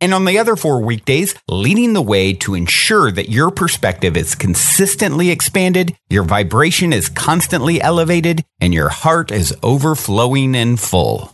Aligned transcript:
and 0.00 0.12
on 0.12 0.24
the 0.24 0.38
other 0.38 0.56
four 0.56 0.82
weekdays, 0.82 1.34
leading 1.48 1.92
the 1.92 2.02
way 2.02 2.32
to 2.34 2.54
ensure 2.54 3.10
that 3.10 3.30
your 3.30 3.50
perspective 3.50 4.16
is 4.16 4.34
consistently 4.34 5.30
expanded, 5.30 5.96
your 6.10 6.24
vibration 6.24 6.92
is 6.92 7.08
constantly 7.08 7.80
elevated, 7.80 8.44
and 8.60 8.74
your 8.74 8.88
heart 8.88 9.30
is 9.30 9.54
overflowing 9.62 10.54
and 10.54 10.78
full. 10.78 11.32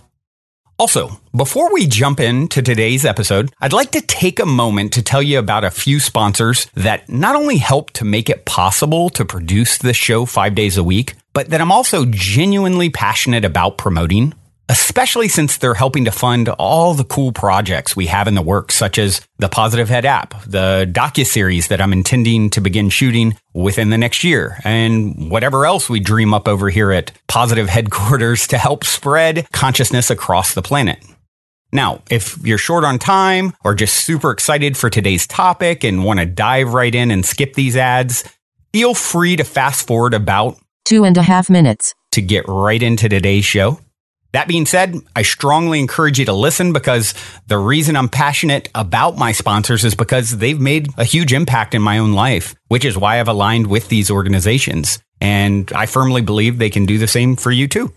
Also, 0.78 1.20
before 1.36 1.70
we 1.75 1.86
jump 1.86 2.20
into 2.20 2.62
today's 2.62 3.05
episode, 3.05 3.52
I'd 3.61 3.75
like 3.75 3.91
to 3.91 4.00
take 4.00 4.41
a 4.41 4.47
moment 4.47 4.95
to 4.95 5.02
tell 5.02 5.22
you 5.22 5.39
about 5.39 5.62
a 5.62 5.70
few 5.70 6.00
sponsors 6.00 6.69
that 6.72 7.06
not 7.06 7.36
only 7.36 7.58
help 7.58 7.91
to 7.91 8.06
make 8.06 8.30
it 8.30 8.47
possible 8.47 9.11
to 9.11 9.27
produce 9.27 9.77
this 9.77 9.98
show 9.98 10.24
five 10.24 10.55
days 10.55 10.78
a 10.78 10.83
week, 10.83 11.17
but 11.34 11.50
that 11.50 11.61
I'm 11.61 11.70
also 11.70 12.06
genuinely 12.06 12.89
passionate 12.89 13.45
about 13.45 13.77
promoting 13.77 14.33
especially 14.70 15.26
since 15.26 15.56
they're 15.56 15.74
helping 15.74 16.04
to 16.04 16.12
fund 16.12 16.48
all 16.48 16.94
the 16.94 17.02
cool 17.02 17.32
projects 17.32 17.96
we 17.96 18.06
have 18.06 18.28
in 18.28 18.36
the 18.36 18.42
works, 18.42 18.77
such 18.77 18.98
as 18.98 19.20
the 19.38 19.48
Positive 19.48 19.88
Head 19.88 20.04
app, 20.04 20.40
the 20.44 20.88
docu-series 20.92 21.66
that 21.68 21.80
I'm 21.80 21.92
intending 21.92 22.50
to 22.50 22.60
begin 22.60 22.88
shooting 22.88 23.36
within 23.52 23.90
the 23.90 23.98
next 23.98 24.22
year, 24.22 24.58
and 24.62 25.28
whatever 25.28 25.66
else 25.66 25.90
we 25.90 25.98
dream 25.98 26.32
up 26.32 26.46
over 26.46 26.70
here 26.70 26.92
at 26.92 27.10
Positive 27.27 27.68
Headquarters 27.68 28.46
to 28.46 28.58
help 28.58 28.84
spread 28.84 29.48
consciousness 29.50 30.08
across 30.08 30.54
the 30.54 30.62
planet. 30.62 31.05
Now, 31.72 32.02
if 32.08 32.38
you're 32.44 32.56
short 32.56 32.84
on 32.84 33.00
time 33.00 33.55
or 33.64 33.74
just 33.74 34.05
super 34.05 34.30
excited 34.30 34.77
for 34.77 34.88
today's 34.88 35.27
topic 35.27 35.82
and 35.82 36.05
want 36.05 36.20
to 36.20 36.27
dive 36.27 36.74
right 36.74 36.94
in 36.94 37.10
and 37.10 37.27
skip 37.27 37.55
these 37.55 37.77
ads, 37.77 38.22
feel 38.72 38.94
free 38.94 39.34
to 39.34 39.42
fast 39.42 39.84
forward 39.84 40.14
about 40.14 40.58
two 40.84 41.02
and 41.02 41.16
a 41.16 41.22
half 41.22 41.50
minutes 41.50 41.92
to 42.12 42.22
get 42.22 42.45
right 42.46 42.83
into 42.83 43.08
today's 43.08 43.45
show. 43.45 43.80
That 44.33 44.46
being 44.46 44.67
said, 44.67 44.95
I 45.17 45.23
strongly 45.23 45.80
encourage 45.80 46.18
you 46.18 46.24
to 46.27 46.33
listen 46.33 46.73
because 46.73 47.14
the 47.48 47.58
reason 47.58 47.96
I'm 47.96 48.08
passionate 48.08 48.68
about 48.74 49.17
my 49.17 49.33
sponsors 49.33 49.85
is 49.85 49.96
because 49.96 50.39
they've 50.39 50.61
made 50.61 50.89
a 50.96 51.05
huge 51.05 51.33
impact 51.33 51.74
in 51.74 51.83
my 51.83 51.98
own 51.98 52.13
life, 52.13 52.55
which 52.69 52.85
is 52.85 52.96
why 52.96 53.19
I've 53.19 53.29
aligned 53.29 53.67
with 53.67 53.89
these 53.89 54.11
organizations. 54.11 55.01
And 55.20 55.70
I 55.73 55.86
firmly 55.86 56.23
believe 56.23 56.58
they 56.58 56.70
can 56.70 56.86
do 56.86 56.96
the 56.96 57.08
same 57.08 57.35
for 57.35 57.51
you 57.51 57.67
too. 57.67 57.92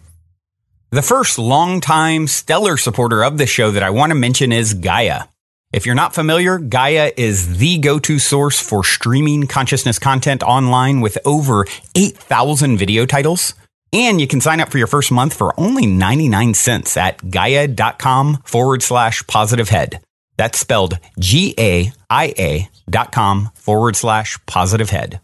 The 0.90 1.02
first 1.02 1.40
longtime 1.40 2.28
stellar 2.28 2.78
supporter 2.78 3.24
of 3.24 3.38
the 3.38 3.46
show 3.46 3.72
that 3.72 3.84
I 3.84 3.92
want 3.92 4.12
to 4.12 4.16
mention 4.16 4.52
is 4.52 4.74
Gaia. 4.74 5.26
If 5.72 5.88
you're 5.88 5.96
not 5.96 6.14
familiar, 6.14 6.60
Gaia 6.60 7.12
is 7.18 7.58
the 7.58 7.80
go-to 7.80 8.20
source 8.20 8.62
for 8.62 8.84
streaming 8.84 9.48
consciousness 9.48 9.98
content 9.98 10.44
online 10.44 11.02
with 11.02 11.18
over 11.26 11.66
8,000 11.96 12.78
video 12.78 13.08
titles. 13.08 13.56
And 13.94 14.20
you 14.20 14.28
can 14.28 14.42
sign 14.42 14.59
up 14.59 14.70
for 14.70 14.80
your 14.80 14.88
first 14.88 15.12
month 15.12 15.34
for 15.36 15.58
only 15.58 15.86
99 15.86 16.56
cents 16.56 16.98
at 16.98 17.30
gaia.com 17.30 18.38
forward 18.44 18.81
slash 18.81 19.26
positive 19.28 19.70
head. 19.70 20.00
That's 20.36 20.59
spelled 20.59 20.98
G 21.20 21.54
A 21.59 21.94
I 22.09 22.34
A 22.38 22.70
dot 22.90 23.12
com 23.12 23.52
forward 23.54 23.96
slash 23.96 24.40
positive 24.46 24.90
head. 24.90 25.22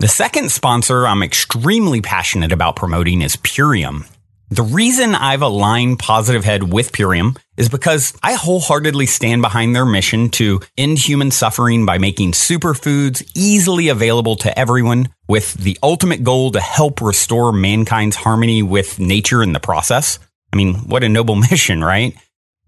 The 0.00 0.08
second 0.08 0.52
sponsor 0.52 1.06
I'm 1.06 1.22
extremely 1.22 2.00
passionate 2.00 2.52
about 2.52 2.76
promoting 2.76 3.20
is 3.22 3.36
Purium. 3.36 4.06
The 4.50 4.62
reason 4.62 5.14
I've 5.14 5.42
aligned 5.42 5.98
Positive 5.98 6.44
Head 6.44 6.72
with 6.72 6.92
Purium 6.92 7.36
is 7.58 7.68
because 7.68 8.14
I 8.22 8.34
wholeheartedly 8.34 9.06
stand 9.06 9.42
behind 9.42 9.74
their 9.74 9.84
mission 9.84 10.30
to 10.30 10.60
end 10.78 10.98
human 10.98 11.30
suffering 11.32 11.84
by 11.84 11.98
making 11.98 12.32
superfoods 12.32 13.28
easily 13.34 13.88
available 13.88 14.36
to 14.36 14.58
everyone 14.58 15.08
with 15.26 15.54
the 15.54 15.76
ultimate 15.82 16.22
goal 16.22 16.52
to 16.52 16.60
help 16.60 17.00
restore 17.02 17.52
mankind's 17.52 18.16
harmony 18.16 18.62
with 18.62 18.98
nature 19.00 19.42
in 19.42 19.52
the 19.52 19.60
process. 19.60 20.20
I 20.52 20.56
mean, 20.56 20.74
what 20.88 21.04
a 21.04 21.08
noble 21.08 21.34
mission, 21.50 21.82
right? 21.82 22.16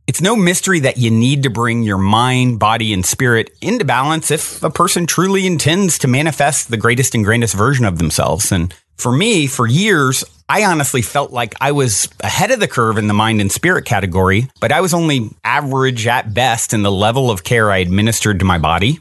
It's 0.08 0.20
no 0.20 0.34
mystery 0.34 0.80
that 0.80 0.96
you 0.96 1.12
need 1.12 1.44
to 1.44 1.50
bring 1.50 1.84
your 1.84 1.98
mind, 1.98 2.58
body, 2.58 2.92
and 2.92 3.06
spirit 3.06 3.56
into 3.62 3.84
balance 3.84 4.32
if 4.32 4.60
a 4.60 4.70
person 4.70 5.06
truly 5.06 5.46
intends 5.46 5.98
to 5.98 6.08
manifest 6.08 6.68
the 6.68 6.76
greatest 6.76 7.14
and 7.14 7.24
grandest 7.24 7.54
version 7.54 7.84
of 7.84 7.98
themselves. 7.98 8.50
And 8.50 8.74
for 8.96 9.12
me, 9.12 9.46
for 9.46 9.68
years, 9.68 10.24
I 10.50 10.65
honestly 10.65 11.00
felt 11.00 11.31
like 11.31 11.55
I 11.61 11.71
was 11.71 12.09
ahead 12.19 12.50
of 12.50 12.59
the 12.59 12.66
curve 12.66 12.99
in 12.99 13.06
the 13.06 13.15
mind 13.15 13.41
and 13.41 13.53
spirit 13.53 13.84
category, 13.84 14.49
but 14.61 14.72
I 14.72 14.81
was 14.81 14.93
only 14.93 15.31
average 15.44 16.09
at 16.09 16.34
best 16.34 16.75
in 16.75 16.83
the 16.83 16.91
level 16.91 17.31
of 17.31 17.44
care 17.44 17.71
I 17.71 17.77
administered 17.77 18.41
to 18.41 18.44
my 18.44 18.59
body. 18.59 18.99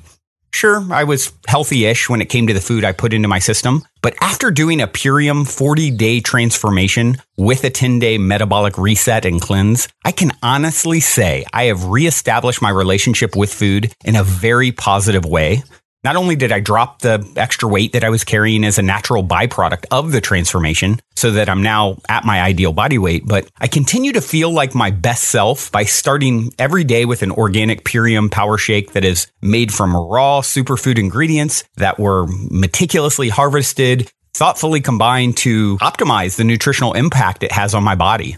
Sure, 0.53 0.85
I 0.93 1.05
was 1.05 1.33
healthy 1.47 1.87
ish 1.87 2.07
when 2.07 2.21
it 2.21 2.29
came 2.29 2.45
to 2.45 2.53
the 2.53 2.61
food 2.61 2.83
I 2.83 2.91
put 2.91 3.13
into 3.13 3.27
my 3.27 3.39
system, 3.39 3.83
but 4.03 4.13
after 4.21 4.51
doing 4.51 4.79
a 4.79 4.87
Purium 4.87 5.49
40 5.49 5.89
day 5.89 6.19
transformation 6.19 7.17
with 7.35 7.63
a 7.63 7.71
10 7.71 7.97
day 7.97 8.19
metabolic 8.19 8.77
reset 8.77 9.25
and 9.25 9.41
cleanse, 9.41 9.87
I 10.05 10.11
can 10.11 10.31
honestly 10.43 10.99
say 10.99 11.45
I 11.51 11.63
have 11.63 11.85
reestablished 11.85 12.61
my 12.61 12.69
relationship 12.69 13.35
with 13.35 13.51
food 13.51 13.91
in 14.05 14.15
a 14.15 14.23
very 14.23 14.71
positive 14.71 15.25
way. 15.25 15.63
Not 16.01 16.15
only 16.15 16.37
did 16.37 16.53
I 16.53 16.61
drop 16.61 17.01
the 17.01 17.29
extra 17.35 17.67
weight 17.67 17.91
that 17.91 18.05
I 18.05 18.09
was 18.09 18.23
carrying 18.23 18.63
as 18.63 18.77
a 18.77 18.81
natural 18.81 19.21
byproduct 19.21 19.85
of 19.91 20.13
the 20.13 20.21
transformation 20.21 21.01
so 21.17 21.31
that 21.31 21.49
I'm 21.49 21.61
now 21.61 21.97
at 22.07 22.23
my 22.23 22.41
ideal 22.41 22.71
body 22.71 22.97
weight, 22.97 23.23
but 23.25 23.49
I 23.59 23.67
continue 23.67 24.13
to 24.13 24.21
feel 24.21 24.49
like 24.49 24.73
my 24.73 24.91
best 24.91 25.25
self 25.25 25.69
by 25.73 25.83
starting 25.83 26.53
every 26.57 26.85
day 26.85 27.03
with 27.03 27.21
an 27.21 27.31
organic 27.31 27.83
Purium 27.83 28.31
power 28.31 28.57
shake 28.57 28.93
that 28.93 29.03
is 29.03 29.27
made 29.41 29.73
from 29.73 29.93
raw 29.93 30.39
superfood 30.39 30.97
ingredients 30.97 31.65
that 31.75 31.99
were 31.99 32.27
meticulously 32.49 33.27
harvested, 33.27 34.09
thoughtfully 34.33 34.79
combined 34.79 35.35
to 35.37 35.77
optimize 35.79 36.37
the 36.37 36.45
nutritional 36.45 36.93
impact 36.93 37.43
it 37.43 37.51
has 37.51 37.73
on 37.73 37.83
my 37.83 37.95
body. 37.95 38.37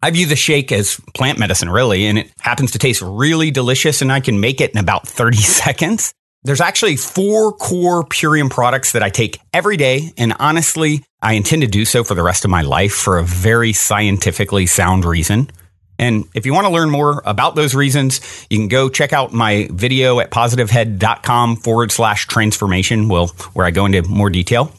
I 0.00 0.12
view 0.12 0.26
the 0.26 0.36
shake 0.36 0.70
as 0.70 0.98
plant 1.12 1.40
medicine, 1.40 1.68
really, 1.68 2.06
and 2.06 2.18
it 2.18 2.30
happens 2.40 2.70
to 2.70 2.78
taste 2.78 3.02
really 3.02 3.50
delicious, 3.50 4.00
and 4.00 4.12
I 4.12 4.20
can 4.20 4.40
make 4.40 4.60
it 4.60 4.70
in 4.70 4.78
about 4.78 5.08
30 5.08 5.36
seconds. 5.38 6.14
There's 6.42 6.60
actually 6.60 6.96
four 6.96 7.52
core 7.52 8.02
Purium 8.02 8.50
products 8.50 8.92
that 8.92 9.02
I 9.02 9.10
take 9.10 9.38
every 9.52 9.76
day. 9.76 10.12
And 10.16 10.34
honestly, 10.38 11.04
I 11.20 11.34
intend 11.34 11.62
to 11.62 11.68
do 11.68 11.84
so 11.84 12.02
for 12.02 12.14
the 12.14 12.22
rest 12.22 12.44
of 12.44 12.50
my 12.50 12.62
life 12.62 12.92
for 12.92 13.18
a 13.18 13.22
very 13.22 13.74
scientifically 13.74 14.66
sound 14.66 15.04
reason. 15.04 15.50
And 15.98 16.24
if 16.34 16.46
you 16.46 16.54
want 16.54 16.66
to 16.66 16.72
learn 16.72 16.88
more 16.88 17.20
about 17.26 17.56
those 17.56 17.74
reasons, 17.74 18.46
you 18.48 18.56
can 18.56 18.68
go 18.68 18.88
check 18.88 19.12
out 19.12 19.34
my 19.34 19.68
video 19.70 20.18
at 20.18 20.30
positivehead.com 20.30 21.56
forward 21.56 21.92
slash 21.92 22.26
transformation, 22.26 23.08
well, 23.08 23.26
where 23.52 23.66
I 23.66 23.70
go 23.70 23.84
into 23.84 24.02
more 24.04 24.30
detail. 24.30 24.72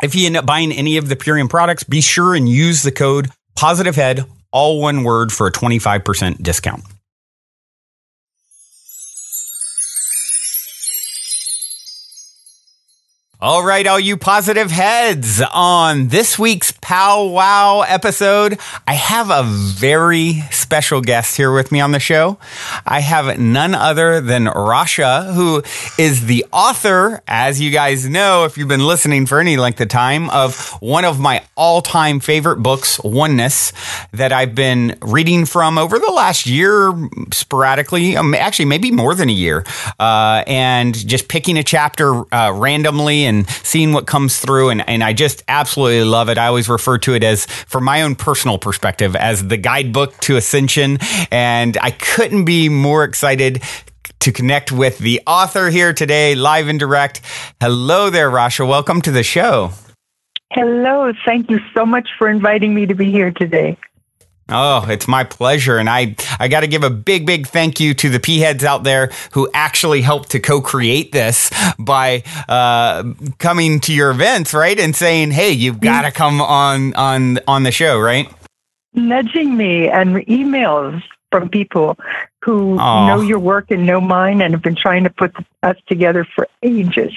If 0.00 0.14
you 0.14 0.26
end 0.26 0.36
up 0.36 0.46
buying 0.46 0.70
any 0.70 0.96
of 0.96 1.08
the 1.08 1.16
Purium 1.16 1.50
products, 1.50 1.82
be 1.82 2.00
sure 2.00 2.36
and 2.36 2.48
use 2.48 2.84
the 2.84 2.92
code 2.92 3.30
positivehead, 3.58 4.28
all 4.52 4.80
one 4.80 5.02
word 5.02 5.32
for 5.32 5.48
a 5.48 5.52
25% 5.52 6.40
discount. 6.40 6.84
All 13.42 13.64
right, 13.64 13.86
all 13.86 13.98
you 13.98 14.18
positive 14.18 14.70
heads. 14.70 15.40
On 15.54 16.08
this 16.08 16.38
week's 16.38 16.74
Pow 16.82 17.24
Wow 17.24 17.80
episode, 17.88 18.58
I 18.86 18.92
have 18.92 19.30
a 19.30 19.44
very 19.44 20.42
special 20.50 21.00
guest 21.00 21.38
here 21.38 21.50
with 21.50 21.72
me 21.72 21.80
on 21.80 21.92
the 21.92 22.00
show. 22.00 22.36
I 22.84 23.00
have 23.00 23.38
none 23.38 23.74
other 23.74 24.20
than 24.20 24.44
Rasha, 24.44 25.32
who 25.32 25.62
is 25.96 26.26
the 26.26 26.44
author, 26.52 27.22
as 27.26 27.62
you 27.62 27.70
guys 27.70 28.06
know, 28.06 28.44
if 28.44 28.58
you've 28.58 28.68
been 28.68 28.86
listening 28.86 29.24
for 29.24 29.40
any 29.40 29.56
length 29.56 29.80
of 29.80 29.88
time, 29.88 30.28
of 30.28 30.76
one 30.82 31.06
of 31.06 31.18
my 31.18 31.42
all 31.56 31.80
time 31.80 32.20
favorite 32.20 32.58
books, 32.58 33.00
Oneness, 33.02 33.72
that 34.12 34.34
I've 34.34 34.54
been 34.54 34.98
reading 35.00 35.46
from 35.46 35.78
over 35.78 35.98
the 35.98 36.12
last 36.12 36.44
year 36.44 36.92
sporadically, 37.32 38.18
um, 38.18 38.34
actually, 38.34 38.66
maybe 38.66 38.90
more 38.90 39.14
than 39.14 39.30
a 39.30 39.32
year, 39.32 39.64
uh, 39.98 40.44
and 40.46 40.94
just 40.94 41.28
picking 41.28 41.56
a 41.56 41.64
chapter 41.64 42.22
uh, 42.34 42.52
randomly 42.52 43.29
and 43.30 43.48
seeing 43.48 43.94
what 43.94 44.06
comes 44.06 44.38
through. 44.38 44.68
And, 44.68 44.86
and 44.86 45.02
I 45.02 45.14
just 45.14 45.42
absolutely 45.48 46.04
love 46.04 46.28
it. 46.28 46.36
I 46.36 46.48
always 46.48 46.68
refer 46.68 46.98
to 46.98 47.14
it 47.14 47.24
as, 47.24 47.46
from 47.46 47.84
my 47.84 48.02
own 48.02 48.14
personal 48.14 48.58
perspective, 48.58 49.16
as 49.16 49.48
the 49.48 49.56
guidebook 49.56 50.18
to 50.20 50.36
ascension. 50.36 50.98
And 51.30 51.78
I 51.80 51.92
couldn't 51.92 52.44
be 52.44 52.68
more 52.68 53.04
excited 53.04 53.62
to 54.20 54.32
connect 54.32 54.70
with 54.70 54.98
the 54.98 55.22
author 55.26 55.70
here 55.70 55.94
today, 55.94 56.34
live 56.34 56.68
and 56.68 56.78
direct. 56.78 57.22
Hello 57.58 58.10
there, 58.10 58.30
Rasha. 58.30 58.68
Welcome 58.68 59.00
to 59.02 59.10
the 59.10 59.22
show. 59.22 59.72
Hello. 60.52 61.12
Thank 61.24 61.48
you 61.48 61.60
so 61.74 61.86
much 61.86 62.08
for 62.18 62.28
inviting 62.28 62.74
me 62.74 62.84
to 62.84 62.94
be 62.94 63.10
here 63.10 63.30
today. 63.30 63.78
Oh, 64.50 64.86
it's 64.88 65.06
my 65.06 65.24
pleasure. 65.24 65.78
And 65.78 65.88
I, 65.88 66.16
I 66.38 66.48
got 66.48 66.60
to 66.60 66.66
give 66.66 66.82
a 66.82 66.90
big, 66.90 67.26
big 67.26 67.46
thank 67.46 67.80
you 67.80 67.94
to 67.94 68.08
the 68.08 68.20
P 68.20 68.40
heads 68.40 68.64
out 68.64 68.84
there 68.84 69.10
who 69.32 69.48
actually 69.54 70.02
helped 70.02 70.30
to 70.30 70.40
co 70.40 70.60
create 70.60 71.12
this 71.12 71.50
by 71.78 72.24
uh, 72.48 73.04
coming 73.38 73.80
to 73.80 73.92
your 73.92 74.10
events, 74.10 74.52
right? 74.52 74.78
And 74.78 74.94
saying, 74.94 75.30
hey, 75.30 75.52
you've 75.52 75.80
got 75.80 76.02
to 76.02 76.10
come 76.10 76.40
on, 76.40 76.94
on, 76.94 77.38
on 77.46 77.62
the 77.62 77.72
show, 77.72 77.98
right? 77.98 78.28
Nudging 78.92 79.56
me 79.56 79.88
and 79.88 80.16
emails 80.26 81.02
from 81.30 81.48
people 81.48 81.96
who 82.42 82.76
know 82.76 83.20
your 83.20 83.38
work 83.38 83.70
and 83.70 83.86
know 83.86 84.00
mine 84.00 84.42
and 84.42 84.52
have 84.52 84.62
been 84.62 84.74
trying 84.74 85.04
to 85.04 85.10
put 85.10 85.32
us 85.62 85.76
together 85.86 86.26
for 86.34 86.48
ages. 86.62 87.12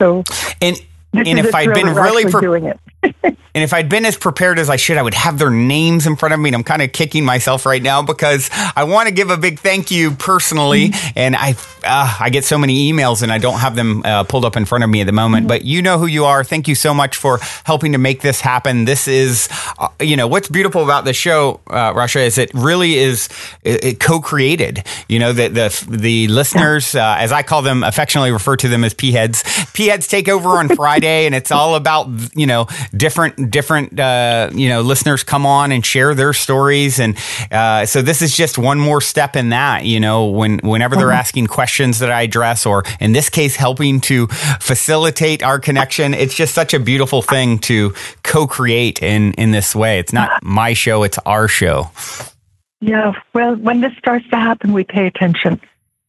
So, 0.00 0.24
and, 0.60 0.76
and 1.12 1.38
if 1.38 1.54
I'd 1.54 1.72
been 1.72 1.94
really 1.94 2.24
pre- 2.24 2.40
doing 2.40 2.64
it. 2.64 2.80
and 3.22 3.36
if 3.54 3.72
I'd 3.74 3.88
been 3.88 4.04
as 4.04 4.16
prepared 4.16 4.58
as 4.58 4.70
I 4.70 4.76
should, 4.76 4.96
I 4.96 5.02
would 5.02 5.14
have 5.14 5.38
their 5.38 5.50
names 5.50 6.06
in 6.06 6.16
front 6.16 6.34
of 6.34 6.40
me. 6.40 6.48
And 6.48 6.56
I'm 6.56 6.64
kind 6.64 6.82
of 6.82 6.92
kicking 6.92 7.24
myself 7.24 7.66
right 7.66 7.82
now 7.82 8.02
because 8.02 8.48
I 8.52 8.84
want 8.84 9.08
to 9.08 9.14
give 9.14 9.30
a 9.30 9.36
big 9.36 9.58
thank 9.58 9.90
you 9.90 10.12
personally. 10.12 10.90
Mm-hmm. 10.90 11.18
And 11.18 11.36
I, 11.36 11.50
uh, 11.84 12.16
I 12.20 12.30
get 12.30 12.44
so 12.44 12.58
many 12.58 12.92
emails 12.92 13.22
and 13.22 13.32
I 13.32 13.38
don't 13.38 13.58
have 13.58 13.74
them 13.74 14.02
uh, 14.04 14.24
pulled 14.24 14.44
up 14.44 14.56
in 14.56 14.64
front 14.64 14.84
of 14.84 14.90
me 14.90 15.00
at 15.00 15.06
the 15.06 15.12
moment. 15.12 15.42
Mm-hmm. 15.42 15.48
But 15.48 15.64
you 15.64 15.82
know 15.82 15.98
who 15.98 16.06
you 16.06 16.24
are. 16.24 16.44
Thank 16.44 16.68
you 16.68 16.74
so 16.74 16.94
much 16.94 17.16
for 17.16 17.38
helping 17.64 17.92
to 17.92 17.98
make 17.98 18.20
this 18.20 18.40
happen. 18.40 18.84
This 18.84 19.08
is, 19.08 19.48
uh, 19.78 19.88
you 20.00 20.16
know, 20.16 20.28
what's 20.28 20.48
beautiful 20.48 20.84
about 20.84 21.04
the 21.04 21.12
show, 21.12 21.60
uh, 21.68 21.92
Rasha, 21.92 22.24
is 22.24 22.38
it 22.38 22.52
really 22.54 22.94
is 22.94 23.28
it, 23.62 23.84
it 23.84 24.00
co-created. 24.00 24.84
You 25.08 25.18
know, 25.18 25.32
the 25.32 25.48
the, 25.48 25.86
the 25.90 26.28
listeners, 26.28 26.94
uh, 26.94 27.16
as 27.18 27.32
I 27.32 27.42
call 27.42 27.62
them, 27.62 27.82
affectionately 27.82 28.30
refer 28.32 28.56
to 28.56 28.68
them 28.68 28.84
as 28.84 28.94
P 28.94 29.12
heads. 29.12 29.42
P 29.72 29.88
heads 29.88 30.06
take 30.06 30.28
over 30.28 30.50
on 30.50 30.68
Friday, 30.68 31.26
and 31.26 31.34
it's 31.34 31.50
all 31.50 31.74
about 31.74 32.08
you 32.34 32.46
know 32.46 32.66
different 32.96 33.50
different 33.50 33.98
uh, 33.98 34.50
you 34.52 34.68
know 34.68 34.82
listeners 34.82 35.24
come 35.24 35.46
on 35.46 35.72
and 35.72 35.84
share 35.84 36.14
their 36.14 36.32
stories, 36.32 36.98
and 36.98 37.16
uh, 37.50 37.86
so 37.86 38.02
this 38.02 38.22
is 38.22 38.36
just 38.36 38.58
one 38.58 38.78
more 38.78 39.00
step 39.00 39.36
in 39.36 39.50
that. 39.50 39.84
You 39.84 40.00
know, 40.00 40.26
when 40.26 40.58
whenever 40.58 40.96
they're 40.96 41.10
uh-huh. 41.10 41.18
asking 41.18 41.46
questions 41.46 41.98
that 42.00 42.10
I 42.10 42.22
address, 42.22 42.66
or 42.66 42.84
in 43.00 43.12
this 43.12 43.28
case, 43.28 43.56
helping 43.56 44.00
to 44.02 44.26
facilitate 44.60 45.42
our 45.42 45.58
connection, 45.58 46.14
it's 46.14 46.34
just 46.34 46.54
such 46.54 46.74
a 46.74 46.78
beautiful 46.78 47.22
thing 47.22 47.58
to 47.60 47.94
co-create 48.22 49.02
in 49.02 49.32
in 49.34 49.50
this 49.50 49.74
way. 49.74 49.98
It's 49.98 50.12
not 50.12 50.42
my 50.42 50.74
show; 50.74 51.02
it's 51.02 51.18
our 51.26 51.48
show. 51.48 51.90
Yeah. 52.80 53.12
Well, 53.32 53.54
when 53.56 53.80
this 53.80 53.92
starts 53.96 54.28
to 54.30 54.36
happen, 54.36 54.72
we 54.72 54.84
pay 54.84 55.06
attention. 55.06 55.60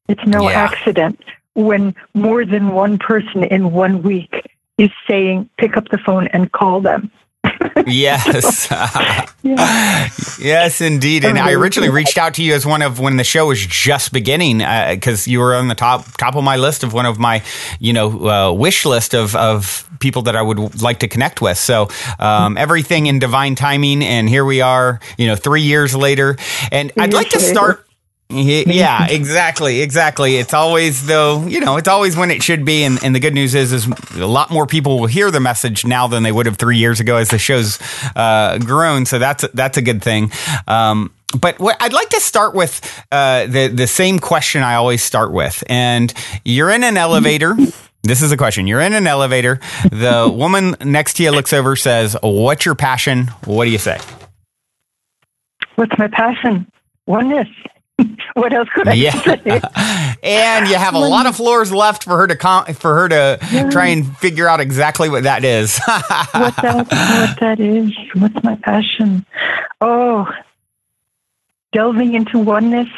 It's 0.09 0.25
no 0.25 0.49
yeah. 0.49 0.59
accident 0.59 1.19
when 1.53 1.95
more 2.13 2.45
than 2.45 2.69
one 2.69 2.97
person 2.97 3.43
in 3.43 3.71
one 3.71 4.01
week 4.01 4.52
is 4.77 4.89
saying 5.07 5.49
pick 5.57 5.77
up 5.77 5.89
the 5.89 5.97
phone 5.97 6.27
and 6.27 6.51
call 6.51 6.81
them. 6.81 7.11
yes. 7.87 8.67
yeah. 9.43 10.09
Yes, 10.39 10.81
indeed. 10.81 11.25
And 11.25 11.37
I 11.37 11.51
originally 11.53 11.89
reached 11.89 12.17
out 12.17 12.35
to 12.35 12.43
you 12.43 12.53
as 12.53 12.65
one 12.65 12.81
of 12.81 12.99
when 12.99 13.17
the 13.17 13.23
show 13.23 13.47
was 13.47 13.65
just 13.65 14.13
beginning 14.13 14.59
because 14.59 15.27
uh, 15.27 15.31
you 15.31 15.39
were 15.39 15.55
on 15.55 15.67
the 15.67 15.75
top 15.75 16.05
top 16.17 16.35
of 16.35 16.43
my 16.43 16.55
list 16.55 16.83
of 16.83 16.93
one 16.93 17.05
of 17.05 17.19
my 17.19 17.43
you 17.79 17.91
know 17.91 18.29
uh, 18.29 18.51
wish 18.53 18.85
list 18.85 19.13
of 19.13 19.35
of 19.35 19.89
people 19.99 20.21
that 20.23 20.35
I 20.35 20.41
would 20.41 20.81
like 20.81 20.99
to 20.99 21.07
connect 21.07 21.41
with. 21.41 21.57
So 21.57 21.89
um, 22.19 22.57
everything 22.57 23.07
in 23.07 23.19
divine 23.19 23.55
timing, 23.55 24.03
and 24.03 24.29
here 24.29 24.45
we 24.45 24.61
are. 24.61 24.99
You 25.17 25.27
know, 25.27 25.35
three 25.35 25.61
years 25.61 25.95
later, 25.95 26.37
and 26.71 26.91
I'd 26.97 27.13
like 27.13 27.29
to 27.29 27.39
start 27.39 27.85
yeah, 28.33 29.07
exactly, 29.07 29.81
exactly. 29.81 30.37
It's 30.37 30.53
always 30.53 31.05
though, 31.05 31.45
you 31.45 31.59
know, 31.59 31.77
it's 31.77 31.87
always 31.87 32.15
when 32.15 32.31
it 32.31 32.43
should 32.43 32.65
be, 32.65 32.83
and, 32.83 33.03
and 33.03 33.15
the 33.15 33.19
good 33.19 33.33
news 33.33 33.55
is, 33.55 33.71
is 33.71 33.87
a 34.15 34.25
lot 34.25 34.51
more 34.51 34.65
people 34.65 34.99
will 34.99 35.07
hear 35.07 35.31
the 35.31 35.39
message 35.39 35.85
now 35.85 36.07
than 36.07 36.23
they 36.23 36.31
would 36.31 36.45
have 36.45 36.57
three 36.57 36.77
years 36.77 36.99
ago 36.99 37.17
as 37.17 37.29
the 37.29 37.37
show's 37.37 37.79
uh, 38.15 38.57
grown. 38.59 39.05
So 39.05 39.19
that's 39.19 39.45
that's 39.53 39.77
a 39.77 39.81
good 39.81 40.01
thing. 40.01 40.31
Um, 40.67 41.13
but 41.39 41.59
what 41.59 41.77
I'd 41.79 41.93
like 41.93 42.09
to 42.09 42.19
start 42.19 42.53
with 42.53 42.81
uh, 43.11 43.47
the 43.47 43.67
the 43.67 43.87
same 43.87 44.19
question 44.19 44.61
I 44.61 44.75
always 44.75 45.03
start 45.03 45.31
with, 45.31 45.63
and 45.67 46.13
you're 46.43 46.69
in 46.69 46.83
an 46.83 46.97
elevator. 46.97 47.55
This 48.05 48.21
is 48.21 48.33
a 48.33 48.37
question. 48.37 48.67
You're 48.67 48.81
in 48.81 48.93
an 48.93 49.07
elevator. 49.07 49.61
The 49.89 50.29
woman 50.31 50.75
next 50.83 51.13
to 51.15 51.23
you 51.23 51.31
looks 51.31 51.53
over, 51.53 51.75
says, 51.75 52.17
"What's 52.21 52.65
your 52.65 52.75
passion?" 52.75 53.27
What 53.45 53.65
do 53.65 53.71
you 53.71 53.77
say? 53.77 53.99
What's 55.75 55.97
my 55.97 56.07
passion? 56.07 56.67
Oneness. 57.07 57.47
what 58.33 58.53
else 58.53 58.69
could 58.73 58.87
I 58.87 58.93
yeah. 58.93 59.21
say? 59.21 59.61
and 60.23 60.67
you 60.67 60.75
have 60.75 60.95
a 60.95 60.99
lot 60.99 61.25
of 61.25 61.35
floors 61.35 61.71
left 61.71 62.03
for 62.03 62.17
her 62.17 62.27
to 62.27 62.35
com- 62.35 62.65
for 62.73 62.95
her 62.95 63.09
to 63.09 63.39
yeah. 63.51 63.69
try 63.69 63.87
and 63.87 64.17
figure 64.17 64.47
out 64.47 64.59
exactly 64.59 65.09
what 65.09 65.23
that 65.23 65.43
is. 65.43 65.79
what 65.85 66.55
that 66.57 66.75
what 66.75 67.39
that 67.39 67.59
is? 67.59 67.91
What's 68.15 68.43
my 68.43 68.55
passion? 68.55 69.25
Oh, 69.79 70.27
delving 71.71 72.15
into 72.15 72.39
oneness, 72.39 72.89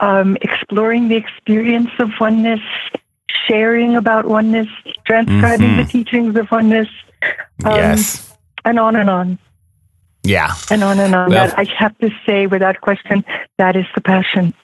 um, 0.00 0.36
exploring 0.42 1.08
the 1.08 1.16
experience 1.16 1.90
of 1.98 2.10
oneness, 2.20 2.60
sharing 3.46 3.96
about 3.96 4.26
oneness, 4.26 4.68
transcribing 5.06 5.68
mm-hmm. 5.68 5.76
the 5.78 5.84
teachings 5.84 6.36
of 6.36 6.50
oneness. 6.50 6.88
Um, 7.64 7.76
yes, 7.76 8.36
and 8.64 8.78
on 8.78 8.96
and 8.96 9.08
on. 9.08 9.38
Yeah. 10.22 10.54
And 10.70 10.82
on 10.84 10.98
and 11.00 11.14
on. 11.14 11.30
Well, 11.30 11.48
that 11.48 11.58
I 11.58 11.64
have 11.78 11.96
to 11.98 12.10
say 12.26 12.46
without 12.46 12.80
question, 12.80 13.24
that 13.58 13.76
is 13.76 13.86
the 13.94 14.00
passion. 14.00 14.54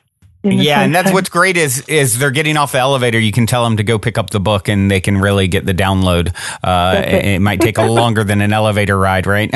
Yeah, 0.42 0.82
and 0.82 0.94
that's 0.94 1.12
what's 1.12 1.28
great 1.28 1.56
is 1.56 1.80
is 1.88 2.18
they're 2.18 2.30
getting 2.30 2.56
off 2.56 2.72
the 2.72 2.78
elevator. 2.78 3.18
You 3.18 3.32
can 3.32 3.46
tell 3.46 3.64
them 3.64 3.78
to 3.78 3.82
go 3.82 3.98
pick 3.98 4.16
up 4.16 4.30
the 4.30 4.40
book, 4.40 4.68
and 4.68 4.90
they 4.90 5.00
can 5.00 5.18
really 5.18 5.48
get 5.48 5.66
the 5.66 5.74
download. 5.74 6.34
Uh, 6.62 7.02
it. 7.04 7.24
it 7.24 7.38
might 7.40 7.60
take 7.60 7.78
a 7.78 7.82
longer 7.86 8.22
than 8.22 8.40
an 8.40 8.52
elevator 8.52 8.96
ride, 8.96 9.26
right? 9.26 9.50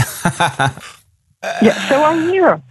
yeah. 1.63 1.89
So 1.89 2.03
I 2.03 2.31
hear. 2.31 2.63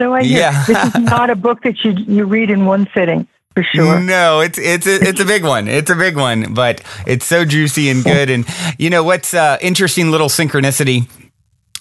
So 0.00 0.14
I 0.14 0.22
hear. 0.24 0.38
Yeah. 0.38 0.64
this 0.66 0.84
is 0.94 1.00
not 1.02 1.30
a 1.30 1.36
book 1.36 1.62
that 1.62 1.84
you 1.84 1.92
you 1.92 2.24
read 2.24 2.50
in 2.50 2.66
one 2.66 2.88
sitting. 2.94 3.28
For 3.54 3.64
sure. 3.64 4.00
No, 4.00 4.40
it's 4.40 4.58
it's 4.58 4.86
a, 4.86 4.94
it's 4.96 5.20
a 5.20 5.24
big 5.24 5.44
one. 5.44 5.68
It's 5.68 5.90
a 5.90 5.96
big 5.96 6.16
one, 6.16 6.54
but 6.54 6.82
it's 7.06 7.26
so 7.26 7.44
juicy 7.44 7.90
and 7.90 8.04
good. 8.04 8.30
And 8.30 8.46
you 8.78 8.90
know 8.90 9.02
what's 9.02 9.34
uh, 9.34 9.58
interesting 9.60 10.10
little 10.10 10.28
synchronicity. 10.28 11.08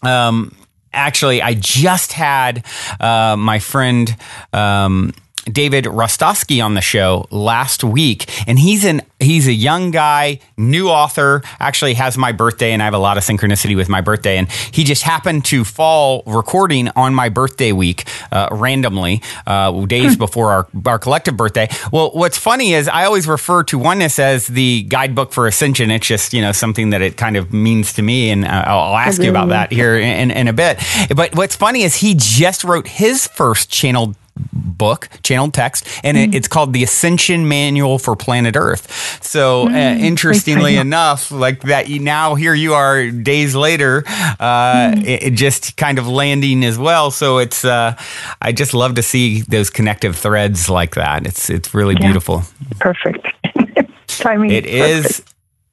Um, 0.03 0.55
actually, 0.93 1.41
I 1.41 1.53
just 1.53 2.13
had 2.13 2.65
uh, 2.99 3.35
my 3.37 3.59
friend. 3.59 4.15
Um, 4.53 5.13
David 5.45 5.85
Rostowski 5.85 6.63
on 6.63 6.73
the 6.73 6.81
show 6.81 7.27
last 7.31 7.83
week, 7.83 8.29
and 8.47 8.59
he's 8.59 8.85
an 8.85 9.01
he's 9.19 9.47
a 9.47 9.53
young 9.53 9.91
guy, 9.91 10.39
new 10.57 10.89
author. 10.89 11.41
Actually, 11.59 11.93
has 11.95 12.17
my 12.17 12.31
birthday, 12.31 12.71
and 12.71 12.81
I 12.81 12.85
have 12.85 12.93
a 12.93 12.99
lot 12.99 13.17
of 13.17 13.23
synchronicity 13.23 13.75
with 13.75 13.89
my 13.89 14.01
birthday. 14.01 14.37
And 14.37 14.51
he 14.51 14.83
just 14.83 15.03
happened 15.03 15.45
to 15.45 15.63
fall 15.63 16.23
recording 16.25 16.89
on 16.95 17.13
my 17.13 17.29
birthday 17.29 17.71
week 17.71 18.07
uh, 18.31 18.49
randomly, 18.51 19.21
uh, 19.45 19.85
days 19.85 20.13
hmm. 20.13 20.19
before 20.19 20.51
our 20.51 20.67
our 20.85 20.99
collective 20.99 21.37
birthday. 21.37 21.67
Well, 21.91 22.11
what's 22.11 22.37
funny 22.37 22.73
is 22.73 22.87
I 22.87 23.05
always 23.05 23.27
refer 23.27 23.63
to 23.65 23.77
oneness 23.77 24.19
as 24.19 24.47
the 24.47 24.83
guidebook 24.83 25.31
for 25.31 25.47
ascension. 25.47 25.91
It's 25.91 26.07
just 26.07 26.33
you 26.33 26.41
know 26.41 26.51
something 26.51 26.91
that 26.91 27.01
it 27.01 27.17
kind 27.17 27.37
of 27.37 27.53
means 27.53 27.93
to 27.93 28.01
me, 28.01 28.29
and 28.29 28.45
uh, 28.45 28.63
I'll, 28.67 28.79
I'll 28.79 28.97
ask 28.97 29.21
you 29.21 29.29
about 29.29 29.49
that 29.49 29.71
here 29.71 29.97
in, 29.97 30.31
in 30.31 30.47
a 30.47 30.53
bit. 30.53 30.79
But 31.15 31.35
what's 31.35 31.55
funny 31.55 31.83
is 31.83 31.95
he 31.95 32.15
just 32.17 32.63
wrote 32.63 32.87
his 32.87 33.27
first 33.27 33.69
channeled 33.69 34.15
book, 34.51 35.09
channeled 35.23 35.53
text, 35.53 35.87
and 36.03 36.17
mm. 36.17 36.33
it's 36.33 36.47
called 36.47 36.73
The 36.73 36.83
Ascension 36.83 37.47
Manual 37.47 37.99
for 37.99 38.15
Planet 38.15 38.55
Earth. 38.55 39.23
So, 39.23 39.67
mm, 39.67 39.73
uh, 39.73 39.99
interestingly 39.99 40.77
enough, 40.77 41.31
like 41.31 41.61
that, 41.63 41.89
you 41.89 41.99
now 41.99 42.35
here 42.35 42.53
you 42.53 42.73
are 42.73 43.09
days 43.11 43.55
later, 43.55 44.03
uh, 44.07 44.91
mm. 44.91 45.05
it, 45.05 45.23
it, 45.23 45.33
just 45.35 45.77
kind 45.77 45.99
of 45.99 46.07
landing 46.07 46.63
as 46.65 46.77
well. 46.77 47.11
So 47.11 47.37
it's, 47.37 47.63
uh, 47.63 47.95
I 48.41 48.51
just 48.51 48.73
love 48.73 48.95
to 48.95 49.03
see 49.03 49.41
those 49.41 49.69
connective 49.69 50.15
threads 50.15 50.69
like 50.69 50.95
that. 50.95 51.25
It's 51.25 51.49
it's 51.49 51.73
really 51.73 51.95
yeah. 51.95 52.07
beautiful. 52.07 52.43
Perfect 52.79 53.27
timing. 54.07 54.51
It 54.51 54.65
is. 54.65 55.23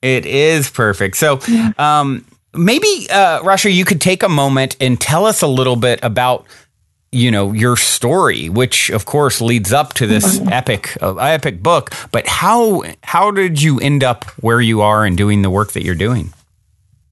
It 0.02 0.26
is 0.26 0.70
perfect. 0.70 1.16
So. 1.16 1.40
Yeah. 1.48 1.72
Um, 1.78 2.24
maybe 2.56 3.06
uh, 3.10 3.40
Rasha, 3.42 3.72
you 3.72 3.84
could 3.84 4.00
take 4.00 4.22
a 4.22 4.28
moment 4.28 4.76
and 4.80 5.00
tell 5.00 5.26
us 5.26 5.42
a 5.42 5.46
little 5.46 5.76
bit 5.76 6.00
about 6.02 6.46
you 7.16 7.30
know 7.30 7.52
your 7.52 7.76
story, 7.76 8.48
which 8.48 8.90
of 8.90 9.06
course 9.06 9.40
leads 9.40 9.72
up 9.72 9.94
to 9.94 10.06
this 10.06 10.40
epic 10.50 10.96
uh, 11.02 11.16
epic 11.16 11.62
book. 11.62 11.90
But 12.12 12.26
how 12.26 12.82
how 13.02 13.30
did 13.30 13.62
you 13.62 13.80
end 13.80 14.04
up 14.04 14.24
where 14.42 14.60
you 14.60 14.82
are 14.82 15.04
and 15.04 15.16
doing 15.16 15.42
the 15.42 15.50
work 15.50 15.72
that 15.72 15.82
you're 15.82 15.94
doing? 15.94 16.32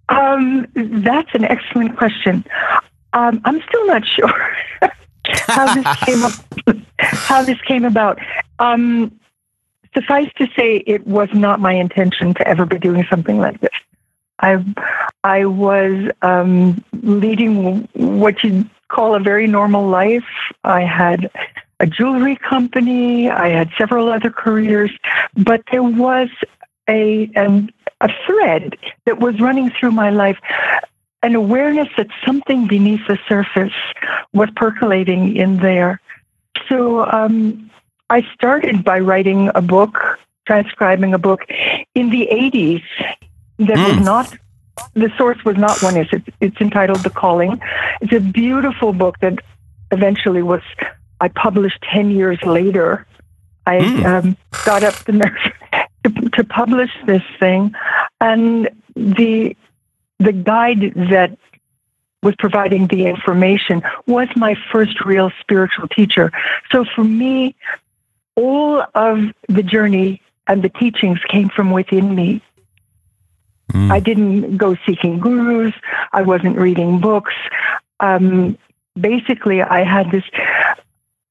Um, 0.08 0.66
that's 0.74 1.34
an 1.34 1.44
excellent 1.44 1.96
question. 1.96 2.44
Um, 3.14 3.40
I'm 3.44 3.62
still 3.62 3.86
not 3.86 4.06
sure 4.06 4.56
how 5.24 5.74
this 5.74 5.96
came 6.04 6.22
up, 6.24 6.32
how 6.98 7.42
this 7.42 7.60
came 7.62 7.84
about. 7.84 8.18
Um, 8.58 9.18
suffice 9.94 10.30
to 10.36 10.46
say, 10.56 10.82
it 10.86 11.06
was 11.06 11.28
not 11.32 11.60
my 11.60 11.72
intention 11.72 12.34
to 12.34 12.46
ever 12.46 12.66
be 12.66 12.78
doing 12.78 13.06
something 13.08 13.38
like 13.38 13.60
this. 13.60 13.70
I 14.40 14.62
I 15.22 15.46
was 15.46 16.10
um, 16.22 16.84
leading 17.02 17.88
what 17.94 18.42
you 18.42 18.68
call 18.94 19.14
a 19.14 19.20
very 19.20 19.46
normal 19.46 19.86
life. 19.88 20.30
I 20.62 20.82
had 20.82 21.30
a 21.80 21.86
jewelry 21.86 22.36
company. 22.36 23.28
I 23.28 23.48
had 23.48 23.68
several 23.76 24.08
other 24.08 24.30
careers, 24.30 24.92
but 25.36 25.62
there 25.72 25.82
was 25.82 26.28
a 26.88 27.30
a, 27.36 27.68
a 28.00 28.08
thread 28.24 28.76
that 29.06 29.18
was 29.18 29.40
running 29.40 29.70
through 29.70 29.92
my 29.92 30.10
life. 30.10 30.38
An 31.22 31.34
awareness 31.34 31.88
that 31.96 32.08
something 32.24 32.66
beneath 32.66 33.00
the 33.08 33.18
surface 33.26 33.78
was 34.32 34.50
percolating 34.56 35.36
in 35.36 35.56
there. 35.56 36.00
So 36.68 37.04
um, 37.06 37.70
I 38.10 38.22
started 38.34 38.84
by 38.84 39.00
writing 39.00 39.50
a 39.54 39.62
book, 39.62 40.18
transcribing 40.46 41.14
a 41.14 41.18
book 41.18 41.40
in 41.94 42.10
the 42.10 42.28
80s 42.30 42.84
that 43.58 43.78
mm. 43.78 43.86
was 43.88 43.96
hmm. 43.96 44.04
not 44.04 44.36
the 44.94 45.10
source 45.16 45.42
was 45.44 45.56
not 45.56 45.82
oneness. 45.82 46.08
It's, 46.12 46.26
it's 46.40 46.60
entitled 46.60 47.02
The 47.02 47.10
Calling. 47.10 47.60
It's 48.00 48.12
a 48.12 48.20
beautiful 48.20 48.92
book 48.92 49.18
that 49.20 49.38
eventually 49.90 50.42
was 50.42 50.62
I 51.20 51.28
published 51.28 51.82
ten 51.82 52.10
years 52.10 52.38
later. 52.42 53.06
I 53.66 53.78
mm. 53.78 54.04
um, 54.04 54.36
got 54.64 54.82
up 54.82 54.94
the 55.04 55.12
nerve 55.12 55.52
to, 56.04 56.30
to 56.30 56.44
publish 56.44 56.90
this 57.06 57.22
thing, 57.38 57.74
and 58.20 58.68
the 58.94 59.56
the 60.18 60.32
guide 60.32 60.92
that 60.94 61.36
was 62.22 62.34
providing 62.36 62.86
the 62.86 63.06
information 63.06 63.82
was 64.06 64.28
my 64.34 64.56
first 64.72 65.04
real 65.04 65.30
spiritual 65.40 65.86
teacher. 65.88 66.32
So 66.72 66.84
for 66.84 67.04
me, 67.04 67.54
all 68.34 68.84
of 68.94 69.18
the 69.48 69.62
journey 69.62 70.22
and 70.46 70.62
the 70.62 70.70
teachings 70.70 71.18
came 71.28 71.50
from 71.50 71.70
within 71.70 72.14
me. 72.14 72.42
Mm. 73.72 73.90
I 73.90 74.00
didn't 74.00 74.56
go 74.56 74.76
seeking 74.86 75.18
gurus. 75.18 75.74
I 76.12 76.22
wasn't 76.22 76.56
reading 76.56 77.00
books. 77.00 77.34
Um, 78.00 78.58
basically, 78.98 79.62
I 79.62 79.84
had 79.84 80.10
this 80.10 80.24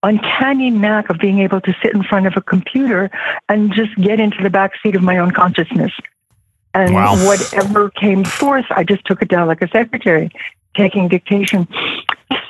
uncanny 0.01 0.69
knack 0.69 1.09
of 1.09 1.17
being 1.17 1.39
able 1.39 1.61
to 1.61 1.73
sit 1.81 1.93
in 1.93 2.03
front 2.03 2.27
of 2.27 2.33
a 2.35 2.41
computer 2.41 3.09
and 3.47 3.73
just 3.73 3.95
get 3.95 4.19
into 4.19 4.43
the 4.43 4.49
back 4.49 4.73
seat 4.81 4.95
of 4.95 5.03
my 5.03 5.17
own 5.17 5.31
consciousness. 5.31 5.91
And 6.73 6.93
wow. 6.93 7.15
whatever 7.25 7.89
came 7.91 8.23
forth, 8.23 8.65
I 8.71 8.83
just 8.83 9.05
took 9.05 9.21
it 9.21 9.29
down 9.29 9.47
like 9.47 9.61
a 9.61 9.69
secretary, 9.69 10.31
taking 10.75 11.07
dictation. 11.07 11.67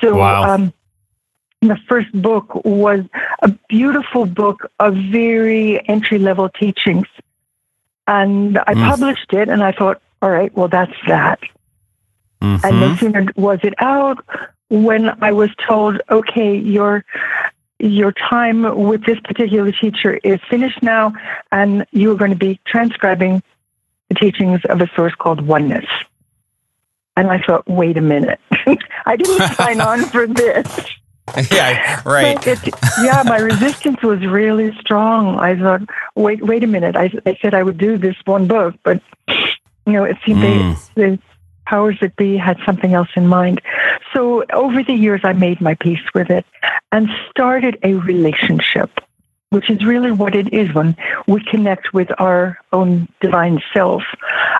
So, 0.00 0.16
wow. 0.16 0.54
um, 0.54 0.72
the 1.60 1.76
first 1.88 2.10
book 2.12 2.64
was 2.64 3.00
a 3.42 3.48
beautiful 3.68 4.26
book 4.26 4.70
of 4.80 4.94
very 4.94 5.86
entry 5.88 6.18
level 6.18 6.48
teachings 6.48 7.06
and 8.06 8.58
I 8.58 8.74
mm. 8.74 8.88
published 8.88 9.32
it 9.32 9.48
and 9.48 9.62
I 9.62 9.72
thought, 9.72 10.00
all 10.20 10.30
right, 10.30 10.54
well, 10.56 10.68
that's 10.68 10.94
that. 11.06 11.40
Mm-hmm. 12.40 12.66
And 12.66 12.80
no 12.80 12.96
sooner 12.96 13.26
was 13.36 13.60
it 13.62 13.74
out 13.78 14.24
when 14.68 15.10
I 15.22 15.32
was 15.32 15.50
told, 15.66 16.00
okay, 16.10 16.56
your 16.56 17.04
your 17.78 18.12
time 18.12 18.62
with 18.86 19.04
this 19.04 19.18
particular 19.20 19.72
teacher 19.72 20.18
is 20.22 20.40
finished 20.48 20.82
now, 20.82 21.12
and 21.52 21.84
you 21.90 22.12
are 22.12 22.14
going 22.14 22.30
to 22.30 22.36
be 22.36 22.60
transcribing 22.66 23.42
the 24.08 24.14
teachings 24.14 24.60
of 24.68 24.80
a 24.80 24.88
source 24.94 25.14
called 25.14 25.40
Oneness. 25.40 25.86
And 27.16 27.30
I 27.30 27.40
thought, 27.40 27.68
wait 27.68 27.96
a 27.96 28.00
minute, 28.00 28.40
I 29.06 29.16
didn't 29.16 29.48
sign 29.54 29.80
on 29.80 30.04
for 30.04 30.26
this. 30.26 30.66
yeah, 31.50 32.02
right. 32.04 32.46
It, 32.46 32.58
yeah, 33.02 33.22
my 33.24 33.38
resistance 33.38 34.02
was 34.02 34.24
really 34.26 34.76
strong. 34.80 35.38
I 35.38 35.58
thought, 35.58 35.82
wait, 36.14 36.44
wait 36.44 36.62
a 36.62 36.66
minute. 36.66 36.96
I, 36.96 37.10
I 37.24 37.38
said 37.40 37.54
I 37.54 37.62
would 37.62 37.78
do 37.78 37.96
this 37.96 38.16
one 38.24 38.46
book, 38.46 38.74
but 38.82 39.02
you 39.86 39.92
know, 39.92 40.04
it 40.04 40.16
seemed 40.24 40.42
mm. 40.42 40.94
they, 40.94 41.10
the 41.10 41.18
powers 41.66 41.96
that 42.00 42.14
be 42.16 42.36
had 42.36 42.58
something 42.66 42.92
else 42.92 43.08
in 43.16 43.26
mind. 43.26 43.62
So 44.12 44.44
over 44.52 44.82
the 44.82 44.92
years, 44.92 45.22
I 45.24 45.32
made 45.32 45.60
my 45.60 45.74
peace 45.74 46.02
with 46.14 46.30
it 46.30 46.44
and 46.92 47.08
started 47.30 47.78
a 47.82 47.94
relationship, 47.94 48.90
which 49.50 49.70
is 49.70 49.84
really 49.84 50.12
what 50.12 50.34
it 50.34 50.52
is 50.52 50.72
when 50.74 50.96
we 51.26 51.42
connect 51.42 51.94
with 51.94 52.10
our 52.18 52.58
own 52.72 53.08
divine 53.20 53.62
self. 53.72 54.02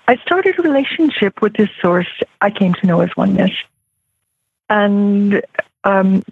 I 0.09 0.17
started 0.17 0.59
a 0.59 0.63
relationship 0.63 1.43
with 1.43 1.55
this 1.55 1.69
source 1.81 2.09
I 2.41 2.51
came 2.51 2.75
to 2.75 2.87
know 2.87 3.01
as 3.01 3.11
oneness. 3.17 3.53
And 4.71 5.43
um, 5.85 6.23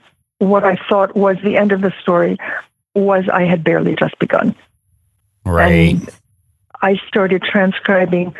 what 0.43 0.65
I 0.65 0.77
thought 0.89 1.15
was 1.15 1.37
the 1.45 1.57
end 1.57 1.71
of 1.71 1.81
the 1.81 1.93
story 2.01 2.37
was 2.95 3.25
I 3.33 3.45
had 3.45 3.63
barely 3.63 3.95
just 3.95 4.19
begun. 4.19 4.57
Right. 5.45 5.95
And 5.95 6.11
I 6.83 6.97
started 7.07 7.43
transcribing 7.43 8.35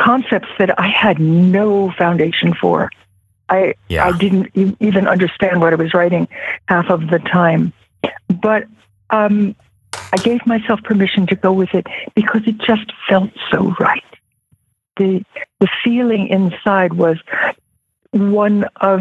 concepts 0.00 0.48
that 0.58 0.78
I 0.78 0.86
had 0.86 1.18
no 1.18 1.90
foundation 1.98 2.54
for. 2.54 2.90
I 3.48 3.74
yeah. 3.88 4.06
I 4.06 4.16
didn't 4.16 4.50
e- 4.54 4.76
even 4.78 5.08
understand 5.08 5.60
what 5.60 5.72
I 5.72 5.76
was 5.76 5.94
writing 5.94 6.28
half 6.66 6.90
of 6.90 7.08
the 7.08 7.18
time, 7.18 7.72
but 8.28 8.64
um, 9.10 9.56
I 10.12 10.16
gave 10.18 10.46
myself 10.46 10.82
permission 10.84 11.26
to 11.26 11.34
go 11.34 11.52
with 11.52 11.74
it 11.74 11.86
because 12.14 12.42
it 12.46 12.58
just 12.58 12.92
felt 13.08 13.30
so 13.50 13.74
right. 13.80 14.04
The 14.96 15.24
the 15.58 15.68
feeling 15.82 16.28
inside 16.28 16.92
was 16.92 17.16
one 18.12 18.64
of 18.76 19.00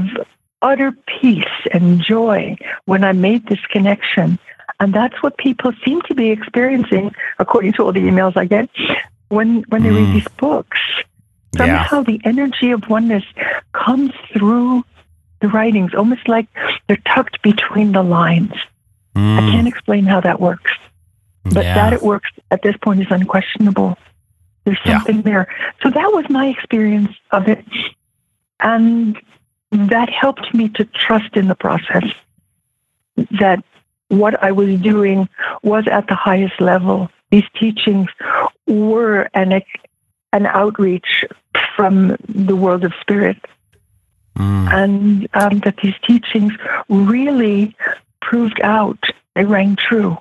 utter 0.62 0.92
peace 1.20 1.46
and 1.72 2.02
joy 2.02 2.56
when 2.86 3.04
I 3.04 3.12
made 3.12 3.48
this 3.48 3.60
connection. 3.70 4.40
And 4.80 4.94
that's 4.94 5.22
what 5.24 5.38
people 5.38 5.72
seem 5.84 6.02
to 6.04 6.16
be 6.16 6.30
experiencing, 6.30 7.14
according 7.40 7.74
to 7.74 7.84
all 7.84 7.92
the 7.92 8.02
emails 8.02 8.38
I 8.38 8.46
get, 8.46 8.70
when, 9.30 9.64
when 9.70 9.84
they 9.84 9.90
mm. 9.90 9.98
read 9.98 10.16
these 10.16 10.28
books. 10.38 10.80
Somehow 11.56 11.98
yeah. 11.98 12.04
the 12.04 12.22
energy 12.24 12.72
of 12.72 12.88
oneness 12.88 13.24
comes 13.74 14.12
through 14.32 14.84
the 15.40 15.48
writings, 15.48 15.94
almost 15.96 16.28
like 16.28 16.48
they're 16.88 17.02
tucked 17.08 17.42
between 17.42 17.92
the 17.92 18.04
lines. 18.04 18.54
Mm. 19.16 19.38
I 19.38 19.52
can't 19.52 19.68
explain 19.68 20.06
how 20.06 20.22
that 20.22 20.40
works. 20.40 20.72
But 21.44 21.64
yeah. 21.64 21.76
that 21.76 21.94
it 21.94 22.02
works 22.02 22.30
at 22.52 22.62
this 22.62 22.76
point 22.78 23.02
is 23.02 23.08
unquestionable. 23.10 23.98
There's 24.66 24.80
something 24.86 25.18
yeah. 25.18 25.22
there. 25.22 25.56
So 25.82 25.90
that 25.90 26.12
was 26.12 26.26
my 26.30 26.48
experience 26.48 27.16
of 27.32 27.48
it. 27.48 27.66
And 28.60 29.18
that 29.72 30.10
helped 30.10 30.54
me 30.54 30.70
to 30.70 30.86
trust 30.86 31.36
in 31.36 31.48
the 31.48 31.56
process 31.56 32.06
that 33.40 33.64
what 34.10 34.42
I 34.42 34.52
was 34.52 34.80
doing 34.80 35.28
was 35.64 35.88
at 35.88 36.08
the 36.08 36.16
highest 36.16 36.62
level. 36.62 37.10
These 37.32 37.44
teachings 37.60 38.08
were 38.66 39.30
an, 39.34 39.62
an 40.32 40.46
outreach 40.46 41.26
from 41.76 42.16
the 42.28 42.56
world 42.56 42.86
of 42.86 42.94
spirit. 43.02 43.38
Mm. 44.38 44.74
And 44.74 45.28
um, 45.34 45.60
that 45.60 45.78
these 45.82 45.96
teachings 46.08 46.54
really 46.90 47.76
proved 48.22 48.62
out, 48.62 49.00
they 49.36 49.44
rang 49.44 49.76
true 49.76 50.18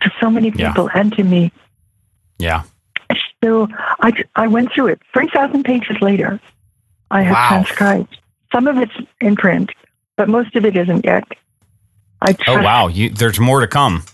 to 0.00 0.10
so 0.20 0.30
many 0.30 0.50
people 0.50 0.90
yeah. 0.92 1.00
and 1.00 1.12
to 1.14 1.24
me. 1.24 1.52
Yeah. 2.38 2.62
So 3.42 3.68
I, 4.00 4.12
I 4.36 4.48
went 4.48 4.72
through 4.72 4.88
it. 4.88 5.00
3,000 5.14 5.64
pages 5.64 5.96
later, 6.00 6.40
I 7.10 7.22
have 7.22 7.34
wow. 7.34 7.48
transcribed. 7.48 8.18
Some 8.52 8.66
of 8.66 8.78
it's 8.78 8.92
in 9.20 9.36
print, 9.36 9.70
but 10.16 10.28
most 10.28 10.56
of 10.56 10.64
it 10.64 10.76
isn't 10.76 11.04
yet. 11.04 11.24
I 12.20 12.32
trust. 12.32 12.48
Oh 12.48 12.62
wow, 12.62 12.88
you, 12.88 13.10
there's 13.10 13.40
more 13.40 13.60
to 13.60 13.66
come. 13.66 14.04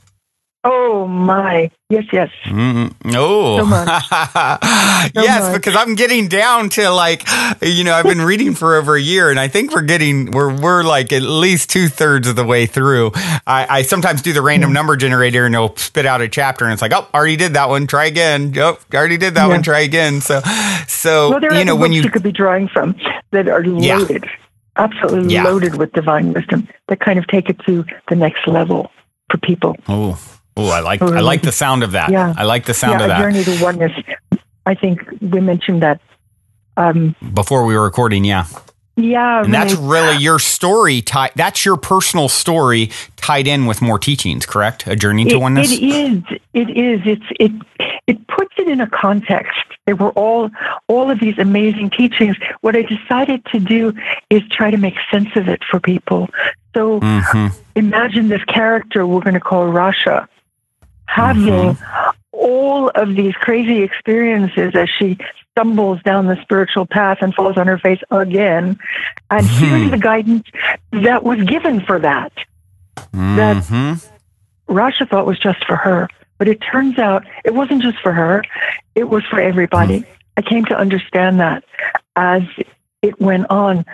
Oh 0.68 1.06
my, 1.06 1.70
yes, 1.90 2.06
yes. 2.12 2.28
Mm, 2.46 2.92
oh, 3.14 3.58
so 3.58 3.64
so 5.14 5.23
yes, 5.23 5.42
much. 5.42 5.54
because 5.54 5.76
I'm 5.76 5.94
getting 5.94 6.26
down 6.26 6.70
to 6.70 6.90
like, 6.90 7.23
you 7.62 7.85
know, 7.85 7.94
I've 7.94 8.04
been 8.04 8.20
reading 8.20 8.52
for 8.52 8.75
over 8.75 8.96
a 8.96 9.00
year, 9.00 9.30
and 9.30 9.38
I 9.38 9.46
think 9.46 9.73
we're 9.73 9.82
getting 9.82 10.32
we're 10.32 10.61
we're 10.61 10.82
like 10.82 11.12
at 11.12 11.23
least 11.23 11.70
two 11.70 11.87
thirds 11.87 12.26
of 12.26 12.35
the 12.35 12.44
way 12.44 12.66
through. 12.66 13.12
I, 13.14 13.66
I 13.70 13.82
sometimes 13.82 14.23
do 14.23 14.32
the 14.32 14.42
random 14.42 14.70
yeah. 14.70 14.75
number 14.75 14.96
generator, 14.96 15.46
and 15.46 15.54
it'll 15.54 15.76
spit 15.76 16.04
out 16.04 16.20
a 16.20 16.28
chapter, 16.28 16.64
and 16.64 16.73
it's 16.73 16.82
like, 16.82 16.92
oh, 16.92 17.06
already 17.14 17.37
did 17.37 17.54
that 17.54 17.68
one, 17.68 17.87
try 17.87 18.06
again. 18.06 18.52
Oh, 18.56 18.76
already 18.92 19.18
did 19.18 19.35
that 19.35 19.44
yeah. 19.44 19.49
one, 19.49 19.62
try 19.62 19.80
again. 19.80 20.20
So, 20.20 20.40
so 20.88 21.30
well, 21.30 21.54
you 21.54 21.64
know, 21.64 21.76
when 21.76 21.92
you, 21.92 22.02
you 22.02 22.11
could 22.11 22.25
be 22.25 22.32
drawing 22.32 22.66
from 22.66 22.96
that 23.30 23.46
are 23.46 23.62
loaded. 23.62 24.25
Yeah. 24.25 24.30
Absolutely 24.78 25.38
loaded 25.38 25.76
with 25.76 25.92
divine 25.92 26.32
wisdom 26.32 26.68
that 26.88 27.00
kind 27.00 27.18
of 27.20 27.26
take 27.28 27.49
it 27.49 27.58
to 27.61 27.85
the 28.11 28.16
next 28.16 28.46
level 28.49 28.90
for 29.30 29.38
people. 29.38 29.76
Oh, 29.88 30.20
Oh, 30.56 30.68
I 30.70 30.80
like 30.80 31.02
I 31.02 31.20
like 31.20 31.42
the 31.42 31.52
sound 31.52 31.82
of 31.82 31.92
that. 31.92 32.10
Yeah. 32.10 32.34
I 32.36 32.44
like 32.44 32.64
the 32.64 32.75
sound 32.75 33.00
yeah, 33.00 33.04
of 33.04 33.08
that. 33.08 33.20
Journey 33.20 33.44
to 33.44 33.62
oneness. 33.62 33.92
I 34.64 34.75
think 34.75 35.00
we 35.20 35.40
mentioned 35.40 35.82
that 35.82 36.00
um, 36.76 37.14
before 37.34 37.64
we 37.64 37.75
were 37.76 37.84
recording. 37.84 38.25
Yeah. 38.25 38.46
Yeah, 38.98 39.42
and 39.42 39.52
right. 39.52 39.68
that's 39.68 39.75
really 39.78 40.16
your 40.16 40.38
story. 40.38 41.02
Tie, 41.02 41.30
that's 41.34 41.66
your 41.66 41.76
personal 41.76 42.30
story 42.30 42.90
tied 43.16 43.46
in 43.46 43.66
with 43.66 43.82
more 43.82 43.98
teachings. 43.98 44.46
Correct? 44.46 44.86
A 44.86 44.96
journey 44.96 45.26
to 45.26 45.34
it, 45.34 45.38
oneness. 45.38 45.70
It 45.70 45.82
is. 45.82 46.22
It 46.54 46.70
is. 46.70 47.00
It's 47.04 47.26
it. 47.38 47.52
It 48.06 48.26
puts 48.26 48.54
it 48.56 48.68
in 48.68 48.80
a 48.80 48.88
context. 48.88 49.58
There 49.84 49.96
were 49.96 50.12
all 50.12 50.50
all 50.88 51.10
of 51.10 51.20
these 51.20 51.38
amazing 51.38 51.90
teachings. 51.90 52.36
What 52.62 52.75
I 52.75 52.82
decided 52.82 53.44
to 53.52 53.60
do 53.60 53.92
is 54.30 54.40
try 54.50 54.70
to 54.70 54.78
make 54.78 54.94
sense 55.10 55.28
of 55.36 55.46
it 55.46 55.62
for 55.70 55.78
people. 55.78 56.30
So 56.75 57.00
Mhm. 57.00 57.52
imagine 57.75 58.28
this 58.28 58.44
character 58.44 59.06
we're 59.06 59.20
going 59.20 59.34
to 59.34 59.40
call 59.40 59.66
Rasha 59.66 60.26
having 61.06 61.75
mm-hmm. 61.75 62.10
all 62.32 62.90
of 62.90 63.14
these 63.14 63.34
crazy 63.34 63.82
experiences 63.82 64.72
as 64.75 64.88
she 64.98 65.16
stumbles 65.52 66.02
down 66.02 66.26
the 66.26 66.40
spiritual 66.42 66.86
path 66.86 67.18
and 67.22 67.34
falls 67.34 67.56
on 67.56 67.66
her 67.66 67.78
face 67.78 68.00
again. 68.10 68.78
And 69.30 69.46
here's 69.46 69.82
mm-hmm. 69.82 69.90
the 69.90 69.98
guidance 69.98 70.46
that 70.92 71.25
was 71.25 71.42
given 71.44 71.80
for 71.80 71.98
that. 72.00 72.32
That 73.12 73.56
Mhm. 73.56 74.06
Rasha 74.68 75.08
thought 75.08 75.26
was 75.26 75.38
just 75.38 75.64
for 75.64 75.76
her. 75.76 76.08
But 76.38 76.48
it 76.48 76.60
turns 76.60 76.98
out 76.98 77.25
it 77.44 77.54
wasn't 77.54 77.82
just 77.82 77.98
for 78.00 78.12
her, 78.12 78.42
it 78.94 79.08
was 79.08 79.25
for 79.25 79.40
everybody. 79.40 80.00
Mm-hmm. 80.00 80.12
I 80.36 80.42
came 80.42 80.64
to 80.66 80.76
understand 80.76 81.40
that 81.40 81.64
as 82.16 82.42
it 83.00 83.18
went 83.20 83.46
on. 83.50 83.86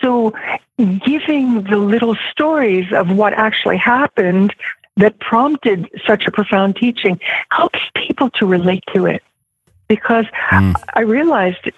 So, 0.00 0.32
giving 0.78 1.64
the 1.64 1.76
little 1.76 2.16
stories 2.30 2.90
of 2.92 3.10
what 3.10 3.34
actually 3.34 3.76
happened 3.76 4.54
that 5.00 5.18
prompted 5.18 5.88
such 6.06 6.26
a 6.26 6.30
profound 6.30 6.76
teaching 6.76 7.18
helps 7.50 7.78
people 7.94 8.30
to 8.30 8.46
relate 8.46 8.84
to 8.94 9.06
it. 9.06 9.22
Because 9.88 10.26
Mm. 10.50 10.74
I 10.94 11.00
realized 11.00 11.70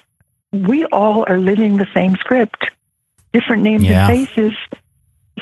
we 0.52 0.84
all 0.86 1.24
are 1.28 1.38
living 1.38 1.76
the 1.78 1.88
same 1.94 2.16
script, 2.16 2.70
different 3.32 3.62
names 3.62 3.84
Yeah. 3.84 4.06
and 4.06 4.28
faces, 4.28 4.52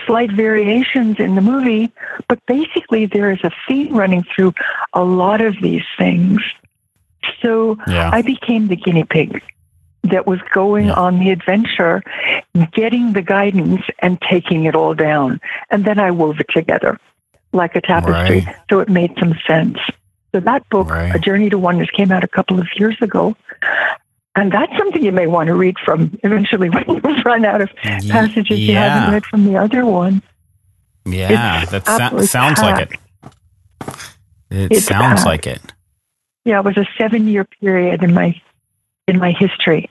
slight 0.07 0.31
variations 0.31 1.19
in 1.19 1.35
the 1.35 1.41
movie, 1.41 1.91
but 2.29 2.39
basically 2.47 3.07
there 3.07 3.31
is 3.31 3.41
a 3.43 3.51
theme 3.67 3.93
running 3.95 4.25
through 4.35 4.55
a 4.93 5.03
lot 5.03 5.41
of 5.41 5.57
these 5.61 5.85
things. 5.99 6.41
So 7.43 7.77
Yeah. 7.89 8.11
I 8.13 8.23
became 8.23 8.69
the 8.69 8.77
guinea 8.77 9.05
pig 9.05 9.43
that 10.05 10.27
was 10.27 10.41
going 10.53 10.87
Yeah. 10.87 10.95
on 10.95 11.19
the 11.19 11.31
adventure, 11.31 12.03
getting 12.73 13.13
the 13.13 13.23
guidance 13.23 13.83
and 13.99 14.21
taking 14.21 14.65
it 14.65 14.75
all 14.77 14.95
down. 14.95 15.41
And 15.71 15.85
then 15.85 15.99
I 15.99 16.11
wove 16.13 16.41
it 16.41 16.49
together 16.51 16.99
like 17.53 17.75
a 17.77 17.81
tapestry. 17.81 18.41
Right. 18.41 18.57
So 18.71 18.81
it 18.81 18.89
made 18.89 19.13
some 19.19 19.35
sense. 19.47 19.79
So 20.35 20.41
that 20.41 20.69
book, 20.71 20.89
Right. 20.91 21.15
A 21.15 21.19
Journey 21.19 21.51
to 21.51 21.59
Oneness, 21.59 21.91
came 21.91 22.13
out 22.13 22.23
a 22.25 22.29
couple 22.29 22.59
of 22.61 22.67
years 22.77 22.97
ago. 23.01 23.37
And 24.37 24.53
that's 24.53 24.73
something 24.79 25.03
you 25.03 25.11
may 25.13 25.27
want 25.27 25.49
to 25.49 25.55
read 25.55 25.77
from 25.85 26.17
eventually 26.23 26.71
when 26.71 26.85
you 26.89 27.23
run 27.25 27.45
out 27.45 27.61
of 27.61 27.69
passages 27.83 28.59
you 28.61 28.75
haven't 28.77 29.13
read 29.13 29.25
from 29.27 29.45
the 29.45 29.57
other 29.57 29.85
one. 29.85 30.23
Yeah. 31.05 31.63
It's 31.63 31.71
That 31.73 32.11
so- 32.13 32.21
sounds 32.23 32.61
like 32.61 32.91
it. 32.93 32.99
It 34.51 34.73
It's 34.73 34.87
sounds 34.87 35.21
packed. 35.23 35.27
like 35.27 35.47
it. 35.47 35.61
Yeah, 36.45 36.61
it 36.61 36.65
was 36.65 36.77
a 36.77 36.87
seven 36.99 37.29
year 37.29 37.45
period 37.45 38.03
in 38.03 38.15
my 38.15 38.41
in 39.07 39.19
my 39.19 39.33
history. 39.33 39.91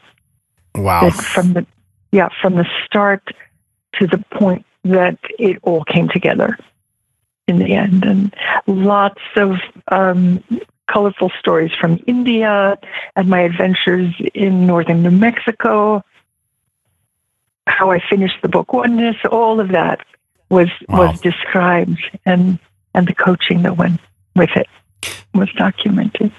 Wow. 0.76 1.10
that 1.10 1.14
from 1.14 1.54
the 1.54 1.66
yeah 2.12 2.30
from 2.42 2.56
the 2.56 2.66
start 2.86 3.24
to 3.96 4.08
the 4.08 4.24
point 4.38 4.66
that 4.84 5.18
it 5.38 5.58
all 5.64 5.84
came 5.84 6.08
together 6.10 6.58
in 7.50 7.60
the 7.60 7.74
end. 7.74 8.06
And 8.06 8.34
lots 8.68 9.22
of 9.36 9.58
um, 9.92 10.44
colorful 10.90 11.32
stories 11.40 11.72
from 11.80 12.00
india 12.08 12.76
and 13.16 13.28
my 13.30 13.42
adventures 13.42 14.12
in 14.34 14.66
northern 14.66 15.04
new 15.04 15.12
mexico. 15.12 16.04
How 17.68 17.92
i 17.92 18.00
finished 18.10 18.42
the 18.42 18.50
book 18.50 18.74
oneness 18.74 19.16
all 19.32 19.60
of 19.60 19.70
that 19.70 20.00
was 20.50 20.68
Wow. 20.88 21.08
was 21.12 21.22
described 21.22 22.00
and 22.26 22.58
and 22.96 23.08
the 23.08 23.14
coaching 23.14 23.62
that 23.64 23.78
went 23.78 24.00
with 24.36 24.50
it 24.56 24.68
was 25.36 25.50
documented. 25.56 26.32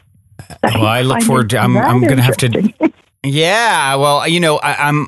Well, 0.65 0.85
I 0.87 1.03
look 1.03 1.23
forward 1.23 1.51
to- 1.51 1.59
I'm- 1.59 1.77
I'm 1.79 2.01
gonna 2.03 2.23
have 2.23 2.37
to- 2.39 2.73
Yeah, 3.23 3.95
well, 3.97 4.27
you 4.27 4.41
know, 4.41 4.57
I, 4.59 4.89
I'm 4.89 5.07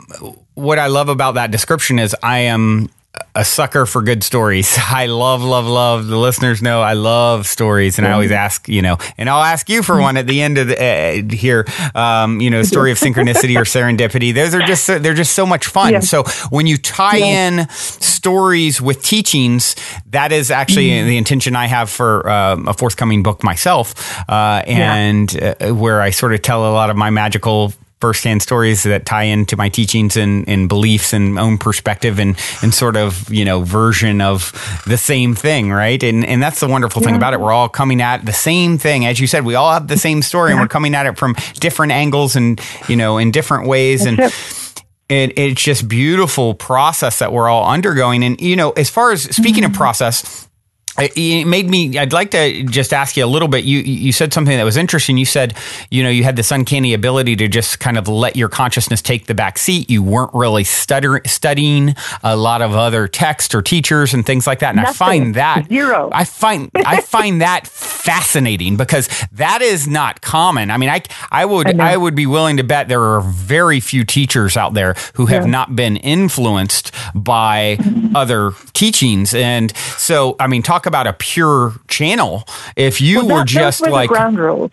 what 0.54 0.78
I 0.78 0.86
love 0.86 1.08
about 1.08 1.34
that 1.34 1.50
description 1.50 1.98
is 1.98 2.14
I 2.22 2.38
am 2.40 2.90
a 3.34 3.44
sucker 3.44 3.84
for 3.86 4.00
good 4.02 4.22
stories. 4.24 4.74
I 4.78 5.06
love, 5.06 5.42
love, 5.42 5.66
love. 5.66 6.06
The 6.06 6.16
listeners 6.16 6.62
know 6.62 6.80
I 6.80 6.94
love 6.94 7.46
stories, 7.46 7.98
and 7.98 8.06
I 8.06 8.12
always 8.12 8.30
ask, 8.32 8.68
you 8.68 8.80
know, 8.82 8.96
and 9.18 9.28
I'll 9.28 9.42
ask 9.42 9.68
you 9.68 9.82
for 9.82 10.00
one 10.00 10.16
at 10.16 10.26
the 10.26 10.40
end 10.40 10.56
of 10.58 10.68
the, 10.68 10.82
uh, 10.82 11.34
here. 11.34 11.66
Um, 11.94 12.40
you 12.40 12.48
know, 12.50 12.62
story 12.62 12.90
of 12.90 12.98
synchronicity 13.04 13.56
or 13.56 13.64
serendipity. 13.64 14.32
Those 14.34 14.54
are 14.54 14.62
just 14.62 14.86
they're 14.86 15.14
just 15.14 15.34
so 15.34 15.44
much 15.44 15.66
fun. 15.66 15.92
Yeah. 15.92 16.00
So 16.00 16.24
when 16.50 16.66
you 16.66 16.78
tie 16.78 17.18
Yeah. 17.18 17.48
in 17.48 17.68
stories 17.70 18.80
with 18.80 19.02
teachings, 19.02 19.76
that 20.10 20.32
is 20.32 20.50
actually 20.50 20.82
Mm-hmm. 20.90 21.08
the 21.08 21.16
intention 21.16 21.54
I 21.56 21.66
have 21.66 21.90
for 21.90 22.28
um, 22.28 22.66
a 22.68 22.74
forthcoming 22.74 23.22
book 23.22 23.42
myself, 23.44 23.94
uh, 24.28 24.62
and 24.66 25.40
uh, 25.60 25.74
where 25.74 26.00
I 26.00 26.10
sort 26.10 26.32
of 26.34 26.42
tell 26.42 26.66
a 26.66 26.72
lot 26.72 26.90
of 26.90 26.96
my 26.96 27.10
magical 27.10 27.72
firsthand 28.02 28.42
stories 28.42 28.82
that 28.82 29.06
tie 29.06 29.22
into 29.22 29.56
my 29.56 29.68
teachings 29.68 30.16
and, 30.16 30.48
and 30.48 30.68
beliefs 30.68 31.12
and 31.12 31.38
own 31.38 31.56
perspective 31.56 32.18
and, 32.18 32.36
and 32.60 32.74
sort 32.74 32.96
of, 32.96 33.32
you 33.32 33.44
know, 33.44 33.62
version 33.62 34.20
of 34.20 34.50
the 34.88 34.96
same 34.96 35.36
thing, 35.36 35.70
right? 35.70 36.02
And 36.02 36.24
and 36.26 36.42
that's 36.42 36.58
the 36.58 36.66
wonderful 36.66 37.00
thing 37.00 37.14
about 37.14 37.32
it. 37.32 37.38
We're 37.38 37.52
all 37.52 37.68
coming 37.68 38.00
at 38.00 38.26
the 38.26 38.32
same 38.32 38.76
thing. 38.76 39.06
As 39.06 39.20
you 39.20 39.28
said, 39.28 39.44
we 39.44 39.54
all 39.54 39.72
have 39.72 39.86
the 39.86 39.96
same 39.96 40.20
story 40.20 40.50
and 40.50 40.60
we're 40.60 40.66
coming 40.66 40.96
at 40.96 41.06
it 41.06 41.16
from 41.16 41.36
different 41.60 41.92
angles 41.92 42.34
and, 42.34 42.60
you 42.88 42.96
know, 42.96 43.18
in 43.18 43.30
different 43.30 43.68
ways. 43.68 44.04
and 44.04 44.18
That's 44.18 44.72
it, 45.08 45.38
it's 45.38 45.62
just 45.62 45.86
beautiful 45.86 46.54
process 46.54 47.20
that 47.20 47.32
we're 47.32 47.48
all 47.48 47.70
undergoing. 47.70 48.24
And, 48.24 48.40
you 48.40 48.56
know, 48.56 48.70
as 48.72 48.90
far 48.90 49.12
as 49.12 49.22
speaking 49.22 49.62
of 49.62 49.70
mm-hmm. 49.70 49.78
process, 49.78 50.48
it 50.98 51.12
it 51.16 51.44
made 51.46 51.70
me. 51.70 51.98
I'd 51.98 52.12
like 52.12 52.30
to 52.32 52.64
just 52.64 52.92
ask 52.92 53.16
you 53.16 53.24
a 53.24 53.26
little 53.26 53.48
bit. 53.48 53.64
You 53.64 53.78
you 53.80 54.12
said 54.12 54.32
something 54.32 54.56
that 54.56 54.64
was 54.64 54.76
interesting. 54.76 55.16
You 55.16 55.24
said, 55.24 55.54
you 55.90 56.02
know, 56.02 56.10
you 56.10 56.24
had 56.24 56.36
this 56.36 56.50
uncanny 56.50 56.92
ability 56.94 57.36
to 57.36 57.48
just 57.48 57.80
kind 57.80 57.96
of 57.96 58.08
let 58.08 58.36
your 58.36 58.48
consciousness 58.48 59.00
take 59.00 59.26
the 59.26 59.34
back 59.34 59.58
seat. 59.58 59.88
You 59.88 60.02
weren't 60.02 60.34
really 60.34 60.64
stutter, 60.64 61.22
studying 61.26 61.94
a 62.22 62.36
lot 62.36 62.60
of 62.62 62.74
other 62.74 63.08
text 63.08 63.54
or 63.54 63.62
teachers 63.62 64.12
and 64.12 64.26
things 64.26 64.46
like 64.46 64.58
that. 64.58 64.70
And 64.76 64.80
I 64.80 64.92
find 64.92 65.34
that 65.36 65.68
Zero. 65.68 66.10
I 66.12 66.24
find 66.24 66.70
I 66.74 67.00
find 67.00 67.40
that 67.40 67.66
fascinating 67.66 68.76
because 68.76 69.08
that 69.32 69.62
is 69.62 69.86
not 69.88 70.20
common. 70.20 70.70
I 70.70 70.76
mean, 70.76 70.90
I 70.90 71.02
I 71.30 71.44
would 71.44 71.80
I. 71.80 71.92
I, 71.92 71.96
would 71.96 72.14
be 72.16 72.26
willing 72.26 72.56
to 72.56 72.64
bet 72.64 72.88
there 72.88 73.02
are 73.02 73.20
very 73.20 73.78
few 73.78 74.04
teachers 74.04 74.56
out 74.56 74.74
there 74.74 74.94
who 75.14 75.26
have 75.26 75.44
Yeah. 75.44 75.50
not 75.50 75.76
been 75.76 75.96
influenced 75.98 76.90
by 77.14 77.78
other 78.14 78.52
teachings. 78.72 79.34
And 79.34 79.74
so, 79.98 80.34
I 80.40 80.46
mean, 80.48 80.62
talk 80.62 80.81
about 80.86 81.06
a 81.06 81.12
pure 81.12 81.72
channel. 81.88 82.44
If 82.76 83.00
you 83.00 83.24
Well, 83.26 83.38
were 83.40 83.44
just 83.44 83.80
were 83.82 83.90
like 83.90 84.08
ground 84.08 84.38
rules. 84.38 84.70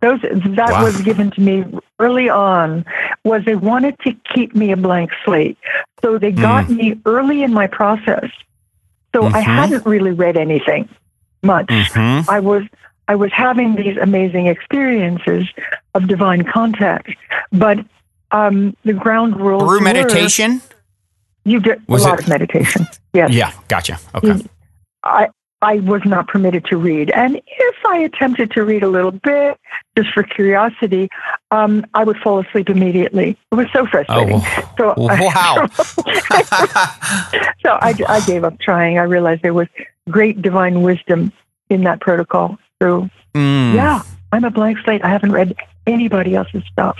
Those 0.00 0.20
that 0.22 0.70
Wow. 0.72 0.82
was 0.84 1.00
given 1.02 1.30
to 1.30 1.40
me 1.40 1.64
early 2.00 2.28
on 2.28 2.84
was 3.24 3.44
they 3.44 3.54
wanted 3.54 3.96
to 4.00 4.12
keep 4.34 4.52
me 4.54 4.72
a 4.72 4.76
blank 4.76 5.10
slate, 5.24 5.56
so 6.02 6.18
they 6.18 6.32
got 6.32 6.64
Hmm. 6.66 6.74
me 6.76 6.98
early 7.06 7.42
in 7.44 7.52
my 7.52 7.68
process. 7.68 8.28
So 9.14 9.26
I 9.26 9.42
Mhm. 9.42 9.44
hadn't 9.44 9.86
really 9.86 10.10
read 10.10 10.36
anything 10.36 10.88
much. 11.42 11.66
Mhm. 11.68 12.28
I 12.28 12.40
was 12.40 12.64
I 13.08 13.14
was 13.16 13.30
having 13.32 13.74
these 13.74 13.96
amazing 14.00 14.46
experiences 14.46 15.46
of 15.94 16.06
divine 16.06 16.44
contact, 16.44 17.10
but 17.52 17.78
um, 18.30 18.74
the 18.84 18.92
ground 18.94 19.36
rules 19.38 19.62
through 19.62 19.78
were- 19.78 19.80
meditation. 19.80 20.62
You 21.44 21.60
did 21.60 21.82
Was 21.88 22.04
a 22.04 22.08
lot 22.08 22.14
it- 22.18 22.22
of 22.22 22.28
meditation. 22.28 22.86
Yes. 23.12 23.30
Yeah, 23.40 23.50
gotcha. 23.68 23.98
Okay. 24.14 24.42
I 25.04 25.28
I 25.62 25.76
was 25.80 26.02
not 26.04 26.26
permitted 26.28 26.64
to 26.66 26.76
read, 26.76 27.10
and 27.10 27.36
if 27.36 27.76
I 27.86 27.98
attempted 27.98 28.50
to 28.52 28.64
read 28.64 28.82
a 28.82 28.88
little 28.88 29.12
bit, 29.12 29.58
just 29.96 30.10
for 30.12 30.22
curiosity, 30.24 31.08
um, 31.52 31.86
I 31.94 32.02
would 32.04 32.16
fall 32.18 32.40
asleep 32.40 32.68
immediately. 32.68 33.36
It 33.52 33.54
was 33.54 33.68
so 33.72 33.86
frustrating. 33.86 34.40
so 34.76 34.94
Oh, 34.96 35.06
Wow. 35.06 35.66
so 37.62 37.70
I, 37.80 37.94
I 38.08 38.20
gave 38.26 38.44
up 38.44 38.58
trying. 38.58 38.98
I 38.98 39.02
realized 39.02 39.42
there 39.42 39.54
was 39.54 39.68
great 40.10 40.42
divine 40.42 40.82
wisdom 40.82 41.32
in 41.70 41.84
that 41.84 42.00
protocol. 42.00 42.58
So 42.82 43.08
Mm. 43.34 43.74
yeah, 43.74 44.02
I'm 44.32 44.44
a 44.44 44.50
blank 44.50 44.76
slate. 44.84 45.02
I 45.02 45.08
haven't 45.08 45.32
read 45.32 45.54
anybody 45.86 46.34
else's 46.34 46.62
stuff. 46.70 46.98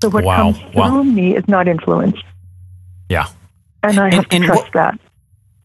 So 0.00 0.08
what 0.08 0.24
Wow. 0.24 0.52
comes 0.52 0.74
Wow. 0.74 0.88
through 0.88 1.04
me 1.04 1.36
is 1.36 1.46
not 1.46 1.68
influenced. 1.68 2.24
Yeah. 3.10 3.26
And 3.82 3.98
I 3.98 4.04
And- 4.06 4.14
have 4.14 4.28
to 4.30 4.36
and 4.36 4.44
trust 4.46 4.62
what- 4.62 4.72
that. 4.72 4.98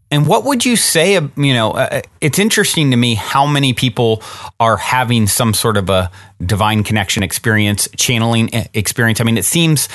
And 0.10 0.26
what 0.26 0.46
would 0.46 0.66
you 0.66 0.76
say? 0.76 1.16
uh, 1.18 1.28
You 1.36 1.54
know, 1.54 1.72
uh, 1.72 2.02
it's 2.22 2.40
interesting 2.40 2.92
to 2.92 2.98
me 2.98 3.16
how 3.16 3.46
many 3.46 3.74
people 3.74 4.24
are 4.60 4.78
having 4.78 5.28
some 5.28 5.54
sort 5.54 5.78
of 5.78 5.90
a 5.90 6.10
divine 6.46 6.84
connection 6.84 7.24
experience, 7.24 7.88
channeling 7.98 8.50
e- 8.54 8.68
experience. 8.74 9.20
I 9.20 9.24
mean, 9.24 9.38
it 9.38 9.46
seems 9.46 9.90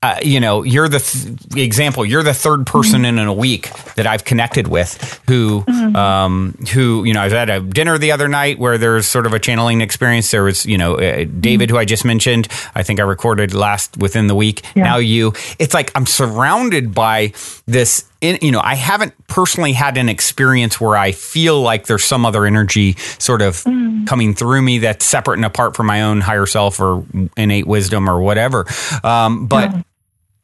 uh, 0.00 0.16
you 0.22 0.38
know, 0.38 0.62
you're 0.62 0.88
the 0.88 1.00
th- 1.00 1.56
example. 1.56 2.04
You're 2.04 2.22
the 2.22 2.34
third 2.34 2.66
person 2.66 3.02
mm-hmm. 3.02 3.18
in 3.18 3.26
a 3.26 3.32
week 3.32 3.72
that 3.96 4.06
I've 4.06 4.24
connected 4.24 4.68
with 4.68 5.20
who, 5.26 5.62
mm-hmm. 5.62 5.96
um, 5.96 6.56
who, 6.72 7.02
you 7.02 7.12
know, 7.12 7.20
I 7.20 7.24
was 7.24 7.32
at 7.32 7.50
a 7.50 7.60
dinner 7.60 7.98
the 7.98 8.12
other 8.12 8.28
night 8.28 8.60
where 8.60 8.78
there's 8.78 9.08
sort 9.08 9.26
of 9.26 9.34
a 9.34 9.40
channeling 9.40 9.80
experience. 9.80 10.30
There 10.30 10.44
was, 10.44 10.64
you 10.64 10.78
know, 10.78 10.94
uh, 10.94 11.24
David, 11.24 11.68
mm-hmm. 11.68 11.74
who 11.74 11.80
I 11.80 11.84
just 11.84 12.04
mentioned. 12.04 12.46
I 12.76 12.84
think 12.84 13.00
I 13.00 13.02
recorded 13.02 13.54
last 13.54 13.96
within 13.96 14.28
the 14.28 14.36
week. 14.36 14.62
Yeah. 14.76 14.84
Now 14.84 14.98
you. 14.98 15.32
It's 15.58 15.74
like 15.74 15.90
I'm 15.96 16.06
surrounded 16.06 16.94
by 16.94 17.32
this. 17.66 18.04
In, 18.20 18.38
you 18.42 18.50
know, 18.50 18.60
I 18.60 18.74
haven't 18.74 19.14
personally 19.28 19.72
had 19.72 19.96
an 19.96 20.08
experience 20.08 20.80
where 20.80 20.96
I 20.96 21.12
feel 21.12 21.60
like 21.60 21.86
there's 21.86 22.04
some 22.04 22.26
other 22.26 22.46
energy 22.46 22.94
sort 23.18 23.42
of 23.42 23.62
mm. 23.62 24.06
coming 24.08 24.34
through 24.34 24.62
me 24.62 24.78
that's 24.78 25.04
separate 25.04 25.36
and 25.36 25.44
apart 25.44 25.76
from 25.76 25.86
my 25.86 26.02
own 26.02 26.20
higher 26.20 26.46
self 26.46 26.80
or 26.80 27.04
innate 27.36 27.66
wisdom 27.66 28.10
or 28.10 28.20
whatever. 28.20 28.66
Um, 29.04 29.46
but 29.46 29.72
yeah 29.72 29.82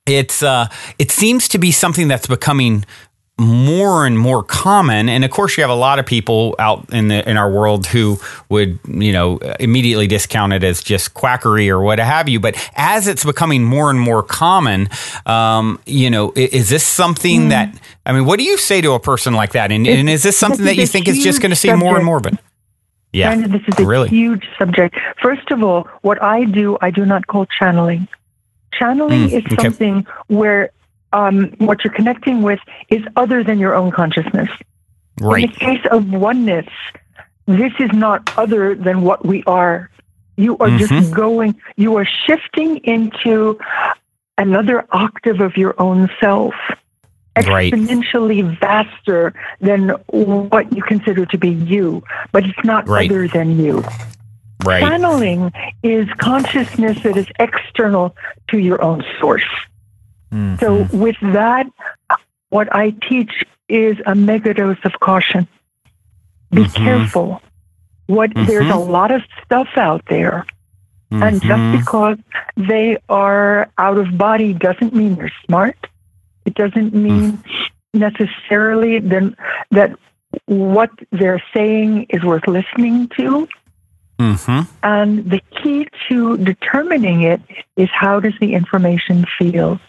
it's 0.06 0.42
uh, 0.42 0.68
it 0.98 1.10
seems 1.10 1.48
to 1.48 1.58
be 1.58 1.72
something 1.72 2.08
that's 2.08 2.26
becoming 2.26 2.84
more 3.36 4.06
and 4.06 4.16
more 4.16 4.44
common 4.44 5.08
and 5.08 5.24
of 5.24 5.30
course 5.32 5.56
you 5.56 5.62
have 5.64 5.70
a 5.70 5.74
lot 5.74 5.98
of 5.98 6.06
people 6.06 6.54
out 6.60 6.88
in 6.94 7.08
the 7.08 7.28
in 7.28 7.36
our 7.36 7.50
world 7.50 7.84
who 7.86 8.16
would 8.48 8.78
you 8.86 9.12
know 9.12 9.38
immediately 9.58 10.06
discount 10.06 10.52
it 10.52 10.62
as 10.62 10.80
just 10.80 11.14
quackery 11.14 11.68
or 11.68 11.80
what 11.80 11.98
have 11.98 12.28
you 12.28 12.38
but 12.38 12.54
as 12.76 13.08
it's 13.08 13.24
becoming 13.24 13.64
more 13.64 13.90
and 13.90 13.98
more 13.98 14.22
common 14.22 14.88
um, 15.26 15.80
you 15.84 16.08
know 16.08 16.32
is 16.36 16.68
this 16.68 16.86
something 16.86 17.46
mm. 17.46 17.48
that 17.48 17.76
i 18.06 18.12
mean 18.12 18.24
what 18.24 18.38
do 18.38 18.44
you 18.44 18.56
say 18.56 18.80
to 18.80 18.92
a 18.92 19.00
person 19.00 19.34
like 19.34 19.50
that 19.50 19.72
and, 19.72 19.84
and 19.84 20.08
is 20.08 20.22
this 20.22 20.38
something 20.38 20.64
that 20.64 20.76
you 20.76 20.86
think 20.86 21.08
is 21.08 21.18
just 21.18 21.42
going 21.42 21.50
to 21.50 21.56
see 21.56 21.66
subject. 21.66 21.84
more 21.84 21.96
and 21.96 22.04
more 22.04 22.18
of 22.18 22.26
it 22.26 22.34
yeah 23.12 23.34
Brandon, 23.34 23.50
this 23.50 23.62
is 23.66 23.80
a 23.80 23.84
really? 23.84 24.10
huge 24.10 24.48
subject 24.56 24.96
first 25.20 25.50
of 25.50 25.60
all 25.60 25.88
what 26.02 26.22
i 26.22 26.44
do 26.44 26.78
i 26.80 26.88
do 26.92 27.04
not 27.04 27.26
call 27.26 27.46
channeling 27.46 28.06
Channeling 28.78 29.28
mm, 29.28 29.32
is 29.32 29.44
okay. 29.52 29.62
something 29.62 30.06
where 30.26 30.70
um, 31.14 31.54
what 31.58 31.84
you're 31.84 31.92
connecting 31.94 32.42
with 32.42 32.60
is 32.90 33.02
other 33.16 33.42
than 33.42 33.58
your 33.58 33.74
own 33.74 33.90
consciousness. 33.92 34.50
Right. 35.20 35.44
In 35.44 35.50
the 35.50 35.56
case 35.56 35.86
of 35.90 36.12
oneness, 36.12 36.66
this 37.46 37.72
is 37.78 37.90
not 37.92 38.36
other 38.36 38.74
than 38.74 39.02
what 39.02 39.24
we 39.24 39.44
are. 39.44 39.90
You 40.36 40.58
are 40.58 40.68
mm-hmm. 40.68 40.78
just 40.78 41.14
going, 41.14 41.58
you 41.76 41.96
are 41.96 42.04
shifting 42.26 42.78
into 42.78 43.58
another 44.36 44.84
octave 44.90 45.40
of 45.40 45.56
your 45.56 45.80
own 45.80 46.10
self, 46.20 46.54
exponentially 47.36 48.44
right. 48.44 48.58
vaster 48.58 49.32
than 49.60 49.90
what 50.08 50.72
you 50.74 50.82
consider 50.82 51.24
to 51.26 51.38
be 51.38 51.50
you, 51.50 52.02
but 52.32 52.44
it's 52.44 52.64
not 52.64 52.88
right. 52.88 53.08
other 53.08 53.28
than 53.28 53.56
you. 53.60 53.84
Right. 54.64 54.82
Channeling 54.82 55.52
is 55.84 56.08
consciousness 56.18 57.00
that 57.04 57.16
is 57.16 57.26
external 57.38 58.16
to 58.48 58.58
your 58.58 58.82
own 58.82 59.04
source. 59.20 59.44
Mm-hmm. 60.32 60.56
So, 60.58 60.96
with 60.96 61.16
that, 61.20 61.66
what 62.50 62.74
I 62.74 62.90
teach 62.90 63.44
is 63.68 63.98
a 64.00 64.12
megadose 64.12 64.84
of 64.84 64.92
caution. 65.00 65.48
Be 66.50 66.62
mm-hmm. 66.62 66.84
careful. 66.84 67.42
What 68.06 68.30
mm-hmm. 68.30 68.46
there's 68.46 68.70
a 68.70 68.76
lot 68.76 69.10
of 69.10 69.22
stuff 69.44 69.68
out 69.76 70.02
there, 70.08 70.46
and 71.10 71.40
just 71.40 71.44
mm-hmm. 71.44 71.78
because 71.78 72.18
they 72.56 72.98
are 73.08 73.70
out 73.78 73.98
of 73.98 74.18
body 74.18 74.52
doesn't 74.52 74.94
mean 74.94 75.14
they're 75.14 75.32
smart. 75.46 75.76
It 76.44 76.54
doesn't 76.54 76.92
mean 76.92 77.38
mm. 77.38 77.70
necessarily 77.94 78.98
then 78.98 79.36
that 79.70 79.98
what 80.46 80.90
they're 81.10 81.42
saying 81.54 82.06
is 82.10 82.22
worth 82.22 82.46
listening 82.46 83.08
to. 83.16 83.48
Mm-hmm. 84.18 84.60
And 84.82 85.30
the 85.30 85.40
key 85.62 85.88
to 86.08 86.36
determining 86.36 87.22
it 87.22 87.40
is 87.76 87.88
how 87.92 88.20
does 88.20 88.34
the 88.40 88.54
information 88.54 89.24
feel? 89.38 89.80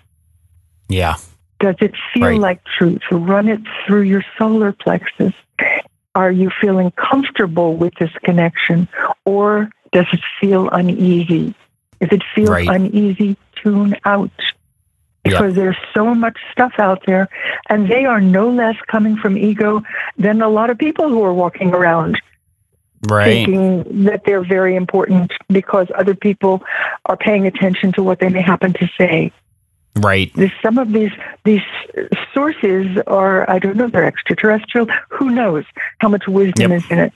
Yeah. 0.88 1.16
Does 1.60 1.76
it 1.80 1.94
feel 2.14 2.28
right. 2.28 2.40
like 2.40 2.64
truth? 2.78 3.02
Run 3.12 3.48
it 3.48 3.62
through 3.86 4.04
your 4.04 4.24
solar 4.38 4.72
plexus. 4.72 5.34
Are 6.14 6.32
you 6.32 6.50
feeling 6.62 6.92
comfortable 6.92 7.76
with 7.76 7.94
this 8.00 8.12
connection 8.24 8.88
or 9.26 9.70
does 9.92 10.06
it 10.12 10.22
feel 10.40 10.70
uneasy? 10.70 11.56
If 12.00 12.12
it 12.12 12.24
feels 12.34 12.50
right. 12.50 12.68
uneasy, 12.68 13.38
tune 13.56 13.96
out. 14.06 14.32
Because 15.24 15.56
yep. 15.56 15.56
there's 15.56 15.78
so 15.94 16.14
much 16.14 16.38
stuff 16.52 16.74
out 16.78 17.04
there, 17.08 17.30
and 17.68 17.90
they 17.90 18.06
are 18.06 18.22
no 18.22 18.52
less 18.52 18.76
coming 18.88 19.18
from 19.18 19.38
ego 19.38 19.82
than 20.18 20.42
a 20.44 20.50
lot 20.50 20.70
of 20.70 20.78
people 20.78 21.10
who 21.10 21.24
are 21.24 21.34
walking 21.34 21.74
around 21.74 22.22
right. 23.10 23.26
thinking 23.26 24.06
that 24.06 24.24
they're 24.26 24.46
very 24.46 24.76
important 24.76 25.32
because 25.48 25.88
other 25.96 26.16
people 26.16 26.64
are 27.06 27.18
paying 27.18 27.48
attention 27.48 27.92
to 27.94 28.04
what 28.04 28.20
they 28.20 28.30
may 28.30 28.42
happen 28.42 28.74
to 28.74 28.88
say. 28.98 29.32
Right. 29.98 30.32
There's 30.36 30.52
some 30.62 30.78
of 30.78 30.92
these 30.92 31.12
these 31.46 31.62
sources 32.34 32.98
are 33.08 33.50
I 33.50 33.60
don't 33.60 33.78
know 33.78 33.88
they're 33.88 34.06
extraterrestrial. 34.06 34.88
Who 35.10 35.30
knows 35.30 35.64
how 36.00 36.10
much 36.10 36.28
wisdom 36.28 36.72
yep. 36.72 36.84
is 36.84 36.92
in 36.92 37.00
it? 37.00 37.14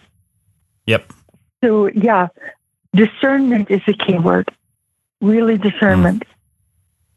Yep. 0.86 1.14
So 1.64 1.88
yeah, 1.88 2.28
discernment 2.94 3.70
is 3.70 3.82
the 3.86 3.94
key 3.94 4.18
word. 4.18 4.50
Really 5.22 5.58
discernment. 5.58 6.24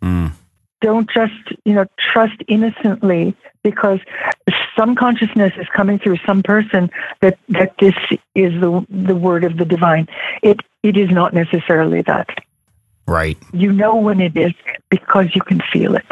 Mm. 0.02 0.28
Mm 0.28 0.32
don't 0.82 1.08
just 1.08 1.32
you 1.64 1.72
know 1.72 1.86
trust 1.98 2.42
innocently 2.48 3.34
because 3.62 4.00
some 4.76 4.94
consciousness 4.94 5.52
is 5.56 5.66
coming 5.74 5.98
through 5.98 6.18
some 6.26 6.42
person 6.42 6.90
that 7.20 7.38
that 7.48 7.72
this 7.78 7.94
is 8.34 8.52
the 8.60 8.84
the 8.90 9.16
word 9.16 9.44
of 9.44 9.56
the 9.56 9.64
divine 9.64 10.06
it 10.42 10.60
it 10.82 10.96
is 10.96 11.10
not 11.10 11.32
necessarily 11.32 12.02
that 12.02 12.28
right 13.12 13.38
you 13.52 13.72
know 13.72 13.96
when 13.96 14.20
it 14.20 14.36
is 14.36 14.52
because 14.90 15.34
you 15.34 15.40
can 15.42 15.60
feel 15.72 15.94
it 15.94 16.06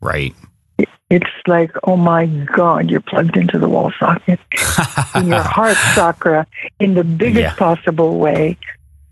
right 0.00 0.34
it's 1.10 1.26
like 1.46 1.72
oh 1.84 1.96
my 1.96 2.26
god 2.26 2.90
you're 2.90 3.00
plugged 3.00 3.36
into 3.36 3.58
the 3.58 3.68
wall 3.68 3.92
socket 3.98 4.40
in 5.14 5.26
your 5.26 5.42
heart 5.42 5.76
chakra 5.94 6.46
in 6.80 6.94
the 6.94 7.04
biggest 7.04 7.40
yeah. 7.40 7.54
possible 7.56 8.18
way 8.18 8.56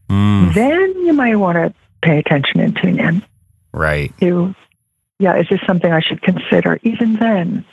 mm. 0.08 0.54
then 0.54 1.04
you 1.04 1.12
might 1.12 1.36
want 1.36 1.56
to 1.56 1.74
pay 2.02 2.18
attention 2.18 2.60
and 2.60 2.76
tune 2.76 2.98
in 2.98 3.22
right 3.72 4.12
to 4.20 4.54
yeah, 5.20 5.36
is 5.38 5.46
this 5.50 5.60
something 5.66 5.92
I 5.92 6.00
should 6.00 6.22
consider? 6.22 6.80
Even 6.82 7.16
then, 7.16 7.64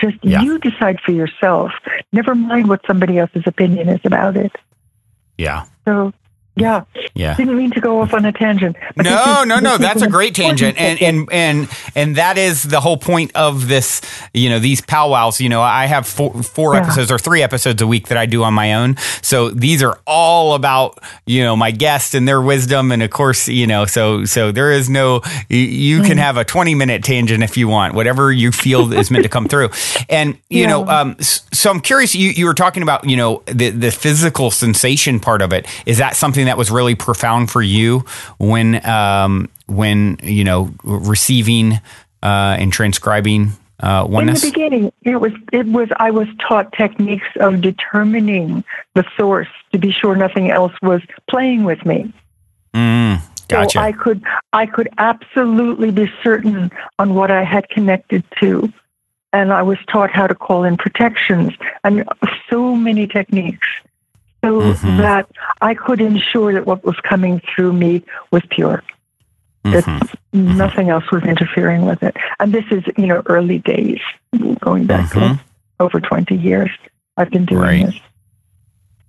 just 0.00 0.16
yeah. 0.22 0.42
you 0.42 0.58
decide 0.58 0.98
for 1.00 1.12
yourself. 1.12 1.70
Never 2.12 2.34
mind 2.34 2.68
what 2.68 2.80
somebody 2.88 3.18
else's 3.18 3.44
opinion 3.46 3.88
is 3.88 4.00
about 4.04 4.36
it. 4.36 4.50
Yeah. 5.38 5.66
So 5.86 6.12
yeah. 6.58 6.84
Yeah. 7.14 7.34
Didn't 7.34 7.56
mean 7.56 7.70
to 7.72 7.80
go 7.80 8.00
off 8.00 8.12
on 8.14 8.24
a 8.24 8.32
tangent. 8.32 8.76
No, 8.96 9.44
no, 9.44 9.58
no. 9.58 9.78
That's 9.78 10.02
a 10.02 10.08
great 10.08 10.34
tangent. 10.34 10.78
And, 10.78 11.00
and, 11.00 11.28
and, 11.32 11.68
and 11.94 12.16
that 12.16 12.36
is 12.38 12.62
the 12.62 12.80
whole 12.80 12.96
point 12.96 13.32
of 13.34 13.68
this, 13.68 14.00
you 14.34 14.48
know, 14.48 14.58
these 14.58 14.80
powwows. 14.80 15.40
You 15.40 15.48
know, 15.48 15.62
I 15.62 15.86
have 15.86 16.06
four, 16.06 16.42
four 16.42 16.74
yeah. 16.74 16.82
episodes 16.82 17.10
or 17.10 17.18
three 17.18 17.42
episodes 17.42 17.80
a 17.80 17.86
week 17.86 18.08
that 18.08 18.18
I 18.18 18.26
do 18.26 18.42
on 18.42 18.54
my 18.54 18.74
own. 18.74 18.96
So 19.22 19.50
these 19.50 19.82
are 19.82 19.98
all 20.06 20.54
about, 20.54 20.98
you 21.26 21.42
know, 21.42 21.56
my 21.56 21.70
guests 21.70 22.14
and 22.14 22.26
their 22.26 22.40
wisdom. 22.40 22.92
And 22.92 23.02
of 23.02 23.10
course, 23.10 23.48
you 23.48 23.66
know, 23.66 23.86
so, 23.86 24.24
so 24.24 24.50
there 24.52 24.72
is 24.72 24.90
no, 24.90 25.22
you 25.48 26.02
can 26.02 26.16
mm. 26.16 26.22
have 26.22 26.36
a 26.36 26.44
20 26.44 26.74
minute 26.74 27.04
tangent 27.04 27.42
if 27.42 27.56
you 27.56 27.68
want, 27.68 27.94
whatever 27.94 28.32
you 28.32 28.52
feel 28.52 28.92
is 28.92 29.10
meant 29.10 29.22
to 29.22 29.28
come 29.28 29.46
through. 29.46 29.70
And, 30.08 30.38
you 30.48 30.62
yeah. 30.62 30.68
know, 30.68 30.86
um, 30.88 31.16
so 31.20 31.70
I'm 31.70 31.80
curious, 31.80 32.14
you, 32.14 32.30
you 32.30 32.46
were 32.46 32.54
talking 32.54 32.82
about, 32.82 33.08
you 33.08 33.16
know, 33.16 33.42
the, 33.46 33.70
the 33.70 33.90
physical 33.90 34.50
sensation 34.50 35.20
part 35.20 35.42
of 35.42 35.52
it. 35.52 35.66
Is 35.86 35.98
that 35.98 36.16
something 36.16 36.47
that 36.48 36.58
was 36.58 36.70
really 36.70 36.94
profound 36.94 37.50
for 37.50 37.62
you 37.62 38.04
when 38.38 38.84
um, 38.86 39.48
when 39.66 40.18
you 40.22 40.44
know 40.44 40.74
receiving 40.82 41.74
uh, 42.22 42.56
and 42.58 42.72
transcribing 42.72 43.52
uh, 43.80 44.06
oneness? 44.08 44.42
In 44.42 44.48
the 44.48 44.52
beginning, 44.52 44.92
it 45.02 45.20
was 45.20 45.32
it 45.52 45.66
was 45.66 45.88
I 45.96 46.10
was 46.10 46.28
taught 46.46 46.72
techniques 46.72 47.28
of 47.40 47.60
determining 47.60 48.64
the 48.94 49.04
source 49.16 49.48
to 49.72 49.78
be 49.78 49.92
sure 49.92 50.16
nothing 50.16 50.50
else 50.50 50.72
was 50.82 51.00
playing 51.28 51.64
with 51.64 51.84
me. 51.86 52.12
Mm, 52.74 53.20
gotcha. 53.48 53.78
So 53.78 53.80
I 53.80 53.92
could 53.92 54.22
I 54.52 54.66
could 54.66 54.88
absolutely 54.98 55.90
be 55.90 56.10
certain 56.22 56.70
on 56.98 57.14
what 57.14 57.30
I 57.30 57.44
had 57.44 57.68
connected 57.68 58.24
to. 58.40 58.72
And 59.30 59.52
I 59.52 59.60
was 59.60 59.76
taught 59.88 60.10
how 60.10 60.26
to 60.26 60.34
call 60.34 60.64
in 60.64 60.78
protections 60.78 61.52
and 61.84 62.08
so 62.48 62.74
many 62.74 63.06
techniques 63.06 63.68
so 64.48 64.60
mm-hmm. 64.60 64.98
that 64.98 65.28
I 65.60 65.74
could 65.74 66.00
ensure 66.00 66.52
that 66.54 66.66
what 66.66 66.84
was 66.84 66.96
coming 67.02 67.40
through 67.54 67.72
me 67.72 68.04
was 68.30 68.42
pure. 68.50 68.82
That 69.64 69.84
mm-hmm. 69.84 70.56
nothing 70.56 70.88
else 70.88 71.04
was 71.12 71.24
interfering 71.24 71.84
with 71.84 72.02
it. 72.02 72.16
And 72.40 72.54
this 72.54 72.64
is, 72.70 72.84
you 72.96 73.06
know, 73.06 73.22
early 73.26 73.58
days, 73.58 74.00
going 74.60 74.86
back 74.86 75.10
mm-hmm. 75.12 75.42
over 75.80 76.00
20 76.00 76.34
years. 76.36 76.70
I've 77.16 77.30
been 77.30 77.44
doing 77.44 77.60
right. 77.60 77.86
this. 77.86 78.00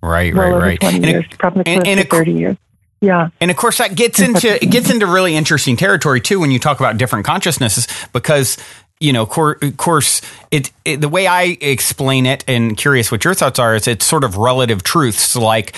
Right, 0.02 0.34
well 0.34 0.44
right, 0.44 0.52
over 0.54 0.66
right. 0.66 0.80
20 0.80 0.96
and 0.96 1.06
years, 1.06 1.24
probably 1.38 1.64
close 1.64 1.76
and, 1.76 1.86
and 1.86 2.00
to 2.00 2.06
30 2.06 2.32
years. 2.32 2.56
Yeah. 3.00 3.28
And 3.40 3.50
of 3.50 3.56
course 3.56 3.78
that 3.78 3.94
gets 3.94 4.20
into 4.20 4.62
it 4.62 4.70
gets 4.70 4.90
into 4.90 5.06
really 5.06 5.34
interesting 5.34 5.76
territory 5.76 6.20
too 6.20 6.38
when 6.38 6.50
you 6.50 6.58
talk 6.58 6.80
about 6.80 6.98
different 6.98 7.24
consciousnesses 7.24 7.88
because 8.12 8.58
you 9.00 9.12
know, 9.12 9.26
cor- 9.26 9.58
of 9.60 9.76
course, 9.76 10.20
it, 10.50 10.70
it, 10.84 11.00
the 11.00 11.08
way 11.08 11.26
I 11.26 11.56
explain 11.60 12.26
it, 12.26 12.44
and 12.46 12.76
curious 12.76 13.10
what 13.10 13.24
your 13.24 13.34
thoughts 13.34 13.58
are, 13.58 13.74
is 13.74 13.88
it's 13.88 14.04
sort 14.04 14.24
of 14.24 14.36
relative 14.36 14.82
truths. 14.82 15.34
Like 15.34 15.74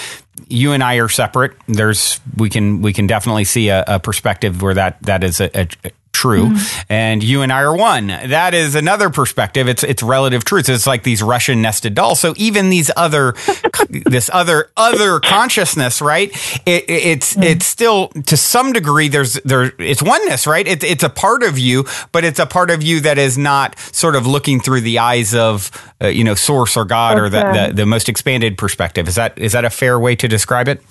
you 0.48 0.72
and 0.72 0.82
I 0.82 0.96
are 0.96 1.08
separate. 1.08 1.52
There's 1.68 2.20
we 2.36 2.50
can 2.50 2.82
we 2.82 2.92
can 2.92 3.06
definitely 3.06 3.44
see 3.44 3.68
a, 3.68 3.84
a 3.86 4.00
perspective 4.00 4.60
where 4.60 4.74
that 4.74 5.00
that 5.02 5.22
is 5.22 5.40
a, 5.40 5.50
a, 5.58 5.68
true 6.12 6.50
mm. 6.50 6.84
and 6.88 7.22
you 7.22 7.42
and 7.42 7.52
I 7.52 7.62
are 7.62 7.76
one. 7.76 8.06
That 8.06 8.54
is 8.54 8.74
another 8.74 9.10
perspective. 9.10 9.68
It's 9.68 9.82
it's 9.82 10.02
relative 10.02 10.44
truth. 10.44 10.68
It's 10.68 10.86
like 10.86 11.02
these 11.02 11.22
Russian 11.22 11.62
nested 11.62 11.94
dolls. 11.94 12.20
So 12.20 12.34
even 12.36 12.70
these 12.70 12.90
other 12.96 13.34
this 13.90 14.30
other 14.32 14.70
other 14.76 15.20
consciousness, 15.20 16.00
right? 16.00 16.30
It, 16.66 16.84
it's 16.88 17.34
mm. 17.34 17.42
it's 17.44 17.66
still 17.66 18.08
to 18.26 18.36
some 18.36 18.72
degree 18.72 19.08
there's 19.08 19.34
there 19.44 19.72
it's 19.78 20.02
oneness, 20.02 20.46
right? 20.46 20.66
It's 20.66 20.84
it's 20.84 21.02
a 21.02 21.10
part 21.10 21.42
of 21.42 21.58
you, 21.58 21.86
but 22.12 22.24
it's 22.24 22.38
a 22.38 22.46
part 22.46 22.70
of 22.70 22.82
you 22.82 23.00
that 23.00 23.18
is 23.18 23.36
not 23.36 23.78
sort 23.78 24.16
of 24.16 24.26
looking 24.26 24.60
through 24.60 24.82
the 24.82 24.98
eyes 24.98 25.34
of 25.34 25.70
uh, 26.02 26.08
you 26.08 26.24
know 26.24 26.34
source 26.34 26.76
or 26.76 26.84
God 26.84 27.18
okay. 27.18 27.20
or 27.20 27.28
the, 27.28 27.66
the 27.68 27.74
the 27.74 27.86
most 27.86 28.08
expanded 28.08 28.58
perspective. 28.58 29.08
Is 29.08 29.16
that 29.16 29.38
is 29.38 29.52
that 29.52 29.64
a 29.64 29.70
fair 29.70 29.98
way 29.98 30.14
to 30.16 30.28
describe 30.28 30.68
it? 30.68 30.82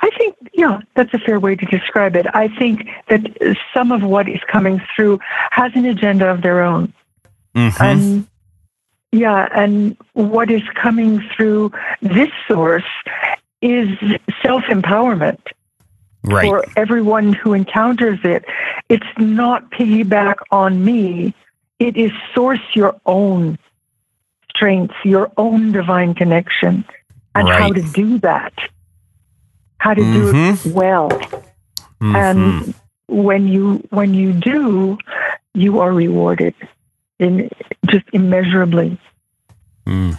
I 0.00 0.10
think, 0.16 0.36
yeah, 0.58 0.80
that's 0.96 1.14
a 1.14 1.20
fair 1.20 1.38
way 1.38 1.54
to 1.54 1.64
describe 1.66 2.16
it. 2.16 2.26
I 2.34 2.48
think 2.48 2.88
that 3.08 3.20
some 3.72 3.92
of 3.92 4.02
what 4.02 4.28
is 4.28 4.40
coming 4.50 4.82
through 4.94 5.20
has 5.52 5.70
an 5.76 5.84
agenda 5.84 6.28
of 6.28 6.42
their 6.42 6.62
own. 6.62 6.92
Mm-hmm. 7.54 7.80
And 7.80 8.26
yeah, 9.12 9.48
and 9.54 9.96
what 10.14 10.50
is 10.50 10.62
coming 10.74 11.22
through 11.36 11.70
this 12.02 12.30
source 12.48 12.90
is 13.62 13.88
self 14.42 14.64
empowerment 14.64 15.38
right. 16.24 16.48
for 16.48 16.64
everyone 16.74 17.34
who 17.34 17.54
encounters 17.54 18.18
it. 18.24 18.44
It's 18.88 19.06
not 19.16 19.70
piggyback 19.70 20.38
on 20.50 20.84
me, 20.84 21.34
it 21.78 21.96
is 21.96 22.10
source 22.34 22.58
your 22.74 23.00
own 23.06 23.60
strengths, 24.50 24.96
your 25.04 25.30
own 25.36 25.70
divine 25.70 26.14
connection, 26.14 26.84
and 27.36 27.48
right. 27.48 27.60
how 27.60 27.68
to 27.68 27.82
do 27.92 28.18
that 28.18 28.54
how 29.78 29.94
to 29.94 30.00
mm-hmm. 30.00 30.12
do 30.12 30.28
it 30.28 30.32
mm-hmm. 30.34 30.72
well. 30.72 31.08
Mm-hmm. 31.08 32.16
And 32.16 32.74
when 33.08 33.48
you 33.48 33.86
when 33.90 34.14
you 34.14 34.32
do, 34.32 34.98
you 35.54 35.80
are 35.80 35.92
rewarded 35.92 36.54
in 37.18 37.50
just 37.86 38.04
immeasurably. 38.12 38.98
Mm. 39.86 40.16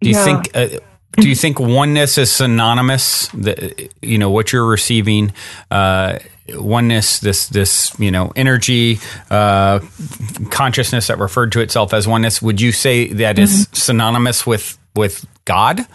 Do 0.00 0.08
you 0.08 0.16
yeah. 0.16 0.24
think? 0.24 0.50
Uh, 0.54 0.68
do 1.12 1.28
you 1.28 1.34
think 1.34 1.60
oneness 1.60 2.16
is 2.16 2.32
synonymous? 2.32 3.28
That 3.28 3.90
you 4.00 4.18
know 4.18 4.30
what 4.30 4.52
you're 4.52 4.66
receiving, 4.66 5.32
uh, 5.70 6.18
oneness, 6.48 7.18
this 7.18 7.48
this 7.48 7.98
you 7.98 8.10
know 8.10 8.32
energy, 8.34 8.98
uh, 9.30 9.80
consciousness 10.50 11.08
that 11.08 11.18
referred 11.18 11.52
to 11.52 11.60
itself 11.60 11.92
as 11.92 12.08
oneness. 12.08 12.40
Would 12.40 12.60
you 12.60 12.72
say 12.72 13.08
that 13.12 13.36
mm-hmm. 13.36 13.44
is 13.44 13.68
synonymous 13.72 14.46
with 14.46 14.78
with 14.96 15.26
God? 15.44 15.86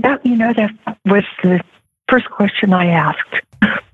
That 0.00 0.24
you 0.24 0.36
know 0.36 0.52
that 0.52 0.70
was 1.04 1.24
the 1.42 1.60
first 2.08 2.30
question 2.30 2.72
I 2.72 2.86
asked. 2.86 3.42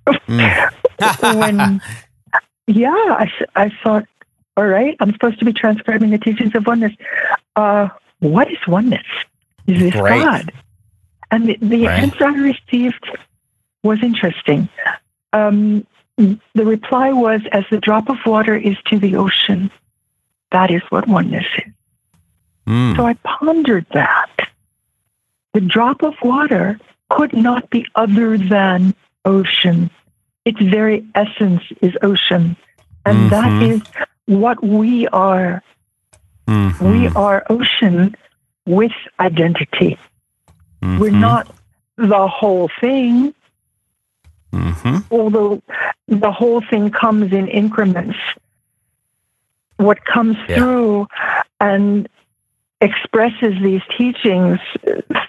mm. 0.08 1.38
when, 1.38 1.80
yeah, 2.66 2.90
I, 2.90 3.30
I 3.56 3.72
thought, 3.82 4.04
all 4.56 4.66
right, 4.66 4.96
I'm 5.00 5.12
supposed 5.12 5.38
to 5.40 5.44
be 5.44 5.52
transcribing 5.52 6.10
the 6.10 6.18
teachings 6.18 6.54
of 6.54 6.66
oneness. 6.66 6.92
Uh, 7.56 7.88
what 8.20 8.50
is 8.50 8.58
oneness? 8.68 9.06
Is 9.66 9.80
this 9.80 9.94
right. 9.94 10.22
God? 10.22 10.52
And 11.30 11.48
the, 11.48 11.56
the 11.60 11.86
right. 11.86 12.02
answer 12.02 12.24
I 12.26 12.34
received 12.34 13.18
was 13.82 14.02
interesting. 14.02 14.68
Um, 15.32 15.86
the 16.16 16.64
reply 16.64 17.12
was, 17.12 17.40
as 17.50 17.64
the 17.70 17.78
drop 17.78 18.08
of 18.08 18.18
water 18.24 18.54
is 18.54 18.76
to 18.86 18.98
the 18.98 19.16
ocean, 19.16 19.70
that 20.52 20.70
is 20.70 20.82
what 20.90 21.08
oneness 21.08 21.46
is. 21.58 21.72
Mm. 22.68 22.96
So 22.96 23.06
I 23.06 23.14
pondered 23.14 23.86
that 23.92 24.30
the 25.54 25.60
drop 25.60 26.02
of 26.02 26.14
water 26.22 26.78
could 27.08 27.32
not 27.32 27.70
be 27.70 27.86
other 27.94 28.36
than 28.36 28.94
ocean. 29.24 29.88
Its 30.44 30.60
very 30.60 31.06
essence 31.14 31.62
is 31.80 31.96
ocean. 32.02 32.56
And 33.06 33.18
mm-hmm. 33.18 33.28
that 33.30 33.62
is 33.62 33.82
what 34.26 34.62
we 34.62 35.06
are. 35.08 35.62
Mm-hmm. 36.48 36.90
We 36.90 37.08
are 37.08 37.46
ocean 37.48 38.16
with 38.66 38.92
identity. 39.20 39.96
Mm-hmm. 40.82 40.98
We're 40.98 41.10
not 41.10 41.54
the 41.96 42.28
whole 42.28 42.68
thing. 42.80 43.34
Mm-hmm. 44.52 44.98
Although 45.10 45.62
the 46.08 46.32
whole 46.32 46.60
thing 46.60 46.90
comes 46.90 47.32
in 47.32 47.48
increments. 47.48 48.18
What 49.76 50.04
comes 50.04 50.36
yeah. 50.48 50.56
through 50.56 51.08
and 51.60 52.08
expresses 52.84 53.54
these 53.62 53.80
teachings 53.96 54.58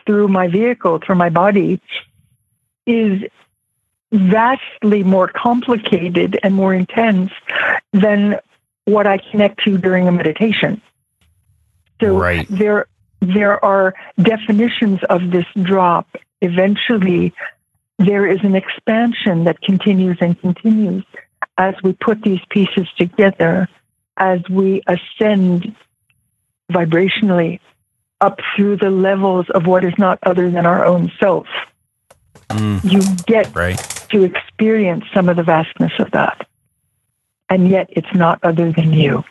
through 0.05 0.27
my 0.27 0.47
vehicle, 0.47 0.99
through 0.99 1.15
my 1.15 1.29
body, 1.29 1.79
is 2.85 3.23
vastly 4.11 5.03
more 5.03 5.29
complicated 5.29 6.37
and 6.43 6.53
more 6.53 6.73
intense 6.73 7.31
than 7.93 8.37
what 8.83 9.07
I 9.07 9.17
connect 9.31 9.63
to 9.63 9.77
during 9.77 10.07
a 10.07 10.11
meditation. 10.11 10.81
So 12.01 12.17
right. 12.17 12.45
there 12.49 12.87
there 13.21 13.63
are 13.63 13.95
definitions 14.21 14.99
of 15.09 15.31
this 15.31 15.45
drop. 15.63 16.07
Eventually 16.41 17.33
there 17.97 18.27
is 18.27 18.39
an 18.43 18.55
expansion 18.55 19.45
that 19.45 19.61
continues 19.61 20.17
and 20.19 20.39
continues 20.39 21.05
as 21.57 21.73
we 21.83 21.93
put 21.93 22.21
these 22.21 22.41
pieces 22.49 22.87
together, 22.97 23.69
as 24.17 24.41
we 24.49 24.81
ascend 24.87 25.73
vibrationally 26.71 27.59
up 28.21 28.39
through 28.55 28.77
the 28.77 28.89
levels 28.89 29.49
of 29.49 29.67
what 29.67 29.83
is 29.83 29.93
not 29.97 30.19
other 30.23 30.49
than 30.49 30.65
our 30.65 30.85
own 30.85 31.11
self. 31.19 31.47
Mm. 32.49 32.83
You 32.91 33.01
get 33.25 33.53
right. 33.55 33.77
to 34.11 34.23
experience 34.23 35.05
some 35.13 35.29
of 35.29 35.35
the 35.35 35.43
vastness 35.43 35.91
of 35.99 36.11
that. 36.11 36.47
And 37.49 37.69
yet 37.69 37.87
it's 37.91 38.13
not 38.13 38.39
other 38.43 38.71
than 38.71 38.93
you. 38.93 39.23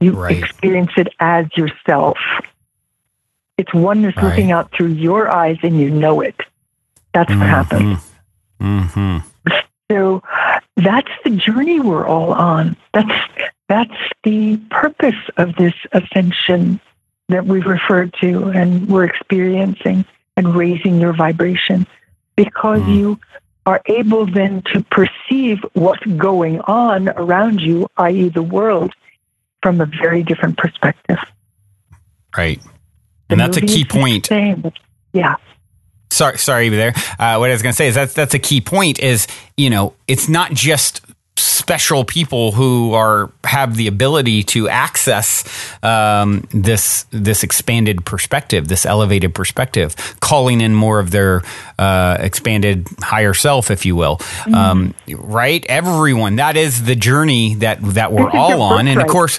You 0.00 0.12
right. 0.12 0.36
experience 0.36 0.92
it 0.96 1.08
as 1.20 1.46
yourself. 1.56 2.18
It's 3.56 3.72
oneness 3.72 4.16
right. 4.16 4.24
looking 4.24 4.50
out 4.50 4.72
through 4.72 4.88
your 4.88 5.30
eyes 5.30 5.58
and 5.62 5.78
you 5.78 5.90
know 5.90 6.20
it. 6.20 6.36
That's 7.12 7.30
mm-hmm. 7.30 7.40
what 7.40 7.48
happens. 7.48 8.10
Mm-hmm. 8.60 9.18
So 9.90 10.22
that's 10.76 11.10
the 11.24 11.30
journey 11.30 11.80
we're 11.80 12.06
all 12.06 12.32
on. 12.32 12.76
That's 12.92 13.52
that's 13.68 13.96
the 14.22 14.58
purpose 14.70 15.14
of 15.36 15.54
this 15.56 15.74
ascension 15.92 16.80
that 17.28 17.46
we've 17.46 17.66
referred 17.66 18.14
to 18.20 18.50
and 18.50 18.88
we're 18.88 19.04
experiencing 19.04 20.04
and 20.36 20.54
raising 20.54 21.00
your 21.00 21.14
vibration 21.14 21.86
because 22.36 22.80
mm. 22.80 22.94
you 22.94 23.20
are 23.66 23.80
able 23.86 24.26
then 24.26 24.62
to 24.72 24.84
perceive 24.90 25.58
what's 25.72 26.04
going 26.04 26.60
on 26.62 27.08
around 27.10 27.60
you, 27.60 27.88
i.e., 27.96 28.28
the 28.28 28.42
world, 28.42 28.92
from 29.62 29.80
a 29.80 29.86
very 29.86 30.22
different 30.22 30.58
perspective. 30.58 31.16
Right. 32.36 32.60
And 33.30 33.40
the 33.40 33.44
that's 33.44 33.56
a 33.56 33.62
key 33.62 33.84
point. 33.84 34.26
Same, 34.26 34.70
yeah. 35.12 35.36
Sorry, 36.10 36.38
sorry 36.38 36.68
there. 36.68 36.92
Uh, 37.18 37.38
what 37.38 37.50
I 37.50 37.54
was 37.54 37.62
going 37.62 37.72
to 37.72 37.76
say 37.76 37.88
is 37.88 37.94
that's 37.94 38.12
that's 38.12 38.34
a 38.34 38.38
key 38.38 38.60
point. 38.60 39.00
Is 39.00 39.26
you 39.56 39.70
know 39.70 39.94
it's 40.06 40.28
not 40.28 40.52
just 40.52 41.00
special 41.36 42.04
people 42.04 42.52
who 42.52 42.92
are 42.92 43.30
have 43.42 43.76
the 43.76 43.86
ability 43.86 44.42
to 44.42 44.68
access 44.68 45.44
um, 45.82 46.46
this 46.50 47.06
this 47.10 47.42
expanded 47.42 48.04
perspective, 48.04 48.68
this 48.68 48.84
elevated 48.86 49.34
perspective, 49.34 49.96
calling 50.20 50.60
in 50.60 50.74
more 50.74 51.00
of 51.00 51.10
their 51.10 51.42
uh, 51.78 52.18
expanded 52.20 52.86
higher 53.00 53.34
self, 53.34 53.70
if 53.70 53.86
you 53.86 53.96
will. 53.96 54.18
Mm-hmm. 54.18 54.54
Um, 54.54 54.94
right? 55.08 55.64
Everyone. 55.66 56.36
That 56.36 56.56
is 56.56 56.84
the 56.84 56.94
journey 56.94 57.54
that 57.56 57.78
that 57.82 58.12
we're 58.12 58.30
all 58.30 58.62
on, 58.62 58.86
and 58.86 59.00
of 59.00 59.08
course. 59.08 59.38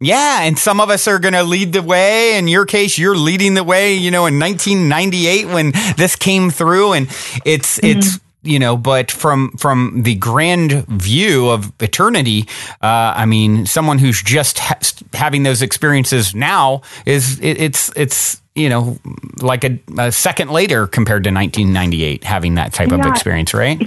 Yeah, 0.00 0.42
and 0.42 0.58
some 0.58 0.80
of 0.80 0.90
us 0.90 1.08
are 1.08 1.18
going 1.18 1.32
to 1.32 1.44
lead 1.44 1.72
the 1.72 1.82
way. 1.82 2.36
In 2.36 2.46
your 2.46 2.66
case, 2.66 2.98
you're 2.98 3.16
leading 3.16 3.54
the 3.54 3.64
way. 3.64 3.94
You 3.94 4.10
know, 4.10 4.26
in 4.26 4.38
1998 4.38 5.46
when 5.46 5.72
this 5.96 6.14
came 6.14 6.50
through, 6.50 6.92
and 6.92 7.06
it's 7.46 7.78
mm-hmm. 7.78 7.98
it's 7.98 8.20
you 8.44 8.58
know, 8.58 8.76
but 8.76 9.10
from 9.10 9.50
from 9.52 10.02
the 10.02 10.14
grand 10.14 10.86
view 10.86 11.48
of 11.48 11.72
eternity, 11.80 12.46
uh, 12.82 13.14
I 13.16 13.26
mean, 13.26 13.66
someone 13.66 13.98
who's 13.98 14.22
just 14.22 14.58
ha- 14.58 14.78
having 15.12 15.42
those 15.42 15.62
experiences 15.62 16.34
now 16.34 16.82
is 17.06 17.40
it, 17.40 17.60
it's 17.60 17.90
it's 17.96 18.40
you 18.54 18.68
know 18.68 18.98
like 19.40 19.64
a, 19.64 19.80
a, 19.98 20.12
second 20.12 20.50
later 20.50 20.86
compared 20.86 21.24
to 21.24 21.30
1998 21.30 22.22
having 22.24 22.54
that 22.54 22.72
type 22.72 22.90
yeah. 22.90 23.00
of 23.00 23.06
experience, 23.06 23.54
right? 23.54 23.78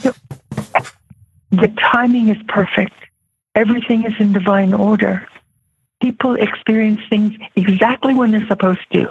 The 1.51 1.73
timing 1.79 2.29
is 2.29 2.37
perfect. 2.47 2.93
Everything 3.55 4.05
is 4.05 4.13
in 4.19 4.33
divine 4.33 4.73
order. 4.73 5.27
People 6.01 6.35
experience 6.35 7.01
things 7.09 7.33
exactly 7.55 8.13
when 8.13 8.31
they're 8.31 8.47
supposed 8.47 8.85
to. 8.93 9.09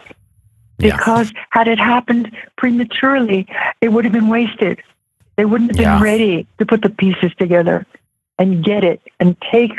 Because 0.78 1.32
yeah. 1.32 1.44
had 1.50 1.68
it 1.68 1.78
happened 1.78 2.36
prematurely, 2.56 3.48
it 3.80 3.88
would 3.88 4.04
have 4.04 4.12
been 4.12 4.28
wasted. 4.28 4.82
They 5.36 5.44
wouldn't 5.44 5.70
have 5.72 5.76
been 5.76 5.84
yeah. 5.84 6.02
ready 6.02 6.46
to 6.58 6.66
put 6.66 6.82
the 6.82 6.90
pieces 6.90 7.32
together 7.38 7.86
and 8.38 8.64
get 8.64 8.84
it 8.84 9.00
and 9.20 9.36
take 9.52 9.72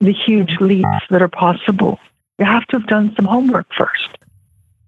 the 0.00 0.12
huge 0.12 0.56
leaps 0.60 1.04
that 1.10 1.22
are 1.22 1.28
possible. 1.28 1.98
You 2.38 2.44
have 2.44 2.66
to 2.68 2.78
have 2.78 2.86
done 2.86 3.14
some 3.16 3.24
homework 3.24 3.66
first 3.76 4.18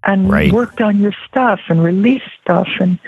and 0.03 0.29
right. 0.29 0.51
worked 0.51 0.81
on 0.81 0.99
your 0.99 1.13
stuff 1.27 1.59
and 1.67 1.83
released 1.83 2.29
stuff 2.41 2.67
and 2.79 2.99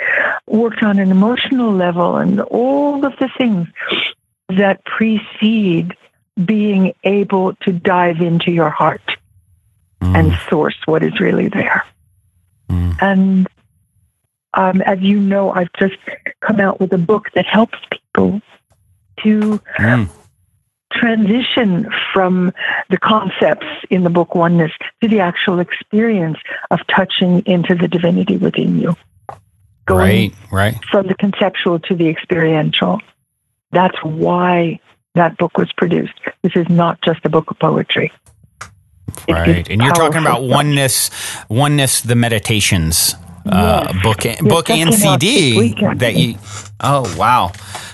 worked 0.47 0.83
on 0.83 0.99
an 0.99 1.11
emotional 1.11 1.71
level 1.71 2.17
and 2.17 2.41
all 2.41 3.05
of 3.05 3.13
the 3.17 3.29
things 3.37 3.67
that 4.49 4.83
precede 4.83 5.95
being 6.43 6.93
able 7.03 7.53
to 7.55 7.71
dive 7.71 8.19
into 8.21 8.51
your 8.51 8.69
heart 8.69 9.17
mm. 10.01 10.15
and 10.15 10.37
source 10.49 10.77
what 10.85 11.03
is 11.03 11.19
really 11.19 11.47
there. 11.47 11.85
Mm. 12.69 13.01
And 13.01 13.47
um, 14.53 14.81
as 14.81 14.99
you 15.01 15.19
know, 15.19 15.51
I've 15.51 15.71
just 15.79 15.97
come 16.41 16.59
out 16.59 16.79
with 16.79 16.91
a 16.93 16.97
book 16.97 17.27
that 17.35 17.45
helps 17.45 17.77
people 17.89 18.41
to 19.23 19.61
mm. 19.77 20.09
transition 20.91 21.89
from 22.13 22.51
the 22.89 22.97
concepts 22.97 23.67
in 23.89 24.03
the 24.03 24.09
book 24.09 24.35
Oneness 24.35 24.71
to 25.01 25.07
the 25.07 25.19
actual 25.19 25.59
experience 25.59 26.37
of 26.69 26.79
touching 26.87 27.43
into 27.45 27.75
the 27.75 27.87
divinity 27.87 28.37
within 28.37 28.79
you. 28.79 28.95
Going 29.85 30.31
right, 30.51 30.73
right. 30.73 30.85
From 30.91 31.07
the 31.07 31.15
conceptual 31.15 31.79
to 31.79 31.95
the 31.95 32.07
experiential. 32.07 32.99
That's 33.71 33.97
why 34.03 34.79
that 35.15 35.37
book 35.37 35.57
was 35.57 35.71
produced. 35.73 36.19
This 36.41 36.55
is 36.55 36.67
not 36.69 37.01
just 37.01 37.25
a 37.25 37.29
book 37.29 37.49
of 37.51 37.59
poetry. 37.59 38.11
Right. 39.27 39.67
And 39.69 39.81
you're 39.81 39.93
talking 39.93 40.21
about 40.21 40.37
stuff. 40.39 40.49
oneness, 40.49 41.09
oneness, 41.49 42.01
the 42.01 42.15
meditations 42.15 43.15
uh, 43.45 43.87
yes. 43.91 44.03
book, 44.03 44.23
You're 44.25 44.49
book 44.49 44.69
and 44.69 44.93
CD 44.93 45.73
that 45.95 46.15
you. 46.15 46.37
Oh 46.79 47.15
wow, 47.17 47.51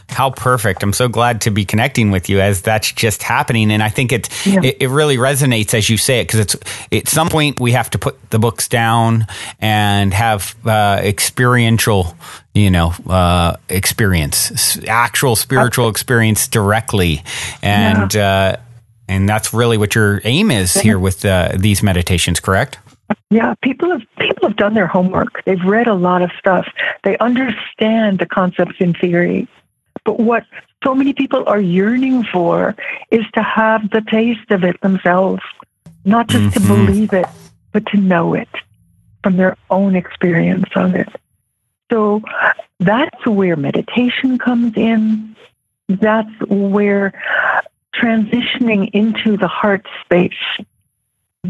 how 0.09 0.31
perfect! 0.31 0.83
I'm 0.83 0.93
so 0.93 1.07
glad 1.07 1.41
to 1.41 1.51
be 1.51 1.65
connecting 1.65 2.11
with 2.11 2.29
you 2.29 2.39
as 2.39 2.61
that's 2.61 2.91
just 2.91 3.23
happening, 3.23 3.71
and 3.71 3.83
I 3.83 3.89
think 3.89 4.11
it 4.11 4.29
yeah. 4.45 4.61
it, 4.63 4.77
it, 4.81 4.87
really 4.89 5.17
resonates 5.17 5.73
as 5.73 5.89
you 5.89 5.97
say 5.97 6.21
it 6.21 6.27
because 6.27 6.39
it's 6.39 6.55
at 6.91 7.07
some 7.07 7.29
point 7.29 7.59
we 7.59 7.73
have 7.73 7.89
to 7.91 7.97
put 7.97 8.29
the 8.29 8.39
books 8.39 8.67
down 8.67 9.27
and 9.59 10.13
have 10.13 10.55
uh, 10.65 11.01
experiential, 11.03 12.15
you 12.53 12.71
know, 12.71 12.93
uh, 13.07 13.57
experience, 13.69 14.77
actual 14.87 15.35
spiritual 15.35 15.89
experience 15.89 16.47
directly, 16.47 17.23
and. 17.61 18.13
Yeah. 18.13 18.27
Uh, 18.27 18.61
and 19.09 19.27
that's 19.27 19.53
really 19.53 19.77
what 19.77 19.95
your 19.95 20.19
aim 20.25 20.51
is 20.51 20.73
here 20.73 20.99
with 20.99 21.23
uh, 21.23 21.53
these 21.55 21.81
meditations, 21.81 22.41
correct? 22.41 22.77
Yeah, 23.29 23.55
people 23.61 23.91
have 23.91 24.01
people 24.19 24.47
have 24.47 24.57
done 24.57 24.73
their 24.73 24.87
homework. 24.87 25.43
They've 25.45 25.63
read 25.63 25.87
a 25.87 25.93
lot 25.93 26.21
of 26.21 26.31
stuff. 26.39 26.67
They 27.03 27.17
understand 27.17 28.19
the 28.19 28.25
concepts 28.25 28.75
in 28.79 28.93
theory. 28.93 29.47
But 30.03 30.19
what 30.19 30.45
so 30.83 30.95
many 30.95 31.13
people 31.13 31.43
are 31.47 31.59
yearning 31.59 32.23
for 32.23 32.75
is 33.11 33.25
to 33.33 33.43
have 33.43 33.89
the 33.89 34.01
taste 34.01 34.51
of 34.51 34.63
it 34.63 34.79
themselves, 34.81 35.41
not 36.05 36.27
just 36.27 36.55
mm-hmm. 36.55 36.67
to 36.67 36.85
believe 36.85 37.13
it, 37.13 37.27
but 37.71 37.85
to 37.87 37.97
know 37.97 38.33
it 38.33 38.49
from 39.23 39.37
their 39.37 39.57
own 39.69 39.95
experience 39.95 40.69
of 40.75 40.95
it. 40.95 41.09
So 41.91 42.21
that's 42.79 43.25
where 43.25 43.55
meditation 43.55 44.37
comes 44.37 44.77
in. 44.77 45.35
That's 45.87 46.31
where 46.47 47.13
transitioning 47.95 48.89
into 48.93 49.37
the 49.37 49.47
heart 49.47 49.85
space, 50.03 50.33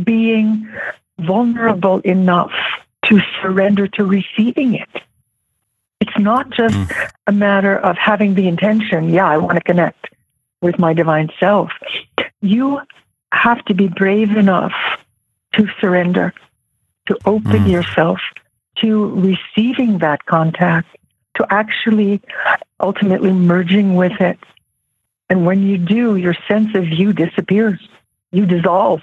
being 0.04 0.67
vulnerable 1.19 1.99
enough 1.99 2.51
to 3.06 3.19
surrender 3.41 3.88
to 3.88 4.06
receiving 4.06 4.75
it. 4.75 4.89
It's 5.99 6.17
not 6.19 6.49
just 6.51 6.75
mm. 6.75 7.12
a 7.25 7.32
matter 7.32 7.77
of 7.77 7.97
having 7.97 8.36
the 8.36 8.47
intention, 8.47 9.10
yeah, 9.10 9.27
I 9.27 9.38
want 9.38 9.56
to 9.56 9.63
connect 9.63 10.10
with 10.62 10.77
my 10.80 10.93
divine 10.93 11.30
self. 11.39 11.71
You 12.41 12.82
have 13.32 13.63
to 13.65 13.73
be 13.73 13.88
brave 13.88 14.36
enough 14.36 14.73
to 15.53 15.67
surrender, 15.80 16.34
to 17.08 17.17
open 17.25 17.63
mm. 17.63 17.71
yourself 17.71 18.19
to 18.77 19.10
receiving 19.15 19.99
that 19.99 20.25
contact, 20.25 20.95
to 21.36 21.47
actually 21.49 22.21
ultimately 22.80 23.32
merging 23.32 23.95
with 23.95 24.19
it 24.21 24.38
and 25.30 25.45
when 25.45 25.63
you 25.63 25.77
do, 25.77 26.15
your 26.15 26.36
sense 26.47 26.73
of 26.75 26.88
you 26.88 27.13
disappears. 27.13 27.80
You 28.32 28.45
dissolve 28.45 29.01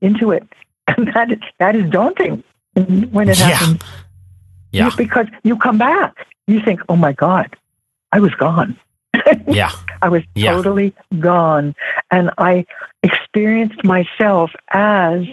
into 0.00 0.30
it. 0.30 0.46
And 0.96 1.08
that, 1.14 1.28
that 1.58 1.74
is 1.74 1.90
daunting 1.90 2.44
when 2.74 3.28
it 3.28 3.38
yeah. 3.38 3.46
happens. 3.46 3.82
Yeah. 4.72 4.90
because 4.96 5.26
you 5.42 5.56
come 5.56 5.78
back. 5.78 6.26
You 6.46 6.60
think, 6.60 6.80
oh 6.88 6.96
my 6.96 7.12
God, 7.12 7.56
I 8.12 8.20
was 8.20 8.32
gone. 8.34 8.78
yeah. 9.48 9.72
I 10.02 10.08
was 10.08 10.22
yeah. 10.34 10.52
totally 10.52 10.94
gone. 11.18 11.74
And 12.10 12.30
I 12.38 12.66
experienced 13.02 13.82
myself 13.84 14.50
as 14.68 15.24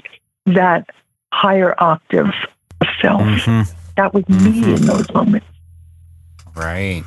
that 0.45 0.89
higher 1.31 1.75
octave 1.77 2.33
of 2.81 2.87
self. 3.01 3.21
Mm-hmm. 3.21 3.71
That 3.97 4.13
was 4.13 4.23
mm-hmm. 4.23 4.61
me 4.61 4.73
in 4.73 4.81
those 4.85 5.11
moments. 5.13 5.47
Right. 6.55 7.03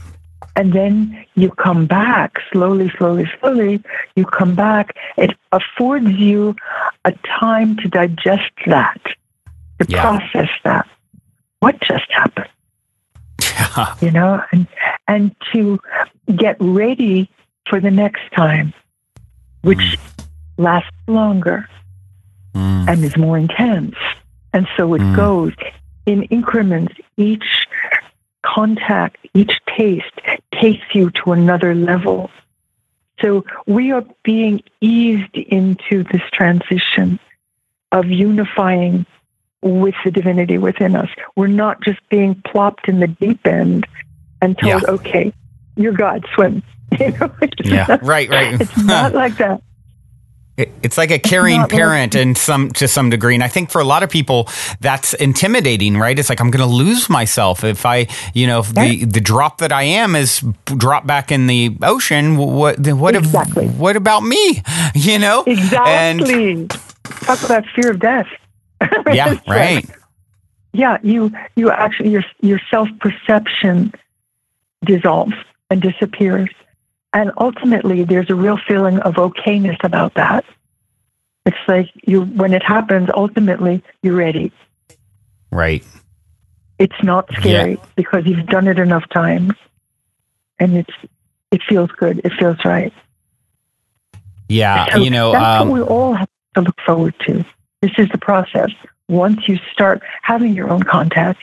And 0.55 0.73
then 0.73 1.25
you 1.35 1.51
come 1.51 1.87
back 1.87 2.39
slowly, 2.53 2.91
slowly, 2.97 3.31
slowly. 3.41 3.83
You 4.15 4.25
come 4.25 4.55
back. 4.55 4.97
It 5.17 5.37
affords 5.57 6.11
you 6.11 6.55
a 7.05 7.12
time 7.40 7.77
to 7.79 7.88
digest 7.88 8.53
that, 8.66 9.01
to 9.81 9.87
yeah. 9.88 10.03
process 10.03 10.51
that. 10.64 10.88
What 11.61 11.81
just 11.81 12.11
happened? 12.11 12.49
you 14.03 14.11
know, 14.11 14.42
and 14.53 14.66
and 15.09 15.35
to 15.53 15.81
get 16.35 16.57
ready 16.61 17.31
for 17.69 17.81
the 17.81 17.90
next 17.90 18.23
time, 18.35 18.73
which 19.62 19.79
mm. 19.79 20.25
lasts 20.59 20.90
longer 21.07 21.69
mm. 22.55 22.88
and 22.88 23.05
is 23.05 23.16
more 23.16 23.38
intense. 23.38 23.97
And 24.53 24.66
so 24.77 24.95
it 24.95 25.01
mm. 25.01 25.16
goes 25.16 25.53
in 26.07 26.25
increments. 26.25 26.95
Each 27.16 27.66
contact, 28.45 29.27
each 29.35 29.61
taste 29.77 30.12
takes 30.53 30.85
you 30.95 31.11
to 31.11 31.33
another 31.33 31.75
level. 31.75 32.31
So 33.20 33.44
we 33.66 33.92
are 33.92 34.05
being 34.22 34.62
eased 34.81 35.35
into 35.35 36.05
this 36.05 36.22
transition 36.33 37.18
of 37.92 38.07
unifying 38.07 39.07
with 39.62 39.94
the 40.05 40.11
divinity 40.11 40.59
within 40.59 40.96
us. 40.96 41.09
We're 41.35 41.46
not 41.46 41.83
just 41.83 41.98
being 42.09 42.40
plopped 42.46 42.88
in 42.88 43.00
the 43.00 43.09
deep 43.09 43.46
end 43.46 43.87
and 44.42 44.59
told, 44.59 44.83
yeah. 44.83 44.90
okay, 44.90 45.33
you're 45.76 45.92
God, 45.92 46.24
swim. 46.35 46.62
You 47.00 47.11
know, 47.11 47.35
yeah, 47.64 47.85
not, 47.88 48.02
right, 48.05 48.29
right. 48.31 48.61
It's 48.61 48.85
not 48.85 49.12
like 49.22 49.37
that. 49.38 49.61
It's 50.57 50.97
like 50.97 51.11
a 51.11 51.19
caring 51.19 51.66
parent 51.66 52.14
in 52.14 52.35
some 52.35 52.71
to 52.73 52.88
some 52.88 53.11
degree, 53.11 53.35
and 53.35 53.45
I 53.45 53.49
think 53.49 53.71
for 53.71 53.81
a 53.81 53.85
lot 53.85 54.03
of 54.03 54.09
people 54.09 54.49
that's 54.81 55.12
intimidating, 55.12 55.99
right? 55.99 56.19
It's 56.19 56.31
like 56.31 56.40
I'm 56.40 56.51
going 56.51 56.66
to 56.66 56.75
lose 56.75 57.11
myself 57.11 57.62
if 57.62 57.85
I, 57.85 58.07
you 58.33 58.47
know, 58.47 58.61
if 58.61 58.75
the 58.75 59.05
the 59.05 59.21
drop 59.21 59.59
that 59.59 59.71
I 59.71 59.83
am 59.83 60.16
is 60.16 60.40
drop 60.64 61.07
back 61.07 61.31
in 61.31 61.47
the 61.47 61.77
ocean. 61.83 62.38
What 62.38 62.79
what 62.81 63.14
exactly. 63.14 63.66
If, 63.66 63.77
what 63.77 63.97
about 63.97 64.23
me? 64.23 64.62
You 64.95 65.19
know, 65.19 65.45
exactly. 65.47 66.53
And, 66.53 66.71
Talk 66.71 67.42
about 67.45 67.64
fear 67.75 67.90
of 67.90 67.99
death. 67.99 68.27
yeah, 69.12 69.29
uh, 69.29 69.37
right. 69.47 69.85
yeah, 70.73 70.99
you 71.03 71.33
you 71.55 71.71
actually 71.71 72.11
your 72.11 72.25
your 72.40 72.61
self 72.71 72.88
perception 73.01 73.92
dissolves 74.85 75.35
and 75.71 75.83
disappears 75.83 76.49
and 77.12 77.33
ultimately, 77.38 78.05
there's 78.05 78.31
a 78.31 78.35
real 78.35 78.59
feeling 78.69 78.99
of 79.01 79.14
okayness 79.14 79.83
about 79.83 80.14
that. 80.14 80.45
It's 81.47 81.57
like 81.69 81.88
you, 82.07 82.23
when 82.23 82.53
it 82.53 82.62
happens, 82.62 83.09
ultimately, 83.14 83.83
you're 84.03 84.16
ready. 84.16 84.53
Right. 85.51 85.85
It's 86.79 87.03
not 87.03 87.31
scary 87.33 87.73
yeah. 87.73 87.85
because 87.95 88.27
you've 88.27 88.47
done 88.47 88.69
it 88.69 88.79
enough 88.79 89.09
times, 89.09 89.53
and 90.59 90.77
it's 90.77 90.92
it 91.51 91.62
feels 91.69 91.90
good. 91.92 92.21
It 92.25 92.33
feels 92.38 92.59
right. 92.64 92.92
Yeah, 94.49 94.92
so 94.92 94.99
you 94.99 95.11
know, 95.11 95.33
that's 95.33 95.62
um, 95.62 95.69
what 95.71 95.75
we 95.75 95.83
all 95.83 96.14
have 96.14 96.29
to 96.55 96.61
look 96.61 96.81
forward 96.85 97.14
to. 97.27 97.45
This 97.81 97.92
is 97.99 98.09
the 98.11 98.19
process. 98.19 98.71
Once 99.09 99.49
you 99.49 99.59
start 99.73 100.03
having 100.23 100.53
your 100.53 100.69
own 100.69 100.83
contact, 100.83 101.40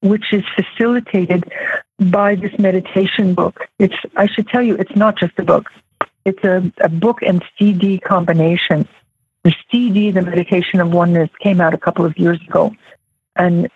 which 0.00 0.32
is 0.32 0.44
facilitated 0.54 1.50
by 1.98 2.34
this 2.34 2.56
meditation 2.58 3.34
book. 3.34 3.66
It's 3.78 3.94
I 4.16 4.26
should 4.26 4.48
tell 4.48 4.62
you, 4.62 4.74
it's 4.76 4.94
not 4.96 5.18
just 5.18 5.38
a 5.38 5.42
book. 5.42 5.66
It's 6.24 6.42
a, 6.44 6.70
a 6.80 6.88
book 6.88 7.22
and 7.22 7.44
CD 7.58 7.98
combination. 7.98 8.88
The 9.44 9.54
CD, 9.70 10.10
the 10.10 10.22
Meditation 10.22 10.80
of 10.80 10.92
Oneness, 10.92 11.30
came 11.40 11.60
out 11.60 11.72
a 11.72 11.78
couple 11.78 12.04
of 12.04 12.18
years 12.18 12.40
ago, 12.42 12.74
and 13.36 13.68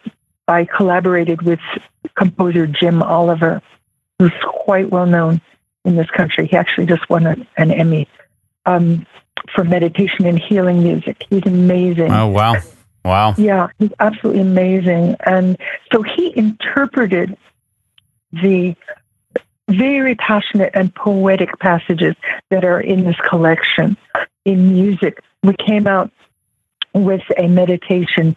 I 0.48 0.64
collaborated 0.64 1.42
with 1.42 1.60
composer 2.16 2.66
Jim 2.66 3.02
Oliver, 3.02 3.62
who's 4.18 4.32
quite 4.44 4.90
well 4.90 5.06
known 5.06 5.40
in 5.84 5.96
this 5.96 6.10
country. 6.10 6.46
He 6.46 6.56
actually 6.56 6.86
just 6.86 7.08
won 7.08 7.26
a, 7.26 7.36
an 7.56 7.70
Emmy 7.70 8.08
um, 8.66 9.06
for 9.54 9.64
meditation 9.64 10.26
and 10.26 10.38
healing 10.38 10.82
music. 10.82 11.24
He's 11.30 11.46
amazing. 11.46 12.12
Oh 12.12 12.28
wow! 12.28 12.56
Wow. 13.04 13.34
Yeah, 13.36 13.68
he's 13.78 13.92
absolutely 13.98 14.42
amazing. 14.42 15.16
And 15.24 15.56
so 15.92 16.02
he 16.02 16.36
interpreted 16.36 17.36
the 18.32 18.74
very 19.68 20.14
passionate 20.14 20.70
and 20.74 20.94
poetic 20.94 21.58
passages 21.58 22.14
that 22.50 22.64
are 22.64 22.80
in 22.80 23.04
this 23.04 23.16
collection 23.28 23.96
in 24.44 24.72
music. 24.72 25.22
We 25.42 25.54
came 25.54 25.86
out 25.86 26.10
with 26.94 27.22
a 27.38 27.48
meditation 27.48 28.36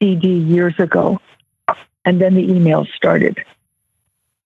CD 0.00 0.28
years 0.28 0.74
ago, 0.78 1.20
and 2.04 2.20
then 2.20 2.34
the 2.34 2.46
emails 2.46 2.88
started. 2.94 3.44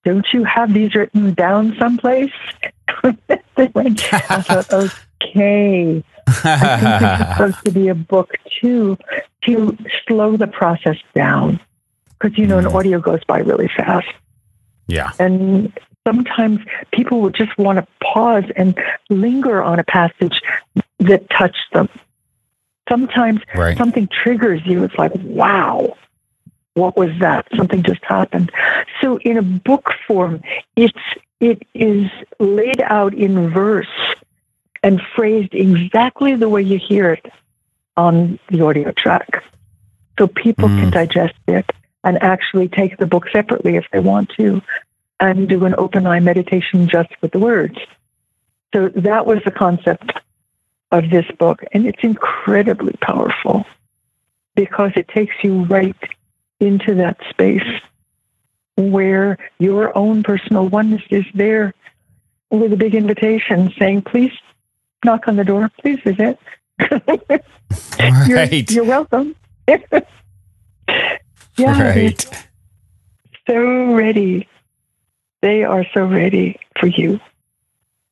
Don't 0.05 0.27
you 0.33 0.45
have 0.45 0.73
these 0.73 0.95
written 0.95 1.35
down 1.35 1.77
someplace? 1.79 2.33
they 3.03 3.67
went. 3.75 4.13
I 4.13 4.43
thought, 4.43 4.73
okay, 5.23 6.03
I 6.27 6.79
think 6.79 7.03
it's 7.03 7.33
supposed 7.33 7.65
to 7.67 7.71
be 7.71 7.89
a 7.89 7.95
book 7.95 8.33
too 8.61 8.97
to 9.45 9.77
slow 10.07 10.37
the 10.37 10.47
process 10.47 10.97
down 11.15 11.61
because 12.19 12.37
you 12.39 12.47
know 12.47 12.59
an 12.59 12.65
mm. 12.67 12.75
audio 12.75 12.99
goes 12.99 13.23
by 13.25 13.41
really 13.41 13.69
fast. 13.77 14.09
Yeah. 14.91 15.13
And 15.19 15.73
sometimes 16.07 16.61
people 16.93 17.21
would 17.23 17.35
just 17.35 17.57
want 17.59 17.79
to 17.79 17.87
pause 18.03 18.45
and 18.57 18.79
linger 19.09 19.63
on 19.63 19.79
a 19.79 19.85
passage 19.85 20.41
that 20.99 21.29
touched 21.31 21.73
them. 21.73 21.89
Sometimes 22.89 23.41
Right. 23.55 23.79
something 23.79 24.09
triggers 24.09 24.61
you. 24.67 24.83
It's 24.83 24.97
like, 24.99 25.13
wow, 25.15 25.97
what 26.75 26.97
was 26.97 27.11
that? 27.21 27.47
Something 27.57 27.83
just 27.83 28.05
happened. 28.05 28.51
So 29.01 29.19
in 29.19 29.39
a 29.39 29.43
book 29.43 29.93
form, 30.07 30.43
it's 30.77 30.99
it 31.41 31.63
is 31.73 32.11
laid 32.39 32.83
out 32.83 33.15
in 33.15 33.49
verse 33.51 33.87
and 34.83 35.01
phrased 35.15 35.55
exactly 35.55 36.35
the 36.35 36.49
way 36.49 36.61
you 36.63 36.79
hear 36.79 37.13
it 37.13 37.33
on 37.97 38.39
the 38.51 38.61
audio 38.63 38.91
track. 38.93 39.43
So 40.19 40.27
people 40.27 40.69
can 40.69 40.91
Mm. 40.91 40.93
digest 40.93 41.35
it 41.47 41.71
and 42.05 42.23
actually 42.23 42.69
take 42.69 42.97
the 42.97 43.07
book 43.07 43.27
separately 43.33 43.77
if 43.77 43.85
they 43.93 44.01
want 44.01 44.31
to 44.39 44.63
and 45.19 45.49
do 45.49 45.65
an 45.65 45.75
open 45.77 46.07
eye 46.07 46.21
meditation 46.21 46.89
just 46.89 47.11
with 47.21 47.33
the 47.33 47.39
words. 47.39 47.77
So 48.75 48.89
that 48.97 49.27
was 49.27 49.39
the 49.45 49.51
concept 49.51 50.13
of 50.91 51.11
this 51.11 51.27
book. 51.39 51.63
And 51.73 51.87
it's 51.87 52.03
incredibly 52.03 52.95
powerful 53.03 53.67
because 54.55 54.93
it 54.97 55.09
takes 55.09 55.35
you 55.43 55.65
right 55.65 55.97
into 56.59 56.95
that 56.97 57.19
space 57.29 57.67
where 58.77 59.39
your 59.59 59.97
own 59.97 60.23
personal 60.23 60.69
oneness 60.69 61.03
is 61.11 61.25
there 61.35 61.75
with 62.51 62.73
a 62.73 62.77
big 62.77 62.95
invitation 62.95 63.73
saying, 63.79 64.03
please 64.03 64.33
knock 65.05 65.29
on 65.29 65.37
the 65.37 65.45
door, 65.45 65.71
please 65.81 66.01
visit. 66.05 66.39
you're, 68.27 68.37
Right. 68.37 68.71
you're 68.71 68.85
welcome. 68.85 69.37
yeah, 71.61 71.83
right. 71.95 72.45
so 73.49 73.95
ready. 73.95 74.49
They 75.43 75.65
are 75.65 75.85
so 75.95 76.05
ready 76.05 76.59
for 76.79 76.87
you. 76.87 77.19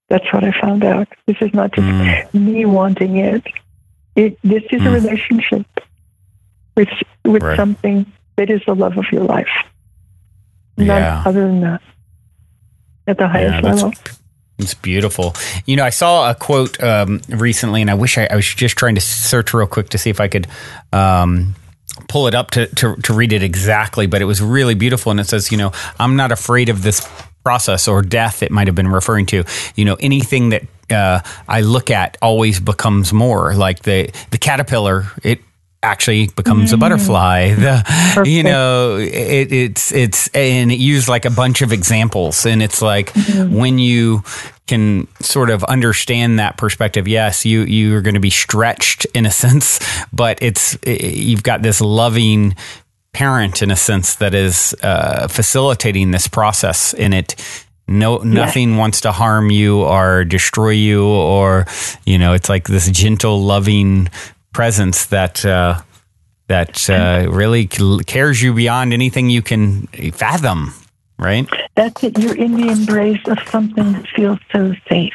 That's 0.09 0.25
what 0.33 0.45
I 0.45 0.53
found 0.61 0.85
out. 0.85 1.09
This 1.27 1.37
is 1.41 1.53
not 1.53 1.73
just 1.73 1.87
Mm. 1.87 2.35
me 2.35 2.65
wanting 2.65 3.17
it. 3.19 3.47
It 4.17 4.39
this 4.43 4.63
is 4.73 4.81
a 4.83 4.85
Mm. 4.87 4.95
relationship 4.95 5.67
with 6.77 6.89
with 7.25 7.43
Right. 7.43 7.57
something 7.57 8.07
that 8.37 8.49
is 8.51 8.63
the 8.67 8.75
love 8.75 8.97
of 8.97 9.05
your 9.13 9.25
life. 9.25 9.51
None 10.79 10.87
Yeah. 10.87 11.23
other 11.27 11.47
than 11.47 11.61
that. 11.61 11.83
At 13.07 13.19
the 13.19 13.29
highest 13.29 13.63
Yeah, 13.63 13.73
level. 13.73 13.93
It's 14.59 14.75
beautiful. 14.75 15.35
You 15.67 15.77
know, 15.77 15.85
I 15.85 15.91
saw 15.91 16.31
a 16.31 16.35
quote 16.35 16.83
um, 16.83 17.21
recently, 17.29 17.81
and 17.81 17.91
I 17.91 17.95
wish 17.95 18.19
I, 18.19 18.27
I 18.31 18.35
was 18.37 18.47
just 18.47 18.77
trying 18.77 18.95
to 18.97 19.01
search 19.01 19.55
real 19.55 19.67
quick 19.67 19.91
to 19.91 19.99
see 19.99 20.11
if 20.11 20.21
I 20.21 20.29
could 20.29 20.47
um, 20.93 21.55
pull 22.09 22.27
it 22.27 22.35
up 22.35 22.51
to, 22.53 22.67
to, 22.75 22.97
to 22.97 23.13
read 23.13 23.33
it 23.33 23.43
exactly, 23.43 24.07
but 24.07 24.23
it 24.23 24.25
was 24.25 24.41
really 24.41 24.75
beautiful. 24.75 25.11
And 25.11 25.21
it 25.21 25.29
says, 25.29 25.53
you 25.53 25.59
know, 25.59 25.73
I'm 25.99 26.17
not 26.17 26.33
afraid 26.33 26.69
of 26.69 26.83
this 26.83 27.07
process 27.45 27.89
or 27.89 28.03
death, 28.03 28.43
it 28.43 28.51
might 28.51 28.67
have 28.67 28.75
been 28.75 28.89
referring 28.89 29.27
to. 29.27 29.45
You 29.77 29.85
know, 29.85 29.97
anything 30.01 30.51
that 30.51 30.65
uh, 30.91 31.21
I 31.47 31.61
look 31.61 31.91
at 31.91 32.17
always 32.21 32.61
becomes 32.61 33.13
more. 33.13 33.55
Like 33.55 33.83
the, 33.83 34.11
the 34.31 34.39
caterpillar, 34.39 35.07
it 35.23 35.41
actually 35.83 36.29
becomes 36.29 36.73
a 36.73 36.77
butterfly. 36.77 37.55
The 37.55 38.25
you 38.27 38.43
know 38.43 38.97
it, 38.97 39.53
it's 39.53 39.93
it's 39.93 40.29
and 40.29 40.73
it 40.73 40.79
used 40.79 41.09
like 41.09 41.25
a 41.25 41.31
bunch 41.31 41.63
of 41.63 41.73
examples, 41.73 42.45
and 42.47 42.63
it's 42.63 42.83
like 42.83 43.13
when 43.37 43.79
you 43.79 44.25
can 44.69 45.09
sort 45.21 45.51
of 45.51 45.65
understand 45.65 46.39
that 46.39 46.57
perspective. 46.57 47.09
Yes, 47.09 47.45
you 47.45 47.63
you 47.63 47.97
are 47.97 48.01
going 48.01 48.15
to 48.15 48.21
be 48.21 48.31
stretched 48.31 49.07
in 49.07 49.27
a 49.27 49.31
sense, 49.45 49.81
but 50.13 50.41
it's 50.43 50.79
you've 50.87 51.43
got 51.43 51.63
this 51.63 51.81
loving 51.81 52.55
parent 53.13 53.63
in 53.63 53.71
a 53.71 53.77
sense 53.77 54.17
that 54.17 54.35
is 54.35 54.77
uh, 54.83 55.27
facilitating 55.29 56.13
this 56.13 56.29
process 56.29 56.95
in 56.95 57.13
it. 57.13 57.35
No 57.91 58.19
nothing 58.19 58.77
wants 58.77 59.01
to 59.01 59.13
harm 59.13 59.51
you 59.51 59.83
or 59.83 60.25
destroy 60.25 60.71
you 60.71 61.07
or 61.07 61.67
you 62.05 62.19
know 62.19 62.35
it's 62.35 62.51
like 62.51 62.69
this 62.69 62.91
gentle 62.91 63.41
loving 63.41 64.11
presence 64.53 65.07
that 65.07 65.43
uh, 65.47 65.81
that 66.49 66.91
uh, 66.91 67.27
really 67.31 67.67
cares 67.67 68.43
you 68.43 68.53
beyond 68.53 68.93
anything 68.93 69.31
you 69.31 69.41
can 69.41 69.87
fathom 70.13 70.75
right 71.19 71.49
That's 71.75 72.03
it. 72.05 72.19
You're 72.19 72.37
in 72.37 72.55
the 72.61 72.69
embrace 72.69 73.21
of 73.27 73.39
something 73.51 73.93
that 73.93 74.07
feels 74.15 74.39
so 74.53 74.73
safe. 74.89 75.13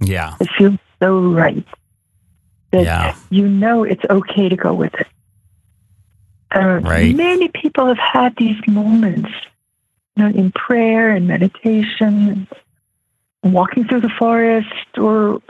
yeah 0.00 0.34
It 0.40 0.48
feels 0.58 0.78
so 1.02 1.20
right. 1.32 1.64
That 2.72 2.84
Yeah. 2.84 3.16
you 3.30 3.48
know 3.48 3.84
it's 3.84 4.04
okay 4.10 4.48
to 4.48 4.56
go 4.56 4.72
with 4.74 4.94
it. 4.94 5.06
Uh, 6.54 6.80
Right. 6.82 7.14
Many 7.14 7.48
people 7.48 7.86
have 7.86 7.98
had 7.98 8.34
these 8.36 8.60
moments 8.66 9.30
you 10.16 10.24
know, 10.24 10.30
in 10.30 10.50
prayer 10.52 11.10
and 11.10 11.26
meditation, 11.28 12.48
walking 13.42 13.84
through 13.86 14.00
the 14.00 14.08
forest, 14.18 14.72
or 14.96 15.40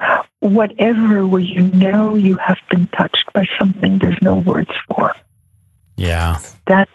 whatever, 0.40 1.26
where 1.26 1.40
you 1.40 1.62
know 1.68 2.14
you 2.16 2.36
have 2.36 2.58
been 2.70 2.86
touched 2.88 3.32
by 3.32 3.46
something 3.58 3.98
there's 3.98 4.20
no 4.22 4.34
words 4.36 4.70
for. 4.88 5.14
yeah 5.96 6.38
That's 6.66 6.90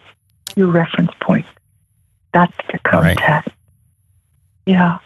your 0.56 0.68
reference 0.68 1.12
point. 1.20 1.46
That's 2.32 2.56
the 2.68 2.80
Right. 2.92 3.16
contact. 3.16 3.48
Yeah. 4.66 4.98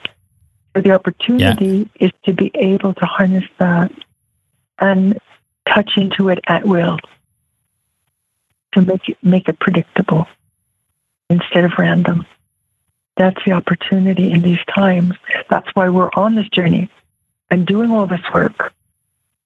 So 0.75 0.83
the 0.83 0.93
opportunity 0.93 1.89
is 1.99 2.13
to 2.25 2.33
be 2.33 2.51
able 2.55 2.95
to 2.95 3.07
harness 3.07 3.45
that 3.59 3.91
and 4.79 5.19
touch 5.69 5.97
into 5.97 6.29
it 6.29 6.39
at 6.47 6.65
will 6.65 6.99
to 8.73 8.83
make 8.83 9.09
it 9.09 9.17
make 9.23 9.49
it 9.49 9.59
predictable 9.59 10.27
instead 11.31 11.65
of 11.65 11.73
random. 11.79 12.27
That's 13.17 13.43
the 13.47 13.53
opportunity 13.53 14.31
in 14.31 14.43
these 14.43 14.63
times. 14.73 15.15
That's 15.49 15.69
why 15.75 15.89
we're 15.89 16.11
on 16.15 16.35
this 16.35 16.49
journey 16.51 16.91
and 17.51 17.67
doing 17.67 17.91
all 17.91 18.07
this 18.07 18.21
work 18.35 18.75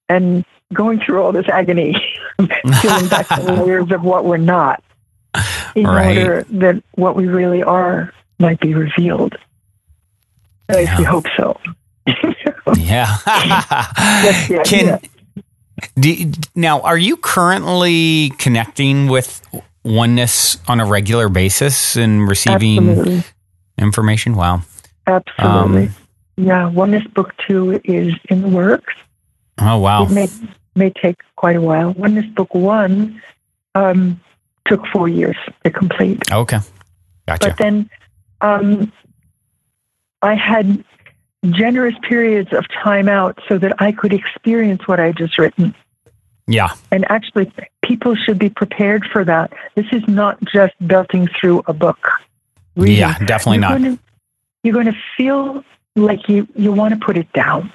and 0.09 0.43
going 0.73 0.99
through 0.99 1.23
all 1.23 1.31
this 1.31 1.47
agony, 1.47 1.95
peeling 2.37 3.07
back 3.07 3.29
the 3.29 3.63
layers 3.63 3.91
of 3.91 4.03
what 4.03 4.25
we're 4.25 4.37
not 4.37 4.83
in 5.75 5.85
Right. 5.87 6.17
order 6.17 6.45
that 6.49 6.83
what 6.95 7.15
we 7.15 7.27
really 7.27 7.63
are 7.63 8.13
might 8.39 8.59
be 8.59 8.73
revealed. 8.73 9.35
At 10.69 10.77
least 10.77 10.97
we 10.97 11.03
Yeah. 11.03 11.09
hope 11.09 11.25
so. 11.37 11.59
yeah 12.77 13.17
can 14.65 14.99
do, 15.99 16.31
now 16.55 16.79
are 16.81 16.97
you 16.97 17.15
currently 17.17 18.31
connecting 18.37 19.07
with 19.07 19.41
oneness 19.83 20.57
on 20.67 20.79
a 20.79 20.85
regular 20.85 21.29
basis 21.29 21.95
and 21.95 22.27
receiving 22.27 22.89
Absolutely. 22.89 23.23
information 23.77 24.35
wow 24.35 24.61
Absolutely. 25.07 25.87
Um, 25.87 25.95
yeah, 26.37 26.67
Oneness 26.67 27.03
Book 27.13 27.33
Two 27.47 27.79
is 27.83 28.13
in 28.29 28.41
the 28.41 28.47
works. 28.47 28.93
oh 29.59 29.77
wow 29.79 30.05
It 30.05 30.11
may 30.11 30.29
may 30.75 30.89
take 30.91 31.17
quite 31.35 31.55
a 31.55 31.61
while. 31.61 31.91
Oneness 31.93 32.25
Book 32.27 32.53
One 32.55 33.21
um, 33.75 34.19
took 34.67 34.85
four 34.87 35.07
years 35.09 35.37
to 35.63 35.71
complete. 35.71 36.19
okay 36.31 36.59
gotcha 37.27 37.49
But 37.49 37.57
then 37.57 37.89
um, 38.41 38.91
I 40.21 40.35
had 40.35 40.83
generous 41.49 41.95
periods 42.07 42.53
of 42.53 42.65
time 42.83 43.09
out 43.09 43.39
so 43.49 43.57
that 43.57 43.81
I 43.81 43.91
could 43.91 44.13
experience 44.13 44.87
what 44.87 44.99
I 44.99 45.11
just 45.11 45.37
written. 45.39 45.73
yeah 46.47 46.69
And 46.91 47.09
actually, 47.09 47.51
people 47.83 48.15
should 48.15 48.37
be 48.39 48.49
prepared 48.49 49.05
for 49.11 49.23
that. 49.25 49.51
This 49.75 49.87
is 49.91 50.03
not 50.07 50.37
just 50.53 50.73
belting 50.81 51.27
through 51.39 51.63
a 51.67 51.73
book. 51.73 52.07
reading. 52.75 52.97
yeah 52.97 53.17
definitely 53.25 53.57
you're 53.57 53.79
not 53.79 53.81
to, 53.81 53.99
you're 54.63 54.73
going 54.73 54.85
to 54.93 54.97
feel 55.17 55.63
like 55.95 56.29
you, 56.29 56.47
you 56.55 56.71
want 56.71 56.93
to 56.93 56.99
put 57.05 57.17
it 57.17 57.31
down. 57.33 57.71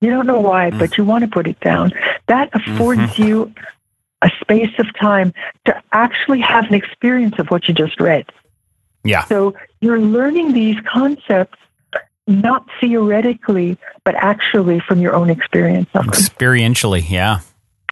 You 0.00 0.08
don't 0.10 0.26
know 0.26 0.40
why, 0.40 0.70
Mm. 0.70 0.78
but 0.78 0.96
you 0.96 1.04
want 1.04 1.22
to 1.24 1.28
put 1.30 1.46
it 1.46 1.60
down. 1.60 1.92
That 2.26 2.48
affords 2.54 3.00
Mm-hmm. 3.00 3.22
you 3.22 3.52
a 4.22 4.30
space 4.40 4.72
of 4.78 4.86
time 4.98 5.32
to 5.64 5.82
actually 5.92 6.40
have 6.40 6.66
an 6.66 6.74
experience 6.74 7.34
of 7.38 7.48
what 7.48 7.68
you 7.68 7.74
just 7.74 8.00
read. 8.00 8.26
yeah. 9.04 9.24
So 9.24 9.54
you're 9.80 10.00
learning 10.00 10.52
these 10.52 10.76
concepts 10.90 11.58
not 12.26 12.66
theoretically, 12.80 13.78
but 14.04 14.14
actually 14.14 14.80
from 14.80 15.00
your 15.00 15.14
own 15.14 15.30
experience 15.30 15.88
experientially 15.94 17.08
yeah. 17.08 17.40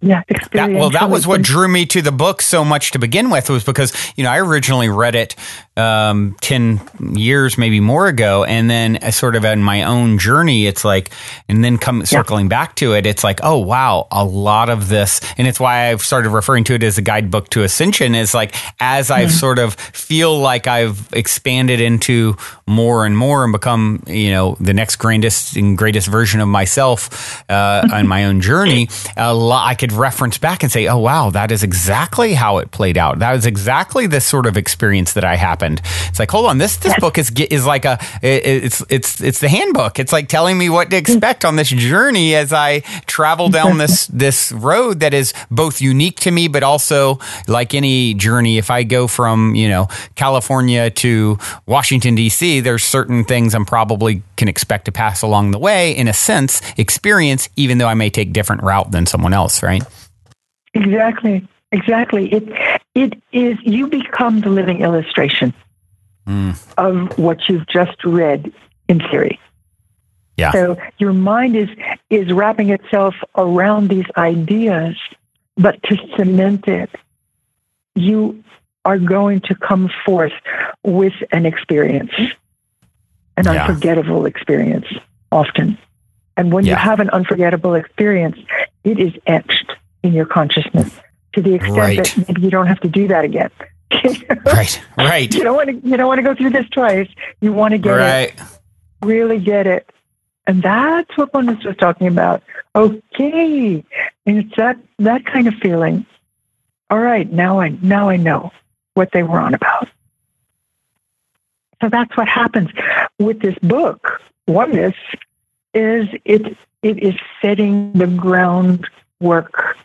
Yeah, 0.00 0.22
That, 0.52 0.70
well, 0.70 0.90
that 0.90 1.10
was 1.10 1.26
what 1.26 1.42
drew 1.42 1.66
me 1.66 1.84
to 1.86 2.02
the 2.02 2.12
book 2.12 2.40
so 2.40 2.64
much 2.64 2.92
to 2.92 3.00
begin 3.00 3.30
with, 3.30 3.50
was 3.50 3.64
because 3.64 3.92
you 4.16 4.22
know 4.22 4.30
I 4.30 4.38
originally 4.38 4.88
read 4.88 5.16
it 5.16 5.34
um, 5.78 6.36
10 6.40 6.80
years, 7.14 7.56
maybe 7.56 7.80
more 7.80 8.08
ago. 8.08 8.44
And 8.44 8.68
then 8.68 8.96
uh, 8.96 9.10
sort 9.10 9.36
of 9.36 9.44
in 9.44 9.62
my 9.62 9.84
own 9.84 10.18
journey, 10.18 10.66
it's 10.66 10.84
like, 10.84 11.10
and 11.48 11.64
then 11.64 11.78
come 11.78 12.04
circling 12.04 12.46
yeah. 12.46 12.50
back 12.50 12.74
to 12.76 12.94
it, 12.94 13.06
it's 13.06 13.22
like, 13.22 13.40
oh, 13.42 13.58
wow, 13.58 14.08
a 14.10 14.24
lot 14.24 14.68
of 14.68 14.88
this. 14.88 15.20
And 15.38 15.46
it's 15.46 15.60
why 15.60 15.90
I've 15.90 16.02
started 16.02 16.30
referring 16.30 16.64
to 16.64 16.74
it 16.74 16.82
as 16.82 16.98
a 16.98 17.02
guidebook 17.02 17.48
to 17.50 17.62
ascension 17.62 18.14
is 18.14 18.34
like, 18.34 18.54
as 18.80 19.10
I've 19.10 19.28
mm-hmm. 19.28 19.38
sort 19.38 19.58
of 19.58 19.74
feel 19.74 20.38
like 20.38 20.66
I've 20.66 21.08
expanded 21.12 21.80
into 21.80 22.36
more 22.66 23.06
and 23.06 23.16
more 23.16 23.44
and 23.44 23.52
become, 23.52 24.02
you 24.06 24.30
know, 24.30 24.56
the 24.60 24.74
next 24.74 24.96
grandest 24.96 25.56
and 25.56 25.78
greatest 25.78 26.08
version 26.08 26.40
of 26.40 26.48
myself 26.48 27.44
uh, 27.48 27.88
on 27.92 28.08
my 28.08 28.24
own 28.24 28.40
journey, 28.40 28.88
lot, 29.16 29.66
I 29.66 29.74
could 29.74 29.92
reference 29.92 30.38
back 30.38 30.62
and 30.62 30.72
say, 30.72 30.88
oh, 30.88 30.98
wow, 30.98 31.30
that 31.30 31.52
is 31.52 31.62
exactly 31.62 32.34
how 32.34 32.58
it 32.58 32.70
played 32.70 32.98
out. 32.98 33.20
That 33.20 33.32
was 33.32 33.46
exactly 33.46 34.06
the 34.06 34.20
sort 34.20 34.46
of 34.46 34.56
experience 34.56 35.12
that 35.12 35.24
I 35.24 35.36
happened. 35.36 35.67
It's 35.74 36.18
like, 36.18 36.30
hold 36.30 36.46
on, 36.46 36.58
this 36.58 36.76
this 36.76 36.98
book 36.98 37.18
is 37.18 37.30
is 37.50 37.66
like 37.66 37.84
a 37.84 37.98
it's 38.22 38.82
it's 38.88 39.20
it's 39.20 39.40
the 39.40 39.48
handbook. 39.48 39.98
It's 39.98 40.12
like 40.12 40.28
telling 40.28 40.58
me 40.58 40.68
what 40.68 40.90
to 40.90 40.96
hmm. 40.96 41.00
expect 41.00 41.44
on 41.44 41.56
this 41.56 41.68
journey 41.68 42.34
as 42.34 42.52
I 42.52 42.80
travel 43.06 43.48
down 43.48 43.78
this 43.78 44.06
this 44.08 44.52
road 44.52 45.00
that 45.00 45.14
is 45.14 45.32
both 45.50 45.80
unique 45.80 46.20
to 46.20 46.30
me, 46.30 46.48
but 46.48 46.62
also 46.62 47.18
like 47.46 47.74
any 47.74 48.14
journey. 48.14 48.58
If 48.58 48.70
I 48.70 48.82
go 48.82 49.06
from 49.06 49.54
you 49.54 49.68
know 49.68 49.88
California 50.14 50.90
to 50.90 51.38
Washington 51.66 52.14
D.C., 52.14 52.60
there's 52.60 52.84
certain 52.84 53.24
things 53.24 53.54
I'm 53.54 53.66
probably 53.66 54.22
can 54.36 54.48
expect 54.48 54.86
to 54.86 54.92
pass 54.92 55.22
along 55.22 55.50
the 55.50 55.58
way. 55.58 55.96
In 55.96 56.08
a 56.08 56.14
sense, 56.14 56.62
experience, 56.76 57.48
even 57.56 57.78
though 57.78 57.88
I 57.88 57.94
may 57.94 58.10
take 58.10 58.32
different 58.32 58.62
route 58.62 58.90
than 58.90 59.06
someone 59.06 59.32
else. 59.32 59.62
Right? 59.62 59.82
Exactly. 60.74 61.46
Exactly. 61.70 62.32
It 62.32 62.48
it 62.94 63.22
is 63.32 63.58
you 63.62 63.88
become 63.88 64.40
the 64.40 64.48
living 64.48 64.80
illustration 64.80 65.52
mm. 66.26 66.56
of 66.78 67.18
what 67.18 67.48
you've 67.48 67.66
just 67.66 68.04
read 68.04 68.52
in 68.88 69.00
theory. 69.10 69.38
Yeah. 70.36 70.52
So 70.52 70.76
your 70.98 71.12
mind 71.12 71.56
is 71.56 71.68
is 72.08 72.32
wrapping 72.32 72.70
itself 72.70 73.14
around 73.36 73.88
these 73.88 74.06
ideas, 74.16 74.96
but 75.56 75.82
to 75.84 75.96
cement 76.16 76.66
it, 76.68 76.90
you 77.94 78.42
are 78.84 78.98
going 78.98 79.40
to 79.42 79.54
come 79.54 79.90
forth 80.06 80.32
with 80.82 81.12
an 81.32 81.44
experience, 81.44 82.12
an 83.36 83.44
yeah. 83.44 83.66
unforgettable 83.66 84.24
experience 84.24 84.86
often. 85.30 85.76
And 86.36 86.50
when 86.52 86.64
yeah. 86.64 86.72
you 86.72 86.76
have 86.76 87.00
an 87.00 87.10
unforgettable 87.10 87.74
experience, 87.74 88.38
it 88.84 88.98
is 88.98 89.12
etched 89.26 89.72
in 90.02 90.14
your 90.14 90.24
consciousness 90.24 90.98
to 91.34 91.42
the 91.42 91.54
extent 91.54 91.76
right. 91.76 91.96
that 91.96 92.28
maybe 92.28 92.42
you 92.42 92.50
don't 92.50 92.66
have 92.66 92.80
to 92.80 92.88
do 92.88 93.08
that 93.08 93.24
again. 93.24 93.50
right, 94.44 94.80
right. 94.96 95.34
You 95.34 95.42
don't 95.42 95.56
want 95.56 95.68
to. 95.68 95.88
You 95.88 95.96
don't 95.96 96.08
want 96.08 96.18
to 96.18 96.22
go 96.22 96.34
through 96.34 96.50
this 96.50 96.68
twice. 96.70 97.08
You 97.40 97.52
want 97.52 97.72
to 97.72 97.78
get 97.78 97.90
right. 97.90 98.34
it, 98.34 98.40
really 99.02 99.38
get 99.38 99.66
it, 99.66 99.90
and 100.46 100.62
that's 100.62 101.16
what 101.16 101.32
Oneness 101.32 101.64
was 101.64 101.76
talking 101.76 102.06
about. 102.06 102.42
Okay, 102.76 103.84
and 104.26 104.38
it's 104.38 104.56
that 104.56 104.78
that 104.98 105.24
kind 105.24 105.48
of 105.48 105.54
feeling. 105.54 106.04
All 106.90 106.98
right, 106.98 107.30
now 107.30 107.60
I 107.60 107.70
now 107.80 108.10
I 108.10 108.16
know 108.16 108.52
what 108.94 109.10
they 109.12 109.22
were 109.22 109.38
on 109.38 109.54
about. 109.54 109.88
So 111.80 111.88
that's 111.88 112.14
what 112.16 112.28
happens 112.28 112.70
with 113.18 113.40
this 113.40 113.54
book. 113.60 114.20
Oneness 114.46 114.96
is 115.72 116.08
it 116.24 116.56
it 116.82 116.98
is 117.02 117.14
setting 117.40 117.92
the 117.92 118.06
groundwork 118.06 119.76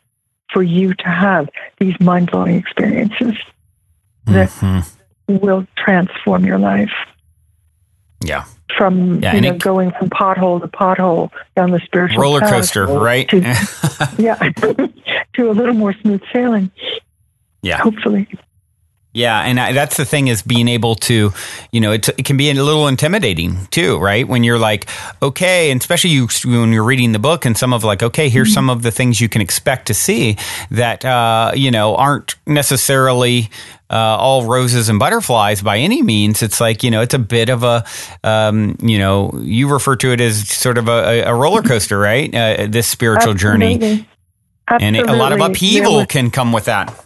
for 0.54 0.64
you 0.64 0.94
to 0.94 1.08
have 1.08 1.50
these 1.80 2.00
mind 2.00 2.32
blowing 2.32 2.56
experiences 2.56 3.34
that 4.26 4.50
mm-hmm. 4.50 5.38
will 5.38 5.68
transform 5.76 6.46
your 6.46 6.60
life. 6.60 6.92
Yeah. 8.24 8.46
From 8.78 9.22
yeah, 9.22 9.36
you 9.36 9.42
know, 9.42 9.54
it, 9.54 9.60
going 9.60 9.92
from 9.92 10.10
pothole 10.10 10.62
to 10.62 10.68
pothole 10.68 11.32
down 11.56 11.72
the 11.72 11.80
spiritual 11.82 12.22
roller 12.22 12.40
coaster, 12.40 12.88
right? 12.88 13.28
To, 13.30 13.40
yeah, 14.18 14.36
to 15.34 15.52
a 15.52 15.54
little 15.54 15.76
more 15.76 15.94
smooth 16.02 16.22
sailing. 16.32 16.72
Yeah, 17.62 17.78
hopefully. 17.78 18.28
Yeah, 19.14 19.40
and 19.42 19.60
I, 19.60 19.74
that's 19.74 19.96
the 19.96 20.06
thing 20.06 20.28
is 20.28 20.42
being 20.42 20.68
able 20.68 20.96
to, 20.96 21.32
you 21.72 21.80
know, 21.80 21.92
it, 21.92 22.10
it, 22.10 22.26
can 22.26 22.36
be 22.36 22.50
a 22.50 22.54
little 22.56 22.88
intimidating 22.88 23.68
too, 23.68 24.00
right? 24.00 24.28
When 24.28 24.44
you're 24.44 24.58
like, 24.58 24.88
okay, 25.22 25.70
and 25.70 25.80
especially 25.80 26.10
you 26.10 26.28
when 26.46 26.74
you're 26.74 26.84
reading 26.84 27.12
the 27.12 27.20
book 27.20 27.46
and 27.46 27.56
some 27.56 27.74
of 27.74 27.84
like, 27.84 28.02
okay, 28.02 28.28
here's 28.28 28.48
mm-hmm. 28.50 28.54
some 28.56 28.70
of 28.72 28.82
the 28.82 28.90
things 28.90 29.22
you 29.22 29.30
can 29.30 29.40
expect 29.40 29.86
to 29.88 29.94
see 29.94 30.38
that 30.72 31.06
uh, 31.06 31.52
you 31.54 31.70
know 31.70 31.96
aren't 31.96 32.34
necessarily 32.48 33.52
uh, 33.92 34.18
all 34.20 34.46
roses 34.46 34.90
and 34.90 34.98
butterflies 34.98 35.62
by 35.62 35.78
any 35.78 36.02
means. 36.02 36.42
It's 36.42 36.60
like 36.60 36.82
you 36.82 36.90
know, 36.90 37.02
it's 37.02 37.14
a 37.14 37.20
bit 37.20 37.50
of 37.50 37.62
a, 37.62 37.86
um, 38.24 38.78
you 38.82 38.98
know, 38.98 39.32
you 39.44 39.72
refer 39.72 39.96
to 39.98 40.12
it 40.12 40.22
as 40.22 40.50
sort 40.50 40.80
of 40.80 40.88
a, 40.88 41.22
a 41.22 41.36
roller 41.36 41.62
coaster, 41.62 42.00
right? 42.00 42.34
Uh, 42.34 42.66
this 42.68 42.88
spiritual 42.88 43.34
Absolutely. 43.34 43.78
journey, 43.78 44.08
Absolutely. 44.68 45.00
and 45.02 45.10
a 45.10 45.16
lot 45.16 45.34
of 45.34 45.40
upheaval 45.40 46.08
can 46.08 46.32
come 46.32 46.52
with 46.52 46.66
that 46.66 47.00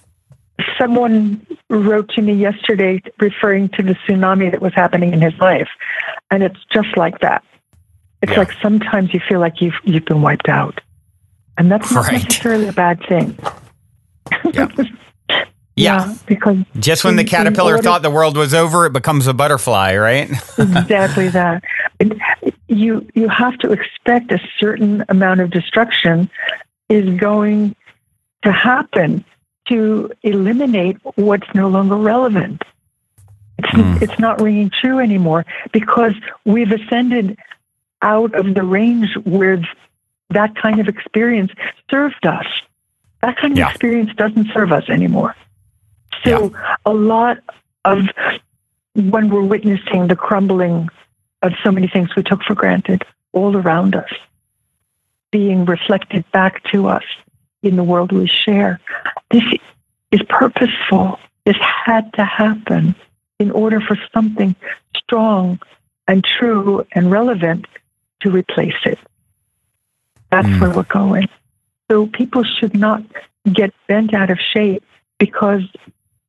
someone 0.78 1.45
wrote 1.69 2.09
to 2.09 2.21
me 2.21 2.34
yesterday 2.34 3.01
referring 3.19 3.69
to 3.69 3.84
the 3.84 3.93
tsunami 3.93 4.51
that 4.51 4.61
was 4.61 4.73
happening 4.73 5.13
in 5.13 5.21
his 5.21 5.34
life. 5.39 5.69
And 6.32 6.43
it's 6.43 6.59
just 6.71 6.95
like 6.97 7.19
that. 7.19 7.43
It's 8.21 8.32
yeah. 8.32 8.39
like 8.39 8.51
sometimes 8.61 9.13
you 9.13 9.19
feel 9.28 9.39
like 9.39 9.61
you've 9.61 9.75
you've 9.84 10.05
been 10.05 10.21
wiped 10.21 10.49
out. 10.49 10.82
And 11.57 11.71
that's 11.71 11.91
not 11.91 12.05
right. 12.05 12.23
necessarily 12.23 12.67
a 12.67 12.73
bad 12.73 13.03
thing. 13.07 13.38
Yeah. 14.53 14.67
yeah. 15.30 15.45
yeah, 15.75 16.15
because 16.25 16.57
just 16.80 17.05
when 17.05 17.13
in, 17.13 17.17
the 17.17 17.23
caterpillar 17.23 17.75
order, 17.75 17.84
thought 17.84 18.01
the 18.01 18.11
world 18.11 18.36
was 18.36 18.53
over, 18.53 18.86
it 18.86 18.91
becomes 18.91 19.25
a 19.25 19.34
butterfly, 19.34 19.95
right? 19.95 20.30
exactly 20.57 21.30
that. 21.30 21.63
You 22.67 23.07
you 23.13 23.30
have 23.30 23.57
to 23.59 23.71
expect 23.71 24.34
a 24.34 24.39
certain 24.59 25.05
amount 25.07 25.39
of 25.39 25.49
destruction 25.49 26.30
is 26.89 27.17
going 27.17 27.73
to 28.43 28.51
happen 28.51 29.23
to 29.70 30.11
eliminate 30.24 30.97
what's 31.15 31.47
no 31.53 31.68
longer 31.68 31.95
relevant. 31.95 32.63
It's, 33.59 33.70
mm. 33.70 34.01
it's 34.01 34.20
not 34.20 34.41
ringing 34.41 34.70
true 34.70 34.99
anymore 34.99 35.45
because 35.72 36.13
we've 36.45 36.72
ascended 36.72 37.38
out 38.01 38.36
of 38.36 38.53
the 38.53 38.63
range 38.63 39.15
where 39.24 39.61
that 40.30 40.55
kind 40.55 40.80
of 40.80 40.88
experience 40.88 41.51
served 41.89 42.26
us. 42.26 42.45
That 43.22 43.38
kind 43.38 43.53
of 43.53 43.57
yeah. 43.57 43.70
experience 43.70 44.11
doesn't 44.15 44.49
serve 44.53 44.72
us 44.72 44.88
anymore. 44.89 45.36
So, 46.24 46.51
yeah. 46.51 46.76
a 46.86 46.93
lot 46.93 47.39
of 47.84 48.07
when 48.93 49.30
we're 49.30 49.43
witnessing 49.43 50.07
the 50.07 50.15
crumbling 50.15 50.89
of 51.41 51.53
so 51.63 51.72
many 51.72 51.88
things 51.88 52.15
we 52.15 52.24
took 52.24 52.43
for 52.43 52.55
granted 52.55 53.03
all 53.32 53.55
around 53.55 53.95
us 53.95 54.09
being 55.32 55.65
reflected 55.65 56.30
back 56.32 56.63
to 56.72 56.88
us 56.88 57.03
in 57.64 57.76
the 57.76 57.84
world 57.84 58.12
we 58.12 58.28
share. 58.28 58.80
This 59.32 59.43
is 60.12 60.22
purposeful. 60.30 61.20
This 61.45 61.58
had 61.60 62.14
to 62.14 62.26
happen 62.26 62.95
in 63.39 63.51
order 63.51 63.80
for 63.80 63.97
something 64.14 64.55
strong 64.95 65.60
and 66.08 66.24
true 66.24 66.86
and 66.93 67.12
relevant 67.12 67.66
to 68.22 68.32
replace 68.32 68.76
it. 68.86 68.99
That's 70.32 70.47
mm. 70.47 70.62
where 70.62 70.72
we're 70.72 70.84
going. 70.84 71.30
So 71.89 72.08
people 72.08 72.43
should 72.43 72.76
not 72.76 73.03
get 73.51 73.74
bent 73.88 74.14
out 74.14 74.30
of 74.30 74.39
shape 74.39 74.84
because 75.20 75.64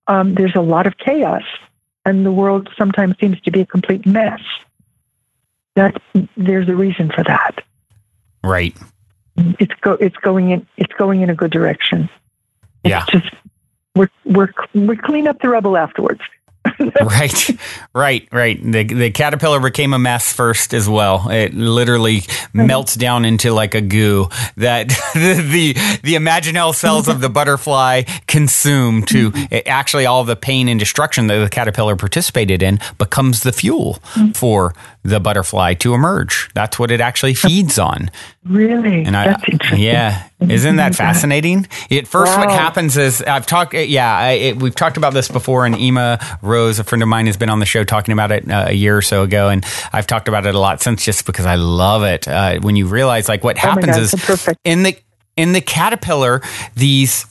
um, 0.06 0.34
there's 0.34 0.54
a 0.54 0.60
lot 0.60 0.86
of 0.86 0.96
chaos 0.98 1.42
and 2.04 2.24
the 2.24 2.32
world 2.32 2.68
sometimes 2.78 3.16
seems 3.20 3.40
to 3.42 3.50
be 3.50 3.60
a 3.60 3.66
complete 3.66 4.06
mess. 4.06 4.40
That 5.74 6.00
there's 6.36 6.68
a 6.68 6.74
reason 6.74 7.10
for 7.10 7.22
that. 7.24 7.62
Right 8.42 8.76
it's 9.58 9.74
go 9.80 9.92
it's 9.92 10.16
going 10.16 10.50
in 10.50 10.66
it's 10.76 10.92
going 10.94 11.22
in 11.22 11.30
a 11.30 11.34
good 11.34 11.50
direction. 11.50 12.08
It's 12.84 12.90
yeah. 12.90 13.04
just 13.10 13.34
we're 13.94 14.10
we're 14.24 14.52
we 14.74 14.96
clean 14.96 15.26
up 15.28 15.40
the 15.40 15.48
rubble 15.48 15.76
afterwards. 15.76 16.20
right, 17.02 17.50
right, 17.94 18.28
right. 18.32 18.62
The 18.62 18.84
the 18.84 19.10
caterpillar 19.10 19.60
became 19.60 19.92
a 19.92 19.98
mess 19.98 20.32
first 20.32 20.74
as 20.74 20.88
well. 20.88 21.28
It 21.30 21.54
literally 21.54 22.22
melts 22.52 22.94
down 22.94 23.24
into 23.24 23.52
like 23.52 23.74
a 23.74 23.80
goo 23.80 24.28
that 24.56 24.88
the 25.14 25.48
the, 25.48 25.72
the 26.02 26.14
imaginal 26.14 26.74
cells 26.74 27.08
of 27.08 27.20
the 27.20 27.28
butterfly 27.28 28.02
consume 28.26 29.02
to 29.04 29.32
actually 29.66 30.06
all 30.06 30.24
the 30.24 30.36
pain 30.36 30.68
and 30.68 30.78
destruction 30.78 31.26
that 31.28 31.38
the 31.38 31.48
caterpillar 31.48 31.96
participated 31.96 32.62
in 32.62 32.78
becomes 32.98 33.42
the 33.42 33.52
fuel 33.52 33.94
for 34.34 34.74
the 35.02 35.20
butterfly 35.20 35.74
to 35.74 35.94
emerge. 35.94 36.50
That's 36.54 36.78
what 36.78 36.90
it 36.90 37.00
actually 37.00 37.34
feeds 37.34 37.78
on. 37.78 38.10
Really? 38.44 39.04
And 39.04 39.16
I, 39.16 39.36
yeah, 39.76 40.28
isn't 40.40 40.76
that 40.76 40.94
fascinating? 40.94 41.66
At 41.90 42.06
first, 42.06 42.32
wow. 42.32 42.46
what 42.46 42.50
happens 42.50 42.96
is 42.96 43.22
I've 43.22 43.46
talked. 43.46 43.74
Yeah, 43.74 44.16
I, 44.16 44.30
it, 44.32 44.56
we've 44.62 44.74
talked 44.74 44.96
about 44.96 45.12
this 45.12 45.28
before. 45.28 45.66
in 45.66 45.74
Ema 45.74 46.18
Rose, 46.42 46.57
a 46.66 46.84
friend 46.84 47.02
of 47.02 47.08
mine, 47.08 47.26
has 47.26 47.36
been 47.36 47.50
on 47.50 47.60
the 47.60 47.66
show 47.66 47.84
talking 47.84 48.12
about 48.12 48.32
it 48.32 48.50
uh, 48.50 48.66
a 48.68 48.72
year 48.72 48.96
or 48.96 49.02
so 49.02 49.22
ago, 49.22 49.48
and 49.48 49.64
I've 49.92 50.06
talked 50.06 50.28
about 50.28 50.46
it 50.46 50.54
a 50.54 50.58
lot 50.58 50.82
since, 50.82 51.04
just 51.04 51.26
because 51.26 51.46
I 51.46 51.54
love 51.54 52.02
it. 52.02 52.26
Uh, 52.26 52.58
when 52.60 52.76
you 52.76 52.86
realize, 52.86 53.28
like, 53.28 53.44
what 53.44 53.56
oh 53.56 53.60
happens 53.60 53.86
God, 53.86 54.00
is 54.00 54.56
in 54.64 54.82
the 54.82 54.96
in 55.36 55.52
the 55.52 55.60
caterpillar, 55.60 56.42
these 56.74 57.24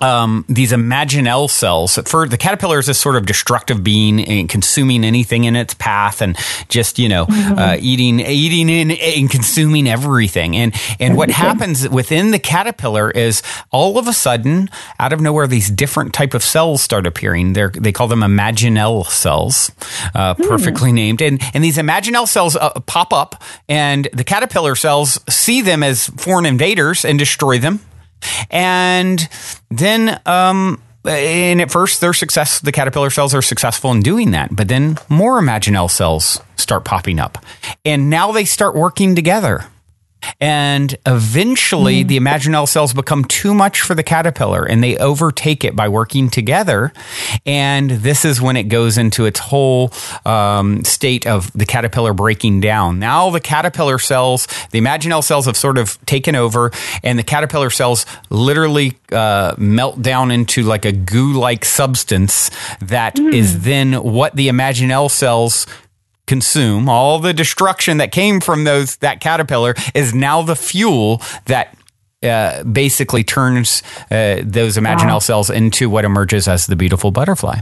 um, 0.00 0.44
these 0.48 0.72
imaginal 0.72 1.48
cells. 1.48 1.98
For 2.06 2.26
the 2.26 2.36
caterpillar 2.36 2.78
is 2.78 2.86
this 2.86 2.98
sort 2.98 3.16
of 3.16 3.26
destructive 3.26 3.84
being 3.84 4.20
and 4.20 4.48
consuming 4.48 5.04
anything 5.04 5.44
in 5.44 5.56
its 5.56 5.74
path, 5.74 6.22
and 6.22 6.36
just 6.68 6.98
you 6.98 7.08
know 7.08 7.26
mm-hmm. 7.26 7.58
uh, 7.58 7.76
eating, 7.80 8.20
eating 8.20 8.70
and, 8.70 8.92
and, 8.92 9.30
consuming 9.30 9.88
everything. 9.88 10.56
And 10.56 10.74
and 10.98 11.16
what 11.16 11.30
happens 11.30 11.88
within 11.88 12.30
the 12.30 12.38
caterpillar 12.38 13.10
is 13.10 13.42
all 13.70 13.98
of 13.98 14.08
a 14.08 14.12
sudden, 14.12 14.70
out 14.98 15.12
of 15.12 15.20
nowhere, 15.20 15.46
these 15.46 15.70
different 15.70 16.14
type 16.14 16.34
of 16.34 16.42
cells 16.42 16.82
start 16.82 17.06
appearing. 17.06 17.52
They 17.52 17.66
they 17.66 17.92
call 17.92 18.08
them 18.08 18.20
imaginal 18.20 19.06
cells, 19.06 19.70
uh, 20.14 20.34
mm. 20.34 20.48
perfectly 20.48 20.92
named. 20.92 21.20
And 21.20 21.40
and 21.54 21.62
these 21.62 21.76
imaginal 21.76 22.26
cells 22.26 22.56
uh, 22.56 22.70
pop 22.80 23.12
up, 23.12 23.42
and 23.68 24.08
the 24.12 24.24
caterpillar 24.24 24.74
cells 24.74 25.20
see 25.28 25.60
them 25.60 25.82
as 25.82 26.08
foreign 26.08 26.46
invaders 26.46 27.04
and 27.04 27.18
destroy 27.18 27.58
them 27.58 27.80
and 28.50 29.28
then, 29.70 30.20
um, 30.26 30.82
and 31.04 31.60
at 31.62 31.70
first, 31.70 32.00
their 32.00 32.12
success, 32.12 32.60
the 32.60 32.72
caterpillar 32.72 33.10
cells 33.10 33.34
are 33.34 33.42
successful 33.42 33.90
in 33.90 34.00
doing 34.00 34.32
that. 34.32 34.54
But 34.54 34.68
then 34.68 34.98
more 35.08 35.40
imaginal 35.40 35.90
cells 35.90 36.40
start 36.56 36.84
popping 36.84 37.18
up. 37.18 37.38
And 37.84 38.10
now 38.10 38.32
they 38.32 38.44
start 38.44 38.74
working 38.74 39.14
together. 39.14 39.64
And 40.40 40.96
eventually, 41.06 42.04
mm. 42.04 42.08
the 42.08 42.18
imaginal 42.18 42.68
cells 42.68 42.92
become 42.94 43.24
too 43.24 43.54
much 43.54 43.80
for 43.80 43.94
the 43.94 44.02
caterpillar 44.02 44.64
and 44.64 44.82
they 44.82 44.96
overtake 44.96 45.64
it 45.64 45.76
by 45.76 45.88
working 45.88 46.30
together. 46.30 46.92
And 47.46 47.90
this 47.90 48.24
is 48.24 48.40
when 48.40 48.56
it 48.56 48.64
goes 48.64 48.98
into 48.98 49.26
its 49.26 49.40
whole 49.40 49.92
um, 50.24 50.84
state 50.84 51.26
of 51.26 51.52
the 51.52 51.66
caterpillar 51.66 52.12
breaking 52.14 52.60
down. 52.60 52.98
Now, 52.98 53.30
the 53.30 53.40
caterpillar 53.40 53.98
cells, 53.98 54.46
the 54.70 54.80
imaginal 54.80 55.22
cells 55.22 55.46
have 55.46 55.56
sort 55.56 55.78
of 55.78 56.04
taken 56.06 56.34
over, 56.34 56.70
and 57.02 57.18
the 57.18 57.22
caterpillar 57.22 57.70
cells 57.70 58.06
literally 58.30 58.96
uh, 59.12 59.54
melt 59.58 60.00
down 60.02 60.30
into 60.30 60.62
like 60.62 60.84
a 60.84 60.92
goo 60.92 61.32
like 61.32 61.64
substance 61.64 62.50
that 62.80 63.16
mm. 63.16 63.32
is 63.32 63.62
then 63.62 63.94
what 63.94 64.36
the 64.36 64.48
imaginal 64.48 65.10
cells 65.10 65.66
consume, 66.30 66.88
all 66.88 67.18
the 67.18 67.34
destruction 67.34 67.96
that 67.96 68.12
came 68.12 68.40
from 68.40 68.62
those 68.62 68.96
that 68.98 69.18
caterpillar 69.20 69.74
is 69.96 70.14
now 70.14 70.42
the 70.42 70.54
fuel 70.54 71.20
that 71.46 71.76
uh, 72.22 72.62
basically 72.62 73.24
turns 73.24 73.82
uh, 74.12 74.40
those 74.44 74.76
imaginal 74.76 75.14
wow. 75.14 75.18
cells 75.18 75.50
into 75.50 75.90
what 75.90 76.04
emerges 76.04 76.46
as 76.46 76.68
the 76.68 76.76
beautiful 76.76 77.10
butterfly. 77.10 77.58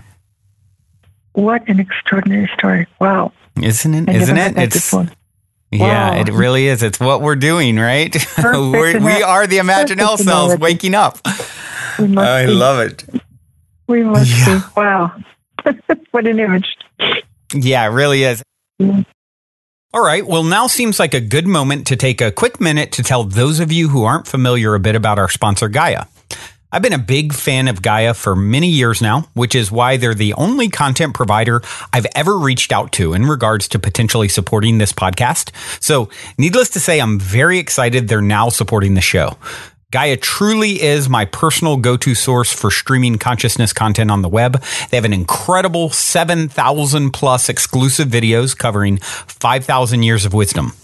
What 1.33 1.67
an 1.67 1.81
extraordinary 1.81 2.51
story! 2.59 2.87
Wow, 3.01 3.33
isn't 3.63 3.95
it? 3.95 4.15
Isn't 4.15 4.37
it? 4.37 4.59
It's 4.59 4.95
yeah, 5.71 6.17
it 6.17 6.29
really 6.29 6.67
is. 6.67 6.83
It's 6.83 7.01
what 7.01 7.23
we're 7.23 7.37
doing, 7.37 7.77
right? 7.77 8.15
we're, 8.43 9.01
we 9.01 9.23
are 9.23 9.47
the 9.47 9.59
imaginal 9.59 10.19
cells 10.19 10.59
waking 10.59 10.95
up. 10.95 11.21
I 11.25 12.45
be. 12.47 12.53
love 12.53 12.81
it. 12.81 13.05
We 13.87 14.03
must 14.03 14.31
yeah. 14.31 14.59
be. 14.59 14.65
Wow, 14.77 15.15
what 16.11 16.27
an 16.27 16.39
image! 16.39 16.77
Yeah, 17.55 17.87
it 17.87 17.95
really 17.95 18.25
is. 18.25 18.43
All 18.81 20.05
right. 20.05 20.27
Well, 20.27 20.43
now 20.43 20.67
seems 20.67 20.99
like 20.99 21.15
a 21.15 21.21
good 21.21 21.47
moment 21.47 21.87
to 21.87 21.97
take 21.97 22.21
a 22.21 22.31
quick 22.31 22.61
minute 22.61 22.93
to 22.93 23.03
tell 23.03 23.25
those 23.25 23.59
of 23.59 23.73
you 23.73 23.89
who 23.89 24.05
aren't 24.05 24.27
familiar 24.27 24.75
a 24.75 24.81
bit 24.81 24.95
about 24.95 25.19
our 25.19 25.31
sponsor, 25.31 25.69
Gaia. 25.69 26.05
I've 26.71 26.83
been 26.83 26.93
a 26.93 26.99
big 26.99 27.33
fan 27.33 27.67
of 27.67 27.81
Gaia 27.81 28.13
for 28.13 28.37
many 28.37 28.69
years 28.69 29.01
now, 29.01 29.23
which 29.33 29.55
is 29.55 29.73
why 29.73 29.97
they're 29.97 30.13
the 30.13 30.35
only 30.35 30.69
content 30.69 31.15
provider 31.15 31.63
I've 31.95 32.07
ever 32.15 32.39
reached 32.39 32.73
out 32.73 32.93
to 32.93 33.15
in 33.15 33.25
regards 33.25 33.69
to 33.69 33.79
potentially 33.79 34.29
supporting 34.29 34.77
this 34.77 34.93
podcast. 34.93 35.51
So, 35.83 36.11
needless 36.37 36.69
to 36.71 36.81
say, 36.81 37.01
I'm 37.01 37.19
very 37.19 37.59
excited 37.59 38.09
they're 38.09 38.21
now 38.21 38.51
supporting 38.51 38.93
the 38.93 39.01
show. 39.01 39.39
Gaia 39.91 40.19
truly 40.19 40.83
is 40.83 41.09
my 41.09 41.25
personal 41.25 41.79
go 41.79 41.97
to 41.97 42.15
source 42.15 42.53
for 42.53 42.71
streaming 42.71 43.17
consciousness 43.17 43.73
content 43.73 44.11
on 44.11 44.21
the 44.21 44.29
web. 44.29 44.63
They 44.91 44.99
have 44.99 45.07
an 45.07 45.15
incredible 45.15 45.89
7,000 45.89 47.11
plus 47.13 47.49
exclusive 47.49 48.09
videos 48.09 48.55
covering 48.55 48.99
5,000 48.99 50.03
years 50.03 50.27
of 50.27 50.35
wisdom. 50.35 50.75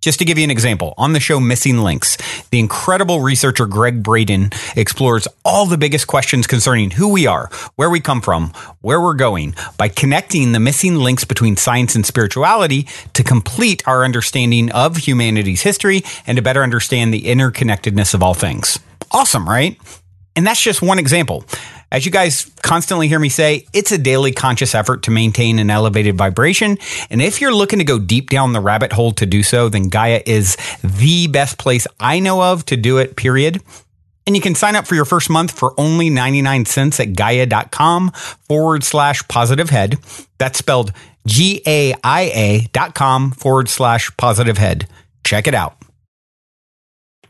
Just 0.00 0.18
to 0.20 0.24
give 0.24 0.38
you 0.38 0.44
an 0.44 0.50
example, 0.50 0.94
on 0.96 1.12
the 1.12 1.20
show 1.20 1.38
Missing 1.38 1.78
Links, 1.78 2.16
the 2.50 2.58
incredible 2.58 3.20
researcher 3.20 3.66
Gregg 3.66 4.02
Braden 4.02 4.50
explores 4.74 5.28
all 5.44 5.66
the 5.66 5.76
biggest 5.76 6.06
questions 6.06 6.46
concerning 6.46 6.92
who 6.92 7.08
we 7.08 7.26
are, 7.26 7.50
where 7.76 7.90
we 7.90 8.00
come 8.00 8.22
from, 8.22 8.52
where 8.80 8.98
we're 8.98 9.12
going, 9.12 9.54
by 9.76 9.88
connecting 9.88 10.52
the 10.52 10.60
missing 10.60 10.94
links 10.94 11.24
between 11.24 11.58
science 11.58 11.94
and 11.94 12.06
spirituality 12.06 12.88
to 13.12 13.22
complete 13.22 13.86
our 13.86 14.02
understanding 14.02 14.72
of 14.72 14.96
humanity's 14.96 15.60
history 15.60 16.02
and 16.26 16.36
to 16.36 16.42
better 16.42 16.62
understand 16.62 17.12
the 17.12 17.24
interconnectedness 17.24 18.14
of 18.14 18.22
all 18.22 18.34
things. 18.34 18.78
Awesome, 19.10 19.46
right? 19.46 19.78
And 20.36 20.46
that's 20.46 20.60
just 20.60 20.80
one 20.80 20.98
example. 20.98 21.44
As 21.92 22.06
you 22.06 22.12
guys 22.12 22.50
constantly 22.62 23.08
hear 23.08 23.18
me 23.18 23.28
say, 23.28 23.66
it's 23.72 23.90
a 23.90 23.98
daily 23.98 24.30
conscious 24.30 24.74
effort 24.74 25.02
to 25.04 25.10
maintain 25.10 25.58
an 25.58 25.70
elevated 25.70 26.16
vibration. 26.16 26.78
And 27.10 27.20
if 27.20 27.40
you're 27.40 27.54
looking 27.54 27.80
to 27.80 27.84
go 27.84 27.98
deep 27.98 28.30
down 28.30 28.52
the 28.52 28.60
rabbit 28.60 28.92
hole 28.92 29.10
to 29.12 29.26
do 29.26 29.42
so, 29.42 29.68
then 29.68 29.88
Gaia 29.88 30.22
is 30.24 30.56
the 30.84 31.26
best 31.26 31.58
place 31.58 31.88
I 31.98 32.20
know 32.20 32.42
of 32.42 32.64
to 32.66 32.76
do 32.76 32.98
it, 32.98 33.16
period. 33.16 33.60
And 34.26 34.36
you 34.36 34.42
can 34.42 34.54
sign 34.54 34.76
up 34.76 34.86
for 34.86 34.94
your 34.94 35.04
first 35.04 35.30
month 35.30 35.50
for 35.50 35.74
only 35.78 36.10
99 36.10 36.66
cents 36.66 37.00
at 37.00 37.14
gaia.com 37.14 38.10
forward 38.12 38.84
slash 38.84 39.26
positive 39.26 39.70
head. 39.70 39.98
That's 40.38 40.58
spelled 40.58 40.92
G 41.26 41.62
A 41.66 41.94
I 42.04 42.20
A 42.22 42.68
dot 42.72 42.94
com 42.94 43.32
forward 43.32 43.68
slash 43.68 44.16
positive 44.16 44.58
head. 44.58 44.86
Check 45.24 45.48
it 45.48 45.54
out. 45.54 45.76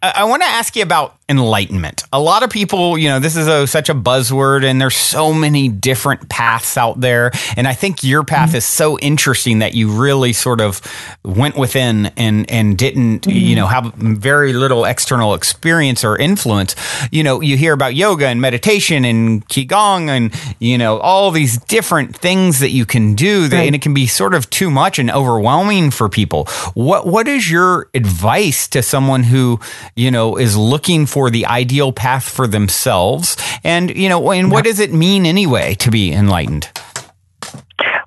I 0.03 0.25
want 0.25 0.43
to 0.43 0.49
ask 0.49 0.77
you 0.77 0.83
about 0.83 1.17
enlightenment. 1.31 2.03
A 2.13 2.21
lot 2.21 2.43
of 2.43 2.51
people, 2.51 2.99
you 2.99 3.09
know, 3.09 3.21
this 3.21 3.37
is 3.37 3.47
a, 3.47 3.67
such 3.67 3.89
a 3.89 3.95
buzzword 3.95 4.65
and 4.65 4.81
there's 4.81 4.97
so 4.97 5.33
many 5.33 5.69
different 5.69 6.29
paths 6.29 6.77
out 6.77 7.01
there. 7.01 7.31
And 7.57 7.69
I 7.69 7.73
think 7.73 8.03
your 8.03 8.25
path 8.25 8.49
mm-hmm. 8.49 8.57
is 8.57 8.65
so 8.65 8.99
interesting 8.99 9.61
that 9.61 9.75
you 9.75 9.91
really 9.93 10.33
sort 10.33 10.61
of 10.61 10.83
went 11.25 11.57
within 11.57 12.07
and, 12.17 12.51
and 12.51 12.77
didn't, 12.77 13.23
mm-hmm. 13.23 13.31
you 13.31 13.55
know, 13.55 13.69
have 13.69 13.95
very 13.95 14.53
little 14.53 14.85
external 14.85 15.35
experience 15.35 16.05
or 16.05 16.19
influence. 16.19 16.75
You 17.13 17.23
know, 17.23 17.41
you 17.41 17.57
hear 17.57 17.73
about 17.73 17.95
yoga 17.95 18.27
and 18.27 18.41
meditation 18.41 19.05
and 19.05 19.47
Qigong 19.49 20.09
and, 20.09 20.35
you 20.59 20.79
know, 20.79 20.99
all 20.99 21.31
these 21.31 21.59
different 21.59 22.17
things 22.17 22.59
that 22.59 22.71
you 22.71 22.85
can 22.85 23.15
do 23.15 23.47
that, 23.47 23.57
right. 23.57 23.67
and 23.67 23.77
it 23.77 23.83
can 23.83 23.95
be 23.95 24.09
sort 24.09 24.35
of 24.35 24.51
too 24.51 24.69
much 24.69 24.99
and 24.99 25.13
overwhelming 25.13 25.93
for 25.93 26.09
people. 26.09 26.47
What, 26.75 27.07
what 27.07 27.29
is 27.29 27.49
your 27.49 27.89
advice 27.95 28.67
to 28.69 28.83
someone 28.83 29.23
who, 29.23 29.61
you 29.95 30.11
know, 30.11 30.37
is 30.37 30.57
looking 30.57 31.07
for 31.07 31.20
for 31.21 31.29
the 31.29 31.45
ideal 31.45 31.93
path 31.93 32.27
for 32.27 32.47
themselves? 32.47 33.37
And, 33.63 33.95
you 33.95 34.09
know, 34.09 34.33
and 34.33 34.51
what 34.51 34.65
does 34.65 34.81
it 34.81 34.91
mean 34.91 35.27
anyway 35.27 35.75
to 35.75 35.91
be 35.91 36.15
enlightened? 36.15 36.71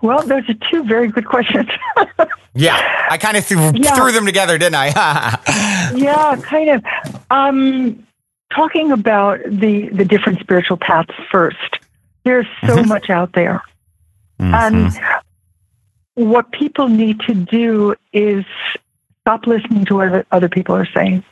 Well, 0.01 0.25
those 0.25 0.49
are 0.49 0.55
two 0.71 0.83
very 0.83 1.09
good 1.09 1.27
questions. 1.27 1.69
yeah, 2.55 3.05
I 3.11 3.19
kind 3.19 3.37
of 3.37 3.45
threw, 3.45 3.71
yeah. 3.75 3.95
threw 3.95 4.11
them 4.11 4.25
together, 4.25 4.57
didn't 4.57 4.77
I? 4.77 4.87
yeah, 5.95 6.35
kind 6.41 6.71
of. 6.71 6.83
Um, 7.29 8.03
talking 8.51 8.91
about 8.91 9.41
the, 9.45 9.89
the 9.89 10.05
different 10.05 10.39
spiritual 10.39 10.77
paths 10.77 11.13
first, 11.31 11.57
there's 12.25 12.47
so 12.61 12.77
mm-hmm. 12.77 12.89
much 12.89 13.11
out 13.11 13.33
there. 13.33 13.61
Mm-hmm. 14.39 14.53
And 14.55 15.15
what 16.15 16.51
people 16.51 16.89
need 16.89 17.19
to 17.27 17.35
do 17.35 17.93
is 18.11 18.43
stop 19.21 19.45
listening 19.45 19.85
to 19.85 19.95
what 19.97 20.25
other 20.31 20.49
people 20.49 20.73
are 20.75 20.87
saying. 20.95 21.23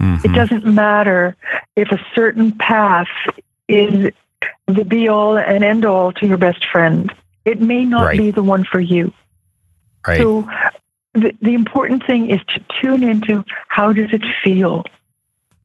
Mm-hmm. 0.00 0.26
It 0.26 0.34
doesn't 0.34 0.66
matter 0.66 1.36
if 1.74 1.90
a 1.90 1.98
certain 2.14 2.52
path 2.52 3.08
is 3.68 4.12
the 4.66 4.84
be 4.84 5.08
all 5.08 5.38
and 5.38 5.64
end 5.64 5.84
all 5.84 6.12
to 6.12 6.26
your 6.26 6.38
best 6.38 6.66
friend. 6.70 7.12
It 7.44 7.60
may 7.60 7.84
not 7.84 8.06
right. 8.06 8.18
be 8.18 8.30
the 8.30 8.42
one 8.42 8.64
for 8.64 8.80
you. 8.80 9.12
Right. 10.06 10.20
So 10.20 10.48
the, 11.14 11.34
the 11.40 11.54
important 11.54 12.06
thing 12.06 12.30
is 12.30 12.40
to 12.48 12.64
tune 12.80 13.02
into 13.02 13.44
how 13.68 13.92
does 13.92 14.12
it 14.12 14.22
feel 14.42 14.84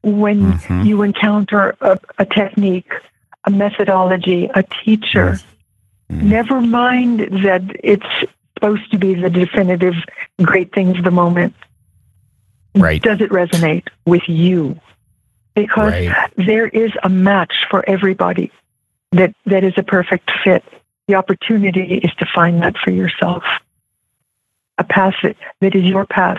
when 0.02 0.52
mm-hmm. 0.52 0.82
you 0.82 1.02
encounter 1.02 1.76
a, 1.80 1.98
a, 2.18 2.26
technique, 2.26 2.90
a 3.44 3.50
methodology, 3.50 4.50
a 4.54 4.62
teacher. 4.84 5.38
Mm-hmm. 6.10 6.28
Never 6.28 6.60
mind 6.60 7.20
that 7.44 7.62
it's 7.82 8.06
supposed 8.54 8.90
to 8.90 8.98
be 8.98 9.14
the 9.14 9.30
definitive 9.30 9.94
great 10.42 10.72
things 10.72 10.98
of 10.98 11.04
the 11.04 11.10
moment. 11.10 11.54
Right. 12.74 13.02
Does 13.02 13.20
it 13.20 13.30
resonate 13.30 13.88
with 14.06 14.28
you? 14.28 14.80
Because 15.54 15.92
right. 15.92 16.30
there 16.36 16.66
is 16.66 16.92
a 17.02 17.08
match 17.08 17.66
for 17.70 17.88
everybody 17.88 18.50
that, 19.12 19.34
that 19.46 19.64
is 19.64 19.74
a 19.76 19.82
perfect 19.82 20.30
fit. 20.42 20.64
The 21.08 21.16
opportunity 21.16 21.98
is 21.98 22.12
to 22.14 22.26
find 22.34 22.62
that 22.62 22.76
for 22.78 22.90
yourself. 22.90 23.44
A 24.78 24.84
path 24.84 25.14
that, 25.22 25.36
that 25.60 25.74
is 25.74 25.84
your 25.84 26.06
path. 26.06 26.38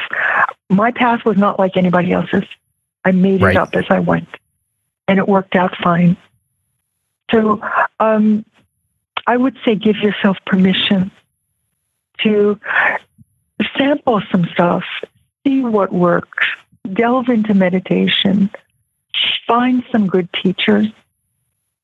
My 0.70 0.92
path 0.92 1.24
was 1.26 1.38
not 1.38 1.60
like 1.60 1.78
anybody 1.78 2.12
else's. 2.12 2.46
I 3.06 3.12
made 3.12 3.42
right. 3.42 3.56
it 3.56 3.58
up 3.58 3.76
as 3.76 3.86
I 3.90 4.00
went, 4.00 4.30
and 5.08 5.20
it 5.20 5.28
worked 5.28 5.56
out 5.56 5.76
fine. 5.78 6.18
So 7.30 7.62
um, 8.00 8.46
I 9.28 9.38
would 9.38 9.58
say 9.64 9.76
give 9.76 9.98
yourself 9.98 10.38
permission 10.46 11.12
to 12.24 12.60
sample 13.78 14.22
some 14.32 14.46
stuff 14.54 14.84
see 15.46 15.62
what 15.62 15.92
works, 15.92 16.48
delve 16.94 17.30
into 17.30 17.54
meditation, 17.54 18.50
find 19.48 19.84
some 19.92 20.08
good 20.08 20.30
teachers, 20.34 20.88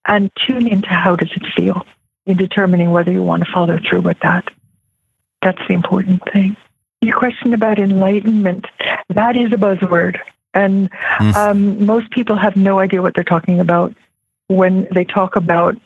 and 0.06 0.32
tune 0.48 0.68
into 0.68 0.90
how 0.90 1.16
does 1.16 1.32
it 1.36 1.46
feel 1.56 1.86
in 2.26 2.38
determining 2.38 2.92
whether 2.92 3.12
you 3.12 3.24
want 3.24 3.44
to 3.44 3.52
follow 3.52 3.80
through 3.80 4.02
with 4.02 4.20
that. 4.22 4.48
That's 5.42 5.62
the 5.68 5.74
important 5.74 6.22
thing. 6.32 6.58
Your 7.02 7.18
question 7.18 7.54
about 7.54 7.80
enlightenment, 7.80 8.66
that 9.10 9.38
is 9.38 9.54
a 9.54 9.58
buzzword. 9.58 10.20
And 10.54 10.92
mm. 10.92 11.36
um, 11.36 11.86
most 11.86 12.12
people 12.12 12.36
have 12.36 12.56
no 12.56 12.80
idea 12.80 13.02
what 13.02 13.14
they're 13.16 13.24
talking 13.24 13.60
about 13.60 13.94
when 14.48 14.88
they 14.92 15.06
talk 15.06 15.36
about 15.36 15.78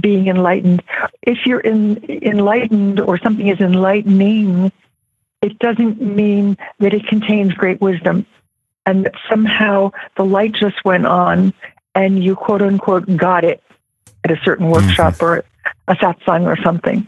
being 0.00 0.28
enlightened. 0.28 0.82
If 1.22 1.44
you're 1.44 1.60
in, 1.60 2.02
enlightened 2.08 3.00
or 3.00 3.18
something 3.18 3.48
is 3.48 3.60
enlightening, 3.60 4.72
it 5.42 5.58
doesn't 5.58 6.00
mean 6.00 6.56
that 6.78 6.94
it 6.94 7.06
contains 7.06 7.52
great 7.52 7.80
wisdom 7.80 8.24
and 8.86 9.04
that 9.04 9.14
somehow 9.28 9.90
the 10.16 10.24
light 10.24 10.52
just 10.52 10.84
went 10.84 11.06
on 11.06 11.52
and 11.94 12.22
you 12.22 12.34
quote 12.34 12.62
unquote 12.62 13.16
got 13.16 13.44
it 13.44 13.62
at 14.24 14.30
a 14.30 14.40
certain 14.44 14.68
workshop 14.68 15.14
mm-hmm. 15.14 15.24
or 15.24 15.44
a 15.88 15.94
satsang 15.96 16.44
or 16.44 16.60
something. 16.62 17.06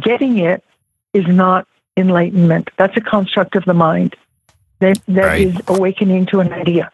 Getting 0.00 0.38
it 0.38 0.64
is 1.12 1.26
not 1.26 1.66
enlightenment. 1.96 2.70
That's 2.76 2.96
a 2.96 3.00
construct 3.00 3.56
of 3.56 3.64
the 3.64 3.74
mind. 3.74 4.16
That 4.78 5.00
that 5.08 5.24
right. 5.24 5.46
is 5.46 5.56
awakening 5.68 6.26
to 6.26 6.40
an 6.40 6.52
idea. 6.52 6.90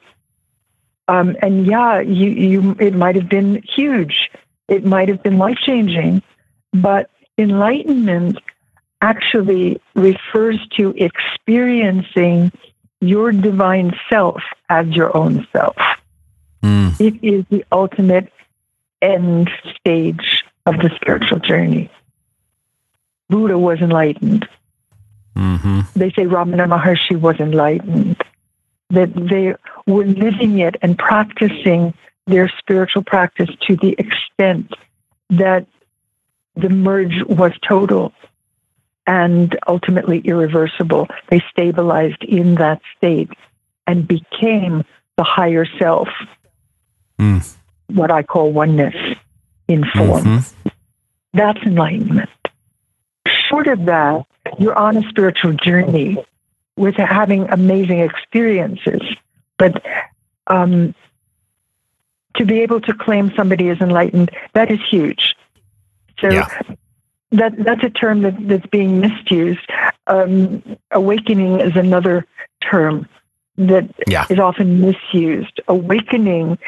Um, 1.06 1.36
and 1.40 1.66
yeah, 1.66 2.00
you, 2.00 2.30
you 2.30 2.76
it 2.78 2.94
might 2.94 3.14
have 3.14 3.28
been 3.28 3.62
huge. 3.62 4.30
It 4.68 4.84
might 4.84 5.08
have 5.08 5.22
been 5.22 5.38
life 5.38 5.56
changing, 5.64 6.22
but 6.72 7.10
enlightenment 7.38 8.38
actually 9.00 9.80
refers 9.94 10.58
to 10.76 10.94
experiencing 10.96 12.52
your 13.00 13.32
divine 13.32 13.94
self 14.10 14.42
as 14.68 14.86
your 14.88 15.16
own 15.16 15.46
self. 15.52 15.76
Mm. 16.62 17.00
It 17.00 17.24
is 17.24 17.44
the 17.50 17.64
ultimate 17.70 18.32
end 19.00 19.50
stage 19.76 20.44
of 20.66 20.76
the 20.78 20.90
spiritual 20.96 21.38
journey. 21.38 21.90
Buddha 23.28 23.58
was 23.58 23.80
enlightened. 23.80 24.48
Mm-hmm. 25.36 25.80
They 25.94 26.10
say 26.10 26.24
Ramana 26.24 26.66
Maharshi 26.66 27.18
was 27.18 27.38
enlightened. 27.38 28.20
That 28.90 29.14
they 29.14 29.54
were 29.86 30.06
living 30.06 30.58
it 30.60 30.76
and 30.82 30.98
practicing 30.98 31.94
their 32.26 32.48
spiritual 32.58 33.02
practice 33.02 33.50
to 33.66 33.76
the 33.76 33.94
extent 33.98 34.72
that 35.30 35.66
the 36.56 36.70
merge 36.70 37.22
was 37.24 37.52
total 37.66 38.12
and 39.08 39.58
ultimately 39.66 40.18
irreversible. 40.18 41.08
They 41.30 41.42
stabilized 41.50 42.22
in 42.22 42.56
that 42.56 42.80
state 42.96 43.30
and 43.86 44.06
became 44.06 44.84
the 45.16 45.24
higher 45.24 45.66
self, 45.78 46.08
mm. 47.18 47.56
what 47.86 48.10
I 48.10 48.22
call 48.22 48.52
oneness 48.52 48.94
in 49.66 49.84
form. 49.96 50.24
Mm-hmm. 50.24 50.68
That's 51.32 51.58
enlightenment. 51.62 52.28
Short 53.26 53.66
of 53.66 53.86
that, 53.86 54.26
you're 54.58 54.78
on 54.78 54.98
a 54.98 55.08
spiritual 55.08 55.54
journey 55.54 56.22
with 56.76 56.96
having 56.96 57.48
amazing 57.48 58.00
experiences. 58.00 59.00
But 59.56 59.82
um, 60.48 60.94
to 62.36 62.44
be 62.44 62.60
able 62.60 62.82
to 62.82 62.92
claim 62.92 63.32
somebody 63.34 63.68
is 63.68 63.80
enlightened, 63.80 64.30
that 64.52 64.70
is 64.70 64.80
huge. 64.88 65.34
So 66.20 66.30
yeah. 66.30 66.48
That 67.32 67.52
that's 67.58 67.84
a 67.84 67.90
term 67.90 68.22
that, 68.22 68.36
that's 68.48 68.66
being 68.66 69.00
misused. 69.00 69.68
Um, 70.06 70.62
awakening 70.90 71.60
is 71.60 71.76
another 71.76 72.26
term 72.60 73.08
that 73.56 73.90
yeah. 74.06 74.26
is 74.30 74.38
often 74.38 74.80
misused. 74.80 75.60
Awakening 75.68 76.58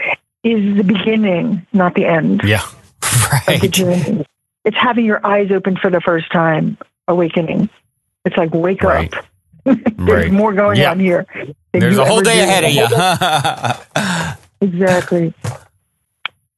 is 0.43 0.77
the 0.77 0.85
beginning, 0.85 1.67
not 1.73 1.95
the 1.95 2.07
end. 2.07 2.43
Yeah. 2.45 2.63
Right. 3.49 3.63
It's 4.65 4.77
having 4.77 5.05
your 5.05 5.25
eyes 5.25 5.51
open 5.51 5.77
for 5.77 5.91
the 5.91 6.01
first 6.01 6.31
time, 6.33 6.77
awakening. 7.09 7.71
It's 8.25 8.37
like 8.37 8.53
wake 8.53 8.83
right. 8.83 9.13
up. 9.13 9.25
There's 9.65 9.89
right. 9.99 10.33
more 10.33 10.53
going 10.53 10.79
yeah. 10.79 10.91
on 10.91 11.01
here. 11.01 11.27
There's 11.73 11.99
a 11.99 12.05
whole 12.05 12.21
day 12.21 12.41
ahead 12.41 12.65
of 12.65 12.73
you. 12.73 12.87
exactly. 14.69 15.35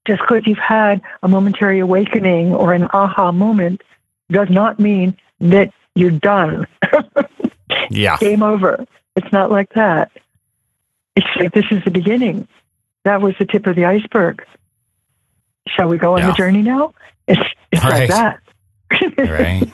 Just 0.07 0.21
because 0.23 0.47
you've 0.47 0.59
had 0.59 1.01
a 1.23 1.29
momentary 1.29 1.79
awakening 1.79 2.55
or 2.55 2.75
an 2.75 2.89
aha 2.93 3.33
moment 3.33 3.83
does 4.33 4.51
not 4.51 4.79
mean 4.79 5.17
that 5.41 5.73
you're 5.95 6.11
done. 6.11 6.67
yeah. 7.91 8.17
Game 8.19 8.43
over. 8.43 8.85
It's 9.17 9.33
not 9.33 9.51
like 9.51 9.73
that. 9.75 10.11
It's 11.17 11.27
like 11.39 11.53
this 11.53 11.67
is 11.71 11.85
the 11.85 11.91
beginning. 11.91 12.49
That 13.05 13.21
was 13.21 13.35
the 13.39 13.45
tip 13.45 13.67
of 13.67 13.77
the 13.77 13.85
iceberg. 13.85 14.45
Shall 15.69 15.89
we 15.89 15.99
go 15.99 16.15
on 16.15 16.21
yeah. 16.21 16.27
the 16.29 16.33
journey 16.33 16.63
now? 16.63 16.95
It's, 17.27 17.41
it's 17.71 17.85
right. 17.85 18.09
like 18.09 18.11
that. 18.11 18.41
right. 19.19 19.71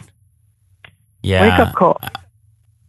Yeah. 1.23 1.43
Wake 1.59 1.69
up 1.69 1.75
call. 1.75 2.01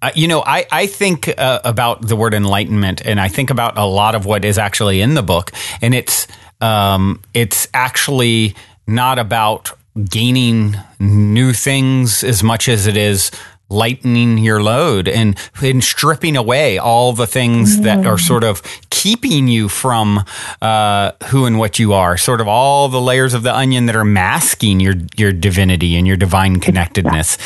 Uh, 0.01 0.11
you 0.15 0.27
know, 0.27 0.41
I, 0.45 0.65
I 0.71 0.87
think 0.87 1.27
uh, 1.37 1.59
about 1.65 2.07
the 2.07 2.15
word 2.15 2.33
enlightenment, 2.33 3.05
and 3.05 3.19
I 3.19 3.27
think 3.27 3.49
about 3.49 3.77
a 3.77 3.85
lot 3.85 4.15
of 4.15 4.25
what 4.25 4.45
is 4.45 4.57
actually 4.57 5.01
in 5.01 5.13
the 5.13 5.23
book, 5.23 5.51
and 5.81 5.93
it's 5.93 6.25
um, 6.61 7.21
it's 7.33 7.67
actually 7.73 8.55
not 8.87 9.19
about 9.19 9.73
gaining 10.05 10.75
new 10.99 11.53
things 11.53 12.23
as 12.23 12.43
much 12.43 12.69
as 12.69 12.87
it 12.87 12.97
is 12.97 13.31
lightening 13.69 14.39
your 14.39 14.61
load 14.61 15.07
and, 15.07 15.37
and 15.61 15.83
stripping 15.83 16.35
away 16.35 16.77
all 16.77 17.13
the 17.13 17.27
things 17.27 17.81
that 17.81 18.05
are 18.05 18.17
sort 18.17 18.43
of 18.43 18.63
keeping 18.89 19.47
you 19.47 19.69
from 19.69 20.25
uh, 20.61 21.11
who 21.25 21.45
and 21.45 21.59
what 21.59 21.79
you 21.79 21.93
are, 21.93 22.17
sort 22.17 22.41
of 22.41 22.47
all 22.47 22.89
the 22.89 22.99
layers 22.99 23.33
of 23.33 23.43
the 23.43 23.55
onion 23.55 23.85
that 23.85 23.95
are 23.95 24.05
masking 24.05 24.79
your 24.79 24.95
your 25.15 25.31
divinity 25.31 25.95
and 25.95 26.07
your 26.07 26.17
divine 26.17 26.59
connectedness. 26.59 27.37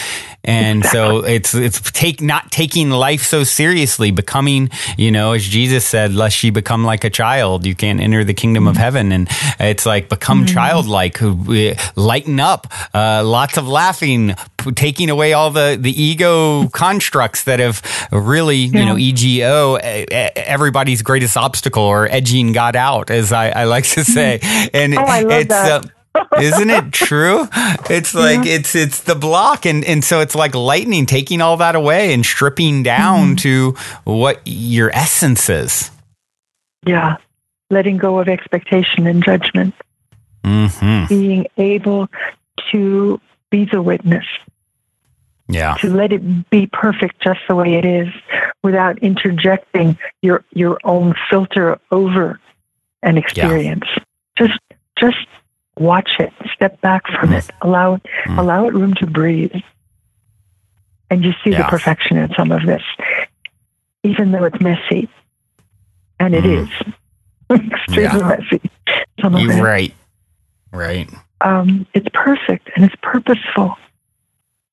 And 0.44 0.86
so 0.94 1.24
it's 1.24 1.54
it's 1.54 1.80
take 1.92 2.22
not 2.22 2.52
taking 2.52 2.90
life 2.90 3.24
so 3.24 3.44
seriously, 3.44 4.12
becoming, 4.12 4.70
you 4.98 5.12
know, 5.12 5.34
as 5.34 5.44
Jesus 5.44 5.86
said, 5.86 6.14
lest 6.14 6.44
ye 6.44 6.50
become 6.50 6.84
like 6.84 7.04
a 7.04 7.10
child, 7.10 7.66
you 7.66 7.76
can't 7.76 8.00
enter 8.00 8.24
the 8.24 8.34
kingdom 8.34 8.64
mm-hmm. 8.64 8.70
of 8.72 8.78
heaven. 8.78 9.12
And 9.12 9.28
it's 9.60 9.86
like 9.86 10.10
become 10.10 10.46
mm-hmm. 10.46 10.54
childlike, 10.54 11.20
lighten 11.96 12.40
up, 12.40 12.68
uh, 12.94 13.24
lots 13.24 13.58
of 13.58 13.68
laughing, 13.68 14.36
taking 14.76 15.10
away 15.10 15.34
all 15.34 15.52
the 15.52 15.78
the 15.80 16.02
ego 16.02 16.68
constructs 16.70 17.44
that 17.44 17.60
have 17.60 17.82
really, 18.12 18.58
yeah. 18.58 18.80
you 18.80 18.86
know, 18.86 18.98
EGO, 18.98 19.76
everybody's 19.76 21.02
greatest 21.02 21.38
obstacle 21.38 21.84
or 21.84 22.08
edging 22.08 22.52
God 22.52 22.76
out, 22.76 23.10
as 23.10 23.32
I, 23.32 23.50
I 23.50 23.64
like 23.66 23.86
to 23.86 24.04
say. 24.04 24.40
And 24.74 24.96
oh, 24.98 25.06
it's. 25.30 25.54
Uh, 25.54 25.82
isn't 26.40 26.70
it 26.70 26.92
true? 26.92 27.48
It's 27.90 28.14
like 28.14 28.46
yeah. 28.46 28.56
it's 28.56 28.76
it's 28.76 29.02
the 29.02 29.16
block 29.16 29.66
and 29.66 29.84
and 29.86 30.04
so 30.04 30.20
it's 30.20 30.36
like 30.36 30.56
lightning 30.56 31.06
taking 31.06 31.42
all 31.42 31.58
that 31.58 31.76
away 31.76 32.14
and 32.14 32.26
stripping 32.26 32.84
down 32.84 33.36
mm-hmm. 33.36 33.36
to 33.36 33.76
what 34.04 34.42
your 34.46 34.90
essence 34.94 35.50
is. 35.50 35.92
Yeah. 36.86 37.18
Letting 37.70 37.98
go 37.98 38.20
of 38.20 38.28
expectation 38.28 39.08
and 39.08 39.24
judgment. 39.24 39.74
Mm-hmm. 40.44 41.08
Being 41.08 41.48
able 41.58 42.10
to 42.72 43.20
be 43.50 43.66
the 43.66 43.82
witness. 43.82 44.26
Yeah. 45.48 45.76
To 45.76 45.90
let 45.90 46.12
it 46.14 46.50
be 46.50 46.68
perfect 46.68 47.22
just 47.22 47.40
the 47.48 47.56
way 47.56 47.76
it 47.76 47.86
is 47.86 48.08
without 48.64 49.00
interjecting 49.00 49.98
your 50.22 50.44
your 50.52 50.80
own 50.84 51.14
filter 51.30 51.80
over 51.92 52.40
an 53.02 53.18
experience. 53.18 53.86
Yeah. 53.88 54.04
Just 54.48 54.60
just 54.98 55.28
watch 55.78 56.12
it, 56.20 56.32
step 56.54 56.80
back 56.82 57.08
from 57.08 57.34
it, 57.34 57.50
allow 57.62 57.96
it, 57.96 58.04
mm. 58.26 58.38
allow 58.38 58.68
it 58.68 58.74
room 58.74 58.94
to 58.96 59.08
breathe. 59.08 59.56
And 61.10 61.24
you 61.24 61.34
see 61.44 61.52
yeah. 61.52 61.64
the 61.64 61.70
perfection 61.70 62.18
in 62.18 62.34
some 62.36 62.52
of 62.52 62.66
this, 62.66 62.82
even 64.04 64.32
though 64.32 64.46
it's 64.46 64.60
messy. 64.60 65.10
And 66.20 66.34
it 66.34 66.44
mm. 66.44 66.64
is 66.64 66.70
extremely 67.72 68.20
yeah. 68.20 68.38
messy. 68.40 68.62
Some 69.22 69.36
of 69.36 69.42
it. 69.42 69.62
Right. 69.62 69.94
Right. 70.72 71.10
Um, 71.42 71.86
it's 71.94 72.08
perfect 72.14 72.70
and 72.76 72.86
it's 72.86 72.96
purposeful. 73.02 73.76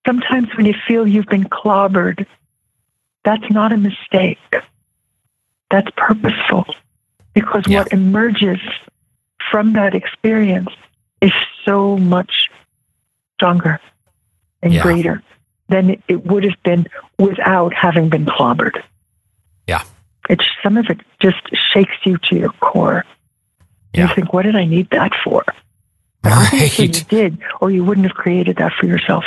Sometimes 0.06 0.48
when 0.56 0.66
you 0.66 0.74
feel 0.86 1.06
you've 1.06 1.26
been 1.26 1.44
clobbered, 1.44 2.26
that's 3.24 3.50
not 3.50 3.72
a 3.72 3.76
mistake. 3.76 4.38
That's 5.70 5.88
purposeful 5.96 6.64
because 7.34 7.64
yeah. 7.66 7.80
what 7.80 7.92
emerges 7.92 8.58
from 9.50 9.74
that 9.74 9.94
experience 9.94 10.70
is 11.20 11.32
so 11.64 11.96
much 11.96 12.50
stronger 13.34 13.80
and 14.62 14.72
yeah. 14.72 14.82
greater 14.82 15.22
than 15.68 16.02
it 16.08 16.26
would 16.26 16.44
have 16.44 16.62
been 16.62 16.86
without 17.18 17.72
having 17.72 18.08
been 18.08 18.26
clobbered. 18.26 18.82
Yeah. 19.66 19.84
It's 20.28 20.44
some 20.62 20.76
of 20.76 20.86
it 20.90 21.00
just 21.20 21.40
shakes 21.72 21.94
you 22.04 22.18
to 22.18 22.36
your 22.36 22.52
core. 22.60 23.04
Yeah. 23.94 24.08
You 24.08 24.14
think, 24.14 24.32
what 24.32 24.42
did 24.42 24.56
I 24.56 24.64
need 24.64 24.90
that 24.90 25.12
for? 25.24 25.44
Right. 26.22 26.78
You 26.78 26.88
did, 26.88 27.38
or 27.60 27.70
you 27.70 27.84
wouldn't 27.84 28.06
have 28.06 28.16
created 28.16 28.56
that 28.56 28.72
for 28.72 28.86
yourself 28.86 29.24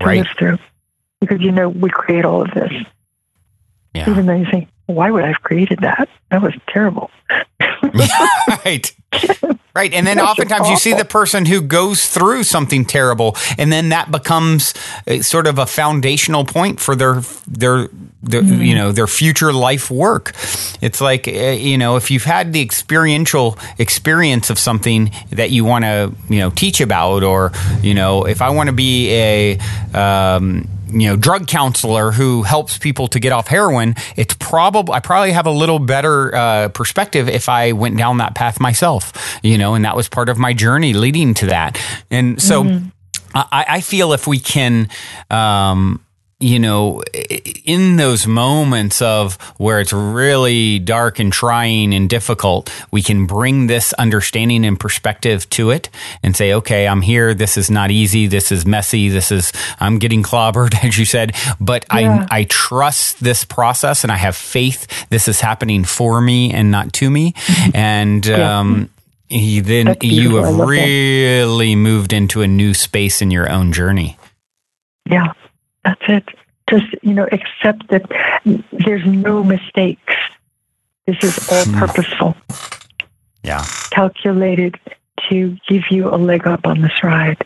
to 0.00 0.06
right. 0.06 0.18
live 0.18 0.28
through. 0.38 0.58
Because 1.20 1.40
you 1.40 1.50
know 1.50 1.68
we 1.68 1.88
create 1.90 2.24
all 2.24 2.42
of 2.42 2.50
this. 2.52 2.72
Yeah. 3.94 4.10
Even 4.10 4.26
though 4.26 4.36
you 4.36 4.46
think, 4.50 4.68
why 4.86 5.10
would 5.10 5.24
I 5.24 5.28
have 5.28 5.42
created 5.42 5.80
that? 5.80 6.08
That 6.30 6.42
was 6.42 6.54
terrible. 6.68 7.10
right. 8.64 8.92
Right. 9.74 9.92
And 9.92 10.06
then 10.06 10.18
oftentimes 10.18 10.70
you 10.70 10.76
see 10.78 10.94
the 10.94 11.04
person 11.04 11.44
who 11.44 11.60
goes 11.60 12.06
through 12.06 12.44
something 12.44 12.86
terrible 12.86 13.36
and 13.58 13.70
then 13.70 13.90
that 13.90 14.10
becomes 14.10 14.72
uh, 15.06 15.20
sort 15.20 15.46
of 15.46 15.58
a 15.58 15.66
foundational 15.66 16.46
point 16.46 16.80
for 16.80 16.96
their 16.96 17.20
their 17.46 17.88
their, 18.22 18.42
mm-hmm. 18.42 18.62
you 18.62 18.74
know 18.74 18.90
their 18.90 19.06
future 19.06 19.52
life 19.52 19.90
work 19.90 20.32
it's 20.80 21.00
like 21.00 21.28
uh, 21.28 21.30
you 21.30 21.76
know 21.76 21.96
if 21.96 22.10
you've 22.10 22.24
had 22.24 22.52
the 22.54 22.62
experiential 22.62 23.58
experience 23.78 24.48
of 24.48 24.58
something 24.58 25.12
that 25.30 25.50
you 25.50 25.64
want 25.64 25.84
to 25.84 26.12
you 26.28 26.40
know 26.40 26.50
teach 26.50 26.80
about 26.80 27.22
or 27.22 27.52
you 27.82 27.94
know 27.94 28.26
if 28.26 28.40
i 28.42 28.48
want 28.48 28.68
to 28.68 28.72
be 28.72 29.12
a 29.12 29.58
um, 29.94 30.66
you 30.88 31.08
know 31.08 31.16
drug 31.16 31.46
counselor 31.46 32.12
who 32.12 32.42
helps 32.42 32.78
people 32.78 33.08
to 33.08 33.18
get 33.18 33.32
off 33.32 33.48
heroin 33.48 33.94
it's 34.16 34.34
probably 34.34 34.94
i 34.94 35.00
probably 35.00 35.32
have 35.32 35.46
a 35.46 35.50
little 35.50 35.78
better 35.78 36.34
uh, 36.34 36.68
perspective 36.68 37.28
if 37.28 37.48
i 37.48 37.72
went 37.72 37.96
down 37.96 38.18
that 38.18 38.34
path 38.34 38.60
myself 38.60 39.38
you 39.42 39.58
know 39.58 39.74
and 39.74 39.84
that 39.84 39.96
was 39.96 40.08
part 40.08 40.28
of 40.28 40.38
my 40.38 40.52
journey 40.52 40.92
leading 40.92 41.34
to 41.34 41.46
that 41.46 41.80
and 42.10 42.40
so 42.40 42.62
mm-hmm. 42.62 42.88
I, 43.34 43.66
I, 43.68 43.80
feel 43.82 44.14
if 44.14 44.26
we 44.26 44.38
can 44.38 44.88
um, 45.28 46.00
you 46.38 46.58
know, 46.58 47.02
in 47.64 47.96
those 47.96 48.26
moments 48.26 49.00
of 49.00 49.36
where 49.56 49.80
it's 49.80 49.92
really 49.92 50.78
dark 50.78 51.18
and 51.18 51.32
trying 51.32 51.94
and 51.94 52.10
difficult, 52.10 52.70
we 52.90 53.02
can 53.02 53.24
bring 53.24 53.68
this 53.68 53.94
understanding 53.94 54.66
and 54.66 54.78
perspective 54.78 55.48
to 55.50 55.70
it 55.70 55.88
and 56.22 56.36
say, 56.36 56.52
okay, 56.52 56.86
I'm 56.86 57.00
here. 57.00 57.32
This 57.32 57.56
is 57.56 57.70
not 57.70 57.90
easy. 57.90 58.26
This 58.26 58.52
is 58.52 58.66
messy. 58.66 59.08
This 59.08 59.32
is, 59.32 59.50
I'm 59.80 59.98
getting 59.98 60.22
clobbered, 60.22 60.74
as 60.84 60.98
you 60.98 61.06
said, 61.06 61.34
but 61.58 61.86
yeah. 61.90 62.26
I, 62.30 62.40
I 62.40 62.44
trust 62.44 63.20
this 63.20 63.44
process 63.46 64.04
and 64.04 64.12
I 64.12 64.16
have 64.16 64.36
faith 64.36 65.08
this 65.08 65.28
is 65.28 65.40
happening 65.40 65.84
for 65.84 66.20
me 66.20 66.52
and 66.52 66.70
not 66.70 66.92
to 66.94 67.08
me. 67.08 67.32
Mm-hmm. 67.32 67.76
And, 67.76 68.26
yeah. 68.26 68.58
um, 68.58 68.90
he, 69.28 69.60
then 69.60 69.96
you 70.02 70.36
have 70.36 70.54
really 70.54 71.74
that. 71.74 71.80
moved 71.80 72.12
into 72.12 72.42
a 72.42 72.46
new 72.46 72.74
space 72.74 73.22
in 73.22 73.30
your 73.30 73.50
own 73.50 73.72
journey. 73.72 74.18
Yeah. 75.10 75.32
That's 75.86 76.02
it. 76.08 76.24
Just, 76.68 76.86
you 77.02 77.14
know, 77.14 77.28
accept 77.30 77.88
that 77.90 78.02
there's 78.72 79.06
no 79.06 79.44
mistakes. 79.44 80.14
This 81.06 81.16
is 81.22 81.48
all 81.52 81.64
hmm. 81.64 81.78
purposeful. 81.78 82.36
Yeah. 83.44 83.64
Calculated 83.90 84.78
to 85.30 85.56
give 85.68 85.84
you 85.90 86.08
a 86.12 86.16
leg 86.16 86.48
up 86.48 86.66
on 86.66 86.80
this 86.80 87.04
ride. 87.04 87.40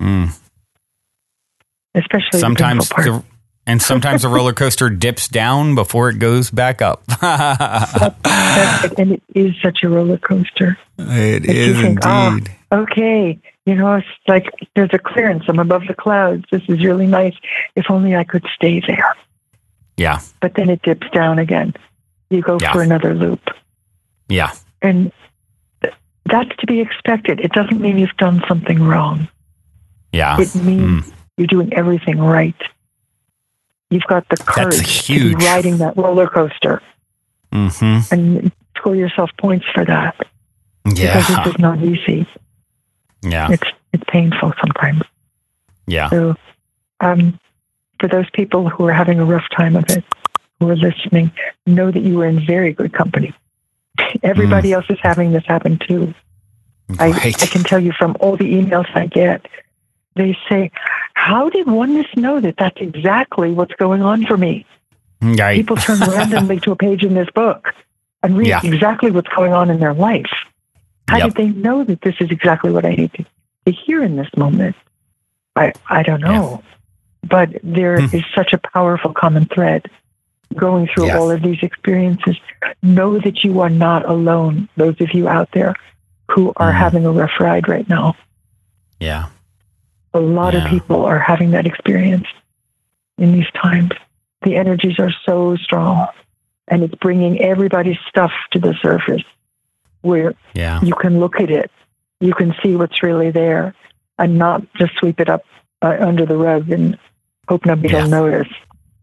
Mm. 0.00 0.34
Especially 1.94 2.40
sometimes 2.40 2.88
the, 2.88 3.22
and 3.66 3.82
sometimes 3.82 4.22
the 4.22 4.28
roller 4.28 4.54
coaster 4.54 4.88
dips 4.88 5.28
down 5.28 5.74
before 5.74 6.08
it 6.08 6.18
goes 6.18 6.50
back 6.50 6.80
up. 6.80 7.02
and 7.22 9.12
it 9.12 9.22
is 9.34 9.54
such 9.62 9.82
a 9.82 9.88
roller 9.88 10.16
coaster. 10.16 10.78
It 10.96 11.44
is 11.44 11.76
think, 11.78 11.98
ah, 12.02 12.32
indeed. 12.32 12.50
Oh, 12.70 12.78
okay, 12.82 13.38
you 13.68 13.74
know, 13.74 13.96
it's 13.96 14.06
like 14.26 14.46
there's 14.74 14.90
a 14.94 14.98
clearance. 14.98 15.44
I'm 15.46 15.58
above 15.58 15.82
the 15.86 15.94
clouds. 15.94 16.44
This 16.50 16.62
is 16.68 16.82
really 16.82 17.06
nice. 17.06 17.34
If 17.76 17.90
only 17.90 18.16
I 18.16 18.24
could 18.24 18.46
stay 18.54 18.80
there. 18.86 19.14
Yeah. 19.98 20.20
But 20.40 20.54
then 20.54 20.70
it 20.70 20.80
dips 20.82 21.06
down 21.12 21.38
again. 21.38 21.74
You 22.30 22.40
go 22.40 22.56
yeah. 22.60 22.72
for 22.72 22.82
another 22.82 23.14
loop. 23.14 23.42
Yeah. 24.28 24.52
And 24.80 25.12
that's 26.24 26.56
to 26.58 26.66
be 26.66 26.80
expected. 26.80 27.40
It 27.40 27.52
doesn't 27.52 27.78
mean 27.78 27.98
you've 27.98 28.16
done 28.16 28.42
something 28.48 28.82
wrong. 28.82 29.28
Yeah. 30.12 30.40
It 30.40 30.54
means 30.54 31.04
mm. 31.04 31.12
you're 31.36 31.46
doing 31.46 31.74
everything 31.74 32.18
right. 32.20 32.56
You've 33.90 34.04
got 34.04 34.26
the 34.30 34.36
courage 34.38 35.06
to 35.06 35.36
be 35.36 35.44
riding 35.44 35.78
that 35.78 35.96
roller 35.96 36.26
coaster. 36.26 36.82
Mm-hmm. 37.52 38.14
And 38.14 38.52
score 38.78 38.96
yourself 38.96 39.30
points 39.38 39.66
for 39.74 39.84
that. 39.84 40.16
Yeah. 40.86 41.18
Because 41.18 41.44
this 41.44 41.54
is 41.54 41.58
not 41.58 41.82
easy. 41.82 42.26
Yeah. 43.22 43.50
It's 43.50 43.68
it's 43.92 44.04
painful 44.08 44.52
sometimes. 44.60 45.02
Yeah. 45.86 46.10
So 46.10 46.36
um, 47.00 47.38
for 48.00 48.08
those 48.08 48.28
people 48.30 48.68
who 48.68 48.86
are 48.86 48.92
having 48.92 49.18
a 49.18 49.24
rough 49.24 49.48
time 49.56 49.76
of 49.76 49.88
it, 49.90 50.04
who 50.60 50.70
are 50.70 50.76
listening, 50.76 51.32
know 51.66 51.90
that 51.90 52.00
you 52.00 52.20
are 52.20 52.26
in 52.26 52.44
very 52.44 52.72
good 52.72 52.92
company. 52.92 53.34
Everybody 54.22 54.70
mm. 54.70 54.74
else 54.74 54.86
is 54.88 54.98
having 55.02 55.32
this 55.32 55.44
happen 55.46 55.78
too. 55.78 56.14
Right. 56.88 57.14
I, 57.14 57.28
I 57.28 57.46
can 57.46 57.64
tell 57.64 57.80
you 57.80 57.92
from 57.92 58.16
all 58.20 58.36
the 58.36 58.44
emails 58.44 58.86
I 58.94 59.06
get, 59.06 59.46
they 60.16 60.36
say, 60.48 60.70
How 61.14 61.48
did 61.50 61.66
oneness 61.66 62.06
know 62.16 62.40
that 62.40 62.56
that's 62.58 62.80
exactly 62.80 63.52
what's 63.52 63.74
going 63.74 64.02
on 64.02 64.24
for 64.26 64.36
me? 64.36 64.64
Right. 65.20 65.56
People 65.56 65.76
turn 65.76 66.00
randomly 66.08 66.60
to 66.60 66.72
a 66.72 66.76
page 66.76 67.04
in 67.04 67.14
this 67.14 67.28
book 67.34 67.68
and 68.22 68.36
read 68.36 68.48
yeah. 68.48 68.60
exactly 68.64 69.10
what's 69.10 69.28
going 69.28 69.52
on 69.52 69.70
in 69.70 69.80
their 69.80 69.94
life. 69.94 70.30
How 71.08 71.16
yep. 71.16 71.28
did 71.28 71.36
they 71.36 71.48
know 71.48 71.84
that 71.84 72.02
this 72.02 72.14
is 72.20 72.30
exactly 72.30 72.70
what 72.70 72.84
I 72.84 72.94
need 72.94 73.12
to, 73.14 73.24
to 73.64 73.72
hear 73.72 74.02
in 74.02 74.16
this 74.16 74.28
moment? 74.36 74.76
I, 75.56 75.72
I 75.88 76.02
don't 76.02 76.20
know. 76.20 76.62
Yeah. 76.62 77.28
But 77.28 77.60
there 77.62 77.98
hmm. 78.00 78.14
is 78.14 78.24
such 78.34 78.52
a 78.52 78.58
powerful 78.58 79.14
common 79.14 79.46
thread 79.46 79.90
going 80.54 80.86
through 80.86 81.06
yes. 81.06 81.16
all 81.16 81.30
of 81.30 81.42
these 81.42 81.58
experiences. 81.62 82.36
Know 82.82 83.18
that 83.18 83.42
you 83.42 83.60
are 83.60 83.70
not 83.70 84.08
alone, 84.08 84.68
those 84.76 85.00
of 85.00 85.14
you 85.14 85.28
out 85.28 85.48
there 85.52 85.74
who 86.30 86.52
are 86.56 86.70
mm. 86.70 86.76
having 86.76 87.06
a 87.06 87.10
rough 87.10 87.32
ride 87.40 87.68
right 87.68 87.88
now. 87.88 88.14
Yeah. 89.00 89.28
A 90.12 90.20
lot 90.20 90.54
yeah. 90.54 90.64
of 90.64 90.70
people 90.70 91.04
are 91.04 91.18
having 91.18 91.52
that 91.52 91.66
experience 91.66 92.26
in 93.16 93.32
these 93.32 93.50
times. 93.54 93.90
The 94.42 94.56
energies 94.56 94.98
are 94.98 95.12
so 95.24 95.56
strong 95.56 96.06
and 96.68 96.82
it's 96.82 96.94
bringing 96.96 97.40
everybody's 97.40 97.98
stuff 98.08 98.32
to 98.52 98.58
the 98.58 98.74
surface 98.80 99.24
where 100.02 100.34
yeah. 100.54 100.80
you 100.82 100.94
can 100.94 101.20
look 101.20 101.40
at 101.40 101.50
it, 101.50 101.70
you 102.20 102.34
can 102.34 102.54
see 102.62 102.76
what's 102.76 103.02
really 103.02 103.30
there, 103.30 103.74
and 104.18 104.38
not 104.38 104.62
just 104.74 104.94
sweep 104.96 105.20
it 105.20 105.28
up 105.28 105.44
uh, 105.82 105.96
under 106.00 106.26
the 106.26 106.36
rug 106.36 106.70
and 106.70 106.98
hope 107.48 107.64
nobody 107.64 107.92
yeah. 107.92 108.02
will 108.02 108.10
notice. 108.10 108.52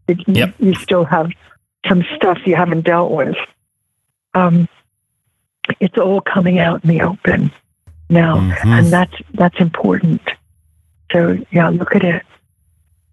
It, 0.08 0.18
yep. 0.28 0.54
you, 0.58 0.68
you, 0.68 0.74
still 0.74 1.04
have 1.04 1.30
some 1.88 2.04
stuff 2.14 2.38
you 2.44 2.54
haven't 2.54 2.82
dealt 2.82 3.10
with. 3.10 3.36
Um, 4.34 4.68
it's 5.80 5.98
all 5.98 6.20
coming 6.20 6.58
out 6.58 6.84
in 6.84 6.90
the 6.90 7.00
open 7.02 7.52
now, 8.08 8.36
mm-hmm. 8.36 8.68
and 8.68 8.86
that's 8.86 9.14
that's 9.34 9.58
important. 9.58 10.22
So 11.12 11.38
yeah, 11.50 11.68
look 11.70 11.96
at 11.96 12.04
it 12.04 12.24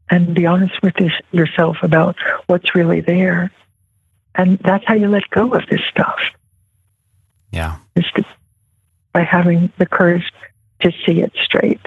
and 0.09 0.35
be 0.35 0.45
honest 0.45 0.79
with 0.83 0.93
this, 0.95 1.11
yourself 1.31 1.77
about 1.81 2.15
what's 2.47 2.75
really 2.75 3.01
there, 3.01 3.51
and 4.35 4.59
that's 4.59 4.85
how 4.85 4.93
you 4.93 5.07
let 5.07 5.27
go 5.29 5.53
of 5.53 5.63
this 5.69 5.81
stuff. 5.89 6.19
Yeah. 7.53 7.77
To, 7.95 8.25
by 9.13 9.21
having 9.21 9.71
the 9.77 9.85
courage 9.85 10.23
to 10.81 10.91
see 11.05 11.21
it 11.21 11.31
straight. 11.45 11.79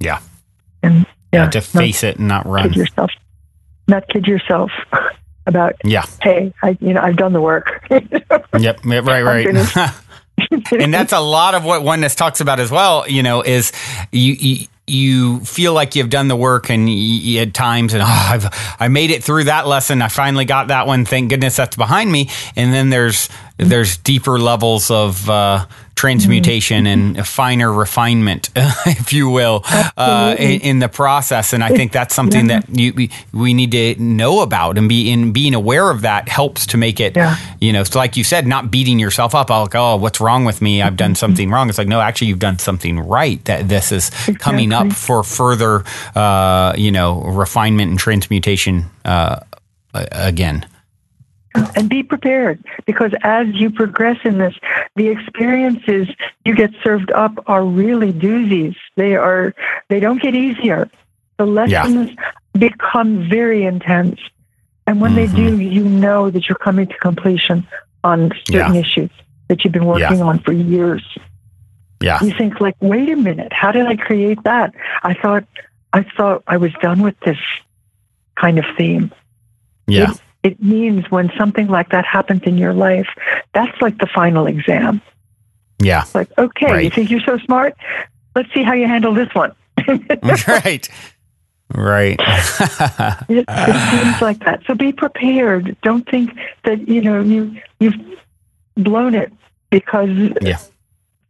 Yeah. 0.00 0.20
And 0.82 1.06
yeah, 1.32 1.44
yeah 1.44 1.50
to 1.50 1.60
face 1.60 2.02
it 2.02 2.16
and 2.16 2.28
not 2.28 2.44
run. 2.44 2.68
Kid 2.68 2.76
yourself. 2.76 3.10
Not 3.86 4.08
kid 4.08 4.26
yourself 4.26 4.70
about 5.46 5.76
yeah. 5.84 6.04
Hey, 6.20 6.52
I 6.62 6.76
you 6.80 6.92
know 6.92 7.00
I've 7.00 7.16
done 7.16 7.32
the 7.32 7.40
work. 7.40 7.86
yep. 7.90 8.84
Right. 8.84 9.22
Right. 9.22 9.46
and 10.72 10.92
that's 10.92 11.12
a 11.12 11.20
lot 11.20 11.54
of 11.54 11.64
what 11.64 11.82
oneness 11.82 12.14
talks 12.14 12.40
about 12.40 12.60
as 12.60 12.70
well. 12.70 13.08
You 13.08 13.22
know, 13.22 13.42
is 13.42 13.72
you, 14.10 14.32
you 14.32 14.66
you 14.86 15.40
feel 15.40 15.72
like 15.72 15.96
you've 15.96 16.10
done 16.10 16.28
the 16.28 16.36
work 16.36 16.68
and 16.68 16.90
you, 16.90 17.40
at 17.40 17.54
times 17.54 17.94
and 17.94 18.02
oh, 18.02 18.06
I've 18.06 18.76
I 18.78 18.88
made 18.88 19.10
it 19.10 19.24
through 19.24 19.44
that 19.44 19.66
lesson. 19.66 20.02
I 20.02 20.08
finally 20.08 20.44
got 20.44 20.68
that 20.68 20.86
one. 20.86 21.04
Thank 21.04 21.30
goodness 21.30 21.56
that's 21.56 21.76
behind 21.76 22.10
me. 22.10 22.28
And 22.54 22.72
then 22.72 22.90
there's 22.90 23.28
there's 23.56 23.96
deeper 23.98 24.38
levels 24.38 24.90
of 24.90 25.30
uh, 25.30 25.66
transmutation 25.94 26.86
mm-hmm. 26.86 27.16
and 27.16 27.26
finer 27.26 27.72
refinement, 27.72 28.50
if 28.56 29.12
you 29.12 29.30
will, 29.30 29.62
uh, 29.96 30.34
in, 30.36 30.60
in, 30.60 30.78
the 30.80 30.88
process. 30.88 31.52
And 31.52 31.62
I 31.62 31.68
think 31.68 31.92
that's 31.92 32.14
something 32.14 32.50
yeah. 32.50 32.60
that 32.60 32.76
you, 32.76 32.92
we, 32.92 33.10
we 33.32 33.54
need 33.54 33.70
to 33.70 33.94
know 34.02 34.40
about 34.40 34.76
and 34.76 34.88
be 34.88 35.08
in 35.10 35.32
being 35.32 35.54
aware 35.54 35.90
of 35.90 36.00
that 36.00 36.28
helps 36.28 36.66
to 36.66 36.76
make 36.76 36.98
it, 36.98 37.14
yeah. 37.14 37.36
you 37.60 37.72
know, 37.72 37.84
so 37.84 37.98
like 37.98 38.16
you 38.16 38.24
said, 38.24 38.44
not 38.44 38.72
beating 38.72 38.98
yourself 38.98 39.36
up. 39.36 39.50
Like, 39.50 39.74
oh, 39.76 39.96
what's 39.96 40.20
wrong 40.20 40.44
with 40.44 40.60
me? 40.60 40.82
I've 40.82 40.96
done 40.96 41.10
mm-hmm. 41.10 41.16
something 41.16 41.50
wrong. 41.50 41.68
It's 41.68 41.78
like, 41.78 41.88
no, 41.88 42.00
actually, 42.00 42.28
you've 42.28 42.40
done 42.40 42.58
something 42.58 42.98
right. 42.98 43.42
That 43.44 43.68
this 43.68 43.92
is 43.92 44.08
exactly. 44.08 44.34
coming 44.34 44.72
up 44.72 44.92
for 44.92 45.22
further, 45.22 45.84
uh, 46.16 46.74
you 46.76 46.90
know, 46.90 47.22
refinement 47.22 47.90
and 47.90 47.98
transmutation 48.00 48.86
uh, 49.04 49.40
again 49.94 50.66
and 51.54 51.88
be 51.88 52.02
prepared 52.02 52.64
because 52.86 53.12
as 53.22 53.46
you 53.48 53.70
progress 53.70 54.18
in 54.24 54.38
this, 54.38 54.54
the 54.96 55.08
experiences 55.08 56.08
you 56.44 56.54
get 56.54 56.70
served 56.82 57.10
up 57.12 57.32
are 57.46 57.64
really 57.64 58.12
doozies. 58.12 58.76
They 58.96 59.16
are 59.16 59.54
they 59.88 60.00
don't 60.00 60.20
get 60.20 60.34
easier. 60.34 60.90
The 61.38 61.46
lessons 61.46 62.10
yeah. 62.10 62.30
become 62.58 63.28
very 63.28 63.64
intense. 63.64 64.20
And 64.86 65.00
when 65.00 65.12
mm-hmm. 65.12 65.34
they 65.34 65.50
do, 65.50 65.60
you 65.60 65.84
know 65.84 66.30
that 66.30 66.48
you're 66.48 66.58
coming 66.58 66.88
to 66.88 66.98
completion 66.98 67.66
on 68.02 68.32
certain 68.46 68.74
yeah. 68.74 68.80
issues 68.80 69.10
that 69.48 69.64
you've 69.64 69.72
been 69.72 69.86
working 69.86 70.18
yeah. 70.18 70.24
on 70.24 70.38
for 70.40 70.52
years. 70.52 71.02
Yeah. 72.02 72.22
You 72.22 72.34
think 72.36 72.60
like, 72.60 72.76
wait 72.80 73.08
a 73.08 73.16
minute, 73.16 73.52
how 73.52 73.72
did 73.72 73.86
I 73.86 73.96
create 73.96 74.42
that? 74.44 74.74
I 75.02 75.14
thought 75.14 75.44
I 75.92 76.02
thought 76.02 76.42
I 76.46 76.56
was 76.56 76.72
done 76.82 77.02
with 77.02 77.18
this 77.20 77.38
kind 78.34 78.58
of 78.58 78.64
theme. 78.76 79.12
Yeah. 79.86 80.10
It, 80.10 80.20
it 80.44 80.62
means 80.62 81.10
when 81.10 81.32
something 81.36 81.66
like 81.66 81.88
that 81.90 82.04
happens 82.04 82.42
in 82.44 82.56
your 82.58 82.72
life, 82.74 83.08
that's 83.52 83.80
like 83.82 83.98
the 83.98 84.06
final 84.06 84.46
exam. 84.46 85.00
Yeah. 85.82 86.02
It's 86.02 86.14
like, 86.14 86.28
okay, 86.38 86.84
you 86.84 86.90
think 86.90 87.10
you're 87.10 87.20
so 87.26 87.38
smart? 87.38 87.74
Let's 88.36 88.52
see 88.54 88.62
how 88.62 88.74
you 88.74 88.86
handle 88.86 89.12
this 89.14 89.34
one. 89.34 89.52
right. 90.46 90.88
Right. 91.74 92.20
It, 93.28 93.46
it 93.48 93.90
seems 94.02 94.20
like 94.22 94.44
that. 94.44 94.60
So 94.66 94.74
be 94.74 94.92
prepared. 94.92 95.76
Don't 95.82 96.08
think 96.08 96.30
that 96.64 96.86
you 96.88 97.00
know 97.00 97.20
you 97.22 97.56
you've 97.80 97.94
blown 98.76 99.14
it 99.14 99.32
because 99.70 100.10
Yeah. 100.42 100.58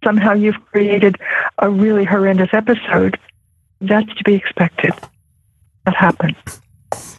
somehow 0.03 0.33
you've 0.35 0.61
created 0.67 1.17
a 1.59 1.71
really 1.71 2.05
horrendous 2.05 2.51
episode. 2.53 3.19
That's 3.81 4.13
to 4.17 4.25
be 4.25 4.35
expected. 4.35 4.93
That 5.87 5.95
happens. 5.95 6.37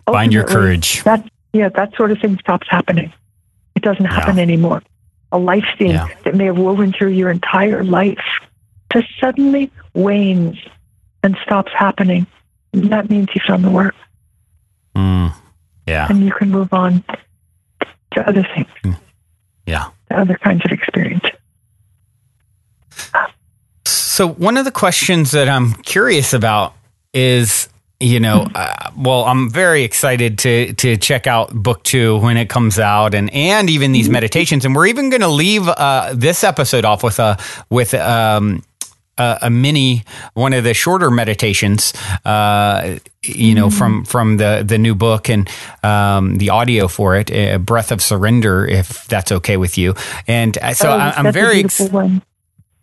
Find 0.05 0.33
your 0.33 0.43
courage. 0.43 1.03
That 1.03 1.27
yeah, 1.55 1.69
that 1.69 1.95
sort 1.95 2.11
of 2.11 2.19
thing 2.19 2.37
stops 2.39 2.67
happening. 2.69 3.13
It 3.75 3.81
doesn't 3.81 4.05
happen 4.05 4.39
anymore. 4.39 4.83
A 5.31 5.37
life 5.37 5.65
theme 5.77 5.91
Yeah. 5.91 6.07
that 6.25 6.35
may 6.35 6.45
have 6.45 6.57
woven 6.57 6.91
through 6.91 7.09
your 7.11 7.31
entire 7.31 7.81
life 7.83 8.19
just 8.91 9.07
suddenly 9.19 9.71
wanes 9.93 10.57
and 11.23 11.37
stops 11.43 11.71
happening. 11.73 12.27
And 12.73 12.91
that 12.91 13.09
means 13.09 13.29
you've 13.33 13.45
done 13.45 13.61
the 13.61 13.69
work 13.71 13.95
Mm. 14.95 15.33
Yeah. 15.87 16.07
and 16.09 16.23
you 16.25 16.31
can 16.31 16.51
move 16.51 16.73
on 16.73 17.03
to 18.13 18.27
other 18.27 18.43
things, 18.53 18.97
Yeah. 19.65 19.89
to 20.09 20.19
other 20.19 20.37
kinds 20.37 20.63
of 20.65 20.71
experience. 20.71 21.23
So 23.85 24.27
one 24.29 24.55
of 24.57 24.65
the 24.65 24.71
questions 24.71 25.31
that 25.31 25.49
I'm 25.49 25.73
curious 25.83 26.33
about 26.33 26.73
is, 27.13 27.67
you 27.99 28.19
know, 28.19 28.47
uh, 28.53 28.91
well, 28.97 29.23
I'm 29.25 29.49
very 29.49 29.83
excited 29.83 30.37
to 30.39 30.73
to 30.73 30.97
check 30.97 31.27
out 31.27 31.53
book 31.53 31.83
two 31.83 32.17
when 32.19 32.37
it 32.37 32.49
comes 32.49 32.77
out, 32.77 33.13
and 33.15 33.31
and 33.33 33.69
even 33.69 33.91
these 33.93 34.09
meditations, 34.09 34.65
and 34.65 34.75
we're 34.75 34.87
even 34.87 35.09
going 35.09 35.21
to 35.21 35.29
leave 35.29 35.67
uh, 35.67 36.13
this 36.13 36.43
episode 36.43 36.85
off 36.85 37.03
with 37.03 37.19
a 37.19 37.37
with 37.69 37.93
um. 37.93 38.63
A, 39.17 39.37
a 39.43 39.49
mini, 39.49 40.03
one 40.33 40.51
of 40.51 40.65
the 40.65 40.73
shorter 40.73 41.09
meditations, 41.09 41.93
uh, 42.25 42.97
you 43.23 43.55
know, 43.55 43.69
from 43.69 44.03
from 44.03 44.35
the 44.35 44.61
the 44.67 44.77
new 44.77 44.93
book 44.93 45.29
and 45.29 45.49
um, 45.83 46.35
the 46.37 46.49
audio 46.49 46.89
for 46.89 47.15
it, 47.15 47.31
uh, 47.31 47.57
"Breath 47.59 47.93
of 47.93 48.01
Surrender," 48.01 48.67
if 48.67 49.07
that's 49.07 49.31
okay 49.31 49.55
with 49.55 49.77
you. 49.77 49.95
And 50.27 50.57
uh, 50.57 50.73
so 50.73 50.89
Oh, 50.89 50.97
I, 50.97 51.13
I'm 51.15 51.31
very. 51.31 51.63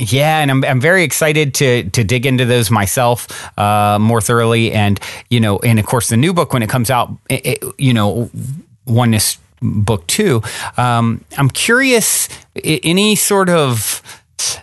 Yeah, 0.02 0.38
and 0.40 0.50
I'm 0.50 0.64
I'm 0.64 0.80
very 0.80 1.04
excited 1.04 1.54
to 1.54 1.84
to 1.90 2.02
dig 2.04 2.26
into 2.26 2.44
those 2.44 2.70
myself 2.70 3.28
uh, 3.58 3.98
more 4.00 4.20
thoroughly, 4.20 4.72
and 4.72 4.98
you 5.30 5.40
know, 5.40 5.58
and 5.60 5.78
of 5.78 5.86
course, 5.86 6.08
the 6.08 6.16
new 6.16 6.32
book 6.32 6.52
when 6.52 6.62
it 6.62 6.68
comes 6.68 6.90
out, 6.90 7.10
it, 7.28 7.46
it- 7.46 7.64
you 7.78 7.94
know, 7.94 8.30
oneness 8.86 9.38
book 9.60 10.06
two. 10.08 10.42
Um, 10.76 11.24
I'm 11.38 11.48
curious, 11.48 12.28
any 12.64 13.14
sort 13.14 13.48
of 13.48 14.02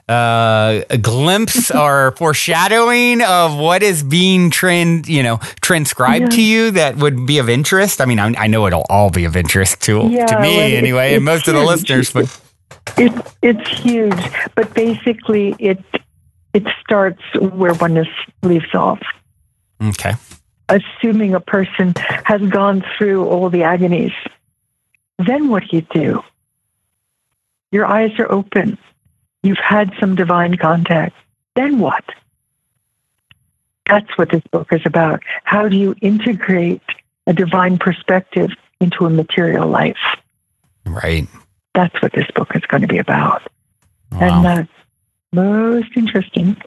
uh, 0.10 0.82
a 0.90 0.98
glimpse 0.98 1.72
or 1.84 2.12
foreshadowing 2.18 3.22
of 3.22 3.58
what 3.58 3.82
is 3.82 4.04
being 4.04 4.50
trend, 4.52 5.08
you 5.08 5.24
know, 5.24 5.38
transcribed 5.62 6.34
to 6.34 6.42
you 6.42 6.72
that 6.72 6.98
would 6.98 7.26
be 7.26 7.38
of 7.40 7.48
interest. 7.50 8.02
I 8.02 8.06
mean, 8.06 8.20
I, 8.20 8.34
I 8.38 8.48
know 8.48 8.68
it'll 8.68 8.86
all 8.90 9.10
be 9.10 9.24
of 9.26 9.38
interest 9.38 9.82
to 9.84 10.02
Yeah, 10.10 10.26
to 10.26 10.40
me 10.42 10.58
well, 10.58 10.78
anyway, 10.78 11.08
and 11.14 11.18
it's 11.18 11.26
most 11.26 11.48
of 11.48 11.54
the 11.54 11.64
listeners, 11.64 12.12
but. 12.12 12.42
It, 12.98 13.14
it's 13.42 13.70
huge, 13.80 14.32
but 14.56 14.74
basically, 14.74 15.56
it 15.60 15.84
it 16.54 16.64
starts 16.82 17.22
where 17.40 17.74
oneness 17.74 18.08
leaves 18.44 18.74
off. 18.74 19.02
Okay. 19.82 20.14
Assuming 20.68 21.34
a 21.34 21.40
person 21.40 21.94
has 22.26 22.42
gone 22.50 22.84
through 22.98 23.26
all 23.26 23.50
the 23.50 23.64
agonies, 23.64 24.12
then 25.20 25.50
what 25.50 25.64
do 25.70 25.78
you 25.78 25.82
do? 25.94 26.24
Your 27.72 27.86
eyes 27.86 28.12
are 28.20 28.32
open. 28.32 28.78
You've 29.44 29.58
had 29.58 29.94
some 30.00 30.16
divine 30.16 30.58
contact. 30.58 31.16
Then 31.56 31.80
what? 31.80 32.04
That's 33.88 34.18
what 34.18 34.30
this 34.30 34.44
book 34.52 34.72
is 34.72 34.82
about. 34.86 35.22
How 35.44 35.68
do 35.68 35.78
you 35.78 35.96
integrate 36.02 36.82
a 37.26 37.34
divine 37.34 37.78
perspective 37.78 38.52
into 38.80 39.06
a 39.06 39.10
material 39.10 39.68
life? 39.68 39.98
Right. 40.86 41.28
That's 41.80 42.02
what 42.02 42.12
this 42.12 42.26
book 42.36 42.50
is 42.56 42.62
going 42.64 42.82
to 42.82 42.88
be 42.90 42.98
about. 42.98 43.42
Wow. 44.12 44.20
And 44.20 44.46
uh, 44.46 44.64
most 45.32 45.88
interesting, 45.96 46.58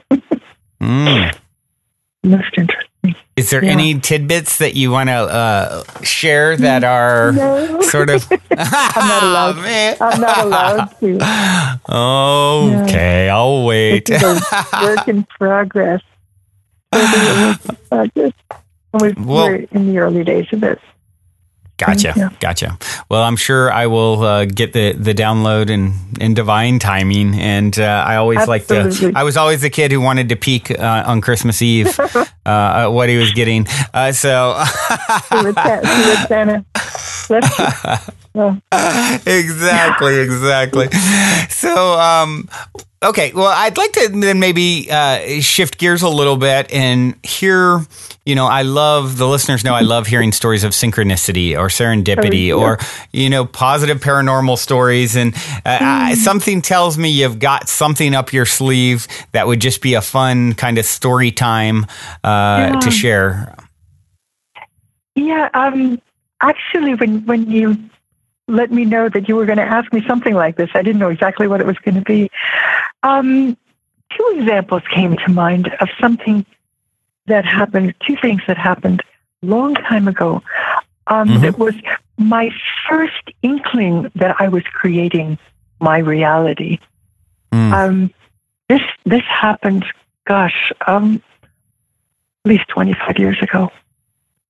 Mm. 0.81 1.37
most 2.23 2.57
interesting. 2.57 2.89
Is 3.35 3.51
there 3.51 3.63
Yeah. 3.63 3.71
any 3.73 3.99
tidbits 3.99 4.57
that 4.57 4.73
you 4.75 4.89
want 4.89 5.09
to 5.09 5.13
uh, 5.13 5.83
share 6.01 6.57
that 6.57 6.83
are 6.83 7.31
No, 7.33 7.79
sort 7.81 8.09
of? 8.09 8.25
I'm 8.57 9.07
not 9.07 9.23
allowed. 9.23 9.55
Man. 9.57 9.97
I'm 10.01 10.19
not 10.21 10.45
allowed 10.45 10.85
to. 10.99 12.83
Okay, 12.83 13.29
I'll 13.29 13.65
wait. 13.65 14.09
Work 14.09 15.07
in 15.07 15.25
progress. 15.25 16.01
It'll 16.91 17.11
be 17.11 17.17
a 17.27 17.47
work 17.49 17.59
in 17.69 17.75
progress. 17.87 18.33
And 18.93 19.01
we've, 19.01 19.25
Well- 19.27 19.45
we're 19.47 19.55
in 19.71 19.91
the 19.93 19.99
early 19.99 20.23
days 20.23 20.47
of 20.53 20.63
it. 20.63 20.79
Gotcha, 21.77 22.31
gotcha. 22.39 22.77
Well, 23.09 23.23
I'm 23.23 23.35
sure 23.35 23.71
I 23.71 23.87
will 23.87 24.21
uh, 24.23 24.45
get 24.45 24.73
the 24.73 24.93
the 24.93 25.13
download 25.13 25.69
in 25.69 25.93
in 26.21 26.33
divine 26.35 26.77
timing, 26.79 27.33
and 27.35 27.77
uh, 27.77 27.83
I 28.07 28.15
always 28.17 28.47
like 28.47 28.67
to. 28.67 29.11
I 29.15 29.23
was 29.23 29.37
always 29.37 29.61
the 29.61 29.69
kid 29.71 29.91
who 29.91 29.99
wanted 29.99 30.29
to 30.29 30.35
peek 30.35 30.69
uh, 30.71 31.03
on 31.05 31.19
Christmas 31.21 31.61
Eve 31.61 31.99
uh, 32.45 32.89
what 32.89 33.09
he 33.09 33.17
was 33.17 33.31
getting. 33.33 33.65
Uh, 33.93 34.11
so 34.11 34.63
See 34.63 35.35
what, 35.35 35.55
Sa- 35.55 35.81
see 35.81 36.09
what 36.09 36.27
Santa 36.27 36.65
left 37.29 37.59
you. 37.59 38.13
Well, 38.35 38.61
exactly, 39.25 40.19
exactly. 40.19 40.87
So, 41.49 41.99
um, 41.99 42.49
okay. 43.03 43.31
Well, 43.33 43.47
I'd 43.47 43.77
like 43.77 43.91
to 43.93 44.09
then 44.09 44.39
maybe 44.39 44.87
uh, 44.89 45.41
shift 45.41 45.77
gears 45.77 46.01
a 46.01 46.09
little 46.09 46.37
bit 46.37 46.71
and 46.71 47.15
hear. 47.23 47.81
You 48.25 48.35
know, 48.35 48.45
I 48.45 48.61
love 48.61 49.17
the 49.17 49.27
listeners 49.27 49.65
know 49.65 49.73
I 49.73 49.81
love 49.81 50.07
hearing 50.07 50.31
stories 50.31 50.63
of 50.63 50.71
synchronicity 50.71 51.57
or 51.57 51.67
serendipity 51.67 52.53
Oh, 52.53 52.59
yeah. 52.59 52.65
or 52.65 52.77
you 53.11 53.29
know 53.29 53.43
positive 53.45 53.99
paranormal 53.99 54.57
stories, 54.57 55.17
and 55.17 55.35
uh, 55.65 55.77
I, 55.81 56.13
something 56.15 56.61
tells 56.61 56.97
me 56.97 57.09
you've 57.09 57.39
got 57.39 57.67
something 57.67 58.15
up 58.15 58.31
your 58.31 58.45
sleeve 58.45 59.07
that 59.33 59.45
would 59.45 59.59
just 59.59 59.81
be 59.81 59.95
a 59.95 60.01
fun 60.01 60.53
kind 60.53 60.77
of 60.77 60.85
story 60.85 61.31
time 61.31 61.83
uh, 62.23 62.71
Yeah. 62.73 62.79
to 62.79 62.91
share. 62.91 63.55
yeah, 65.15 65.49
um, 65.53 66.01
actually, 66.41 66.95
when, 66.95 67.25
when 67.25 67.49
you 67.51 67.77
let 68.47 68.71
me 68.71 68.85
know 68.85 69.09
that 69.09 69.27
you 69.27 69.35
were 69.35 69.45
going 69.45 69.57
to 69.57 69.63
ask 69.63 69.91
me 69.93 70.03
something 70.07 70.33
like 70.33 70.57
this, 70.57 70.69
I 70.73 70.81
didn't 70.81 70.99
know 70.99 71.09
exactly 71.09 71.47
what 71.47 71.61
it 71.61 71.67
was 71.67 71.77
going 71.77 71.95
to 71.95 72.01
be. 72.01 72.29
Um, 73.01 73.57
two 74.15 74.33
examples 74.37 74.81
came 74.93 75.15
to 75.17 75.31
mind 75.31 75.69
of 75.79 75.89
something 75.99 76.45
that 77.27 77.45
happened, 77.45 77.93
two 78.05 78.17
things 78.21 78.41
that 78.47 78.57
happened 78.57 79.01
a 79.41 79.45
long 79.45 79.75
time 79.75 80.07
ago. 80.07 80.41
Um, 81.07 81.29
Mhm. 81.29 81.43
It 81.43 81.57
was 81.57 81.75
my 82.17 82.49
first 82.89 83.31
inkling 83.41 84.11
that 84.15 84.35
I 84.39 84.47
was 84.47 84.63
creating 84.63 85.37
my 85.79 85.97
reality. 85.97 86.79
Mm. 87.51 87.73
Um, 87.73 88.13
this 88.69 88.81
this 89.05 89.23
happened, 89.23 89.85
gosh, 90.25 90.71
um, 90.87 91.21
at 92.45 92.49
least 92.49 92.67
twenty 92.67 92.93
five 92.93 93.17
years 93.17 93.41
ago. 93.41 93.71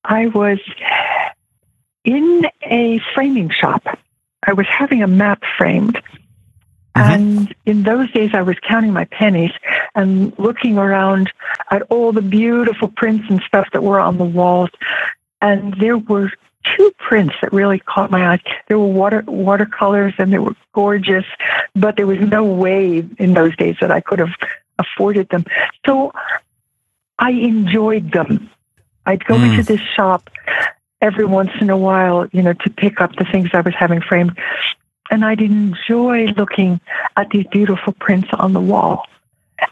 I 0.03 0.27
was 0.27 0.59
in 2.03 2.45
a 2.63 2.99
framing 3.13 3.49
shop. 3.49 3.83
I 4.45 4.53
was 4.53 4.67
having 4.67 5.03
a 5.03 5.07
map 5.07 5.43
framed. 5.57 6.01
And 6.95 7.55
in 7.65 7.83
those 7.83 8.11
days, 8.11 8.31
I 8.35 8.43
was 8.43 8.55
counting 8.67 8.93
my 8.93 9.05
pennies 9.05 9.51
and 9.95 10.37
looking 10.37 10.77
around 10.77 11.31
at 11.71 11.81
all 11.83 12.11
the 12.11 12.21
beautiful 12.21 12.87
prints 12.87 13.25
and 13.29 13.41
stuff 13.47 13.67
that 13.73 13.81
were 13.81 13.99
on 13.99 14.17
the 14.19 14.23
walls. 14.25 14.69
And 15.41 15.73
there 15.79 15.97
were 15.97 16.31
two 16.77 16.91
prints 16.99 17.33
that 17.41 17.51
really 17.51 17.79
caught 17.79 18.11
my 18.11 18.33
eye. 18.33 18.41
There 18.67 18.77
were 18.77 18.85
water 18.85 19.23
watercolors, 19.25 20.13
and 20.19 20.31
they 20.31 20.37
were 20.37 20.55
gorgeous, 20.73 21.25
but 21.73 21.97
there 21.97 22.07
was 22.07 22.19
no 22.19 22.43
way 22.43 23.03
in 23.17 23.33
those 23.33 23.55
days 23.57 23.75
that 23.81 23.91
I 23.91 23.99
could 23.99 24.19
have 24.19 24.33
afforded 24.77 25.29
them. 25.29 25.45
So 25.85 26.13
I 27.17 27.31
enjoyed 27.31 28.11
them. 28.11 28.49
I'd 29.05 29.25
go 29.25 29.35
Mm. 29.35 29.49
into 29.49 29.63
this 29.63 29.81
shop 29.95 30.29
every 31.03 31.25
once 31.25 31.51
in 31.59 31.69
a 31.69 31.77
while, 31.77 32.27
you 32.31 32.41
know, 32.41 32.53
to 32.53 32.69
pick 32.69 33.01
up 33.01 33.15
the 33.17 33.25
things 33.25 33.49
I 33.53 33.59
was 33.59 33.75
having 33.77 34.01
framed. 34.01 34.39
And 35.11 35.23
I'd 35.25 35.41
enjoy 35.41 36.27
looking 36.37 36.79
at 37.17 37.29
these 37.29 37.45
beautiful 37.51 37.93
prints 37.99 38.29
on 38.39 38.53
the 38.53 38.61
wall. 38.61 39.05
A 39.61 39.67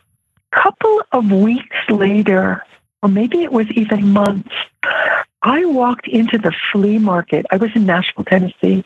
couple 0.52 1.02
of 1.14 1.32
weeks 1.32 1.78
later, 1.90 2.64
or 3.02 3.10
maybe 3.10 3.44
it 3.44 3.52
was 3.52 3.66
even 3.72 4.10
months, 4.10 4.50
I 5.42 5.66
walked 5.66 6.08
into 6.08 6.38
the 6.38 6.54
flea 6.72 7.00
market. 7.00 7.46
I 7.50 7.58
was 7.58 7.72
in 7.76 7.86
Nashville, 7.86 8.26
Tennessee. 8.26 8.84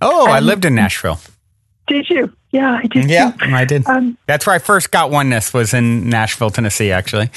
Oh, 0.00 0.26
I 0.26 0.40
lived 0.40 0.64
in 0.64 0.74
Nashville. 0.74 1.20
Did 1.90 2.08
you? 2.08 2.32
Yeah, 2.52 2.78
I 2.82 2.86
did. 2.86 3.10
Yeah, 3.10 3.32
too. 3.32 3.52
I 3.52 3.64
did. 3.64 3.84
Um, 3.88 4.16
That's 4.28 4.46
where 4.46 4.54
I 4.54 4.60
first 4.60 4.92
got 4.92 5.10
oneness 5.10 5.52
was 5.52 5.74
in 5.74 6.08
Nashville, 6.08 6.50
Tennessee, 6.50 6.92
actually. 6.92 7.30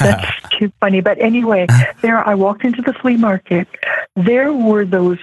That's 0.00 0.30
too 0.58 0.72
funny. 0.80 1.02
But 1.02 1.18
anyway, 1.18 1.66
there 2.00 2.26
I 2.26 2.34
walked 2.34 2.64
into 2.64 2.80
the 2.80 2.94
flea 2.94 3.18
market. 3.18 3.68
There 4.16 4.54
were 4.54 4.86
those 4.86 5.18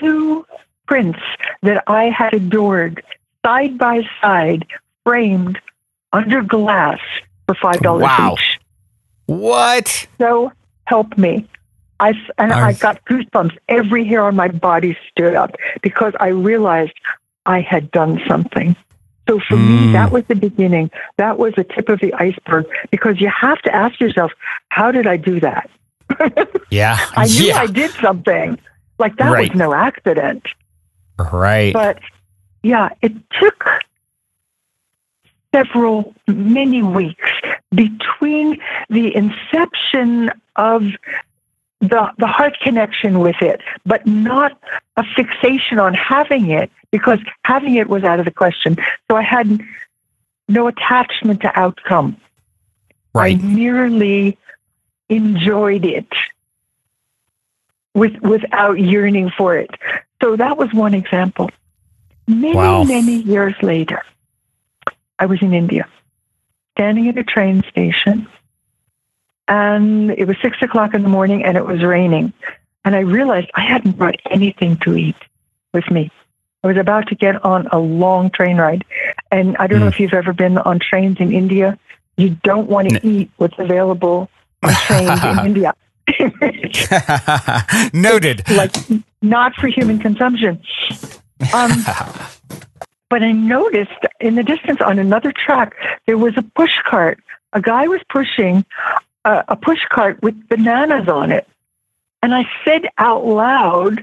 two 0.00 0.46
prints 0.86 1.18
that 1.62 1.82
I 1.88 2.04
had 2.10 2.32
adored 2.32 3.02
side 3.44 3.76
by 3.76 4.02
side, 4.22 4.66
framed 5.04 5.58
under 6.12 6.40
glass 6.42 7.00
for 7.46 7.56
five 7.56 7.80
dollars 7.80 8.02
Wow. 8.04 8.34
each. 8.34 8.60
What? 9.26 10.06
So 10.18 10.52
help 10.86 11.18
me. 11.18 11.48
I, 11.98 12.14
and 12.38 12.52
I 12.52 12.72
got 12.72 13.04
goosebumps. 13.04 13.58
Every 13.68 14.04
hair 14.06 14.24
on 14.24 14.34
my 14.34 14.48
body 14.48 14.96
stood 15.10 15.34
up 15.34 15.54
because 15.82 16.14
I 16.18 16.28
realized 16.28 16.92
I 17.46 17.60
had 17.60 17.90
done 17.90 18.20
something. 18.28 18.76
So 19.28 19.38
for 19.48 19.56
Mm. 19.56 19.86
me, 19.86 19.92
that 19.92 20.10
was 20.10 20.24
the 20.26 20.34
beginning. 20.34 20.90
That 21.16 21.38
was 21.38 21.54
the 21.54 21.64
tip 21.64 21.88
of 21.88 22.00
the 22.00 22.12
iceberg 22.14 22.66
because 22.90 23.20
you 23.20 23.28
have 23.28 23.60
to 23.62 23.74
ask 23.74 24.00
yourself, 24.00 24.32
how 24.70 24.90
did 24.90 25.06
I 25.06 25.16
do 25.16 25.40
that? 25.40 25.70
Yeah. 26.70 26.98
I 27.16 27.26
knew 27.26 27.46
yeah. 27.46 27.58
I 27.62 27.66
did 27.66 27.90
something. 28.00 28.58
Like 28.98 29.16
that 29.16 29.30
Right. 29.32 29.50
was 29.50 29.58
no 29.58 29.72
accident. 29.74 30.46
right. 31.32 31.72
But 31.72 31.98
yeah, 32.62 32.90
it 33.02 33.12
took 33.40 33.64
several, 35.54 36.14
many 36.28 36.82
weeks 36.82 37.30
between 37.74 38.60
the 38.88 39.14
inception 39.14 40.30
of 40.56 40.82
the, 41.80 42.12
the 42.18 42.26
heart 42.26 42.56
connection 42.62 43.18
with 43.20 43.36
it, 43.40 43.60
but 43.84 44.06
not 44.06 44.52
a 44.96 45.04
fixation 45.16 45.78
on 45.78 45.94
having 45.94 46.50
it 46.50 46.70
because 46.92 47.18
having 47.44 47.74
it 47.76 47.88
was 47.88 48.04
out 48.04 48.18
of 48.18 48.24
the 48.24 48.30
question. 48.30 48.76
So 49.10 49.16
I 49.16 49.22
had 49.22 49.60
no 50.48 50.66
attachment 50.66 51.40
to 51.42 51.58
outcome. 51.58 52.16
right. 53.14 53.38
I 53.38 53.42
merely 53.42 54.38
enjoyed 55.08 55.84
it 55.84 56.08
with 57.94 58.16
without 58.22 58.78
yearning 58.78 59.30
for 59.30 59.56
it. 59.56 59.70
So 60.22 60.36
that 60.36 60.56
was 60.56 60.72
one 60.72 60.94
example. 60.94 61.50
Many, 62.28 62.54
Wow. 62.54 62.84
many 62.84 63.14
years 63.22 63.54
later, 63.62 64.02
I 65.18 65.26
was 65.26 65.42
in 65.42 65.52
India, 65.52 65.88
standing 66.76 67.08
at 67.08 67.18
a 67.18 67.24
train 67.24 67.64
station, 67.68 68.28
and 69.48 70.12
it 70.12 70.26
was 70.26 70.36
six 70.40 70.56
o'clock 70.62 70.94
in 70.94 71.02
the 71.02 71.08
morning 71.08 71.44
and 71.44 71.56
it 71.56 71.66
was 71.66 71.82
raining. 71.82 72.32
And 72.84 72.94
I 72.94 73.00
realized 73.00 73.50
I 73.54 73.62
hadn't 73.62 73.96
brought 73.98 74.20
anything 74.30 74.76
to 74.78 74.96
eat 74.96 75.16
with 75.74 75.90
me. 75.90 76.10
I 76.62 76.66
was 76.68 76.76
about 76.76 77.08
to 77.08 77.14
get 77.14 77.42
on 77.44 77.66
a 77.72 77.78
long 77.78 78.30
train 78.30 78.58
ride. 78.58 78.84
And 79.30 79.56
I 79.58 79.66
don't 79.66 79.80
know 79.80 79.86
Mm. 79.86 79.92
if 79.94 80.00
you've 80.00 80.12
ever 80.14 80.32
been 80.32 80.58
on 80.58 80.78
trains 80.78 81.18
in 81.20 81.32
India. 81.32 81.78
You 82.16 82.30
don't 82.44 82.68
want 82.68 82.90
to 82.90 83.06
eat 83.06 83.30
what's 83.38 83.58
available 83.58 84.28
on 84.62 84.72
trains 84.86 85.24
in 85.24 85.46
India. 85.46 85.72
Noted. 87.94 88.42
like 88.50 88.74
not 89.22 89.54
for 89.54 89.68
human 89.68 89.98
consumption. 89.98 90.60
Um, 91.54 91.70
but 93.08 93.22
I 93.22 93.32
noticed 93.32 93.90
in 94.20 94.34
the 94.34 94.42
distance 94.42 94.80
on 94.80 94.98
another 94.98 95.32
track 95.32 95.74
there 96.06 96.18
was 96.18 96.34
a 96.36 96.42
push 96.42 96.72
cart. 96.84 97.22
A 97.52 97.60
guy 97.60 97.86
was 97.88 98.00
pushing 98.10 98.64
a, 99.24 99.44
a 99.48 99.56
push 99.56 99.80
cart 99.88 100.22
with 100.22 100.48
bananas 100.48 101.08
on 101.08 101.30
it, 101.32 101.46
and 102.22 102.34
I 102.34 102.44
said 102.64 102.82
out 102.98 103.24
loud, 103.24 104.00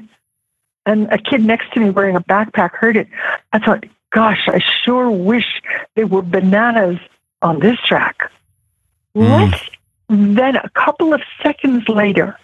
and 0.87 1.07
a 1.11 1.19
kid 1.19 1.45
next 1.45 1.71
to 1.73 1.79
me 1.79 1.91
wearing 1.91 2.15
a 2.15 2.21
backpack 2.21 2.71
heard 2.73 2.97
it. 2.97 3.07
I 3.53 3.59
thought, 3.59 3.85
"Gosh, 4.09 4.47
I 4.47 4.59
sure 4.83 5.11
wish 5.11 5.61
there 5.95 6.07
were 6.07 6.23
bananas 6.23 6.97
on 7.43 7.59
this 7.59 7.79
track." 7.81 8.31
Mm. 9.15 9.51
Less 9.51 9.69
then 10.09 10.55
a 10.55 10.69
couple 10.69 11.13
of 11.13 11.21
seconds 11.43 11.87
later, 11.89 12.37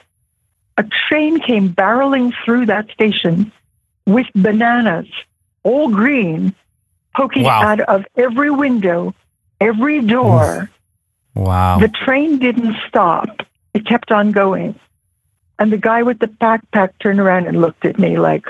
a 0.77 0.83
train 1.07 1.39
came 1.39 1.73
barreling 1.73 2.33
through 2.43 2.65
that 2.65 2.89
station 2.91 3.51
with 4.05 4.27
bananas, 4.35 5.07
all 5.63 5.87
green, 5.89 6.53
poking 7.15 7.43
Wow. 7.43 7.61
out 7.61 7.79
of 7.81 8.05
every 8.17 8.49
window, 8.49 9.15
every 9.61 10.01
door. 10.01 10.69
Wow. 11.35 11.79
The 11.79 11.87
train 11.87 12.37
didn't 12.37 12.75
stop, 12.87 13.43
it 13.73 13.85
kept 13.85 14.11
on 14.11 14.31
going. 14.31 14.75
And 15.59 15.71
the 15.71 15.77
guy 15.77 16.03
with 16.03 16.19
the 16.19 16.27
backpack 16.27 16.91
turned 16.99 17.19
around 17.19 17.47
and 17.47 17.61
looked 17.61 17.85
at 17.85 17.99
me 17.99 18.17
like, 18.17 18.45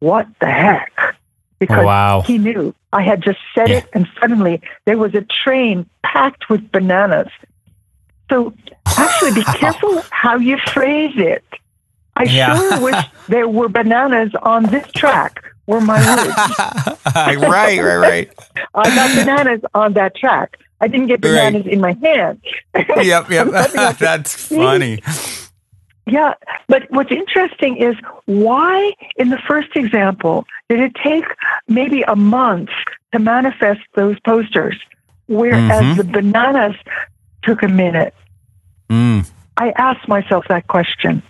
What 0.00 0.26
the 0.40 0.46
heck? 0.46 0.92
Because 1.58 1.84
Wow. 1.84 2.22
he 2.22 2.38
knew 2.38 2.74
I 2.92 3.02
had 3.02 3.22
just 3.22 3.38
said 3.54 3.70
Yeah. 3.70 3.76
it, 3.78 3.84
and 3.92 4.08
suddenly 4.18 4.62
there 4.86 4.96
was 4.98 5.14
a 5.14 5.20
train 5.22 5.88
packed 6.02 6.48
with 6.48 6.72
bananas. 6.72 7.28
So 8.30 8.54
actually, 8.86 9.32
be 9.32 9.44
careful 9.58 10.02
how 10.10 10.36
you 10.36 10.56
phrase 10.72 11.14
it. 11.16 11.44
I 12.16 12.24
Yeah. 12.24 12.56
sure 12.58 12.80
wish 12.80 13.04
there 13.28 13.48
were 13.48 13.68
bananas 13.68 14.32
on 14.42 14.64
this 14.66 14.90
track. 14.92 15.44
Were 15.66 15.80
my 15.80 16.00
words. 16.16 16.36
right, 17.46 17.78
right, 17.80 17.96
right. 17.96 18.30
I 18.74 18.94
got 18.94 19.14
bananas 19.14 19.60
on 19.74 19.92
that 19.92 20.16
track. 20.16 20.56
I 20.80 20.88
didn't 20.88 21.06
get 21.08 21.22
Right. 21.24 21.30
bananas 21.52 21.66
in 21.66 21.80
my 21.80 21.92
hand. 22.02 22.40
Yep, 22.74 23.30
yep. 23.30 23.48
That's 23.98 24.34
funny. 24.34 25.00
Yeah, 26.10 26.34
but 26.66 26.90
what's 26.90 27.12
interesting 27.12 27.76
is 27.76 27.94
why, 28.26 28.92
in 29.16 29.28
the 29.28 29.38
first 29.46 29.76
example, 29.76 30.44
did 30.68 30.80
it 30.80 30.92
take 30.96 31.24
maybe 31.68 32.02
a 32.02 32.16
month 32.16 32.70
to 33.12 33.20
manifest 33.20 33.80
those 33.94 34.18
posters, 34.20 34.76
whereas 35.28 35.84
Mhm. 35.84 35.96
the 35.96 36.04
bananas 36.04 36.74
took 37.42 37.62
a 37.62 37.68
minute? 37.68 38.12
Mm, 38.88 39.30
I 39.56 39.70
asked 39.76 40.08
myself 40.08 40.46
that 40.48 40.66
question 40.66 41.22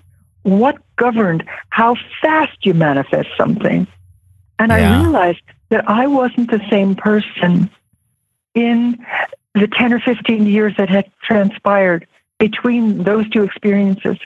What 0.42 0.78
governed 0.96 1.44
how 1.68 1.96
fast 2.22 2.64
you 2.64 2.72
manifest 2.72 3.28
something? 3.36 3.86
And 4.58 4.72
Yeah. 4.72 4.76
I 4.78 5.02
realized 5.02 5.42
that 5.68 5.84
I 5.86 6.06
wasn't 6.06 6.50
the 6.50 6.66
same 6.70 6.94
person 6.94 7.68
in 8.54 9.04
the 9.54 9.68
10 9.68 9.92
or 9.92 10.00
15 10.00 10.46
years 10.46 10.74
that 10.78 10.88
had 10.88 11.10
transpired 11.22 12.06
between 12.38 13.04
those 13.04 13.28
two 13.28 13.42
experiences. 13.42 14.16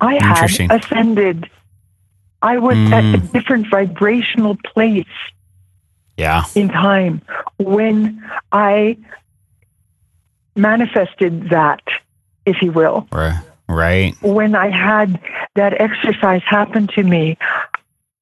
I 0.00 0.14
had 0.22 0.50
ascended. 0.70 1.48
I 2.42 2.58
was 2.58 2.76
at 2.92 3.04
a 3.04 3.18
Mm. 3.18 3.32
different 3.32 3.66
vibrational 3.70 4.56
place 4.74 5.04
yeah. 6.16 6.44
in 6.54 6.68
time 6.68 7.22
when 7.58 8.22
I 8.52 8.98
manifested 10.54 11.50
that, 11.50 11.82
if 12.44 12.62
you 12.62 12.72
will 12.72 13.06
Right. 13.12 13.40
Right. 13.68 14.14
when 14.22 14.54
I 14.54 14.68
had 14.70 15.18
that 15.54 15.80
exercise 15.80 16.42
happen 16.46 16.86
to 16.88 17.02
me, 17.02 17.36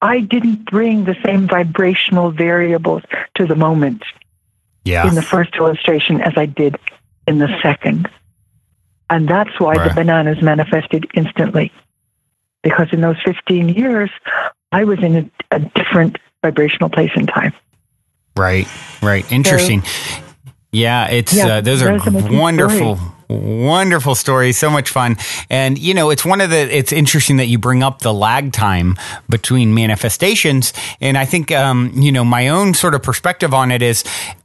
I 0.01 0.19
didn't 0.21 0.65
bring 0.65 1.05
the 1.05 1.15
same 1.25 1.47
vibrational 1.47 2.31
variables 2.31 3.03
to 3.35 3.45
the 3.45 3.55
moment 3.55 4.03
Yeah. 4.83 5.07
in 5.07 5.15
the 5.15 5.21
first 5.21 5.55
illustration 5.55 6.21
as 6.21 6.33
I 6.37 6.45
did 6.45 6.77
in 7.27 7.37
the 7.39 7.49
second. 7.61 8.09
And 9.09 9.27
that's 9.27 9.59
why 9.59 9.73
Right. 9.75 9.89
the 9.89 9.95
bananas 9.95 10.41
manifested 10.41 11.07
instantly. 11.13 11.71
Because 12.63 12.87
in 12.91 13.01
those 13.01 13.17
15 13.23 13.69
years, 13.69 14.09
I 14.71 14.83
was 14.83 14.99
in 15.03 15.15
a, 15.51 15.55
a 15.55 15.59
different 15.59 16.17
vibrational 16.41 16.89
place 16.89 17.11
in 17.15 17.27
time. 17.27 17.53
Right, 18.35 18.67
right. 19.01 19.29
Interesting. 19.31 19.83
yeah, 20.71 21.07
it's 21.07 21.33
Yeah, 21.33 21.47
uh, 21.57 21.61
those 21.61 21.81
are 21.83 21.97
wonderful. 22.31 22.95
two 22.97 23.01
wonderful, 23.27 24.15
story. 24.15 24.51
So 24.51 24.69
much 24.69 24.89
fun, 24.89 25.17
and 25.49 25.77
you 25.77 25.93
know, 25.93 26.09
it's 26.09 26.25
one 26.25 26.41
of 26.41 26.49
the. 26.49 26.57
It's 26.57 26.91
interesting 26.91 27.37
that 27.37 27.47
you 27.47 27.57
bring 27.57 27.83
up 27.83 27.99
the 27.99 28.13
lag 28.13 28.51
time 28.53 28.97
between 29.29 29.73
manifestations, 29.73 30.73
and 31.01 31.17
I 31.17 31.25
think 31.25 31.51
um, 31.51 31.91
you 31.95 32.11
know 32.11 32.23
my 32.23 32.49
own 32.49 32.73
sort 32.73 32.95
of 32.95 33.03
perspective 33.03 33.53
on 33.53 33.71
it 33.71 33.81
is. 33.81 34.03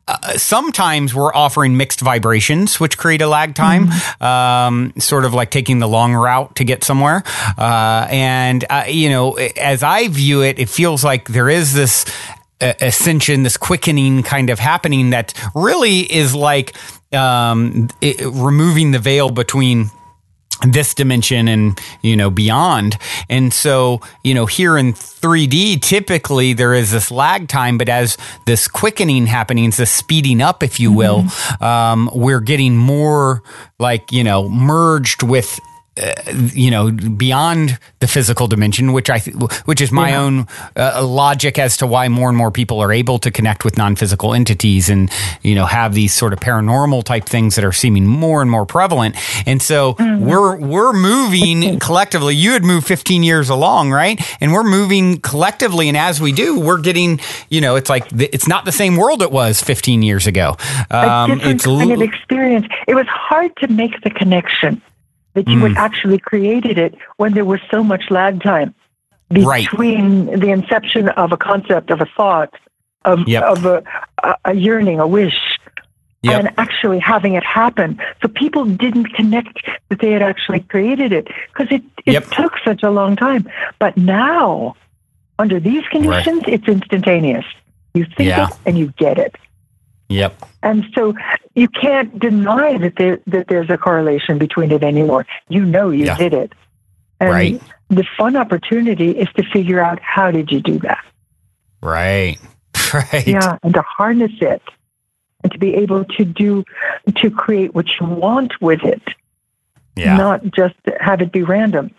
Uh, 0.09 0.37
sometimes 0.37 1.15
we're 1.15 1.33
offering 1.33 1.77
mixed 1.77 2.01
vibrations, 2.01 2.81
which 2.81 2.99
create 2.99 3.23
a 3.23 3.29
lag 3.29 3.55
time, 3.55 3.89
um, 4.21 4.93
sort 4.99 5.25
of 5.25 5.35
like 5.35 5.53
taking 5.53 5.79
the 5.79 5.87
long 5.87 6.15
route 6.15 6.57
to 6.57 6.65
get 6.65 6.83
somewhere. 6.83 7.23
Uh, 7.57 8.09
and, 8.11 8.65
uh, 8.71 8.83
you 8.89 9.09
know, 9.09 9.35
as 9.35 9.85
I 9.85 10.09
view 10.09 10.43
it, 10.43 10.59
it 10.59 10.69
feels 10.69 11.05
like 11.05 11.29
there 11.29 11.49
is 11.49 11.75
this 11.75 12.07
ascension, 12.61 13.43
this 13.43 13.57
quickening 13.57 14.23
kind 14.23 14.51
of 14.51 14.59
happening 14.59 15.11
that 15.11 15.35
really 15.55 16.01
is 16.01 16.35
like 16.35 16.75
um, 17.13 17.89
it, 18.01 18.21
removing 18.21 18.93
the 18.93 18.99
veil 18.99 19.31
between 19.31 19.91
this 20.67 20.95
dimension 20.95 21.49
and 21.49 21.81
you 22.03 22.17
know 22.17 22.31
beyond. 22.31 22.99
And 23.29 23.53
so 23.53 24.01
you 24.23 24.35
know 24.35 24.47
here 24.47 24.77
in 24.77 24.93
3d 24.93 25.81
typically 25.81 26.53
there 26.53 26.75
is 26.75 26.93
this 26.93 27.11
lag 27.11 27.49
time 27.49 27.79
but 27.79 27.89
as 27.89 28.17
this 28.47 28.69
quickening 28.69 29.27
happening 29.27 29.71
this 29.71 29.91
speeding 29.91 30.41
up 30.43 30.63
if 30.63 30.79
you 30.81 30.93
will 30.93 31.25
um, 31.61 32.11
we're 32.15 32.41
getting 32.41 32.77
more 32.77 33.43
like 33.79 34.13
you 34.13 34.25
know 34.25 34.49
merged 34.49 35.23
with 35.23 35.59
uh, 36.01 36.13
you 36.53 36.71
know, 36.71 36.91
beyond 36.91 37.79
the 37.99 38.07
physical 38.07 38.47
dimension, 38.47 38.93
which 38.93 39.11
I, 39.11 39.19
th- 39.19 39.37
which 39.65 39.81
is 39.81 39.93
my 39.93 40.11
yeah. 40.11 40.21
own 40.21 40.47
uh, 40.77 41.05
logic 41.07 41.59
as 41.59 41.77
to 41.79 41.87
why 41.87 42.09
more 42.09 42.29
and 42.29 42.39
more 42.39 42.51
people 42.51 42.81
are 42.81 42.93
able 42.93 43.19
to 43.19 43.31
connect 43.31 43.65
with 43.65 43.77
non-physical 43.77 44.35
entities 44.35 44.89
and 44.89 45.11
you 45.43 45.55
know 45.55 45.67
have 45.67 45.95
these 45.95 46.15
sort 46.15 46.33
of 46.33 46.41
paranormal 46.41 47.05
type 47.05 47.25
things 47.25 47.57
that 47.57 47.65
are 47.65 47.73
seeming 47.73 48.07
more 48.07 48.43
and 48.43 48.51
more 48.51 48.65
prevalent. 48.65 49.17
And 49.47 49.61
so 49.61 49.95
mm-hmm. 49.95 50.25
we're 50.25 50.57
we're 50.57 50.93
moving 50.93 51.79
collectively. 51.79 52.35
You 52.35 52.53
had 52.53 52.65
moved 52.65 52.87
15 52.87 53.23
years 53.23 53.51
along, 53.51 53.91
right? 53.91 54.21
And 54.41 54.53
we're 54.53 54.65
moving 54.65 55.21
collectively, 55.21 55.89
and 55.89 55.97
as 55.97 56.21
we 56.21 56.33
do, 56.33 56.59
we're 56.59 56.81
getting 56.81 57.21
you 57.49 57.61
know, 57.61 57.77
it's 57.77 57.91
like 57.91 58.09
the, 58.09 58.29
it's 58.33 58.49
not 58.49 58.65
the 58.65 58.73
same 58.73 58.97
world 58.97 59.23
it 59.23 59.33
was 59.33 59.61
15 59.61 60.03
years 60.03 60.27
ago. 60.27 60.57
Um, 60.91 61.33
a 61.33 61.35
different 61.35 61.55
it's 61.55 61.65
kind 61.67 61.91
l- 61.91 61.93
of 61.93 62.03
experience. 62.03 62.67
It 62.87 62.95
was 62.95 63.07
hard 63.07 63.55
to 63.57 63.69
make 63.69 64.01
the 64.03 64.11
connection 64.11 64.81
that 65.35 65.49
you 65.49 65.59
mm. 65.59 65.69
had 65.69 65.77
actually 65.77 66.19
created 66.19 66.79
it 66.79 66.95
when 67.17 67.35
there 67.35 67.45
was 67.45 67.61
so 67.71 67.83
much 67.83 68.11
lag 68.11 68.43
time 68.43 68.75
between 69.31 70.27
right. 70.27 70.41
the 70.41 70.51
inception 70.51 71.09
of 71.11 71.33
a 71.33 71.37
concept, 71.37 71.91
of 71.91 72.01
a 72.01 72.07
thought, 72.17 72.53
of, 73.05 73.27
yep. 73.29 73.45
of 73.45 73.65
a, 73.65 73.83
a, 74.45 74.55
yearning, 74.55 74.99
a 74.99 75.07
wish, 75.07 75.59
yep. 76.23 76.41
and 76.41 76.55
actually 76.59 76.99
having 76.99 77.35
it 77.35 77.45
happen. 77.45 78.01
So 78.23 78.29
people 78.29 78.65
didn't 78.65 79.15
connect 79.15 79.65
that 79.89 80.01
they 80.01 80.11
had 80.11 80.23
actually 80.23 80.61
created 80.61 81.13
it 81.13 81.29
because 81.53 81.69
it, 81.71 81.83
it 82.05 82.13
yep. 82.13 82.31
took 82.31 82.55
such 82.65 82.83
a 82.83 82.91
long 82.91 83.17
time. 83.17 83.49
But 83.79 83.97
now, 83.97 84.75
under 85.39 85.61
these 85.61 85.85
conditions, 85.89 86.43
right. 86.43 86.55
it's 86.55 86.69
instantaneous. 86.69 87.45
You 87.95 88.05
think 88.05 88.29
yeah. 88.29 88.49
it 88.49 88.57
and 88.67 88.79
you 88.79 88.93
get 88.97 89.19
it. 89.19 89.37
Yep. 90.11 90.45
And 90.63 90.85
so 90.95 91.15
you 91.55 91.69
can't 91.69 92.19
deny 92.19 92.77
that 92.79 92.97
there 92.97 93.21
that 93.29 93.47
there's 93.49 93.71
a 93.71 93.79
correlation 93.79 94.39
between 94.39 94.73
it 94.73 94.83
anymore. 94.83 95.25
You 95.49 95.65
know 95.65 95.91
you 95.91 96.07
yeah. 96.07 96.17
did 96.19 96.35
it. 96.35 96.53
And 97.21 97.31
right. 97.31 97.63
the 97.89 98.05
fun 98.19 98.35
opportunity 98.37 99.11
is 99.13 99.29
to 99.37 99.45
figure 99.53 99.81
out 99.81 100.01
how 100.01 100.31
did 100.31 100.51
you 100.51 100.61
do 100.61 100.79
that. 100.81 101.05
Right. 101.81 102.39
Right. 102.93 103.25
Yeah, 103.25 103.57
and 103.63 103.73
to 103.75 103.83
harness 103.83 104.33
it 104.41 104.63
and 105.45 105.53
to 105.53 105.59
be 105.61 105.77
able 105.77 106.05
to 106.05 106.25
do 106.25 106.65
to 107.19 107.31
create 107.31 107.73
what 107.73 107.87
you 108.01 108.07
want 108.07 108.61
with 108.61 108.83
it. 108.83 109.03
Yeah. 109.95 110.17
Not 110.17 110.43
just 110.51 110.75
have 110.99 111.21
it 111.21 111.31
be 111.31 111.45
random. 111.45 111.93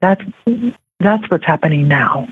That's 0.00 0.22
that's 0.98 1.30
what's 1.30 1.46
happening 1.46 1.88
now. 1.88 2.28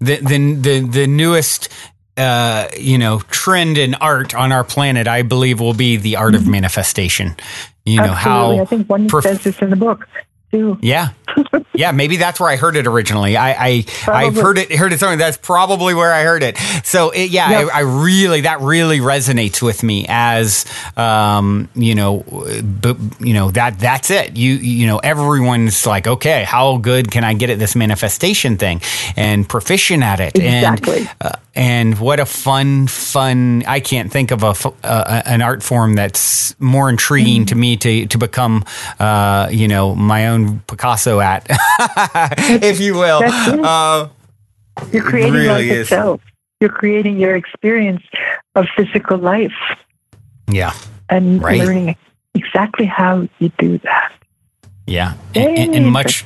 The 0.00 0.16
the 0.16 0.54
the, 0.54 0.80
the 0.80 1.06
newest 1.06 1.70
uh, 2.16 2.68
you 2.78 2.98
know, 2.98 3.20
trend 3.30 3.78
in 3.78 3.94
art 3.94 4.34
on 4.34 4.52
our 4.52 4.64
planet, 4.64 5.08
I 5.08 5.22
believe, 5.22 5.60
will 5.60 5.74
be 5.74 5.96
the 5.96 6.16
art 6.16 6.34
of 6.34 6.42
mm-hmm. 6.42 6.52
manifestation. 6.52 7.36
You 7.84 7.96
know 7.96 8.12
how 8.12 8.58
I 8.58 8.64
think 8.64 8.88
one 8.88 9.08
perf- 9.08 9.22
says 9.22 9.42
this 9.42 9.58
in 9.60 9.70
the 9.70 9.76
book 9.76 10.06
too. 10.52 10.78
Yeah, 10.80 11.10
yeah. 11.74 11.90
Maybe 11.92 12.16
that's 12.16 12.38
where 12.38 12.48
I 12.48 12.56
heard 12.56 12.76
it 12.76 12.86
originally. 12.86 13.36
I, 13.36 13.52
I 13.52 13.84
I've 14.06 14.36
heard 14.36 14.58
it 14.58 14.70
heard 14.72 14.92
it 14.92 15.00
somewhere. 15.00 15.16
That's 15.16 15.38
probably 15.38 15.94
where 15.94 16.12
I 16.12 16.22
heard 16.22 16.42
it. 16.42 16.56
So 16.84 17.10
it, 17.10 17.30
yeah, 17.30 17.50
yep. 17.50 17.70
I, 17.72 17.78
I, 17.78 17.80
really 17.80 18.42
that 18.42 18.60
really 18.60 18.98
resonates 18.98 19.62
with 19.62 19.82
me 19.82 20.06
as 20.08 20.66
um, 20.96 21.68
you 21.74 21.94
know, 21.94 22.20
b- 22.80 22.96
you 23.20 23.34
know 23.34 23.50
that 23.52 23.78
that's 23.78 24.10
it. 24.10 24.36
You 24.36 24.54
you 24.54 24.86
know, 24.86 24.98
everyone's 24.98 25.86
like, 25.86 26.06
okay, 26.06 26.44
how 26.44 26.76
good 26.76 27.10
can 27.10 27.24
I 27.24 27.34
get 27.34 27.50
at 27.50 27.58
this 27.58 27.74
manifestation 27.74 28.58
thing 28.58 28.80
and 29.16 29.48
proficient 29.48 30.02
at 30.02 30.20
it 30.20 30.36
exactly. 30.36 30.98
and. 30.98 31.10
Uh, 31.20 31.32
and 31.54 31.98
what 31.98 32.18
a 32.18 32.24
fun, 32.24 32.86
fun! 32.86 33.62
I 33.66 33.80
can't 33.80 34.10
think 34.10 34.30
of 34.30 34.42
a 34.42 34.54
uh, 34.82 35.22
an 35.26 35.42
art 35.42 35.62
form 35.62 35.94
that's 35.94 36.58
more 36.58 36.88
intriguing 36.88 37.44
mm. 37.44 37.48
to 37.48 37.54
me 37.54 37.76
to 37.76 38.06
to 38.06 38.18
become, 38.18 38.64
uh, 38.98 39.48
you 39.50 39.68
know, 39.68 39.94
my 39.94 40.28
own 40.28 40.41
Picasso 40.66 41.20
at, 41.20 41.46
if 42.62 42.80
you 42.80 42.94
will. 42.94 43.22
Uh, 43.24 44.08
You're 44.92 45.02
creating 45.02 45.32
really 45.32 45.68
life 45.68 45.78
itself. 45.78 46.20
You're 46.60 46.70
creating 46.70 47.18
your 47.18 47.36
experience 47.36 48.02
of 48.54 48.66
physical 48.76 49.18
life. 49.18 49.52
Yeah, 50.48 50.74
and 51.08 51.42
right. 51.42 51.58
learning 51.58 51.96
exactly 52.34 52.86
how 52.86 53.28
you 53.38 53.50
do 53.58 53.78
that. 53.78 54.12
Yeah, 54.86 55.14
and, 55.34 55.58
and, 55.58 55.74
and 55.74 55.86
much 55.86 56.24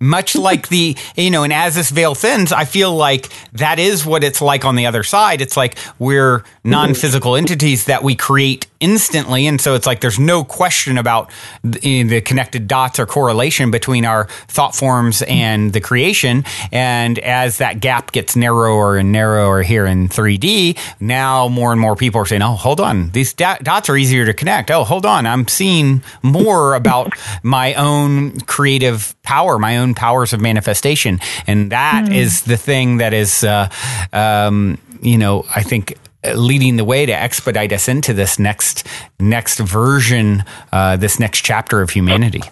much 0.00 0.36
like 0.36 0.68
the 0.68 0.96
you 1.16 1.30
know 1.30 1.42
and 1.44 1.52
as 1.52 1.74
this 1.74 1.90
veil 1.90 2.14
thins 2.14 2.52
i 2.52 2.64
feel 2.64 2.94
like 2.94 3.28
that 3.52 3.78
is 3.78 4.04
what 4.04 4.22
it's 4.24 4.42
like 4.42 4.64
on 4.64 4.76
the 4.76 4.86
other 4.86 5.02
side 5.02 5.40
it's 5.40 5.56
like 5.56 5.78
we're 5.98 6.44
non-physical 6.62 7.36
entities 7.36 7.86
that 7.86 8.02
we 8.02 8.14
create 8.14 8.66
instantly 8.84 9.46
and 9.46 9.60
so 9.60 9.74
it's 9.74 9.86
like 9.86 10.00
there's 10.00 10.18
no 10.18 10.44
question 10.44 10.98
about 10.98 11.30
the, 11.62 12.02
the 12.02 12.20
connected 12.20 12.68
dots 12.68 12.98
or 12.98 13.06
correlation 13.06 13.70
between 13.70 14.04
our 14.04 14.26
thought 14.48 14.74
forms 14.74 15.22
and 15.22 15.72
the 15.72 15.80
creation 15.80 16.44
and 16.70 17.18
as 17.20 17.58
that 17.58 17.80
gap 17.80 18.12
gets 18.12 18.36
narrower 18.36 18.96
and 18.96 19.10
narrower 19.10 19.62
here 19.62 19.86
in 19.86 20.08
3d 20.08 20.78
now 21.00 21.48
more 21.48 21.72
and 21.72 21.80
more 21.80 21.96
people 21.96 22.20
are 22.20 22.26
saying 22.26 22.42
oh 22.42 22.54
hold 22.54 22.80
on 22.80 23.10
these 23.10 23.32
dots 23.32 23.88
are 23.88 23.96
easier 23.96 24.26
to 24.26 24.34
connect 24.34 24.70
oh 24.70 24.84
hold 24.84 25.06
on 25.06 25.26
i'm 25.26 25.48
seeing 25.48 26.02
more 26.22 26.74
about 26.74 27.12
my 27.42 27.74
own 27.74 28.38
creative 28.40 29.14
power 29.22 29.58
my 29.58 29.78
own 29.78 29.94
powers 29.94 30.32
of 30.32 30.40
manifestation. 30.40 31.18
And 31.46 31.72
that 31.72 32.04
mm. 32.06 32.14
is 32.14 32.42
the 32.42 32.56
thing 32.56 32.98
that 32.98 33.14
is, 33.14 33.42
uh, 33.42 33.68
um, 34.12 34.78
you 35.00 35.18
know, 35.18 35.44
I 35.54 35.62
think 35.62 35.96
leading 36.34 36.76
the 36.76 36.84
way 36.84 37.06
to 37.06 37.12
expedite 37.12 37.72
us 37.72 37.88
into 37.88 38.12
this 38.12 38.38
next 38.38 38.86
next 39.18 39.58
version, 39.58 40.44
uh, 40.72 40.96
this 40.96 41.18
next 41.18 41.42
chapter 41.42 41.80
of 41.80 41.90
humanity. 41.90 42.42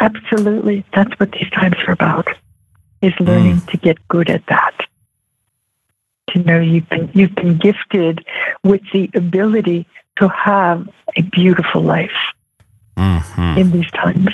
Absolutely, 0.00 0.84
that's 0.94 1.12
what 1.18 1.32
these 1.32 1.50
times 1.50 1.76
are 1.86 1.92
about: 1.92 2.28
is 3.02 3.12
learning 3.20 3.56
mm. 3.56 3.70
to 3.70 3.76
get 3.76 3.96
good 4.08 4.30
at 4.30 4.44
that. 4.46 4.74
To 6.30 6.38
know 6.40 6.60
you've 6.60 6.88
been 6.88 7.10
you've 7.14 7.34
been 7.34 7.58
gifted 7.58 8.24
with 8.62 8.82
the 8.92 9.10
ability 9.14 9.86
to 10.16 10.28
have 10.28 10.88
a 11.16 11.22
beautiful 11.22 11.80
life 11.80 12.10
mm-hmm. 12.96 13.58
in 13.58 13.70
these 13.70 13.90
times. 13.92 14.30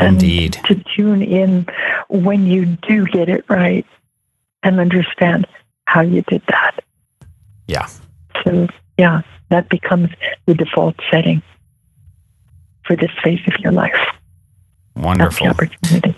Indeed. 0.00 0.60
to 0.66 0.76
tune 0.96 1.22
in 1.22 1.66
when 2.08 2.46
you 2.46 2.66
do 2.66 3.04
get 3.06 3.28
it 3.28 3.44
right 3.48 3.84
and 4.62 4.78
understand 4.78 5.44
how 5.86 6.02
you 6.02 6.22
did 6.22 6.42
that. 6.48 6.84
Yeah. 7.68 7.88
So, 8.44 8.66
yeah, 8.98 9.22
that 9.50 9.68
becomes 9.68 10.10
the 10.46 10.54
default 10.54 10.96
setting 11.10 11.42
for 12.84 12.96
this 12.96 13.10
phase 13.22 13.40
of 13.46 13.60
your 13.60 13.72
life. 13.72 13.94
Wonderful. 14.96 15.46
Opportunity. 15.46 16.16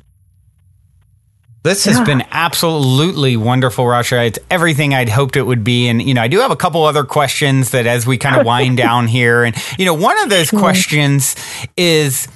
This 1.63 1.85
has 1.85 1.99
yeah. 1.99 2.05
been 2.05 2.25
absolutely 2.31 3.37
wonderful, 3.37 3.85
Rasha. 3.85 4.29
It's 4.29 4.39
everything 4.51 4.95
I'd 4.95 5.11
hoped 5.11 5.37
it 5.37 5.43
would 5.43 5.63
be. 5.63 5.89
And, 5.89 6.01
you 6.01 6.15
know, 6.15 6.23
I 6.23 6.29
do 6.29 6.39
have 6.39 6.51
a 6.51 6.57
couple 6.57 6.85
other 6.85 7.05
questions 7.05 7.73
that 7.73 7.87
as 7.87 8.07
we 8.07 8.17
kind 8.17 8.41
of 8.41 8.47
wind 8.47 8.77
down 8.79 9.09
here. 9.09 9.45
And, 9.45 9.55
you 9.79 9.85
know, 9.85 9.93
one 9.93 10.19
of 10.23 10.31
those 10.31 10.51
questions 10.51 11.37
is 11.77 12.29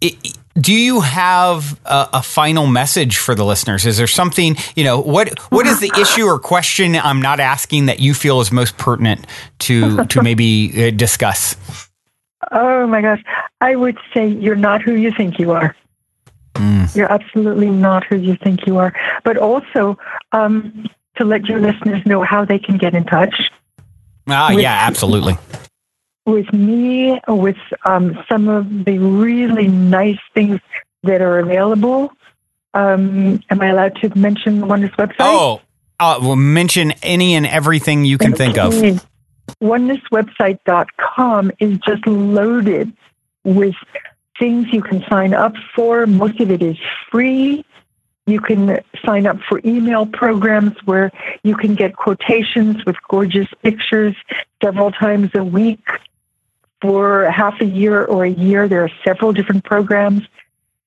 it, 0.00 0.38
do 0.60 0.72
you 0.72 1.00
have 1.00 1.80
a, 1.84 2.08
a, 2.14 2.22
final 2.22 2.66
message 2.66 3.18
for 3.18 3.34
the 3.34 3.44
listeners? 3.44 3.86
Is 3.86 3.96
there 3.96 4.06
something 4.06 4.56
you 4.76 4.84
know 4.84 5.00
what 5.00 5.38
what 5.50 5.66
is 5.66 5.80
the 5.80 5.92
issue 5.98 6.24
or 6.24 6.38
question 6.38 6.96
I'm 6.96 7.22
not 7.22 7.40
asking 7.40 7.86
that 7.86 8.00
you 8.00 8.14
feel 8.14 8.40
is 8.40 8.52
most 8.52 8.76
pertinent 8.76 9.26
to 9.60 10.04
to 10.06 10.22
maybe 10.28 10.88
uh, 10.88 10.90
discuss? 10.90 11.56
Oh 12.52 12.86
my 12.86 13.00
gosh, 13.00 13.22
I 13.60 13.76
would 13.76 13.98
say 14.12 14.26
you're 14.26 14.56
not 14.56 14.82
who 14.82 14.94
you 14.94 15.12
think 15.12 15.38
you 15.38 15.52
are. 15.52 15.76
Mm. 16.54 16.94
You're 16.96 17.10
absolutely 17.10 17.70
not 17.70 18.04
who 18.04 18.16
you 18.16 18.36
think 18.36 18.66
you 18.66 18.78
are. 18.78 18.92
But 19.24 19.36
also 19.36 19.96
um, 20.32 20.86
to 21.16 21.24
let 21.24 21.44
your 21.46 21.60
listeners 21.60 22.04
know 22.04 22.22
how 22.22 22.44
they 22.44 22.58
can 22.58 22.76
get 22.76 22.94
in 22.94 23.04
touch. 23.04 23.50
Ah, 24.28 24.50
yeah, 24.50 24.72
absolutely 24.72 25.36
with 26.30 26.52
me 26.52 27.20
with 27.28 27.56
um, 27.84 28.18
some 28.28 28.48
of 28.48 28.84
the 28.84 28.98
really 28.98 29.68
nice 29.68 30.18
things 30.34 30.60
that 31.02 31.20
are 31.20 31.38
available. 31.38 32.12
Um, 32.72 33.42
am 33.50 33.60
I 33.60 33.68
allowed 33.68 33.96
to 33.96 34.16
mention 34.16 34.60
the 34.60 34.66
Oneness 34.66 34.92
website? 34.92 35.16
Oh, 35.18 35.60
uh, 35.98 36.18
well, 36.22 36.36
mention 36.36 36.92
any 37.02 37.34
and 37.34 37.46
everything 37.46 38.04
you 38.04 38.16
can 38.16 38.32
think 38.34 38.56
of. 38.56 38.72
OnenessWebsite.com 39.60 41.52
is 41.58 41.78
just 41.78 42.06
loaded 42.06 42.92
with 43.44 43.74
things 44.38 44.68
you 44.72 44.82
can 44.82 45.04
sign 45.10 45.34
up 45.34 45.54
for. 45.74 46.06
Most 46.06 46.40
of 46.40 46.50
it 46.50 46.62
is 46.62 46.78
free. 47.10 47.64
You 48.26 48.40
can 48.40 48.80
sign 49.04 49.26
up 49.26 49.38
for 49.48 49.60
email 49.64 50.06
programs 50.06 50.76
where 50.84 51.10
you 51.42 51.56
can 51.56 51.74
get 51.74 51.96
quotations 51.96 52.84
with 52.84 52.94
gorgeous 53.08 53.48
pictures 53.62 54.14
several 54.62 54.92
times 54.92 55.30
a 55.34 55.42
week 55.42 55.80
for 56.80 57.30
half 57.30 57.60
a 57.60 57.66
year 57.66 58.04
or 58.04 58.24
a 58.24 58.30
year. 58.30 58.68
There 58.68 58.84
are 58.84 58.90
several 59.04 59.32
different 59.32 59.64
programs. 59.64 60.22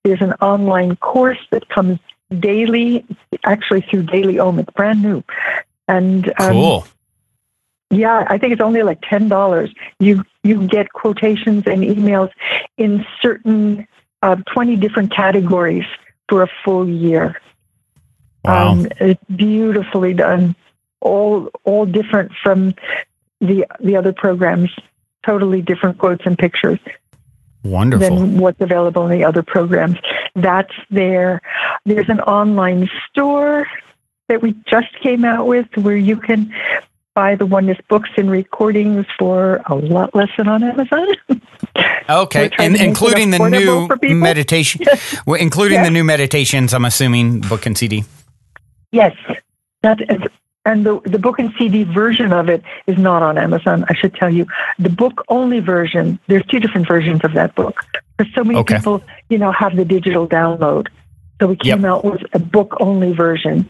There's 0.03 0.22
an 0.22 0.34
online 0.34 0.95
course 0.98 1.40
that 1.52 1.70
comes 1.70 1.99
daily, 2.40 3.06
actually 3.45 3.82
through 3.82 4.03
Daily 4.03 4.40
Om. 4.40 4.60
It's 4.60 4.72
brand 4.72 5.02
new. 5.02 5.24
And 5.88 6.34
um, 6.40 6.52
cool. 6.52 6.88
Yeah, 7.90 8.26
I 8.28 8.38
think 8.38 8.53
it's 8.53 8.61
only 8.61 8.82
like 8.82 9.02
ten 9.02 9.30
dollars. 9.30 9.72
You 9.99 10.24
you 10.44 10.68
get 10.68 10.91
quotations 10.94 11.64
and 11.68 11.84
emails 11.84 12.32
in 12.78 13.06
certain 13.22 13.88
uh, 14.24 14.38
20 14.53 14.78
different 14.78 15.11
categories 15.14 15.86
for 16.28 16.44
a 16.44 16.48
full 16.64 16.88
year. 16.90 17.40
Wow. 18.44 18.72
Um, 18.72 18.88
it's 18.99 19.24
beautifully 19.36 20.14
done. 20.14 20.56
All 21.02 21.49
all 21.65 21.86
different 21.86 22.32
from 22.41 22.74
the 23.40 23.65
the 23.80 23.95
other 23.95 24.14
programs. 24.14 24.72
Totally 25.25 25.61
different 25.61 25.97
quotes 25.97 26.25
and 26.25 26.37
pictures 26.37 26.79
Wonderful. 27.63 28.17
than 28.17 28.37
what's 28.39 28.59
available 28.59 29.05
in 29.07 29.17
the 29.17 29.23
other 29.25 29.41
programs. 29.43 29.97
That's 30.35 30.73
there. 30.89 31.41
There's 31.85 32.09
an 32.09 32.19
online 32.21 32.89
store 33.09 33.65
that 34.27 34.41
we 34.41 34.53
just 34.69 34.93
came 35.01 35.23
out 35.25 35.47
with 35.47 35.67
where 35.77 35.95
you 35.95 36.17
can 36.17 36.53
buy 37.13 37.35
the 37.35 37.45
Oneness 37.45 37.77
books 37.89 38.09
and 38.17 38.29
recordings 38.29 39.05
for 39.19 39.61
a 39.67 39.75
lot 39.75 40.15
less 40.15 40.29
than 40.37 40.47
on 40.47 40.63
Amazon. 40.63 41.07
Okay, 42.09 42.43
and 42.43 42.51
to 42.53 42.69
make 42.69 42.81
it 42.81 42.85
including 42.85 43.29
the 43.31 43.39
new 43.49 43.87
meditation, 44.13 44.81
well, 45.25 45.39
including 45.39 45.77
Yeah. 45.79 45.85
the 45.85 45.89
new 45.89 46.03
meditations. 46.03 46.73
I'm 46.73 46.83
assuming 46.85 47.39
book 47.39 47.65
and 47.65 47.77
CD. 47.77 48.03
yes, 48.91 49.15
that 49.81 50.01
is. 50.01 50.21
And 50.65 50.85
the, 50.85 51.02
the 51.03 51.19
book 51.19 51.40
and 51.40 51.53
CD 51.57 51.84
version 51.84 52.31
of 52.31 52.48
it 52.48 52.64
is 52.88 52.98
not 52.98 53.22
on 53.22 53.38
Amazon, 53.38 53.84
I 53.90 53.95
should 53.95 54.15
tell 54.15 54.34
you. 54.34 54.45
The 54.80 54.90
book 54.90 55.26
only 55.27 55.60
version, 55.60 56.19
there's 56.27 56.45
two 56.45 56.60
different 56.60 56.88
versions 56.88 57.19
of 57.23 57.34
that 57.34 57.53
book. 57.56 57.84
Because 58.18 58.34
so 58.34 58.44
many 58.45 58.60
Okay. 58.60 58.77
people, 58.77 59.03
you 59.30 59.38
know, 59.38 59.52
have 59.52 59.76
the 59.76 59.84
digital 59.84 60.27
download. 60.27 60.88
So 61.41 61.48
we 61.48 61.57
came 61.57 61.84
out 61.84 62.06
with 62.06 62.22
a 62.34 62.40
book 62.40 62.77
only 62.80 63.11
version. 63.11 63.69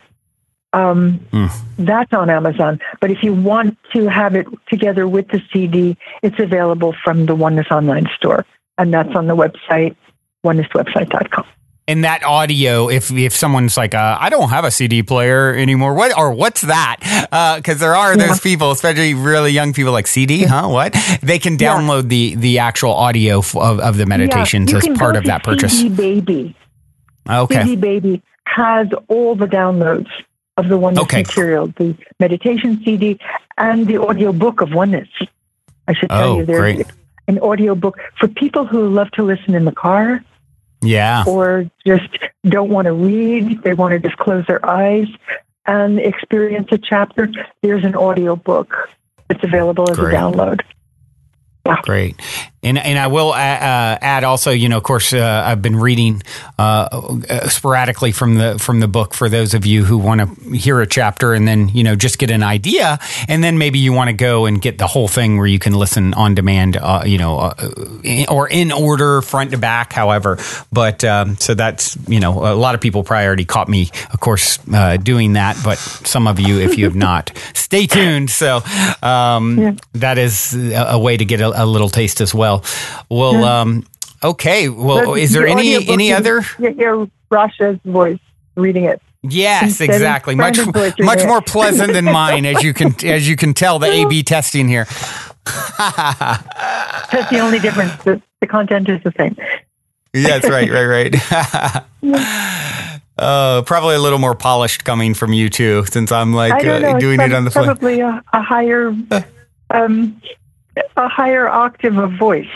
Um, 0.73 1.19
Hmm. 1.31 1.47
That's 1.79 2.13
on 2.13 2.29
Amazon. 2.29 2.79
But 2.99 3.09
if 3.09 3.23
you 3.23 3.33
want 3.33 3.77
to 3.93 4.07
have 4.07 4.35
it 4.35 4.45
together 4.69 5.07
with 5.07 5.27
the 5.29 5.41
CD, 5.51 5.97
it's 6.21 6.39
available 6.39 6.93
from 7.03 7.25
the 7.25 7.33
Oneness 7.35 7.67
Online 7.71 8.07
Store. 8.17 8.45
And 8.77 8.93
that's 8.93 9.15
on 9.15 9.27
the 9.27 9.35
website, 9.35 9.95
onenesswebsite.com. 10.45 11.45
And 11.85 12.05
that 12.05 12.23
audio, 12.23 12.87
if 12.89 13.11
if 13.11 13.35
someone's 13.35 13.75
like, 13.75 13.93
uh, 13.93 14.17
I 14.17 14.29
don't 14.29 14.49
have 14.49 14.63
a 14.63 14.71
CD 14.71 15.03
player 15.03 15.53
anymore, 15.53 15.93
what 15.95 16.17
or 16.17 16.31
what's 16.31 16.61
that? 16.61 16.97
Because 17.57 17.79
there 17.81 17.93
are 17.95 18.17
Yeah. 18.17 18.27
those 18.27 18.39
people, 18.39 18.71
especially 18.71 19.13
really 19.15 19.51
young 19.51 19.73
people, 19.73 19.91
like 19.91 20.07
CD, 20.07 20.45
huh? 20.45 20.69
What? 20.69 20.95
They 21.21 21.39
can 21.39 21.57
Yeah. 21.59 21.75
download 21.75 22.07
the 22.07 22.35
the 22.35 22.59
actual 22.59 22.93
audio 22.93 23.39
f- 23.39 23.55
of, 23.57 23.81
of 23.81 23.97
the 23.97 24.05
meditations 24.05 24.71
Yeah, 24.71 24.77
as 24.77 24.87
part 24.97 25.17
of 25.17 25.25
that 25.25 25.43
purchase. 25.43 25.73
CD 25.77 25.89
Baby. 25.93 26.55
Okay, 27.29 27.63
CD 27.63 27.75
Baby 27.75 28.21
has 28.45 28.87
all 29.09 29.35
the 29.35 29.47
downloads 29.47 30.07
of 30.55 30.69
the 30.69 30.77
Oneness 30.77 31.03
Okay. 31.03 31.23
material, 31.23 31.67
the 31.77 31.95
meditation 32.19 32.79
CD 32.85 33.19
and 33.57 33.87
the 33.87 33.97
audio 34.01 34.31
book 34.31 34.61
of 34.61 34.73
Oneness. 34.73 35.09
I 35.89 35.93
should 35.93 36.09
tell 36.09 36.23
Oh, 36.31 36.37
you, 36.37 36.45
there's 36.45 36.59
great. 36.59 36.87
an 37.27 37.39
audio 37.39 37.75
book 37.75 37.97
for 38.19 38.29
people 38.29 38.65
who 38.65 38.87
love 38.87 39.11
to 39.11 39.23
listen 39.23 39.53
in 39.53 39.65
the 39.65 39.71
car 39.73 40.23
yeah, 40.83 41.23
or 41.27 41.69
just 41.85 42.09
don't 42.43 42.69
want 42.69 42.85
to 42.85 42.93
read. 42.93 43.63
They 43.63 43.73
want 43.73 43.93
to 43.93 43.99
just 43.99 44.17
close 44.17 44.45
their 44.47 44.65
eyes 44.65 45.07
and 45.65 45.99
experience 45.99 46.67
a 46.71 46.77
chapter. 46.77 47.29
There's 47.61 47.83
an 47.83 47.95
audio 47.95 48.35
book 48.35 48.73
that's 49.27 49.43
available 49.43 49.89
as 49.89 49.97
Great. 49.97 50.13
a 50.13 50.17
download. 50.17 50.61
Great, 51.83 52.19
and 52.63 52.77
and 52.77 52.97
I 52.97 53.07
will 53.07 53.31
uh, 53.31 53.35
uh, 53.35 53.97
add 54.01 54.23
also, 54.23 54.51
you 54.51 54.69
know, 54.69 54.77
of 54.77 54.83
course, 54.83 55.13
uh, 55.13 55.43
I've 55.45 55.61
been 55.61 55.75
reading 55.75 56.21
uh, 56.57 56.61
uh, 57.29 57.49
sporadically 57.49 58.11
from 58.11 58.35
the 58.35 58.57
from 58.59 58.79
the 58.79 58.87
book 58.87 59.13
for 59.13 59.29
those 59.29 59.53
of 59.53 59.65
you 59.65 59.83
who 59.83 59.97
want 59.97 60.21
to 60.21 60.51
hear 60.55 60.81
a 60.81 60.87
chapter 60.87 61.33
and 61.33 61.47
then 61.47 61.69
you 61.69 61.83
know 61.83 61.95
just 61.95 62.17
get 62.19 62.31
an 62.31 62.43
idea, 62.43 62.99
and 63.27 63.43
then 63.43 63.57
maybe 63.57 63.79
you 63.79 63.93
want 63.93 64.07
to 64.09 64.13
go 64.13 64.45
and 64.45 64.61
get 64.61 64.77
the 64.77 64.87
whole 64.87 65.07
thing 65.07 65.37
where 65.37 65.47
you 65.47 65.59
can 65.59 65.73
listen 65.73 66.13
on 66.13 66.35
demand, 66.35 66.77
uh, 66.77 67.03
you 67.05 67.17
know, 67.17 67.37
uh, 67.39 67.53
in, 68.03 68.25
or 68.29 68.47
in 68.47 68.71
order, 68.71 69.21
front 69.21 69.51
to 69.51 69.57
back, 69.57 69.93
however. 69.93 70.37
But 70.71 71.03
um, 71.03 71.37
so 71.37 71.53
that's 71.53 71.97
you 72.07 72.19
know, 72.19 72.31
a 72.31 72.55
lot 72.55 72.75
of 72.75 72.81
people 72.81 73.03
probably 73.03 73.25
already 73.27 73.45
caught 73.45 73.67
me, 73.69 73.89
of 74.11 74.19
course, 74.19 74.59
uh, 74.73 74.97
doing 74.97 75.33
that, 75.33 75.57
but 75.63 75.77
some 75.77 76.27
of 76.27 76.39
you, 76.39 76.59
if 76.59 76.77
you 76.77 76.85
have 76.85 76.95
not, 76.95 77.31
stay 77.53 77.87
tuned. 77.87 78.29
So 78.29 78.61
um, 79.01 79.59
Yeah. 79.59 79.75
that 79.93 80.17
is 80.17 80.53
a, 80.55 80.93
a 80.93 80.99
way 80.99 81.17
to 81.17 81.25
get 81.25 81.41
a, 81.41 81.63
a 81.63 81.65
little 81.65 81.89
taste 81.89 82.21
as 82.21 82.33
well. 82.33 82.52
Well, 83.09 83.43
um, 83.43 83.85
okay. 84.23 84.69
Well, 84.69 85.15
is 85.15 85.31
there 85.33 85.45
the 85.45 85.51
any 85.51 85.87
any 85.87 86.13
other? 86.13 86.41
You 86.59 86.73
hear 86.73 87.07
Rasha's 87.31 87.79
voice 87.85 88.19
reading 88.55 88.85
it. 88.85 89.01
Yes, 89.23 89.79
exactly. 89.79 90.35
Much 90.35 90.55
Brandon's 90.55 90.75
voice 90.75 90.91
reading 90.91 91.05
much 91.05 91.25
more 91.25 91.41
pleasant 91.41 91.93
than 91.93 92.05
mine, 92.19 92.45
as 92.45 92.61
you 92.61 92.73
can 92.73 92.93
as 93.05 93.27
you 93.27 93.35
can 93.35 93.53
tell 93.53 93.79
the 93.79 93.87
A/B 93.87 94.23
testing 94.35 94.67
here. 94.67 94.85
That's 95.45 97.29
the 97.29 97.39
only 97.39 97.59
difference. 97.59 97.95
The, 98.03 98.21
the 98.41 98.47
content 98.47 98.89
is 98.89 99.01
the 99.03 99.13
same. 99.17 99.35
Yeah, 100.13 100.39
that's 100.39 100.49
right, 100.49 100.69
right, 100.69 101.11
right. 102.03 102.99
uh, 103.17 103.61
probably 103.63 103.95
a 103.95 103.99
little 103.99 104.19
more 104.19 104.35
polished 104.35 104.83
coming 104.85 105.13
from 105.13 105.33
you 105.33 105.49
too, 105.49 105.85
since 105.85 106.11
I'm 106.11 106.33
like 106.33 106.53
I 106.53 106.61
don't 106.61 106.81
know. 106.81 106.91
uh, 106.91 106.99
doing 106.99 107.19
it 107.19 107.33
on 107.33 107.45
the 107.45 107.51
fly. 107.51 107.65
Probably 107.65 107.99
a, 108.01 108.23
a 108.31 108.41
higher, 108.41 108.95
um, 109.71 110.21
a 110.97 111.07
higher 111.07 111.47
octave 111.47 111.97
of 111.97 112.13
voice. 112.13 112.47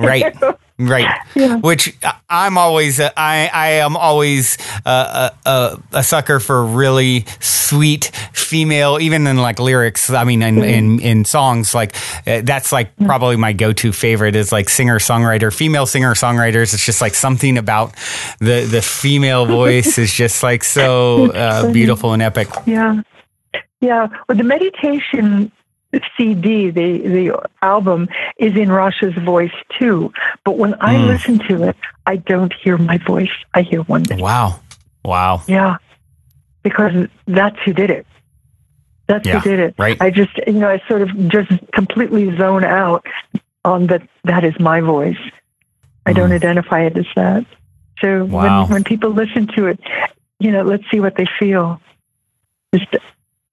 Right. 0.00 0.34
Right. 0.80 1.08
Yeah. 1.34 1.56
Which 1.56 1.98
I'm 2.30 2.56
always, 2.56 3.00
uh, 3.00 3.10
I, 3.16 3.50
I 3.52 3.68
am 3.82 3.96
always 3.96 4.56
uh, 4.86 5.30
a, 5.44 5.48
a, 5.50 5.82
a 5.94 6.04
sucker 6.04 6.38
for 6.38 6.64
really 6.64 7.24
sweet 7.40 8.12
female, 8.32 9.00
even 9.00 9.26
in 9.26 9.38
like 9.38 9.58
lyrics. 9.58 10.08
I 10.08 10.22
mean, 10.22 10.40
in, 10.40 10.62
in, 10.62 11.00
in 11.00 11.24
songs, 11.24 11.74
like 11.74 11.96
uh, 12.28 12.42
that's 12.44 12.70
like 12.70 12.96
probably 12.96 13.34
my 13.34 13.52
go 13.54 13.72
to 13.72 13.92
favorite 13.92 14.36
is 14.36 14.52
like 14.52 14.68
singer 14.68 15.00
songwriter, 15.00 15.52
female 15.52 15.84
singer 15.84 16.14
songwriters. 16.14 16.72
It's 16.74 16.86
just 16.86 17.00
like 17.00 17.14
something 17.14 17.58
about 17.58 17.96
the, 18.38 18.64
the 18.70 18.80
female 18.80 19.46
voice 19.46 19.98
is 19.98 20.12
just 20.14 20.44
like 20.44 20.62
so 20.62 21.32
uh, 21.32 21.72
beautiful 21.72 22.12
and 22.12 22.22
epic. 22.22 22.50
Yeah. 22.66 23.02
Yeah. 23.80 24.06
Well, 24.28 24.38
the 24.38 24.44
meditation 24.44 25.50
CD, 26.16 26.70
the, 26.70 26.98
the 26.98 27.48
album, 27.62 28.08
is 28.36 28.54
in 28.56 28.68
Rasha's 28.68 29.14
voice 29.24 29.52
too. 29.78 30.12
But 30.44 30.58
when 30.58 30.74
I 30.80 30.96
Mm. 30.96 31.06
listen 31.06 31.38
to 31.48 31.62
it, 31.68 31.76
I 32.06 32.16
don't 32.16 32.52
hear 32.62 32.76
my 32.78 32.98
voice. 32.98 33.30
I 33.54 33.62
hear 33.62 33.82
one. 33.82 34.04
Wow. 34.10 34.60
Wow. 35.04 35.42
Yeah. 35.46 35.76
Because 36.62 37.08
that's 37.26 37.56
who 37.64 37.72
did 37.72 37.90
it. 37.90 38.06
That's 39.06 39.24
Yeah, 39.26 39.38
who 39.40 39.50
did 39.50 39.60
it. 39.60 39.74
right. 39.78 39.96
I 40.00 40.10
just, 40.10 40.36
you 40.46 40.52
know, 40.54 40.68
I 40.68 40.82
sort 40.88 41.00
of 41.02 41.08
just 41.28 41.50
completely 41.72 42.36
zone 42.36 42.64
out 42.64 43.06
on 43.64 43.86
that. 43.86 44.02
That 44.24 44.44
is 44.44 44.58
my 44.60 44.80
voice. 44.82 45.16
I 46.04 46.12
don't 46.12 46.30
Mm. 46.30 46.34
identify 46.34 46.82
it 46.82 46.96
as 46.98 47.06
that. 47.16 47.46
So 48.00 48.24
Wow. 48.24 48.62
when, 48.64 48.70
when 48.72 48.84
people 48.84 49.10
listen 49.10 49.46
to 49.56 49.66
it, 49.68 49.80
you 50.40 50.52
know, 50.52 50.62
let's 50.62 50.84
see 50.90 51.00
what 51.00 51.16
they 51.16 51.26
feel. 51.38 51.80
Just 52.74 52.94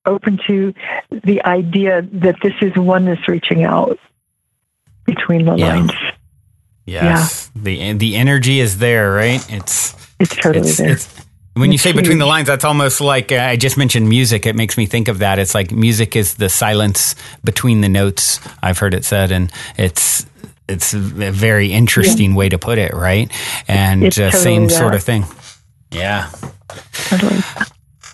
open 0.06 0.40
to 0.48 0.73
the 1.23 1.44
idea 1.44 2.02
that 2.14 2.36
this 2.41 2.53
is 2.61 2.76
oneness 2.76 3.27
reaching 3.27 3.64
out 3.64 3.98
between 5.06 5.45
the 5.45 5.56
Yeah. 5.56 5.76
lines. 5.76 5.91
Yes. 6.86 7.52
The, 7.56 7.94
the 7.94 8.15
energy 8.15 8.60
is 8.60 8.77
there, 8.77 9.11
right? 9.11 9.44
It's, 9.52 9.95
It's 10.19 10.36
totally 10.36 10.68
it's, 10.69 10.77
there. 10.77 10.91
it's 10.94 11.26
when 11.56 11.72
you 11.72 11.76
It's 11.76 11.84
say 11.84 11.94
between 11.94 12.18
the 12.18 12.26
lines, 12.26 12.48
that's 12.48 12.65
almost 12.65 12.99
like 13.02 13.32
uh, 13.32 13.38
I 13.38 13.56
just 13.56 13.77
mentioned 13.77 14.10
music. 14.10 14.45
It 14.45 14.56
makes 14.57 14.77
me 14.77 14.86
think 14.86 15.07
of 15.07 15.19
that. 15.19 15.40
It's 15.40 15.56
like 15.56 15.72
music 15.72 16.15
is 16.15 16.36
the 16.36 16.49
silence 16.49 17.15
between 17.45 17.80
the 17.82 17.88
notes. 17.90 18.40
I've 18.61 18.77
heard 18.77 18.94
it 18.94 19.06
said, 19.06 19.32
and 19.32 19.52
it's 19.77 20.26
it's 20.68 20.94
a 20.94 20.98
very 20.99 21.72
interesting 21.72 22.36
way 22.36 22.49
to 22.49 22.57
put 22.57 22.77
it, 22.77 22.94
right? 22.94 23.32
And 23.69 24.03
uh, 24.06 24.10
totally 24.10 24.44
same 24.44 24.64
that. 24.68 24.73
sort 24.73 24.95
of 24.95 25.03
thing. 25.03 25.23
Yeah. 25.91 26.30
totally. 27.10 27.40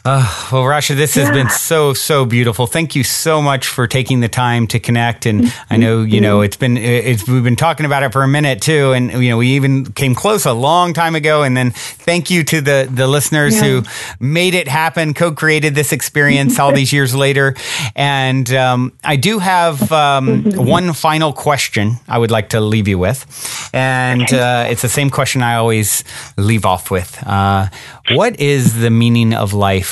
Uh, 0.03 0.49
well, 0.51 0.63
Rasha, 0.63 0.95
this 0.95 1.13
has 1.13 1.29
been 1.29 1.49
so 1.49 1.93
so 1.93 2.25
beautiful. 2.25 2.65
Thank 2.65 2.95
you 2.95 3.03
so 3.03 3.39
much 3.39 3.67
for 3.67 3.85
taking 3.85 4.19
the 4.21 4.27
time 4.27 4.65
to 4.67 4.79
connect. 4.79 5.27
And 5.27 5.53
I 5.69 5.77
know 5.77 6.01
you 6.01 6.19
know 6.19 6.41
it's 6.41 6.57
been 6.57 6.75
it's 6.75 7.27
we've 7.27 7.43
been 7.43 7.55
talking 7.55 7.85
about 7.85 8.01
it 8.01 8.11
for 8.11 8.23
a 8.23 8.27
minute 8.27 8.63
too, 8.63 8.93
and 8.93 9.11
you 9.11 9.29
know 9.29 9.37
we 9.37 9.49
even 9.49 9.85
came 9.93 10.15
close 10.15 10.47
a 10.47 10.53
long 10.53 10.93
time 10.95 11.13
ago. 11.13 11.43
And 11.43 11.55
then 11.55 11.69
thank 11.69 12.31
you 12.31 12.43
to 12.45 12.61
the 12.61 12.89
the 12.91 13.05
listeners 13.05 13.55
Yeah. 13.57 13.61
who 13.61 13.83
made 14.19 14.55
it 14.55 14.67
happen, 14.67 15.13
co-created 15.13 15.75
this 15.75 15.91
experience 15.91 16.57
all 16.57 16.71
these 16.71 16.91
years 16.91 17.13
later. 17.13 17.53
And 17.95 18.51
um, 18.55 18.93
I 19.03 19.17
do 19.17 19.37
have 19.37 19.91
um, 19.91 20.45
one 20.55 20.93
final 20.93 21.31
question 21.31 21.97
I 22.07 22.17
would 22.17 22.31
like 22.31 22.49
to 22.49 22.59
leave 22.59 22.87
you 22.87 22.97
with, 22.97 23.69
and 23.71 24.33
uh, 24.33 24.65
it's 24.67 24.81
the 24.81 24.89
same 24.89 25.11
question 25.11 25.43
I 25.43 25.57
always 25.57 26.03
leave 26.37 26.65
off 26.65 26.89
with. 26.89 27.21
Uh, 27.23 27.67
what 28.13 28.39
is 28.39 28.81
the 28.81 28.89
meaning 28.89 29.35
of 29.35 29.53
life 29.53 29.90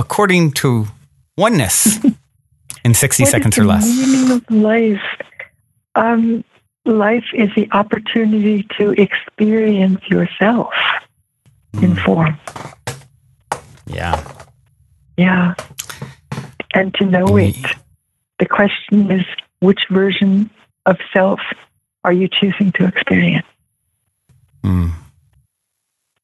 according 0.00 0.50
to 0.50 0.86
oneness 1.36 1.98
in 2.84 2.94
60 2.94 3.22
What 3.22 3.30
seconds 3.30 3.58
or 3.58 3.64
less? 3.64 3.84
Meaning 3.86 4.30
of 4.32 4.50
life. 4.50 5.02
Um, 5.94 6.42
life 6.86 7.26
is 7.34 7.50
the 7.54 7.68
opportunity 7.72 8.66
to 8.78 8.92
experience 8.92 10.00
yourself 10.08 10.72
in 11.74 11.92
Hmm. 11.94 12.04
form. 12.04 12.38
Yeah. 13.86 14.16
Yeah. 15.16 15.54
And 16.74 16.94
to 16.94 17.04
know 17.04 17.36
it. 17.36 17.56
The 18.38 18.46
question 18.46 19.10
is 19.10 19.26
which 19.60 19.82
version 19.90 20.48
of 20.86 20.96
self 21.12 21.40
are 22.04 22.12
you 22.12 22.26
choosing 22.28 22.72
to 22.72 22.86
experience? 22.86 23.46
Mm. 24.64 24.92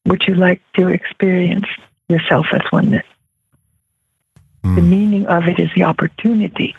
Would 0.06 0.22
you 0.26 0.34
like 0.34 0.62
to 0.76 0.88
experience 0.88 1.66
yourself 2.08 2.46
as 2.52 2.62
oneness? 2.72 3.04
The 4.74 4.80
Mm. 4.80 4.88
meaning 4.88 5.26
of 5.26 5.46
it 5.46 5.58
is 5.60 5.70
the 5.76 5.84
opportunity 5.84 6.74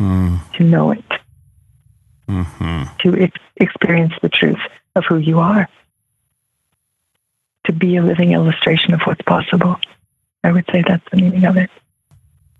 Mm. 0.00 0.38
to 0.56 0.62
know 0.62 0.92
it, 0.92 1.04
Mhm. 2.28 2.96
to 2.98 3.16
ex- 3.18 3.40
experience 3.56 4.12
the 4.22 4.28
truth 4.28 4.60
of 4.94 5.04
who 5.08 5.16
you 5.16 5.38
are, 5.40 5.68
to 7.64 7.72
be 7.72 7.96
a 7.96 8.02
living 8.02 8.32
illustration 8.32 8.94
of 8.94 9.00
what's 9.02 9.22
possible. 9.22 9.76
I 10.44 10.52
would 10.52 10.64
say 10.70 10.84
that's 10.86 11.02
the 11.10 11.16
meaning 11.16 11.44
of 11.44 11.56
it. 11.56 11.70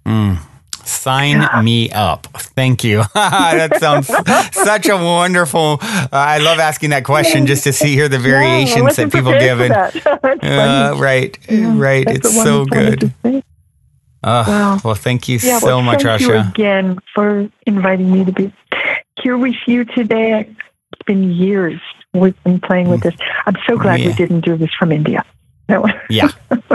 Mm. 0.07 0.39
Sign 0.85 1.41
Yeah. 1.43 1.63
me 1.63 1.91
up. 1.91 2.27
Thank 2.57 2.83
you. 2.85 3.05
that 3.15 3.79
sounds 3.81 4.07
such 4.53 4.89
a 4.89 4.97
wonderful. 4.97 5.79
Uh, 5.83 6.09
I 6.13 6.39
love 6.39 6.59
asking 6.59 6.91
that 6.91 7.05
question 7.05 7.47
just 7.47 7.65
to 7.65 7.73
see 7.73 7.95
here 7.95 8.09
the 8.09 8.19
variations 8.19 8.83
wasn't 8.83 9.13
that 9.13 9.19
people 9.19 9.33
give. 9.39 9.61
And, 9.61 9.73
that. 9.75 9.95
Uh, 10.43 10.95
right, 10.97 11.39
Yeah, 11.49 11.75
right. 11.77 12.07
It's 12.09 12.35
so 12.43 12.65
good. 12.65 13.13
Uh, 14.27 14.45
Wow. 14.47 14.79
Well, 14.85 14.95
thank 14.97 15.29
you 15.29 15.39
Yeah, 15.41 15.61
so 15.61 15.67
well, 15.69 15.83
much, 15.83 16.03
thank 16.03 16.21
you 16.21 16.29
Rasha. 16.31 16.51
again 16.51 16.99
for 17.15 17.49
inviting 17.67 18.13
me 18.13 18.25
to 18.25 18.33
be 18.33 18.53
here 19.23 19.39
with 19.39 19.55
you 19.67 19.85
today. 19.85 20.41
It's 20.93 21.03
been 21.07 21.33
years 21.33 21.81
we've 22.13 22.43
been 22.45 22.61
playing 22.61 22.89
with 22.89 23.03
this. 23.03 23.15
I'm 23.47 23.57
so 23.67 23.77
glad 23.79 24.01
we 24.01 24.13
didn't 24.15 24.41
do 24.41 24.57
this 24.57 24.71
from 24.79 24.91
India. 24.93 25.25
Yeah, 26.09 26.29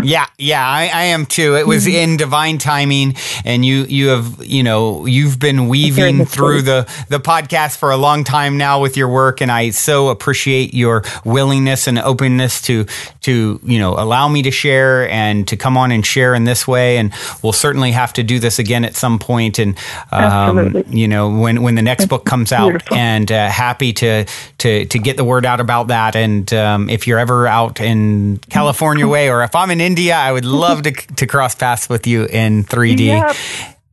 yeah, 0.03 0.26
yeah. 0.38 0.68
I, 0.68 0.89
I 0.93 1.03
am 1.05 1.26
too. 1.26 1.55
It 1.55 1.61
Mm-hmm. 1.61 1.69
was 1.69 1.88
in 1.88 2.18
divine 2.18 2.57
timing, 2.57 3.15
and 3.45 3.63
you 3.63 3.84
you 3.85 4.09
have 4.09 4.45
you 4.45 4.61
know 4.63 5.05
you've 5.05 5.39
been 5.39 5.69
weaving 5.69 6.26
through 6.26 6.63
the 6.63 6.85
the 7.07 7.19
podcast 7.19 7.77
for 7.77 7.91
a 7.91 7.97
long 7.97 8.26
time 8.26 8.57
now 8.57 8.81
with 8.81 8.97
your 8.97 9.07
work, 9.07 9.39
and 9.41 9.49
I 9.49 9.69
so 9.69 10.09
appreciate 10.09 10.73
your 10.73 11.03
willingness 11.23 11.88
and 11.88 11.97
openness 11.99 12.61
to 12.63 12.85
to 13.22 13.59
you 13.63 13.80
know 13.80 13.93
allow 13.93 14.27
me 14.27 14.41
to 14.41 14.51
share 14.51 15.09
and 15.09 15.47
to 15.47 15.55
come 15.55 15.77
on 15.77 15.91
and 15.91 16.05
share 16.05 16.35
in 16.35 16.43
this 16.43 16.68
way. 16.68 16.97
And 16.97 17.13
we'll 17.41 17.53
certainly 17.53 17.91
have 17.93 18.11
to 18.13 18.23
do 18.23 18.39
this 18.39 18.59
again 18.59 18.84
at 18.84 18.95
some 18.95 19.19
point. 19.19 19.59
And 19.59 19.77
um, 20.11 20.84
you 20.89 21.07
know 21.07 21.30
when 21.39 21.61
when 21.61 21.76
the 21.76 21.81
next 21.81 22.07
book 22.07 22.26
comes 22.26 22.51
out, 22.51 22.69
beautiful. 22.72 22.97
and 22.97 23.31
uh, 23.31 23.47
happy 23.49 23.93
to 23.93 24.26
to 24.57 24.85
to 24.85 24.99
get 24.99 25.15
the 25.15 25.23
word 25.23 25.45
out 25.45 25.61
about 25.61 25.88
that. 25.88 26.18
And 26.18 26.51
um, 26.53 26.89
if 26.89 27.07
you're 27.07 27.19
ever 27.19 27.47
out 27.47 27.80
in 27.80 28.38
California 28.49 28.80
way, 28.81 29.29
or 29.29 29.43
if 29.43 29.55
I'm 29.55 29.71
in 29.71 29.79
India, 29.81 30.15
I 30.15 30.31
would 30.31 30.45
love 30.45 30.83
to 30.83 30.91
to 30.91 31.27
cross 31.27 31.55
paths 31.55 31.87
with 31.89 32.07
you 32.07 32.25
in 32.25 32.63
3D. 32.63 33.05
Yeah, 33.07 33.33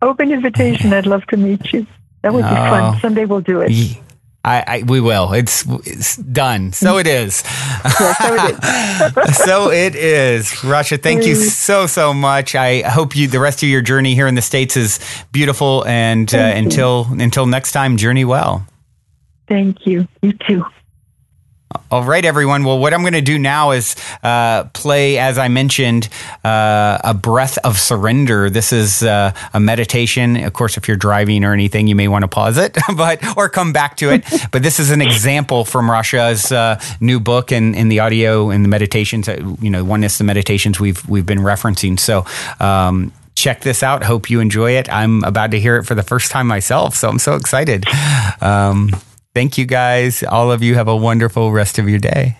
open 0.02 0.30
invitation. 0.32 0.92
I'd 0.92 1.06
love 1.06 1.24
to 1.26 1.36
meet 1.36 1.72
you. 1.72 1.86
That 2.22 2.32
would 2.34 2.42
be 2.42 2.48
Oh. 2.50 2.70
fun. 2.70 3.00
Someday 3.00 3.24
we'll 3.26 3.40
do 3.40 3.60
it. 3.60 3.70
Ye- 3.70 4.00
I, 4.44 4.64
I 4.66 4.82
we 4.86 5.00
will. 5.00 5.32
It's 5.34 5.64
it's 5.84 6.16
done. 6.16 6.72
So 6.72 6.96
it 6.98 7.06
is. 7.06 7.42
Yeah, 7.44 8.12
so 8.14 8.34
it 8.34 8.54
is. 9.26 9.36
so 9.44 9.70
it 9.70 9.94
is. 9.94 10.46
Rasha, 10.62 11.02
thank 11.02 11.26
you 11.26 11.34
so 11.34 11.86
so 11.86 12.14
much. 12.14 12.54
I 12.54 12.82
hope 12.82 13.14
you 13.16 13.28
the 13.28 13.40
rest 13.40 13.62
of 13.62 13.68
your 13.68 13.82
journey 13.82 14.14
here 14.14 14.26
in 14.28 14.36
the 14.36 14.42
states 14.42 14.76
is 14.76 15.00
beautiful. 15.32 15.84
And 15.86 16.32
uh, 16.34 16.38
until 16.38 17.06
until 17.10 17.46
next 17.46 17.72
time, 17.72 17.96
journey 17.96 18.24
well. 18.24 18.64
Thank 19.48 19.86
you. 19.86 20.06
You 20.22 20.32
too. 20.32 20.64
All 21.90 22.02
right, 22.02 22.24
everyone. 22.24 22.64
Well, 22.64 22.78
what 22.78 22.94
I'm 22.94 23.00
going 23.02 23.12
to 23.12 23.20
do 23.20 23.38
now 23.38 23.72
is 23.72 23.94
uh, 24.22 24.64
play, 24.72 25.18
as 25.18 25.36
I 25.36 25.48
mentioned, 25.48 26.08
uh, 26.42 26.98
a 27.04 27.12
breath 27.12 27.58
of 27.58 27.78
surrender. 27.78 28.48
This 28.48 28.72
is 28.72 29.02
uh, 29.02 29.32
a 29.52 29.60
meditation. 29.60 30.36
Of 30.36 30.54
course, 30.54 30.78
if 30.78 30.88
you're 30.88 30.96
driving 30.96 31.44
or 31.44 31.52
anything, 31.52 31.86
you 31.86 31.94
may 31.94 32.08
want 32.08 32.22
to 32.22 32.28
pause 32.28 32.56
it, 32.56 32.76
but 32.96 33.36
or 33.36 33.50
come 33.50 33.74
back 33.74 33.98
to 33.98 34.10
it. 34.10 34.24
but 34.50 34.62
this 34.62 34.80
is 34.80 34.90
an 34.90 35.02
example 35.02 35.64
from 35.64 35.90
Rasha's 35.90 36.50
uh, 36.50 36.80
new 37.00 37.20
book 37.20 37.52
and 37.52 37.74
in 37.76 37.88
the 37.88 38.00
audio 38.00 38.48
and 38.48 38.64
the 38.64 38.68
meditations. 38.68 39.28
You 39.28 39.70
know, 39.70 39.84
oneness, 39.84 40.16
the 40.16 40.24
meditations 40.24 40.80
we've 40.80 41.06
we've 41.08 41.26
been 41.26 41.40
referencing. 41.40 41.98
So. 41.98 42.24
Um, 42.60 43.12
Check 43.34 43.60
this 43.60 43.84
out. 43.84 44.02
Hope 44.02 44.30
you 44.30 44.40
enjoy 44.40 44.72
it. 44.72 44.92
I'm 44.92 45.22
about 45.22 45.52
to 45.52 45.60
hear 45.60 45.76
it 45.76 45.84
for 45.84 45.94
the 45.94 46.02
first 46.02 46.32
time 46.32 46.48
myself, 46.48 46.96
so 46.96 47.08
I'm 47.08 47.20
so 47.20 47.36
excited. 47.36 47.86
Um, 48.40 48.90
Thank 49.38 49.56
you 49.56 49.66
guys. 49.66 50.24
All 50.24 50.50
of 50.50 50.64
you 50.64 50.74
have 50.74 50.88
a 50.88 50.96
wonderful 50.96 51.52
rest 51.52 51.78
of 51.78 51.88
your 51.88 52.00
day. 52.00 52.36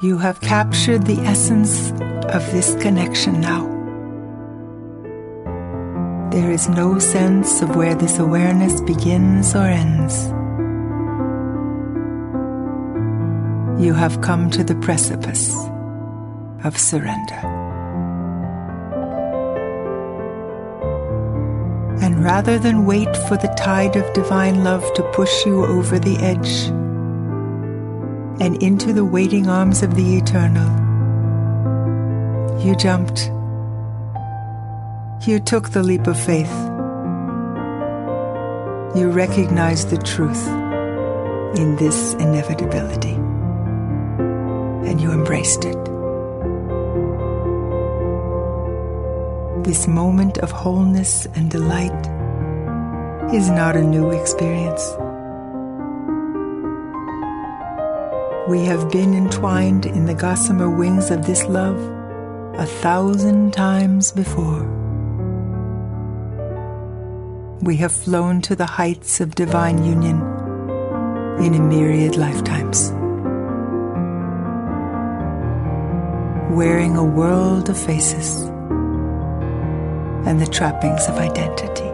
You 0.00 0.18
have 0.18 0.40
captured 0.40 1.04
the 1.04 1.18
essence 1.26 1.90
of 2.32 2.48
this 2.52 2.76
connection 2.76 3.40
now. 3.40 3.77
There 6.30 6.50
is 6.50 6.68
no 6.68 6.98
sense 6.98 7.62
of 7.62 7.74
where 7.74 7.94
this 7.94 8.18
awareness 8.18 8.82
begins 8.82 9.54
or 9.54 9.64
ends. 9.66 10.26
You 13.82 13.94
have 13.94 14.20
come 14.20 14.50
to 14.50 14.62
the 14.62 14.74
precipice 14.74 15.56
of 16.64 16.76
surrender. 16.76 17.40
And 22.02 22.22
rather 22.22 22.58
than 22.58 22.84
wait 22.84 23.16
for 23.26 23.38
the 23.38 23.54
tide 23.56 23.96
of 23.96 24.12
divine 24.12 24.64
love 24.64 24.84
to 24.94 25.02
push 25.14 25.46
you 25.46 25.64
over 25.64 25.98
the 25.98 26.18
edge, 26.18 26.68
and 28.38 28.62
into 28.62 28.92
the 28.92 29.04
waiting 29.04 29.48
arms 29.48 29.82
of 29.82 29.94
the 29.94 30.18
eternal. 30.18 30.68
You 32.60 32.76
jumped. 32.76 33.30
You 35.26 35.40
took 35.40 35.70
the 35.70 35.82
leap 35.82 36.06
of 36.06 36.18
faith. 36.18 36.50
You 38.94 39.10
recognized 39.10 39.90
the 39.90 39.98
truth 39.98 40.46
in 41.58 41.74
this 41.74 42.14
inevitability. 42.14 43.14
And 44.88 45.00
you 45.00 45.10
embraced 45.10 45.64
it. 45.64 45.76
This 49.64 49.88
moment 49.88 50.38
of 50.38 50.52
wholeness 50.52 51.26
and 51.34 51.50
delight 51.50 52.06
is 53.34 53.50
not 53.50 53.74
a 53.74 53.82
new 53.82 54.10
experience. 54.12 54.88
We 58.48 58.64
have 58.66 58.88
been 58.92 59.14
entwined 59.14 59.84
in 59.84 60.06
the 60.06 60.14
gossamer 60.14 60.70
wings 60.70 61.10
of 61.10 61.26
this 61.26 61.44
love 61.44 61.76
a 62.54 62.66
thousand 62.66 63.52
times 63.52 64.12
before. 64.12 64.77
We 67.60 67.76
have 67.78 67.90
flown 67.90 68.40
to 68.42 68.54
the 68.54 68.66
heights 68.66 69.20
of 69.20 69.34
divine 69.34 69.84
union 69.84 70.20
in 71.40 71.54
a 71.54 71.60
myriad 71.60 72.14
lifetimes. 72.14 72.92
Wearing 76.56 76.96
a 76.96 77.02
world 77.02 77.68
of 77.68 77.76
faces 77.76 78.42
and 80.24 80.40
the 80.40 80.46
trappings 80.46 81.08
of 81.08 81.16
identity. 81.16 81.90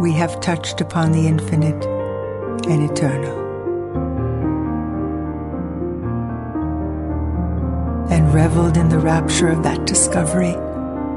We 0.00 0.12
have 0.14 0.40
touched 0.40 0.80
upon 0.80 1.12
the 1.12 1.28
infinite 1.28 1.84
and 2.66 2.90
eternal. 2.90 3.38
and 8.10 8.34
reveled 8.34 8.76
in 8.76 8.88
the 8.88 8.98
rapture 8.98 9.46
of 9.46 9.62
that 9.62 9.86
discovery 9.86 10.56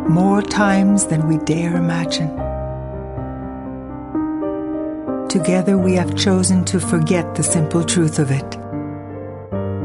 more 0.10 0.42
times 0.42 1.08
than 1.08 1.28
we 1.28 1.38
dare 1.40 1.76
imagine. 1.76 2.30
Together, 5.28 5.78
we 5.78 5.96
have 5.96 6.16
chosen 6.16 6.64
to 6.66 6.80
forget 6.80 7.36
the 7.36 7.44
simple 7.44 7.84
truth 7.84 8.20
of 8.20 8.30
it 8.32 8.58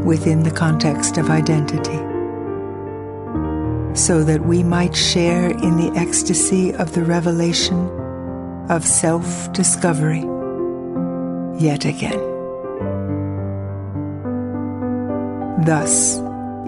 within 0.04 0.42
the 0.42 0.50
context 0.50 1.16
of 1.18 1.30
identity, 1.30 1.98
so 3.94 4.22
that 4.24 4.42
we 4.44 4.62
might 4.62 4.94
share 4.94 5.50
in 5.50 5.76
the 5.76 5.92
ecstasy 5.96 6.74
of 6.74 6.92
the 6.92 7.04
revelation 7.04 7.88
of 8.68 8.86
self 8.86 9.52
discovery 9.52 10.24
yet 11.58 11.84
again. 11.84 12.20
Thus, 15.64 16.20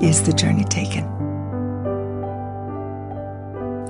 is 0.02 0.22
the 0.22 0.32
journey 0.32 0.64
taken. 0.64 1.19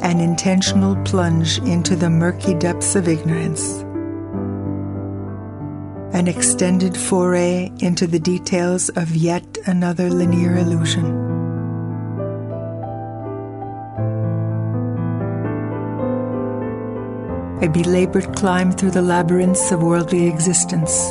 An 0.02 0.20
intentional 0.20 0.96
plunge 1.04 1.58
into 1.58 1.94
the 1.96 2.10
murky 2.10 2.54
depths 2.54 2.96
of 2.96 3.08
ignorance. 3.08 3.80
An 6.12 6.26
extended 6.26 6.96
foray 6.96 7.70
into 7.80 8.06
the 8.06 8.18
details 8.18 8.88
of 8.90 9.14
yet 9.14 9.58
another 9.66 10.10
linear 10.10 10.56
illusion. 10.56 11.30
a 17.62 17.68
belabored 17.68 18.34
climb 18.36 18.72
through 18.72 18.90
the 18.90 19.02
labyrinths 19.02 19.70
of 19.70 19.82
worldly 19.82 20.26
existence, 20.26 21.10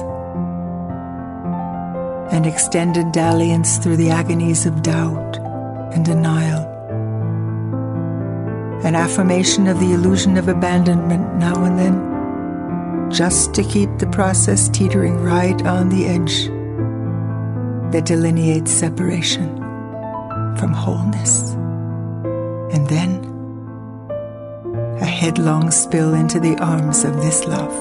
an 2.33 2.43
extended 2.43 3.11
dalliance 3.11 3.77
through 3.77 3.95
the 3.97 4.09
agonies 4.09 4.65
of 4.65 4.81
doubt 4.81 5.37
and 5.93 6.03
denial, 6.05 6.65
an 8.83 8.95
affirmation 8.95 9.67
of 9.67 9.79
the 9.79 9.91
illusion 9.91 10.37
of 10.37 10.47
abandonment 10.47 11.35
now 11.35 11.63
and 11.65 11.77
then, 11.77 13.11
just 13.11 13.53
to 13.53 13.63
keep 13.63 13.89
the 13.97 14.07
process 14.07 14.69
teetering 14.69 15.17
right 15.21 15.65
on 15.65 15.89
the 15.89 16.05
edge 16.05 16.45
that 17.91 18.05
delineates 18.05 18.71
separation 18.71 19.57
from 20.57 20.71
wholeness. 20.71 21.51
And 22.71 22.87
then, 22.87 23.25
a 25.01 25.05
headlong 25.05 25.71
spill 25.71 26.13
into 26.13 26.39
the 26.39 26.55
arms 26.57 27.03
of 27.03 27.17
this 27.17 27.45
love. 27.45 27.73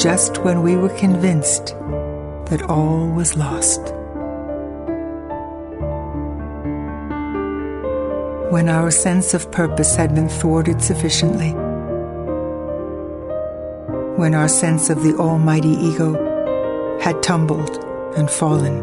Just 0.00 0.38
when 0.38 0.62
we 0.62 0.76
were 0.76 0.96
convinced 0.96 1.74
that 2.46 2.64
all 2.68 3.08
was 3.08 3.36
lost. 3.36 3.92
When 8.52 8.68
our 8.68 8.90
sense 8.90 9.32
of 9.32 9.50
purpose 9.50 9.96
had 9.96 10.14
been 10.14 10.28
thwarted 10.28 10.82
sufficiently. 10.82 11.52
When 14.20 14.34
our 14.34 14.46
sense 14.46 14.90
of 14.90 15.02
the 15.02 15.16
almighty 15.16 15.70
ego 15.70 16.12
had 17.00 17.22
tumbled 17.22 17.82
and 18.14 18.30
fallen 18.30 18.76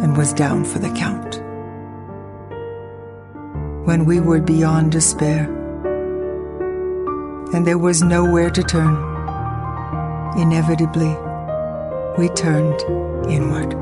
and 0.00 0.16
was 0.16 0.32
down 0.32 0.64
for 0.64 0.78
the 0.78 0.90
count 0.90 1.42
when 3.84 4.04
we 4.04 4.20
were 4.20 4.40
beyond 4.40 4.92
despair. 4.92 5.50
And 7.52 7.66
there 7.66 7.78
was 7.78 8.00
nowhere 8.00 8.50
to 8.50 8.62
turn. 8.62 8.94
Inevitably, 10.38 11.16
we 12.16 12.28
turned 12.36 12.80
inward. 13.28 13.74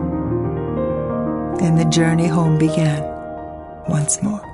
And 1.61 1.79
the 1.79 1.85
journey 1.85 2.29
home 2.29 2.57
began 2.57 3.03
once 3.87 4.23
more. 4.23 4.50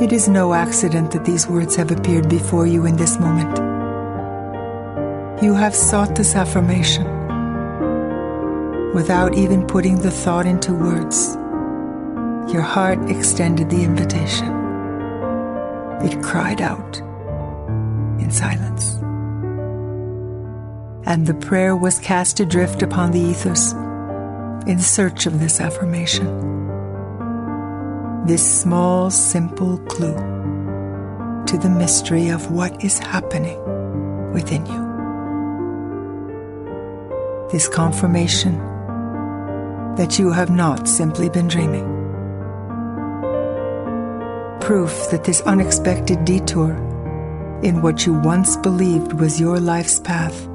It 0.00 0.12
is 0.12 0.28
no 0.28 0.54
accident 0.54 1.12
that 1.12 1.24
these 1.24 1.46
words 1.46 1.76
have 1.76 1.92
appeared 1.92 2.28
before 2.28 2.66
you 2.66 2.84
in 2.84 2.96
this 2.96 3.20
moment. 3.20 3.56
You 5.40 5.54
have 5.54 5.74
sought 5.74 6.16
this 6.16 6.34
affirmation 6.34 7.04
without 8.92 9.34
even 9.34 9.66
putting 9.66 10.00
the 10.00 10.10
thought 10.10 10.46
into 10.46 10.72
words 10.72 11.36
your 12.52 12.62
heart 12.62 13.10
extended 13.10 13.70
the 13.70 13.82
invitation. 13.82 14.48
It 16.02 16.22
cried 16.22 16.60
out 16.60 16.98
in 18.20 18.30
silence. 18.30 18.94
And 21.06 21.26
the 21.26 21.34
prayer 21.34 21.74
was 21.74 21.98
cast 21.98 22.40
adrift 22.40 22.82
upon 22.82 23.12
the 23.12 23.20
ethers 23.20 23.72
in 24.68 24.78
search 24.78 25.26
of 25.26 25.40
this 25.40 25.60
affirmation. 25.60 26.63
This 28.26 28.60
small, 28.60 29.10
simple 29.10 29.78
clue 29.78 30.16
to 31.46 31.58
the 31.58 31.68
mystery 31.68 32.28
of 32.30 32.50
what 32.50 32.82
is 32.82 32.98
happening 32.98 33.60
within 34.32 34.64
you. 34.66 34.82
This 37.52 37.68
confirmation 37.68 38.58
that 39.96 40.18
you 40.18 40.32
have 40.32 40.50
not 40.50 40.88
simply 40.88 41.28
been 41.28 41.48
dreaming 41.48 41.94
proof 44.64 45.10
that 45.10 45.24
this 45.24 45.42
unexpected 45.42 46.24
detour 46.24 46.70
in 47.62 47.82
what 47.82 48.06
you 48.06 48.14
once 48.14 48.56
believed 48.56 49.12
was 49.12 49.38
your 49.38 49.60
life's 49.60 50.00
path 50.00 50.46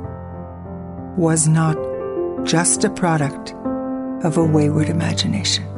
was 1.15 1.47
not 1.47 1.77
just 2.43 2.83
a 2.83 2.89
product 2.89 3.53
of 4.25 4.35
a 4.37 4.43
wayward 4.43 4.89
imagination. 4.89 5.68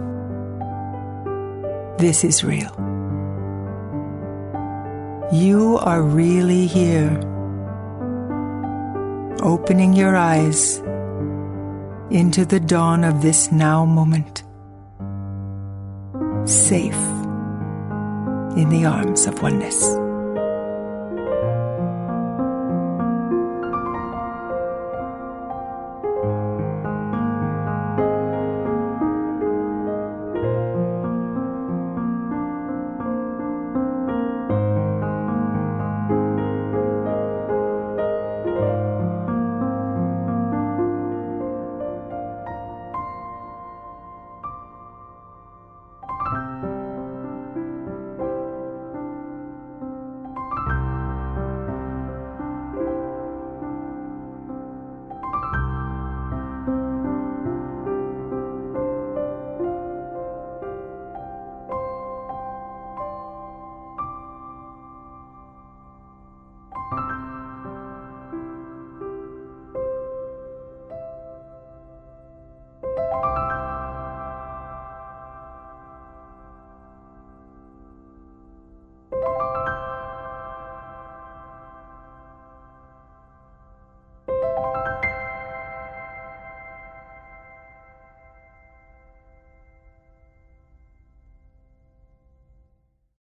This 2.02 2.24
is 2.24 2.44
real. 2.44 2.72
You 5.32 5.78
are 5.84 6.02
really 6.02 6.66
here, 6.66 7.12
opening 9.44 9.94
your 9.94 10.16
eyes 10.16 10.80
into 12.10 12.44
the 12.44 12.60
dawn 12.60 13.04
of 13.04 13.22
this 13.22 13.52
now 13.52 13.86
moment. 13.86 14.42
Safe 16.50 17.04
in 18.58 18.70
the 18.70 18.86
arms 18.86 19.28
of 19.28 19.40
oneness. 19.44 19.96